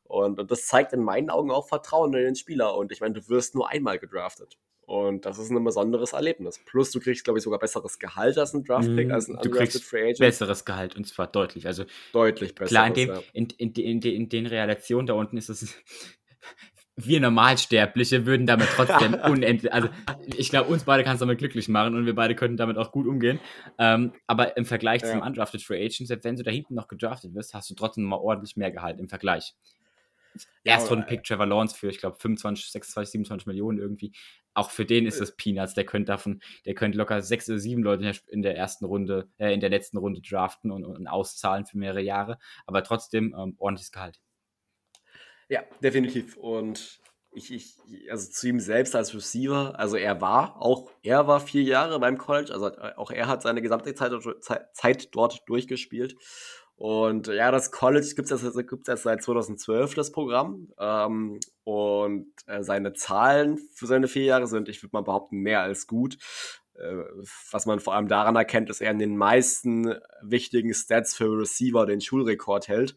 Und, 0.09 0.39
und 0.39 0.51
das 0.51 0.67
zeigt 0.67 0.93
in 0.93 1.03
meinen 1.03 1.31
Augen 1.31 1.51
auch 1.51 1.69
Vertrauen 1.69 2.15
in 2.15 2.25
den 2.25 2.37
Spieler. 2.37 2.77
Und 2.77 2.93
ich 2.93 3.01
meine, 3.01 3.15
du 3.15 3.29
wirst 3.29 3.55
nur 3.55 3.69
einmal 3.69 3.99
gedraftet. 3.99 4.57
Und 4.87 5.27
das 5.27 5.39
ist 5.39 5.51
ein 5.51 5.65
besonderes 5.65 6.13
Erlebnis. 6.13 6.61
Plus, 6.65 6.93
du 6.93 7.01
kriegst, 7.01 7.25
glaube 7.25 7.39
ich, 7.39 7.45
sogar 7.45 7.59
besseres 7.59 7.99
Gehalt 7.99 8.39
als 8.39 8.55
ein 8.55 8.63
Draftpick, 8.63 9.09
mm, 9.09 9.13
als 9.13 9.29
ein 9.29 9.39
du 9.43 9.51
kriegst 9.51 9.83
Free 9.83 10.03
Agent. 10.03 10.21
Besseres 10.21 10.65
Gehalt 10.65 10.95
und 10.95 11.07
zwar 11.09 11.27
deutlich. 11.27 11.67
Also 11.67 11.85
deutlich 12.13 12.55
besser. 12.55 12.69
Klar, 12.69 12.87
in, 12.87 12.95
dem, 12.95 13.09
ja. 13.09 13.23
in, 13.33 13.49
in, 13.59 13.73
in, 13.73 14.01
in, 14.01 14.29
den 14.29 14.47
Relationen 14.47 15.09
da 15.09 15.15
unten 15.15 15.37
ist 15.37 15.49
es. 15.49 15.75
wir 16.97 17.21
Normalsterbliche 17.21 18.27
würden 18.27 18.47
damit 18.47 18.69
trotzdem 18.69 19.15
unendlich. 19.25 19.73
Also, 19.73 19.89
ich 20.37 20.51
glaube, 20.51 20.71
uns 20.71 20.85
beide 20.85 21.03
kannst 21.03 21.21
du 21.21 21.27
damit 21.27 21.39
glücklich 21.39 21.69
machen 21.69 21.97
und 21.97 22.07
wir 22.07 22.15
beide 22.15 22.37
könnten 22.37 22.57
damit 22.57 22.79
auch 22.79 22.93
gut 22.93 23.09
umgehen. 23.09 23.41
Ähm, 23.79 24.13
aber 24.29 24.57
im 24.57 24.67
Vergleich 24.67 25.03
ja. 25.03 25.11
zum 25.11 25.21
Undrafted 25.21 25.63
Free 25.63 25.85
Agent, 25.85 26.07
selbst 26.07 26.25
wenn 26.25 26.37
du 26.37 26.45
da 26.45 26.53
hinten 26.53 26.75
noch 26.75 26.87
gedraftet 26.87 27.35
wirst, 27.35 27.55
hast 27.55 27.69
du 27.71 27.75
trotzdem 27.75 28.05
mal 28.05 28.17
ordentlich 28.17 28.57
mehr 28.57 28.71
Gehalt 28.71 29.01
im 29.01 29.09
Vergleich. 29.09 29.55
Erstrunden-Pick 30.65 31.25
Trevor 31.25 31.47
Lawrence 31.47 31.77
für, 31.77 31.89
ich 31.89 31.99
glaube, 31.99 32.17
25, 32.17 32.71
26, 32.71 33.13
27 33.13 33.47
Millionen 33.47 33.79
irgendwie. 33.79 34.13
Auch 34.55 34.71
für 34.71 34.87
den 34.87 35.07
ist 35.07 35.21
das 35.21 35.37
Peanuts. 35.37 35.75
Der 35.75 35.85
könnte 35.85 36.13
davon, 36.13 36.41
der 36.65 36.75
könnte 36.75 36.97
locker 36.97 37.21
sechs 37.23 37.49
oder 37.49 37.59
sieben 37.59 37.83
Leute 37.83 38.13
in 38.29 38.43
der 38.43 38.57
ersten 38.57 38.87
Runde, 38.87 39.29
äh, 39.39 39.53
in 39.53 39.61
der 39.61 39.71
letzten 39.71 39.99
Runde 39.99 40.23
draften 40.23 40.71
und, 40.71 40.85
und 40.85 41.07
auszahlen 41.07 41.67
für 41.67 41.79
mehrere 41.79 42.01
Jahre. 42.01 42.39
Aber 42.67 42.83
trotzdem 42.83 43.35
ähm, 43.39 43.55
ordentliches 43.59 43.93
Gehalt. 43.93 44.19
Ja, 45.49 45.63
definitiv. 45.83 46.37
Und 46.37 47.01
ich, 47.37 47.53
ich, 47.53 47.77
also 48.11 48.31
zu 48.31 48.49
ihm 48.49 48.61
selbst 48.61 48.97
als 48.97 49.15
Receiver, 49.15 49.79
also 49.79 49.97
er 49.97 50.21
war, 50.23 50.61
auch 50.61 50.91
er 51.03 51.27
war 51.27 51.41
vier 51.41 51.63
Jahre 51.63 52.01
beim 52.01 52.17
College, 52.17 52.53
also 52.53 52.75
auch 52.97 53.11
er 53.11 53.29
hat 53.29 53.43
seine 53.43 53.61
gesamte 53.61 53.95
Zeit, 53.95 54.13
Zeit 54.73 55.15
dort 55.15 55.43
durchgespielt. 55.47 56.17
Und 56.77 57.29
ja, 57.29 57.51
das 57.51 57.71
College 57.71 58.13
gibt 58.15 58.31
es 58.31 58.43
erst, 58.43 58.69
gibt's 58.69 58.89
erst 58.89 59.05
seit 59.05 59.23
2012, 59.23 59.95
das 59.95 60.13
Programm. 60.13 60.69
Ähm, 60.79 61.41
und 61.65 62.33
äh, 62.47 62.63
seine 62.63 62.93
Zahlen 62.93 63.59
für 63.73 63.87
seine 63.87 64.09
vier 64.09 64.25
Jahre 64.25 64.47
sind, 64.47 64.69
ich 64.69 64.83
würde 64.83 64.91
mal 64.93 65.03
behaupten, 65.03 65.39
mehr 65.39 65.63
als 65.63 65.87
gut. 65.87 66.19
Äh, 66.75 67.05
was 67.51 67.65
man 67.65 67.81
vor 67.81 67.95
allem 67.95 68.09
daran 68.09 68.37
erkennt, 68.37 68.69
dass 68.69 68.83
er 68.83 68.91
in 68.91 68.99
den 68.99 69.17
meisten 69.17 69.95
wichtigen 70.21 70.75
Stats 70.75 71.15
für 71.15 71.39
Receiver 71.39 71.87
den 71.87 72.03
Schulrekord 72.03 72.69
hält. 72.69 72.95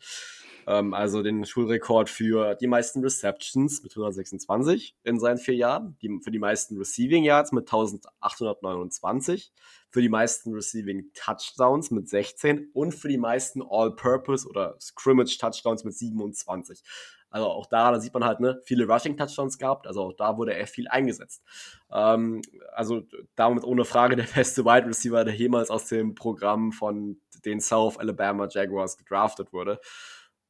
Ähm, 0.68 0.94
also 0.94 1.24
den 1.24 1.46
Schulrekord 1.46 2.10
für 2.10 2.56
die 2.56 2.68
meisten 2.68 3.02
Receptions 3.02 3.84
mit 3.84 3.92
126 3.94 4.96
in 5.04 5.20
seinen 5.20 5.38
vier 5.38 5.56
Jahren, 5.56 5.98
die, 6.02 6.20
für 6.24 6.32
die 6.32 6.40
meisten 6.40 6.78
Receiving 6.78 7.24
Yards 7.24 7.52
mit 7.52 7.66
1829 7.66 9.52
für 9.92 10.02
die 10.02 10.10
meisten 10.10 10.54
Receiving 10.54 11.12
Touchdowns 11.14 11.92
mit 11.92 12.08
16 12.08 12.70
und 12.74 12.94
für 12.94 13.08
die 13.08 13.18
meisten 13.18 13.62
All-Purpose 13.68 14.48
oder 14.48 14.76
Scrimmage 14.80 15.38
Touchdowns 15.40 15.84
mit 15.84 15.96
27. 15.96 16.84
Also 17.32 17.48
auch 17.48 17.68
da, 17.68 17.92
da 17.92 18.00
sieht 18.00 18.14
man 18.14 18.24
halt, 18.24 18.40
ne, 18.40 18.60
viele 18.64 18.88
Rushing 18.88 19.16
Touchdowns 19.16 19.58
gehabt, 19.58 19.86
also 19.86 20.02
auch 20.02 20.14
da 20.14 20.38
wurde 20.38 20.56
er 20.56 20.66
viel 20.66 20.88
eingesetzt. 20.88 21.44
Ähm, 21.92 22.42
also 22.74 23.04
damit 23.36 23.64
ohne 23.64 23.86
Frage 23.86 24.16
der 24.16 24.24
beste 24.36 24.66
Wide 24.66 24.88
Receiver, 24.88 25.24
der 25.24 25.36
jemals 25.36 25.70
aus 25.70 25.86
dem 25.88 26.16
Programm 26.16 26.72
von 26.72 27.20
den 27.46 27.62
South 27.62 27.98
Alabama 27.98 28.48
Jaguars 28.50 28.98
gedraftet 28.98 29.54
wurde. 29.54 29.80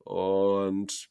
Und 0.09 1.07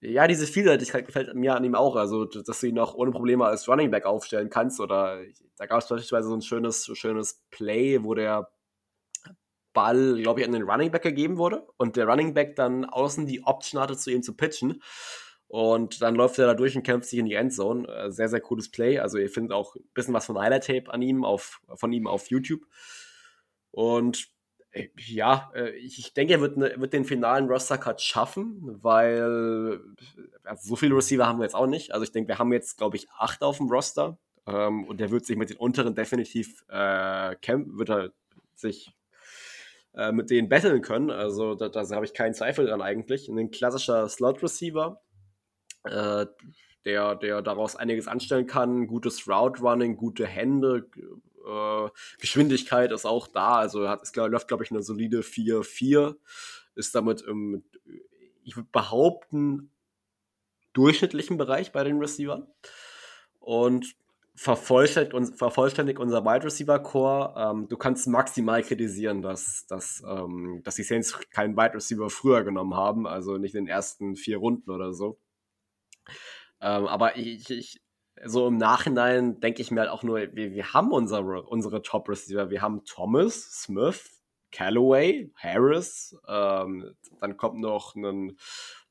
ja, 0.00 0.28
diese 0.28 0.46
Vielseitigkeit 0.46 1.06
gefällt 1.06 1.34
mir 1.34 1.56
an 1.56 1.64
ihm 1.64 1.74
auch. 1.74 1.96
Also, 1.96 2.26
dass 2.26 2.60
du 2.60 2.66
ihn 2.66 2.78
auch 2.78 2.94
ohne 2.94 3.10
Probleme 3.10 3.46
als 3.46 3.66
Running 3.66 3.90
Back 3.90 4.04
aufstellen 4.04 4.50
kannst. 4.50 4.80
Oder 4.80 5.22
da 5.56 5.64
gab 5.64 5.80
es 5.80 5.88
beispielsweise 5.88 6.28
so 6.28 6.34
ein 6.34 6.42
schönes, 6.42 6.90
schönes 6.92 7.42
Play, 7.50 8.04
wo 8.04 8.14
der 8.14 8.50
Ball, 9.72 10.20
glaube 10.20 10.40
ich, 10.40 10.46
an 10.46 10.52
den 10.52 10.64
Running 10.64 10.90
Back 10.90 11.04
gegeben 11.04 11.38
wurde 11.38 11.66
und 11.78 11.96
der 11.96 12.06
Running 12.06 12.34
Back 12.34 12.54
dann 12.54 12.84
außen 12.84 13.26
die 13.26 13.44
Option 13.44 13.80
hatte, 13.80 13.96
zu 13.96 14.10
ihm 14.10 14.22
zu 14.22 14.36
pitchen. 14.36 14.82
Und 15.46 16.02
dann 16.02 16.14
läuft 16.14 16.38
er 16.38 16.48
da 16.48 16.54
durch 16.54 16.76
und 16.76 16.82
kämpft 16.82 17.08
sich 17.08 17.18
in 17.18 17.24
die 17.24 17.34
Endzone. 17.34 17.88
Äh, 17.88 18.10
sehr, 18.12 18.28
sehr 18.28 18.42
cooles 18.42 18.70
Play. 18.70 18.98
Also, 18.98 19.16
ihr 19.16 19.30
findet 19.30 19.52
auch 19.52 19.74
ein 19.74 19.88
bisschen 19.94 20.12
was 20.12 20.26
von 20.26 20.38
Highlight 20.38 20.66
Tape 20.66 20.92
an 20.92 21.00
ihm 21.00 21.24
auf, 21.24 21.62
von 21.76 21.92
ihm 21.94 22.06
auf 22.06 22.28
YouTube. 22.28 22.60
Und 23.70 24.28
ja, 25.06 25.50
äh, 25.54 25.70
ich 25.70 26.12
denke, 26.14 26.34
er 26.34 26.40
wird, 26.40 26.56
ne, 26.56 26.74
wird 26.76 26.92
den 26.92 27.04
finalen 27.04 27.48
Roster-Cut 27.48 28.00
schaffen, 28.00 28.78
weil 28.82 29.80
also 30.44 30.68
so 30.68 30.76
viele 30.76 30.96
Receiver 30.96 31.26
haben 31.26 31.38
wir 31.38 31.44
jetzt 31.44 31.54
auch 31.54 31.66
nicht. 31.66 31.92
Also 31.92 32.04
ich 32.04 32.12
denke, 32.12 32.28
wir 32.28 32.38
haben 32.38 32.52
jetzt, 32.52 32.78
glaube 32.78 32.96
ich, 32.96 33.08
acht 33.10 33.42
auf 33.42 33.58
dem 33.58 33.68
Roster 33.68 34.18
ähm, 34.46 34.84
und 34.84 35.00
der 35.00 35.10
wird 35.10 35.26
sich 35.26 35.36
mit 35.36 35.50
den 35.50 35.58
unteren 35.58 35.94
definitiv 35.94 36.64
äh, 36.68 37.36
camp, 37.36 37.78
wird 37.78 37.90
er 37.90 38.12
sich 38.54 38.92
äh, 39.94 40.12
mit 40.12 40.30
denen 40.30 40.48
battlen 40.48 40.82
können. 40.82 41.10
Also 41.10 41.54
da, 41.54 41.68
da 41.68 41.88
habe 41.90 42.04
ich 42.04 42.14
keinen 42.14 42.34
Zweifel 42.34 42.66
dran 42.66 42.82
eigentlich. 42.82 43.28
Ein 43.28 43.50
klassischer 43.50 44.08
Slot-Receiver, 44.08 45.00
äh, 45.84 46.26
der, 46.84 47.14
der 47.16 47.42
daraus 47.42 47.76
einiges 47.76 48.08
anstellen 48.08 48.46
kann, 48.46 48.86
gutes 48.86 49.28
Route-Running, 49.28 49.96
gute 49.96 50.26
Hände, 50.26 50.88
äh, 51.48 51.90
Geschwindigkeit 52.20 52.92
ist 52.92 53.06
auch 53.06 53.26
da. 53.26 53.56
Also 53.56 53.88
hat, 53.88 54.02
es 54.02 54.14
läuft, 54.14 54.48
glaube 54.48 54.64
ich, 54.64 54.70
eine 54.70 54.82
solide 54.82 55.20
4-4. 55.20 56.16
Ist 56.74 56.94
damit 56.94 57.22
im, 57.22 57.64
ich 58.44 58.56
würde 58.56 58.68
behaupten, 58.70 59.70
durchschnittlichen 60.72 61.38
Bereich 61.38 61.72
bei 61.72 61.82
den 61.84 61.98
Receivern. 61.98 62.46
Und 63.40 63.96
vervollständigt, 64.38 65.36
vervollständigt 65.36 65.98
unser 65.98 66.24
Wide 66.24 66.44
Receiver 66.44 66.78
Core. 66.78 67.34
Ähm, 67.36 67.68
du 67.68 67.76
kannst 67.76 68.06
maximal 68.06 68.62
kritisieren, 68.62 69.20
dass, 69.20 69.66
dass, 69.66 70.02
ähm, 70.06 70.60
dass 70.62 70.76
die 70.76 70.84
Saints 70.84 71.18
keinen 71.30 71.56
Wide 71.56 71.74
Receiver 71.74 72.08
früher 72.08 72.44
genommen 72.44 72.74
haben, 72.74 73.06
also 73.06 73.36
nicht 73.36 73.56
in 73.56 73.64
den 73.64 73.68
ersten 73.68 74.14
vier 74.14 74.36
Runden 74.36 74.70
oder 74.70 74.92
so. 74.92 75.18
Ähm, 76.60 76.86
aber 76.86 77.16
ich, 77.16 77.50
ich, 77.50 77.80
so 78.24 78.46
im 78.48 78.56
Nachhinein 78.56 79.40
denke 79.40 79.62
ich 79.62 79.70
mir 79.70 79.80
halt 79.80 79.90
auch 79.90 80.02
nur, 80.02 80.18
wir, 80.18 80.52
wir 80.52 80.72
haben 80.72 80.92
unsere, 80.92 81.42
unsere 81.42 81.82
Top-Receiver. 81.82 82.50
Wir 82.50 82.62
haben 82.62 82.84
Thomas, 82.84 83.62
Smith, 83.62 84.18
Callaway, 84.50 85.30
Harris, 85.36 86.16
ähm, 86.26 86.94
dann 87.20 87.36
kommt 87.36 87.60
noch 87.60 87.94
ein 87.94 88.38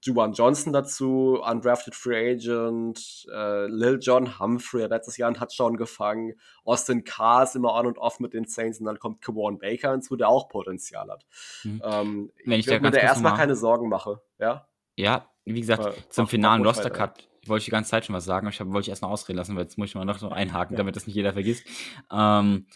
Juwan 0.03 0.34
Johnson 0.34 0.71
dazu, 0.71 1.41
undrafted 1.41 1.95
Free 1.95 2.34
Agent, 2.34 3.25
äh, 3.34 3.65
Lil 3.65 3.97
John 3.99 4.39
Humphrey 4.39 4.84
hat 4.84 4.91
letztes 4.91 5.17
Jahr 5.17 5.28
einen 5.28 5.36
Touchdown 5.36 5.75
gefangen, 5.75 6.34
Austin 6.63 7.03
Carr 7.03 7.43
ist 7.43 7.55
immer 7.55 7.73
on 7.73 7.88
und 7.88 7.97
off 7.97 8.19
mit 8.19 8.34
den 8.34 8.45
Saints 8.45 8.80
und 8.80 8.86
dann 8.86 8.99
kommt 8.99 9.21
Kawan 9.21 9.57
Baker 9.57 9.91
hinzu, 9.91 10.15
der 10.15 10.30
auch 10.30 10.47
Potenzial 10.47 11.09
hat. 11.09 11.25
Mhm. 11.63 11.82
Ähm, 11.84 12.32
Wenn 12.45 12.59
ich, 12.59 12.67
ich 12.67 12.80
mir 12.80 12.91
da 12.91 12.99
erstmal 12.99 13.36
keine 13.36 13.55
Sorgen 13.55 13.89
mache, 13.89 14.21
ja? 14.38 14.67
Ja, 14.95 15.30
wie 15.45 15.59
gesagt, 15.59 15.86
äh, 15.86 16.09
zum 16.09 16.28
finalen 16.28 16.63
Roster-Cut 16.63 17.28
wollte 17.49 17.61
ich 17.61 17.65
die 17.65 17.71
ganze 17.71 17.91
Zeit 17.91 18.05
schon 18.05 18.15
was 18.15 18.25
sagen, 18.25 18.47
aber 18.47 18.53
ich 18.53 18.59
hab, 18.59 18.67
wollte 18.67 18.85
ich 18.85 18.89
erst 18.89 19.01
noch 19.01 19.09
ausreden 19.09 19.37
lassen, 19.37 19.55
weil 19.55 19.63
jetzt 19.63 19.77
muss 19.77 19.89
ich 19.89 19.95
mal 19.95 20.05
noch 20.05 20.19
so 20.19 20.29
einhaken, 20.29 20.75
ja. 20.75 20.77
damit 20.77 20.95
das 20.95 21.07
nicht 21.07 21.15
jeder 21.15 21.33
vergisst. 21.33 21.65
Ähm, 22.11 22.67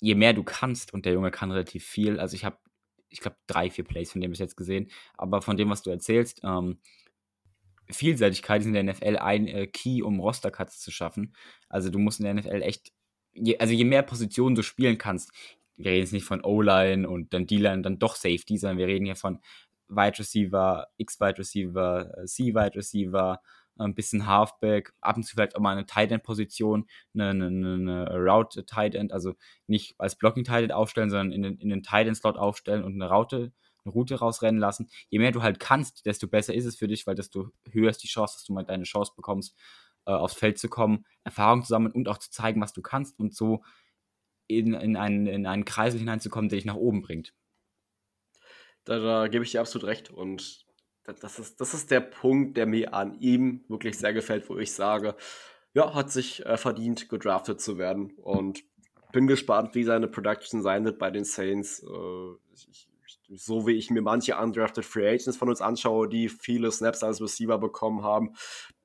je 0.00 0.14
mehr 0.14 0.32
du 0.32 0.42
kannst, 0.42 0.92
und 0.94 1.06
der 1.06 1.12
Junge 1.12 1.30
kann 1.30 1.50
relativ 1.50 1.84
viel, 1.84 2.18
also 2.18 2.34
ich 2.34 2.44
habe, 2.44 2.58
ich 3.08 3.20
glaube, 3.20 3.36
drei, 3.46 3.70
vier 3.70 3.84
Plays 3.84 4.12
von 4.12 4.20
dem 4.20 4.30
bis 4.30 4.40
jetzt 4.40 4.56
gesehen, 4.56 4.90
aber 5.16 5.42
von 5.42 5.56
dem, 5.56 5.70
was 5.70 5.82
du 5.82 5.90
erzählst, 5.90 6.40
ähm, 6.44 6.78
Vielseitigkeit 7.90 8.62
ist 8.62 8.66
in 8.66 8.72
der 8.72 8.84
NFL 8.84 9.16
ein 9.18 9.46
äh, 9.46 9.66
Key, 9.66 10.02
um 10.02 10.20
Roster-Cuts 10.20 10.80
zu 10.80 10.90
schaffen. 10.90 11.34
Also 11.68 11.90
du 11.90 11.98
musst 11.98 12.20
in 12.20 12.24
der 12.24 12.34
NFL 12.34 12.62
echt, 12.62 12.92
je, 13.32 13.58
also 13.58 13.72
je 13.72 13.84
mehr 13.84 14.02
Positionen 14.02 14.54
du 14.54 14.62
spielen 14.62 14.98
kannst, 14.98 15.30
wir 15.76 15.90
reden 15.90 16.00
jetzt 16.00 16.12
nicht 16.12 16.24
von 16.24 16.44
O-Line 16.44 17.08
und 17.08 17.32
dann 17.32 17.46
D-Line, 17.46 17.82
dann 17.82 17.98
doch 17.98 18.16
Safety, 18.16 18.56
sondern 18.56 18.78
wir 18.78 18.86
reden 18.86 19.04
hier 19.04 19.16
von 19.16 19.40
Wide 19.88 20.18
Receiver, 20.18 20.88
X-Wide 20.96 21.38
Receiver, 21.38 22.18
äh, 22.18 22.24
C-Wide 22.26 22.76
Receiver, 22.76 23.40
ein 23.76 23.94
bisschen 23.94 24.26
Halfback, 24.26 24.92
ab 25.00 25.16
und 25.16 25.24
zu 25.24 25.34
vielleicht 25.34 25.56
auch 25.56 25.60
mal 25.60 25.72
eine 25.72 25.86
Tight 25.86 26.12
End 26.12 26.22
Position, 26.22 26.86
eine, 27.14 27.30
eine, 27.30 27.46
eine 27.46 28.16
Route 28.16 28.64
Tight 28.66 28.94
End, 28.94 29.12
also 29.12 29.34
nicht 29.66 29.94
als 29.98 30.16
Blocking 30.16 30.44
Tight 30.44 30.64
End 30.64 30.72
aufstellen, 30.72 31.10
sondern 31.10 31.32
in 31.32 31.42
den, 31.42 31.58
in 31.58 31.68
den 31.68 31.82
Tight 31.82 32.06
End 32.06 32.16
Slot 32.16 32.36
aufstellen 32.36 32.84
und 32.84 32.94
eine 32.94 33.10
Route, 33.10 33.52
eine 33.84 33.92
Route 33.92 34.16
rausrennen 34.16 34.60
lassen. 34.60 34.90
Je 35.08 35.18
mehr 35.18 35.32
du 35.32 35.42
halt 35.42 35.58
kannst, 35.58 36.06
desto 36.06 36.28
besser 36.28 36.54
ist 36.54 36.66
es 36.66 36.76
für 36.76 36.88
dich, 36.88 37.06
weil 37.06 37.14
desto 37.14 37.50
höher 37.70 37.90
ist 37.90 38.02
die 38.02 38.08
Chance, 38.08 38.36
dass 38.36 38.44
du 38.44 38.52
mal 38.52 38.64
deine 38.64 38.84
Chance 38.84 39.12
bekommst, 39.16 39.56
äh, 40.06 40.12
aufs 40.12 40.34
Feld 40.34 40.58
zu 40.58 40.68
kommen, 40.68 41.04
Erfahrung 41.24 41.62
zu 41.62 41.68
sammeln 41.68 41.92
und 41.92 42.08
auch 42.08 42.18
zu 42.18 42.30
zeigen, 42.30 42.60
was 42.60 42.72
du 42.72 42.82
kannst 42.82 43.18
und 43.18 43.34
so 43.34 43.62
in, 44.46 44.74
in, 44.74 44.96
einen, 44.96 45.26
in 45.26 45.46
einen 45.46 45.64
Kreisel 45.64 46.00
hineinzukommen, 46.00 46.48
der 46.48 46.58
dich 46.58 46.66
nach 46.66 46.74
oben 46.74 47.02
bringt. 47.02 47.34
Da, 48.84 48.98
da 48.98 49.28
gebe 49.28 49.44
ich 49.44 49.52
dir 49.52 49.60
absolut 49.60 49.86
recht 49.86 50.10
und 50.10 50.66
das 51.04 51.38
ist, 51.38 51.60
das 51.60 51.74
ist 51.74 51.90
der 51.90 52.00
Punkt, 52.00 52.56
der 52.56 52.66
mir 52.66 52.94
an 52.94 53.18
ihm 53.20 53.64
wirklich 53.68 53.98
sehr 53.98 54.12
gefällt, 54.12 54.48
wo 54.48 54.58
ich 54.58 54.72
sage, 54.72 55.16
ja, 55.74 55.94
hat 55.94 56.10
sich 56.10 56.44
äh, 56.46 56.56
verdient, 56.56 57.08
gedraftet 57.08 57.60
zu 57.60 57.78
werden. 57.78 58.12
Und 58.16 58.62
bin 59.12 59.26
gespannt, 59.26 59.74
wie 59.74 59.84
seine 59.84 60.08
Production 60.08 60.62
sein 60.62 60.84
wird 60.84 60.98
bei 60.98 61.10
den 61.10 61.24
Saints. 61.24 61.82
Äh, 61.82 62.54
ich, 62.54 62.88
so 63.34 63.66
wie 63.66 63.72
ich 63.72 63.90
mir 63.90 64.02
manche 64.02 64.36
undrafted 64.36 64.84
Free 64.84 65.08
Agents 65.08 65.36
von 65.36 65.48
uns 65.48 65.60
anschaue, 65.60 66.08
die 66.08 66.28
viele 66.28 66.70
Snaps 66.70 67.02
als 67.02 67.20
Receiver 67.20 67.58
bekommen 67.58 68.02
haben, 68.02 68.34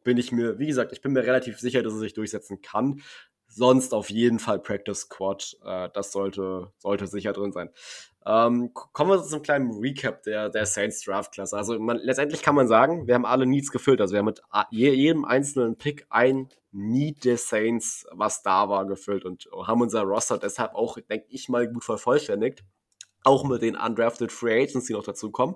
bin 0.04 0.18
ich 0.18 0.32
mir, 0.32 0.58
wie 0.60 0.68
gesagt, 0.68 0.94
ich 0.94 1.02
bin 1.02 1.14
mir 1.14 1.24
relativ 1.24 1.60
sicher, 1.60 1.84
dass 1.84 1.94
er 1.94 2.00
sich 2.00 2.14
durchsetzen 2.14 2.62
kann. 2.62 3.02
Sonst 3.50 3.94
auf 3.94 4.10
jeden 4.10 4.40
Fall 4.40 4.60
Practice 4.60 5.02
Squad. 5.02 5.58
Äh, 5.64 5.90
das 5.94 6.12
sollte, 6.12 6.72
sollte 6.78 7.08
sicher 7.08 7.34
drin 7.34 7.52
sein. 7.52 7.70
Ähm, 8.28 8.74
kommen 8.74 9.10
wir 9.10 9.24
zu 9.24 9.36
einem 9.36 9.44
kleinen 9.44 9.80
Recap 9.80 10.22
der, 10.24 10.50
der 10.50 10.66
Saints 10.66 11.02
Draft-Klasse. 11.02 11.56
Also 11.56 11.80
man, 11.80 11.98
letztendlich 11.98 12.42
kann 12.42 12.56
man 12.56 12.68
sagen, 12.68 13.08
wir 13.08 13.16
haben 13.16 13.26
alle 13.26 13.46
Needs 13.46 13.72
gefüllt. 13.72 14.02
Also 14.02 14.14
wir 14.14 14.20
haben 14.20 14.26
mit 14.26 14.42
jedem 14.70 15.24
einzelnen 15.24 15.78
Pick 15.78 16.06
ein 16.10 16.50
Need 16.74 17.24
der 17.24 17.38
Saints, 17.38 18.06
was 18.12 18.44
da 18.44 18.68
war, 18.68 18.86
gefüllt 18.86 19.24
und 19.24 19.48
haben 19.66 19.82
unser 19.82 20.02
Roster 20.02 20.38
deshalb 20.38 20.76
auch, 20.76 20.98
denke 21.10 21.28
ich 21.30 21.48
mal, 21.48 21.72
gut 21.72 21.86
vervollständigt. 21.86 22.66
Auch 23.24 23.46
mit 23.46 23.62
den 23.62 23.78
undrafted 23.78 24.32
Free 24.34 24.62
Agents, 24.62 24.88
die 24.88 24.94
noch 24.94 25.06
dazu 25.06 25.32
kommen, 25.32 25.56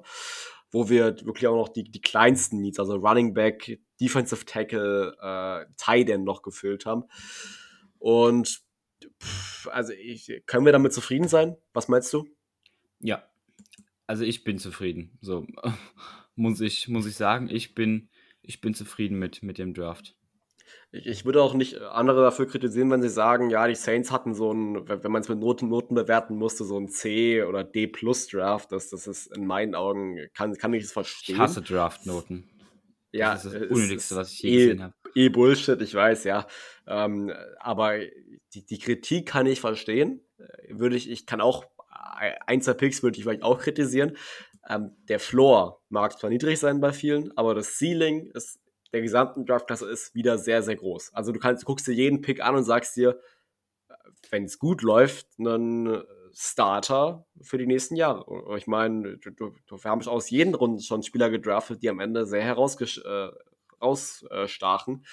wo 0.72 0.88
wir 0.88 1.18
wirklich 1.26 1.48
auch 1.48 1.58
noch 1.58 1.70
die, 1.70 1.84
die 1.84 2.02
kleinsten 2.02 2.62
Needs, 2.62 2.80
also 2.80 2.96
Running 2.96 3.34
Back, 3.34 3.80
Defensive 4.00 4.46
Tackle, 4.46 5.18
äh, 5.22 5.66
Tight 5.76 6.10
End 6.10 6.24
noch 6.24 6.42
gefüllt 6.42 6.86
haben. 6.86 7.04
Und 8.00 8.62
pff, 9.22 9.68
also 9.68 9.92
ich, 9.92 10.42
können 10.46 10.66
wir 10.66 10.72
damit 10.72 10.94
zufrieden 10.94 11.28
sein? 11.28 11.58
Was 11.74 11.90
meinst 11.90 12.14
du? 12.14 12.26
Ja, 13.02 13.24
also 14.08 14.24
ich 14.24 14.44
bin 14.44 14.58
zufrieden. 14.58 15.18
So 15.22 15.46
muss 16.36 16.62
ich, 16.62 16.88
muss 16.88 17.06
ich 17.06 17.16
sagen, 17.16 17.50
ich 17.50 17.76
bin, 17.76 18.10
ich 18.42 18.62
bin 18.62 18.74
zufrieden 18.74 19.20
mit, 19.20 19.44
mit 19.44 19.58
dem 19.58 19.74
Draft. 19.74 20.16
Ich, 20.92 21.08
ich 21.08 21.26
würde 21.26 21.42
auch 21.42 21.54
nicht 21.54 21.80
andere 21.82 22.22
dafür 22.22 22.48
kritisieren, 22.48 22.92
wenn 22.92 23.02
sie 23.02 23.10
sagen, 23.10 23.50
ja, 23.50 23.68
die 23.68 23.76
Saints 23.76 24.12
hatten 24.12 24.34
so 24.34 24.54
ein, 24.54 24.88
wenn 24.88 25.12
man 25.12 25.22
es 25.22 25.30
mit 25.30 25.40
Noten, 25.40 25.70
Noten 25.70 25.96
bewerten 25.96 26.36
musste, 26.36 26.66
so 26.66 26.78
ein 26.78 26.90
C 26.90 27.44
oder 27.44 27.64
D 27.64 27.88
plus 27.88 28.28
Draft. 28.28 28.72
Das, 28.72 28.90
das 28.90 29.08
ist 29.08 29.36
in 29.36 29.46
meinen 29.46 29.76
Augen, 29.76 30.20
kann, 30.34 30.58
kann 30.58 30.74
ich 30.74 30.84
es 30.84 30.92
verstehen. 30.92 31.36
Ich 31.36 31.42
hasse 31.42 31.62
Draft-Noten. 31.62 32.50
Ja, 33.14 33.34
das 33.34 33.46
ist 33.46 33.56
das 33.56 33.70
Unnötigste, 33.70 34.16
was 34.16 34.32
ich 34.32 34.42
je 34.42 34.50
eh, 34.50 34.66
gesehen 34.66 34.84
habe. 34.84 34.94
Eh 35.16 35.30
Bullshit, 35.30 35.82
ich 35.82 35.94
weiß, 35.94 36.24
ja. 36.24 36.48
Ähm, 36.88 37.32
aber 37.60 38.00
die, 38.54 38.66
die 38.66 38.80
Kritik 38.80 39.28
kann 39.28 39.46
ich 39.46 39.60
verstehen. 39.60 40.22
Würde 40.70 40.96
ich, 40.96 41.10
ich 41.10 41.26
kann 41.26 41.42
auch 41.42 41.66
ein, 42.02 42.62
zwei 42.62 42.74
Picks 42.74 43.04
würde 43.04 43.18
ich 43.18 43.24
vielleicht 43.24 43.44
auch 43.44 43.60
kritisieren. 43.60 44.18
Ähm, 44.70 44.96
der 45.10 45.20
Floor 45.20 45.82
mag 45.90 46.18
zwar 46.18 46.30
niedrig 46.30 46.60
sein 46.60 46.80
bei 46.80 46.94
vielen, 46.94 47.36
aber 47.38 47.56
das 47.56 47.78
Ceiling 47.78 48.32
ist 48.32 48.60
der 48.94 49.02
gesamten 49.02 49.46
Draftklasse 49.46 49.90
ist 49.90 50.14
wieder 50.16 50.38
sehr, 50.38 50.62
sehr 50.64 50.76
groß. 50.76 51.14
Also 51.14 51.32
du 51.32 51.40
kannst, 51.40 51.64
du 51.64 51.66
guckst 51.66 51.88
dir 51.88 51.94
jeden 51.94 52.22
Pick 52.22 52.44
an 52.44 52.56
und 52.56 52.64
sagst 52.64 52.96
dir, 52.98 53.20
wenn 54.30 54.44
es 54.44 54.60
gut 54.60 54.82
läuft, 54.82 55.28
einen 55.40 56.04
Starter 56.34 57.26
für 57.42 57.58
die 57.58 57.68
nächsten 57.68 57.96
Jahre. 57.96 58.26
Ich 58.58 58.68
meine, 58.68 59.18
wir 59.24 59.54
haben 59.86 60.08
aus 60.08 60.30
jeden 60.30 60.56
Runden 60.56 60.82
schon 60.82 61.04
Spieler 61.04 61.30
gedraftet, 61.30 61.82
die 61.84 61.90
am 61.90 62.00
Ende 62.00 62.26
sehr 62.26 62.44
herausstachen. 62.44 63.34
Äh, 65.04 65.08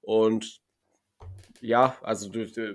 und 0.00 0.61
ja, 1.62 1.96
also 2.02 2.28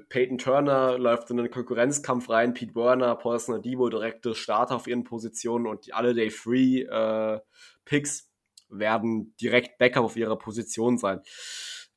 Peyton 0.07 0.37
Turner 0.37 0.97
läuft 0.97 1.29
in 1.29 1.39
einen 1.39 1.51
Konkurrenzkampf 1.51 2.29
rein, 2.29 2.53
Pete 2.53 2.73
Werner, 2.73 3.15
Paulson 3.15 3.61
Debo 3.61 3.89
direkte 3.89 4.33
Starter 4.33 4.77
auf 4.77 4.87
ihren 4.87 5.03
Positionen 5.03 5.67
und 5.67 5.93
alle 5.93 6.13
Day 6.13 6.29
Free 6.29 6.83
äh, 6.83 7.39
Picks 7.83 8.31
werden 8.69 9.35
direkt 9.41 9.77
Backup 9.77 10.05
auf 10.05 10.15
ihrer 10.15 10.37
Position 10.37 10.97
sein. 10.97 11.21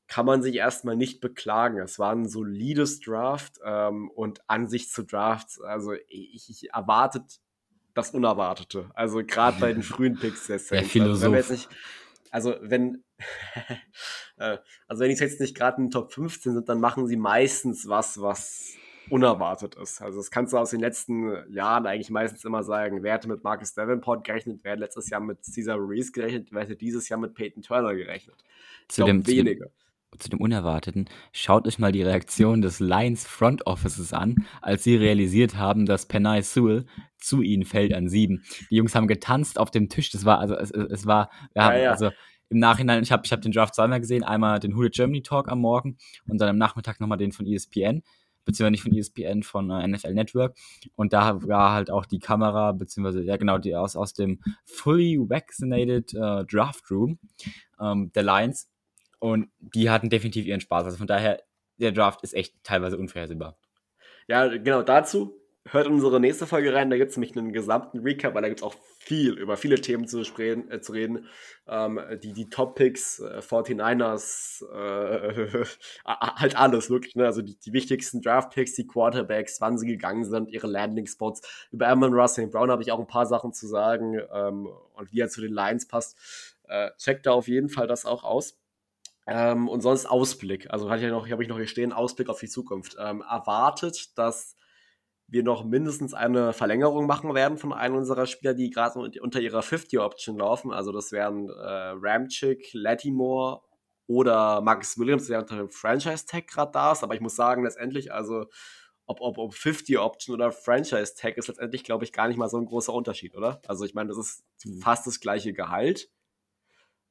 Kann 0.09 0.27
man 0.27 0.43
sich 0.43 0.57
erstmal 0.57 0.97
nicht 0.97 1.21
beklagen. 1.21 1.79
Es 1.79 2.01
war 2.01 2.11
ein 2.11 2.29
solides 2.29 2.99
Draft 2.99 3.61
ähm, 3.65 4.11
und 4.11 4.41
an 4.49 4.69
sich 4.69 4.91
zu 4.91 5.05
Drafts, 5.05 5.61
also 5.61 5.93
ich, 6.09 6.51
ich 6.51 6.71
erwartet 6.73 7.41
das 7.95 8.11
Unerwartete. 8.11 8.91
Also 8.95 9.23
gerade 9.25 9.61
bei 9.61 9.73
den 9.73 9.83
frühen 9.85 10.19
Picks 10.19 10.49
der 10.49 10.59
Saints. 10.59 10.93
Der 10.93 11.03
Also, 11.05 11.31
wenn 11.31 11.47
nicht, 11.49 11.69
also 12.31 12.55
wenn 12.61 13.05
äh, 14.39 14.59
also 14.89 15.03
wenn 15.03 15.11
die 15.11 15.17
jetzt 15.17 15.41
nicht 15.41 15.57
gerade 15.57 15.79
in 15.79 15.87
den 15.87 15.91
Top 15.91 16.13
15 16.13 16.55
sind, 16.55 16.69
dann 16.69 16.81
machen 16.81 17.07
sie 17.07 17.17
meistens 17.17 17.89
was, 17.89 18.21
was 18.21 18.77
unerwartet 19.11 19.75
ist. 19.75 20.01
Also 20.01 20.19
das 20.19 20.31
kannst 20.31 20.53
du 20.53 20.59
aus 20.59 20.71
den 20.71 20.81
letzten 20.81 21.53
Jahren 21.53 21.87
eigentlich 21.87 22.11
meistens 22.11 22.45
immer 22.45 22.63
sagen. 22.63 23.03
Wer 23.03 23.15
hätte 23.15 23.29
mit 23.29 23.43
Marcus 23.43 23.75
Davenport 23.75 24.25
gerechnet? 24.25 24.61
Wer 24.63 24.73
hat 24.73 24.79
letztes 24.79 25.11
Jahr 25.11 25.21
mit 25.21 25.45
Cesar 25.45 25.77
Ruiz 25.77 26.13
gerechnet? 26.13 26.49
Wer 26.53 26.63
hätte 26.63 26.77
dieses 26.77 27.09
Jahr 27.09 27.19
mit 27.19 27.35
Peyton 27.35 27.63
Turner 27.63 27.95
gerechnet? 27.95 28.37
Ich 28.83 28.95
zu 28.95 29.05
dem, 29.05 29.27
wenige. 29.27 29.67
Zu 29.67 29.71
zu 30.19 30.29
dem 30.29 30.41
Unerwarteten, 30.41 31.09
schaut 31.33 31.67
euch 31.67 31.79
mal 31.79 31.93
die 31.93 32.03
Reaktion 32.03 32.63
des 32.63 32.81
Lions 32.81 33.27
Front 33.27 33.67
Offices 33.67 34.13
an, 34.13 34.47
als 34.61 34.85
sie 34.85 34.97
realisiert 34.97 35.57
haben, 35.57 35.87
dass 35.87 36.07
Penay 36.07 36.43
Sewell 36.43 36.87
zu 37.19 37.43
ihnen 37.43 37.65
fällt 37.65 37.95
an 37.95 38.09
sieben. 38.09 38.43
Die 38.71 38.77
Jungs 38.77 38.95
haben 38.95 39.07
getanzt 39.07 39.59
auf 39.59 39.71
dem 39.71 39.89
Tisch. 39.89 40.11
Das 40.11 40.25
war, 40.25 40.39
also 40.39 40.57
es, 40.57 40.71
es 40.71 41.07
war, 41.07 41.31
wir 41.53 41.65
haben, 41.65 41.77
ja, 41.77 41.83
ja. 41.83 41.91
also 41.91 42.11
im 42.49 42.59
Nachhinein, 42.59 43.03
ich 43.03 43.13
habe 43.13 43.23
ich 43.25 43.33
hab 43.33 43.43
den 43.43 43.53
Draft 43.53 43.75
zweimal 43.75 44.01
gesehen, 44.01 44.25
einmal 44.25 44.59
den 44.59 44.75
Hooded 44.75 44.95
Germany 44.95 45.23
Talk 45.23 45.49
am 45.49 45.61
Morgen 45.61 45.97
und 46.27 46.41
dann 46.41 46.49
am 46.49 46.59
Nachmittag 46.59 47.01
nochmal 47.01 47.19
den 47.19 47.31
von 47.31 47.47
ESPN, 47.47 48.03
beziehungsweise 48.45 48.71
nicht 48.73 48.83
von 48.83 48.95
ESPN, 48.95 49.43
von 49.43 49.71
äh, 49.71 49.87
NFL 49.87 50.15
Network. 50.15 50.57
Und 50.97 51.13
da 51.13 51.41
war 51.47 51.73
halt 51.73 51.91
auch 51.91 52.07
die 52.07 52.19
Kamera, 52.19 52.73
beziehungsweise, 52.73 53.23
ja 53.23 53.37
genau, 53.37 53.59
die 53.59 53.77
aus, 53.77 53.95
aus 53.97 54.15
dem 54.15 54.41
Fully 54.65 55.19
Vaccinated 55.21 56.13
äh, 56.15 56.45
Draft 56.45 56.91
Room 56.91 57.19
ähm, 57.81 58.11
der 58.15 58.23
Lions. 58.23 58.70
Und 59.21 59.51
die 59.61 59.91
hatten 59.91 60.11
definitiv 60.11 60.47
ihren 60.47 60.61
Spaß. 60.61 60.85
Also 60.85 60.97
von 60.97 61.07
daher, 61.07 61.41
der 61.77 61.93
Draft 61.93 62.23
ist 62.23 62.35
echt 62.35 62.55
teilweise 62.65 62.99
unvorhersehbar. 62.99 63.57
Ja, 64.27 64.49
genau 64.49 64.83
dazu 64.83 65.41
hört 65.69 65.87
unsere 65.87 66.21
nächste 66.21 66.47
Folge 66.47 66.75
rein. 66.75 66.91
Da 66.91 66.97
gibt 66.97 67.11
es 67.11 67.17
nämlich 67.17 67.37
einen 67.37 67.53
gesamten 67.53 68.01
Recap, 68.01 68.35
weil 68.35 68.43
da 68.43 68.49
gibt 68.49 68.61
es 68.61 68.65
auch 68.65 68.75
viel 68.99 69.33
über 69.33 69.57
viele 69.57 69.81
Themen 69.81 70.07
zu, 70.07 70.25
sprechen, 70.25 70.71
äh, 70.71 70.81
zu 70.81 70.93
reden. 70.93 71.27
Ähm, 71.69 72.01
die 72.23 72.33
die 72.33 72.49
Top-Picks, 72.49 73.21
äh, 73.21 73.41
49ers, 73.41 74.65
äh, 74.73 75.65
halt 76.07 76.57
alles 76.57 76.91
wirklich. 76.91 77.15
Ne? 77.15 77.27
Also 77.27 77.43
die, 77.43 77.59
die 77.59 77.73
wichtigsten 77.73 78.23
Draft-Picks, 78.23 78.75
die 78.75 78.87
Quarterbacks, 78.87 79.61
wann 79.61 79.79
sie 79.79 79.87
gegangen 79.87 80.25
sind, 80.25 80.49
ihre 80.51 80.67
Landing-Spots. 80.67 81.69
Über 81.71 81.89
Amon 81.89 82.15
Russell 82.15 82.49
Brown 82.49 82.71
habe 82.71 82.83
ich 82.83 82.91
auch 82.93 82.99
ein 82.99 83.07
paar 83.07 83.27
Sachen 83.27 83.53
zu 83.53 83.67
sagen 83.67 84.21
ähm, 84.33 84.69
und 84.95 85.13
wie 85.13 85.21
er 85.21 85.29
zu 85.29 85.41
den 85.41 85.53
Lions 85.53 85.87
passt. 85.87 86.17
Äh, 86.69 86.91
checkt 86.99 87.27
da 87.27 87.33
auf 87.33 87.49
jeden 87.49 87.69
Fall 87.69 87.87
das 87.87 88.07
auch 88.07 88.25
aus. 88.25 88.60
Ähm, 89.27 89.69
und 89.69 89.81
sonst 89.81 90.07
Ausblick. 90.07 90.71
Also 90.71 90.91
hatte 90.91 91.01
ich 91.01 91.07
ja 91.07 91.11
noch, 91.11 91.29
habe 91.29 91.43
ich 91.43 91.49
noch 91.49 91.57
hier 91.57 91.67
stehen, 91.67 91.93
Ausblick 91.93 92.29
auf 92.29 92.41
die 92.41 92.49
Zukunft. 92.49 92.97
Ähm, 92.99 93.23
erwartet, 93.23 94.17
dass 94.19 94.57
wir 95.31 95.45
noch 95.45 95.65
mindestens 95.65 96.13
eine 96.13 96.53
Verlängerung 96.53 97.07
machen 97.07 97.35
werden 97.35 97.57
von 97.57 97.73
einem 97.73 97.97
unserer 97.97 98.27
Spieler, 98.27 98.53
die 98.53 98.71
gerade 98.71 98.99
unter 98.99 99.41
ihrer 99.41 99.61
50-Option 99.61 100.39
laufen. 100.39 100.73
Also 100.73 100.91
das 100.91 101.13
wären 101.13 101.49
äh, 101.49 101.53
Ramchick, 101.53 102.71
Latimore 102.73 103.63
oder 104.09 104.61
Marcus 104.61 104.99
Williams, 104.99 105.29
der 105.29 105.39
unter 105.39 105.57
dem 105.57 105.71
Franchise-Tag 105.71 106.49
gerade 106.49 106.73
da 106.73 106.93
ist. 106.93 107.05
Aber 107.05 107.15
ich 107.15 107.21
muss 107.21 107.37
sagen, 107.37 107.63
letztendlich, 107.63 108.13
also 108.13 108.47
ob, 109.07 109.21
ob, 109.21 109.39
ob 109.39 109.55
50-Option 109.55 110.35
oder 110.35 110.51
Franchise-Tag 110.51 111.37
ist 111.37 111.47
letztendlich, 111.47 111.85
glaube 111.85 112.05
ich, 112.05 112.13
gar 112.13 112.27
nicht 112.27 112.37
mal 112.37 112.49
so 112.49 112.59
ein 112.59 112.67
großer 112.67 112.93
Unterschied, 112.93 113.37
oder? 113.37 113.63
Also 113.69 113.85
ich 113.85 113.95
meine, 113.95 114.09
das 114.09 114.19
ist 114.19 114.45
mhm. 114.65 114.81
fast 114.81 115.07
das 115.07 115.21
gleiche 115.21 115.53
Gehalt. 115.53 116.11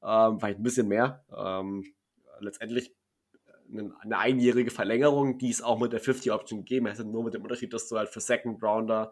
Ähm, 0.04 0.40
vielleicht 0.40 0.60
ein 0.60 0.64
bisschen 0.64 0.90
mehr. 0.90 1.24
Ähm, 1.34 1.86
letztendlich 2.42 2.96
eine 3.72 4.18
einjährige 4.18 4.72
Verlängerung, 4.72 5.38
die 5.38 5.50
es 5.50 5.62
auch 5.62 5.80
mit 5.80 5.94
der 5.94 6.02
50-Option 6.02 6.60
gegeben 6.60 6.88
hätte, 6.88 7.06
nur 7.06 7.24
mit 7.24 7.34
dem 7.34 7.44
Unterschied, 7.44 7.74
dass 7.74 7.88
du 7.88 7.98
halt 7.98 8.10
für 8.10 8.20
Second 8.20 8.64
Rounder 8.64 9.12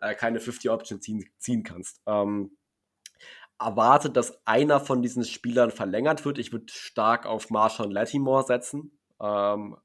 äh, 0.00 0.14
keine 0.14 0.38
50-Option 0.38 1.00
ziehen, 1.00 1.28
ziehen 1.38 1.62
kannst. 1.62 2.00
Ähm, 2.06 2.56
erwartet, 3.58 4.16
dass 4.16 4.46
einer 4.46 4.80
von 4.80 5.02
diesen 5.02 5.24
Spielern 5.24 5.70
verlängert 5.70 6.24
wird. 6.24 6.38
Ich 6.38 6.52
würde 6.52 6.66
stark 6.68 7.26
auf 7.26 7.50
Marshall 7.50 7.92
Latimore 7.92 8.44
setzen. 8.44 8.98
Ähm, 9.20 9.76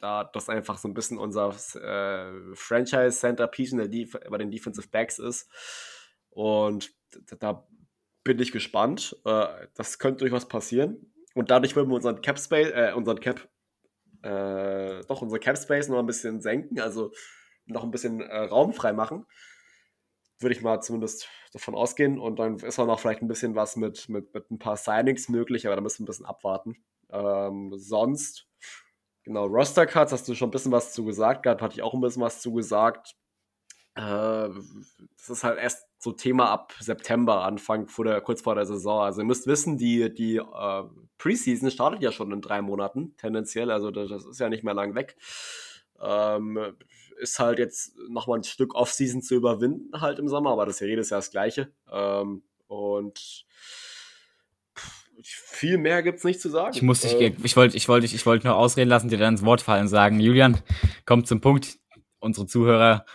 da 0.00 0.24
das 0.24 0.48
einfach 0.48 0.76
so 0.76 0.88
ein 0.88 0.94
bisschen 0.94 1.18
unser 1.18 1.54
äh, 1.74 2.54
Franchise-Centerpiece 2.54 3.76
bei 4.28 4.38
den 4.38 4.50
Defensive 4.50 4.88
Backs 4.88 5.18
ist. 5.18 5.48
Und 6.30 6.92
da 7.38 7.66
bin 8.24 8.38
ich 8.40 8.52
gespannt. 8.52 9.16
Äh, 9.24 9.68
das 9.74 9.98
könnte 9.98 10.18
durchaus 10.18 10.46
passieren. 10.48 11.12
Und 11.36 11.50
dadurch 11.50 11.76
würden 11.76 11.90
wir 11.90 11.96
unseren 11.96 12.22
Cap 12.22 12.38
Space, 12.38 12.70
äh, 12.72 12.94
unseren 12.94 13.20
Cap, 13.20 13.46
äh, 14.22 15.02
doch 15.06 15.20
unsere 15.20 15.38
Cap 15.38 15.58
Space 15.58 15.86
noch 15.88 15.98
ein 15.98 16.06
bisschen 16.06 16.40
senken, 16.40 16.80
also 16.80 17.12
noch 17.66 17.84
ein 17.84 17.90
bisschen 17.90 18.22
äh, 18.22 18.38
Raum 18.38 18.72
frei 18.72 18.94
machen. 18.94 19.26
Würde 20.38 20.54
ich 20.54 20.62
mal 20.62 20.80
zumindest 20.80 21.28
davon 21.52 21.74
ausgehen. 21.74 22.18
Und 22.18 22.38
dann 22.38 22.56
ist 22.56 22.78
auch 22.78 22.86
noch 22.86 22.98
vielleicht 23.00 23.20
ein 23.20 23.28
bisschen 23.28 23.54
was 23.54 23.76
mit, 23.76 24.08
mit, 24.08 24.32
mit 24.32 24.50
ein 24.50 24.58
paar 24.58 24.78
Signings 24.78 25.28
möglich, 25.28 25.66
aber 25.66 25.76
da 25.76 25.82
müssen 25.82 25.98
wir 25.98 26.04
ein 26.04 26.06
bisschen 26.06 26.24
abwarten. 26.24 26.82
Ähm, 27.10 27.70
sonst, 27.76 28.48
genau, 29.22 29.44
Roster 29.44 29.84
Cuts, 29.84 30.12
hast 30.12 30.26
du 30.28 30.34
schon 30.34 30.48
ein 30.48 30.52
bisschen 30.52 30.72
was 30.72 30.94
zu 30.94 31.04
gesagt 31.04 31.42
gehabt, 31.42 31.60
hatte 31.60 31.74
ich 31.74 31.82
auch 31.82 31.92
ein 31.92 32.00
bisschen 32.00 32.22
was 32.22 32.40
zu 32.40 32.54
gesagt. 32.54 33.14
Äh, 33.96 34.50
das 35.16 35.30
ist 35.30 35.44
halt 35.44 35.58
erst 35.58 35.86
so 35.98 36.12
Thema 36.12 36.50
ab 36.50 36.74
September, 36.78 37.42
Anfang 37.42 37.88
vor 37.88 38.04
der, 38.04 38.20
kurz 38.20 38.42
vor 38.42 38.54
der 38.54 38.66
Saison. 38.66 39.00
Also 39.00 39.22
ihr 39.22 39.24
müsst 39.24 39.46
wissen, 39.46 39.78
die, 39.78 40.12
die 40.12 40.36
äh, 40.36 40.82
Preseason 41.18 41.70
startet 41.70 42.02
ja 42.02 42.12
schon 42.12 42.30
in 42.30 42.42
drei 42.42 42.60
Monaten, 42.60 43.14
tendenziell. 43.16 43.70
Also 43.70 43.90
das, 43.90 44.10
das 44.10 44.26
ist 44.26 44.38
ja 44.38 44.48
nicht 44.48 44.64
mehr 44.64 44.74
lang 44.74 44.94
weg. 44.94 45.16
Ähm, 46.00 46.58
ist 47.18 47.38
halt 47.38 47.58
jetzt 47.58 47.96
nochmal 48.10 48.40
ein 48.40 48.44
Stück 48.44 48.74
Off-Season 48.74 49.22
zu 49.22 49.34
überwinden, 49.34 49.98
halt 49.98 50.18
im 50.18 50.28
Sommer, 50.28 50.50
aber 50.50 50.66
das 50.66 50.76
ist 50.76 50.80
ja 50.80 50.86
jedes 50.88 51.08
Jahr 51.08 51.18
das 51.18 51.30
Gleiche. 51.30 51.72
Ähm, 51.90 52.42
und 52.66 53.46
viel 55.22 55.78
mehr 55.78 56.02
gibt 56.02 56.18
es 56.18 56.24
nicht 56.24 56.42
zu 56.42 56.50
sagen. 56.50 56.72
Ich 56.74 56.82
muss 56.82 57.00
dich, 57.00 57.14
äh, 57.14 57.34
ich 57.42 57.56
wollte 57.56 57.74
ich 57.78 57.88
wollt, 57.88 58.04
ich 58.04 58.26
wollt 58.26 58.44
nur 58.44 58.56
ausreden 58.56 58.90
lassen, 58.90 59.08
dir 59.08 59.16
dann 59.16 59.34
ins 59.34 59.44
Wort 59.44 59.62
fallen 59.62 59.88
sagen, 59.88 60.20
Julian, 60.20 60.60
komm 61.06 61.24
zum 61.24 61.40
Punkt. 61.40 61.78
Unsere 62.18 62.46
Zuhörer 62.46 63.06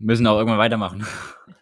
müssen 0.00 0.26
auch 0.26 0.38
irgendwann 0.38 0.58
weitermachen. 0.58 1.06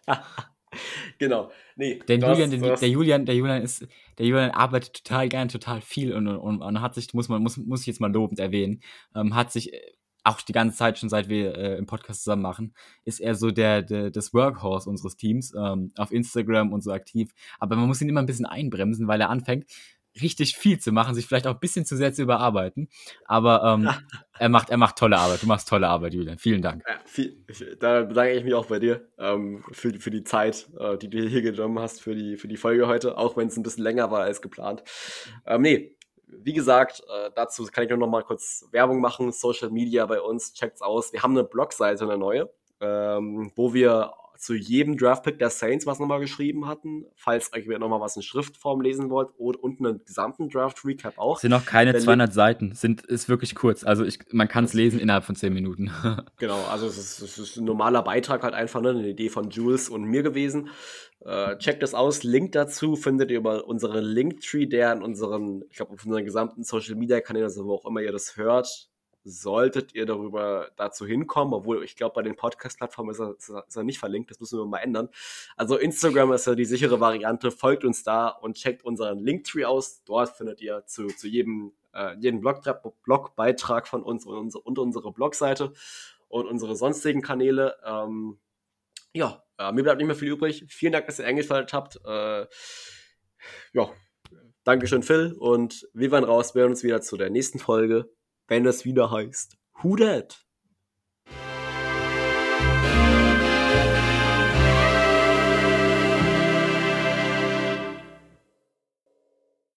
genau. 1.19 1.51
Nee, 1.75 1.99
der, 2.07 2.17
Julian, 2.17 2.51
der, 2.51 2.75
der, 2.75 2.89
Julian, 2.89 3.25
der 3.25 3.35
Julian 3.35 3.61
ist, 3.61 3.87
der 4.17 4.25
Julian 4.25 4.51
arbeitet 4.51 5.05
total 5.05 5.29
gern, 5.29 5.49
total 5.49 5.81
viel 5.81 6.13
und, 6.13 6.27
und, 6.27 6.61
und 6.61 6.81
hat 6.81 6.95
sich, 6.95 7.13
muss 7.13 7.29
man, 7.29 7.41
muss, 7.41 7.57
muss 7.57 7.81
ich 7.81 7.87
jetzt 7.87 8.01
mal 8.01 8.11
lobend 8.11 8.39
erwähnen, 8.39 8.81
ähm, 9.15 9.35
hat 9.35 9.51
sich 9.51 9.71
auch 10.23 10.41
die 10.41 10.51
ganze 10.51 10.77
Zeit 10.77 10.99
schon 10.99 11.09
seit 11.09 11.29
wir 11.29 11.55
äh, 11.55 11.77
im 11.77 11.85
Podcast 11.85 12.23
zusammen 12.23 12.41
machen, 12.41 12.73
ist 13.05 13.19
er 13.19 13.35
so 13.35 13.51
der, 13.51 13.81
der 13.81 14.11
das 14.11 14.33
Workhorse 14.33 14.89
unseres 14.89 15.15
Teams, 15.15 15.53
ähm, 15.55 15.91
auf 15.97 16.11
Instagram 16.11 16.73
und 16.73 16.81
so 16.81 16.91
aktiv. 16.91 17.31
Aber 17.59 17.75
man 17.75 17.87
muss 17.87 18.01
ihn 18.01 18.09
immer 18.09 18.21
ein 18.21 18.25
bisschen 18.25 18.45
einbremsen, 18.45 19.07
weil 19.07 19.21
er 19.21 19.29
anfängt, 19.29 19.65
richtig 20.21 20.57
viel 20.57 20.79
zu 20.79 20.91
machen, 20.91 21.15
sich 21.15 21.25
vielleicht 21.25 21.47
auch 21.47 21.53
ein 21.53 21.59
bisschen 21.59 21.85
zu 21.85 21.95
sehr 21.95 22.13
zu 22.13 22.23
überarbeiten. 22.23 22.89
Aber 23.25 23.63
ähm, 23.63 23.89
er, 24.37 24.49
macht, 24.49 24.69
er 24.69 24.77
macht 24.77 24.97
tolle 24.97 25.17
Arbeit. 25.17 25.41
Du 25.43 25.47
machst 25.47 25.67
tolle 25.67 25.87
Arbeit, 25.87 26.13
Julian. 26.13 26.37
Vielen 26.37 26.61
Dank. 26.61 26.83
Ja, 26.87 26.95
viel, 27.05 27.45
da 27.79 28.03
bedanke 28.03 28.33
ich 28.33 28.43
mich 28.43 28.53
auch 28.53 28.65
bei 28.65 28.79
dir 28.79 29.07
ähm, 29.17 29.63
für, 29.71 29.93
für 29.99 30.11
die 30.11 30.23
Zeit, 30.23 30.69
äh, 30.79 30.97
die 30.97 31.09
du 31.09 31.21
hier 31.21 31.41
genommen 31.41 31.79
hast 31.79 32.01
für 32.01 32.15
die, 32.15 32.37
für 32.37 32.47
die 32.47 32.57
Folge 32.57 32.87
heute, 32.87 33.17
auch 33.17 33.37
wenn 33.37 33.47
es 33.47 33.57
ein 33.57 33.63
bisschen 33.63 33.83
länger 33.83 34.11
war 34.11 34.21
als 34.21 34.41
geplant. 34.41 34.83
Ähm, 35.45 35.61
nee, 35.61 35.95
wie 36.27 36.53
gesagt, 36.53 37.01
äh, 37.01 37.31
dazu 37.35 37.65
kann 37.65 37.83
ich 37.83 37.89
nur 37.89 37.99
noch 37.99 38.07
mal 38.07 38.23
kurz 38.23 38.65
Werbung 38.71 39.01
machen. 39.01 39.31
Social 39.31 39.69
Media 39.69 40.05
bei 40.05 40.21
uns, 40.21 40.53
checkt's 40.53 40.81
aus. 40.81 41.11
Wir 41.13 41.23
haben 41.23 41.31
eine 41.31 41.43
Blogseite, 41.43 42.03
eine 42.03 42.17
neue, 42.17 42.51
ähm, 42.81 43.51
wo 43.55 43.73
wir 43.73 44.13
zu 44.39 44.53
jedem 44.55 44.97
Draftpick 44.97 45.37
der 45.37 45.49
Saints 45.49 45.85
was 45.85 45.99
nochmal 45.99 46.21
geschrieben 46.21 46.65
hatten. 46.65 47.05
Falls 47.15 47.51
euch 47.53 47.67
nochmal 47.67 47.99
was 47.99 48.15
in 48.15 48.21
Schriftform 48.21 48.79
lesen 48.79 49.09
wollt 49.09 49.29
und 49.37 49.57
unten 49.57 49.85
einen 49.85 50.05
gesamten 50.05 50.49
Draft-Recap 50.49 51.17
auch. 51.17 51.35
Es 51.35 51.41
sind 51.41 51.51
noch 51.51 51.65
keine 51.65 51.91
Der 51.91 51.99
200 51.99 52.33
Seiten, 52.33 52.73
sind, 52.73 53.01
ist 53.01 53.27
wirklich 53.27 53.53
kurz. 53.53 53.83
Also 53.83 54.05
ich, 54.05 54.19
man 54.31 54.47
kann 54.47 54.63
es 54.63 54.73
lesen 54.73 54.97
innerhalb 54.97 55.25
von 55.25 55.35
10 55.35 55.53
Minuten. 55.53 55.91
genau, 56.37 56.63
also 56.71 56.87
es 56.87 56.97
ist, 56.97 57.19
es 57.19 57.37
ist, 57.37 57.57
ein 57.57 57.65
normaler 57.65 58.01
Beitrag 58.01 58.41
halt 58.43 58.53
einfach, 58.53 58.79
ne? 58.79 58.91
eine 58.91 59.09
Idee 59.09 59.27
von 59.27 59.49
Jules 59.49 59.89
und 59.89 60.05
mir 60.05 60.23
gewesen. 60.23 60.69
Äh, 61.25 61.57
checkt 61.57 61.83
das 61.83 61.93
aus. 61.93 62.23
Link 62.23 62.53
dazu 62.53 62.95
findet 62.95 63.31
ihr 63.31 63.39
über 63.39 63.67
unseren 63.67 64.05
Linktree, 64.05 64.67
der 64.67 64.93
in 64.93 65.01
unseren, 65.01 65.63
ich 65.69 65.75
glaube, 65.75 65.91
auf 65.93 66.05
unseren 66.05 66.23
gesamten 66.23 66.63
Social 66.63 66.95
Media 66.95 67.19
Kanälen, 67.19 67.47
also 67.47 67.65
wo 67.65 67.75
auch 67.75 67.85
immer 67.85 67.99
ihr 67.99 68.13
das 68.13 68.37
hört, 68.37 68.89
solltet 69.29 69.95
ihr 69.95 70.05
darüber 70.05 70.71
dazu 70.75 71.05
hinkommen, 71.05 71.53
obwohl 71.53 71.83
ich 71.83 71.95
glaube, 71.95 72.15
bei 72.15 72.21
den 72.21 72.35
Podcast-Plattformen 72.35 73.11
ist 73.11 73.19
ist 73.19 73.75
er 73.75 73.83
nicht 73.83 73.99
verlinkt, 73.99 74.31
das 74.31 74.39
müssen 74.39 74.59
wir 74.59 74.65
mal 74.65 74.79
ändern. 74.79 75.09
Also 75.55 75.77
Instagram 75.77 76.33
ist 76.33 76.47
ja 76.47 76.55
die 76.55 76.65
sichere 76.65 76.99
Variante, 76.99 77.51
folgt 77.51 77.85
uns 77.85 78.03
da 78.03 78.27
und 78.27 78.57
checkt 78.57 78.83
unseren 78.83 79.19
Linktree 79.19 79.65
aus. 79.65 80.03
Dort 80.03 80.29
findet 80.29 80.61
ihr 80.61 80.85
zu, 80.85 81.07
zu 81.07 81.27
jedem, 81.27 81.73
äh, 81.93 82.15
jeden 82.19 82.41
Blog, 82.41 82.63
Blogbeitrag 83.03 83.87
von 83.87 84.03
uns 84.03 84.25
und, 84.25 84.35
unsere, 84.35 84.63
und 84.63 84.79
unsere 84.79 85.11
Blogseite 85.11 85.73
und 86.27 86.47
unsere 86.47 86.75
sonstigen 86.75 87.21
Kanäle. 87.21 87.77
Ähm, 87.85 88.39
ja, 89.13 89.43
äh, 89.57 89.71
mir 89.71 89.83
bleibt 89.83 89.99
nicht 89.99 90.07
mehr 90.07 90.15
viel 90.15 90.31
übrig. 90.31 90.65
Vielen 90.69 90.93
Dank, 90.93 91.05
dass 91.05 91.19
ihr 91.19 91.25
eingeschaltet 91.25 91.73
habt. 91.73 91.99
Äh, 92.05 92.47
ja, 93.73 93.89
Dankeschön, 94.69 95.03
Phil. 95.03 95.35
Und 95.39 95.89
wir 95.93 96.11
waren 96.11 96.23
raus. 96.23 96.53
Wir 96.53 96.61
hören 96.61 96.71
uns 96.71 96.83
wieder 96.83 97.01
zu 97.01 97.17
der 97.17 97.29
nächsten 97.29 97.59
Folge, 97.59 98.11
wenn 98.49 98.65
es 98.65 98.83
wieder 98.83 99.11
heißt 99.11 99.57
Who 99.81 99.95
Dat? 99.95 100.45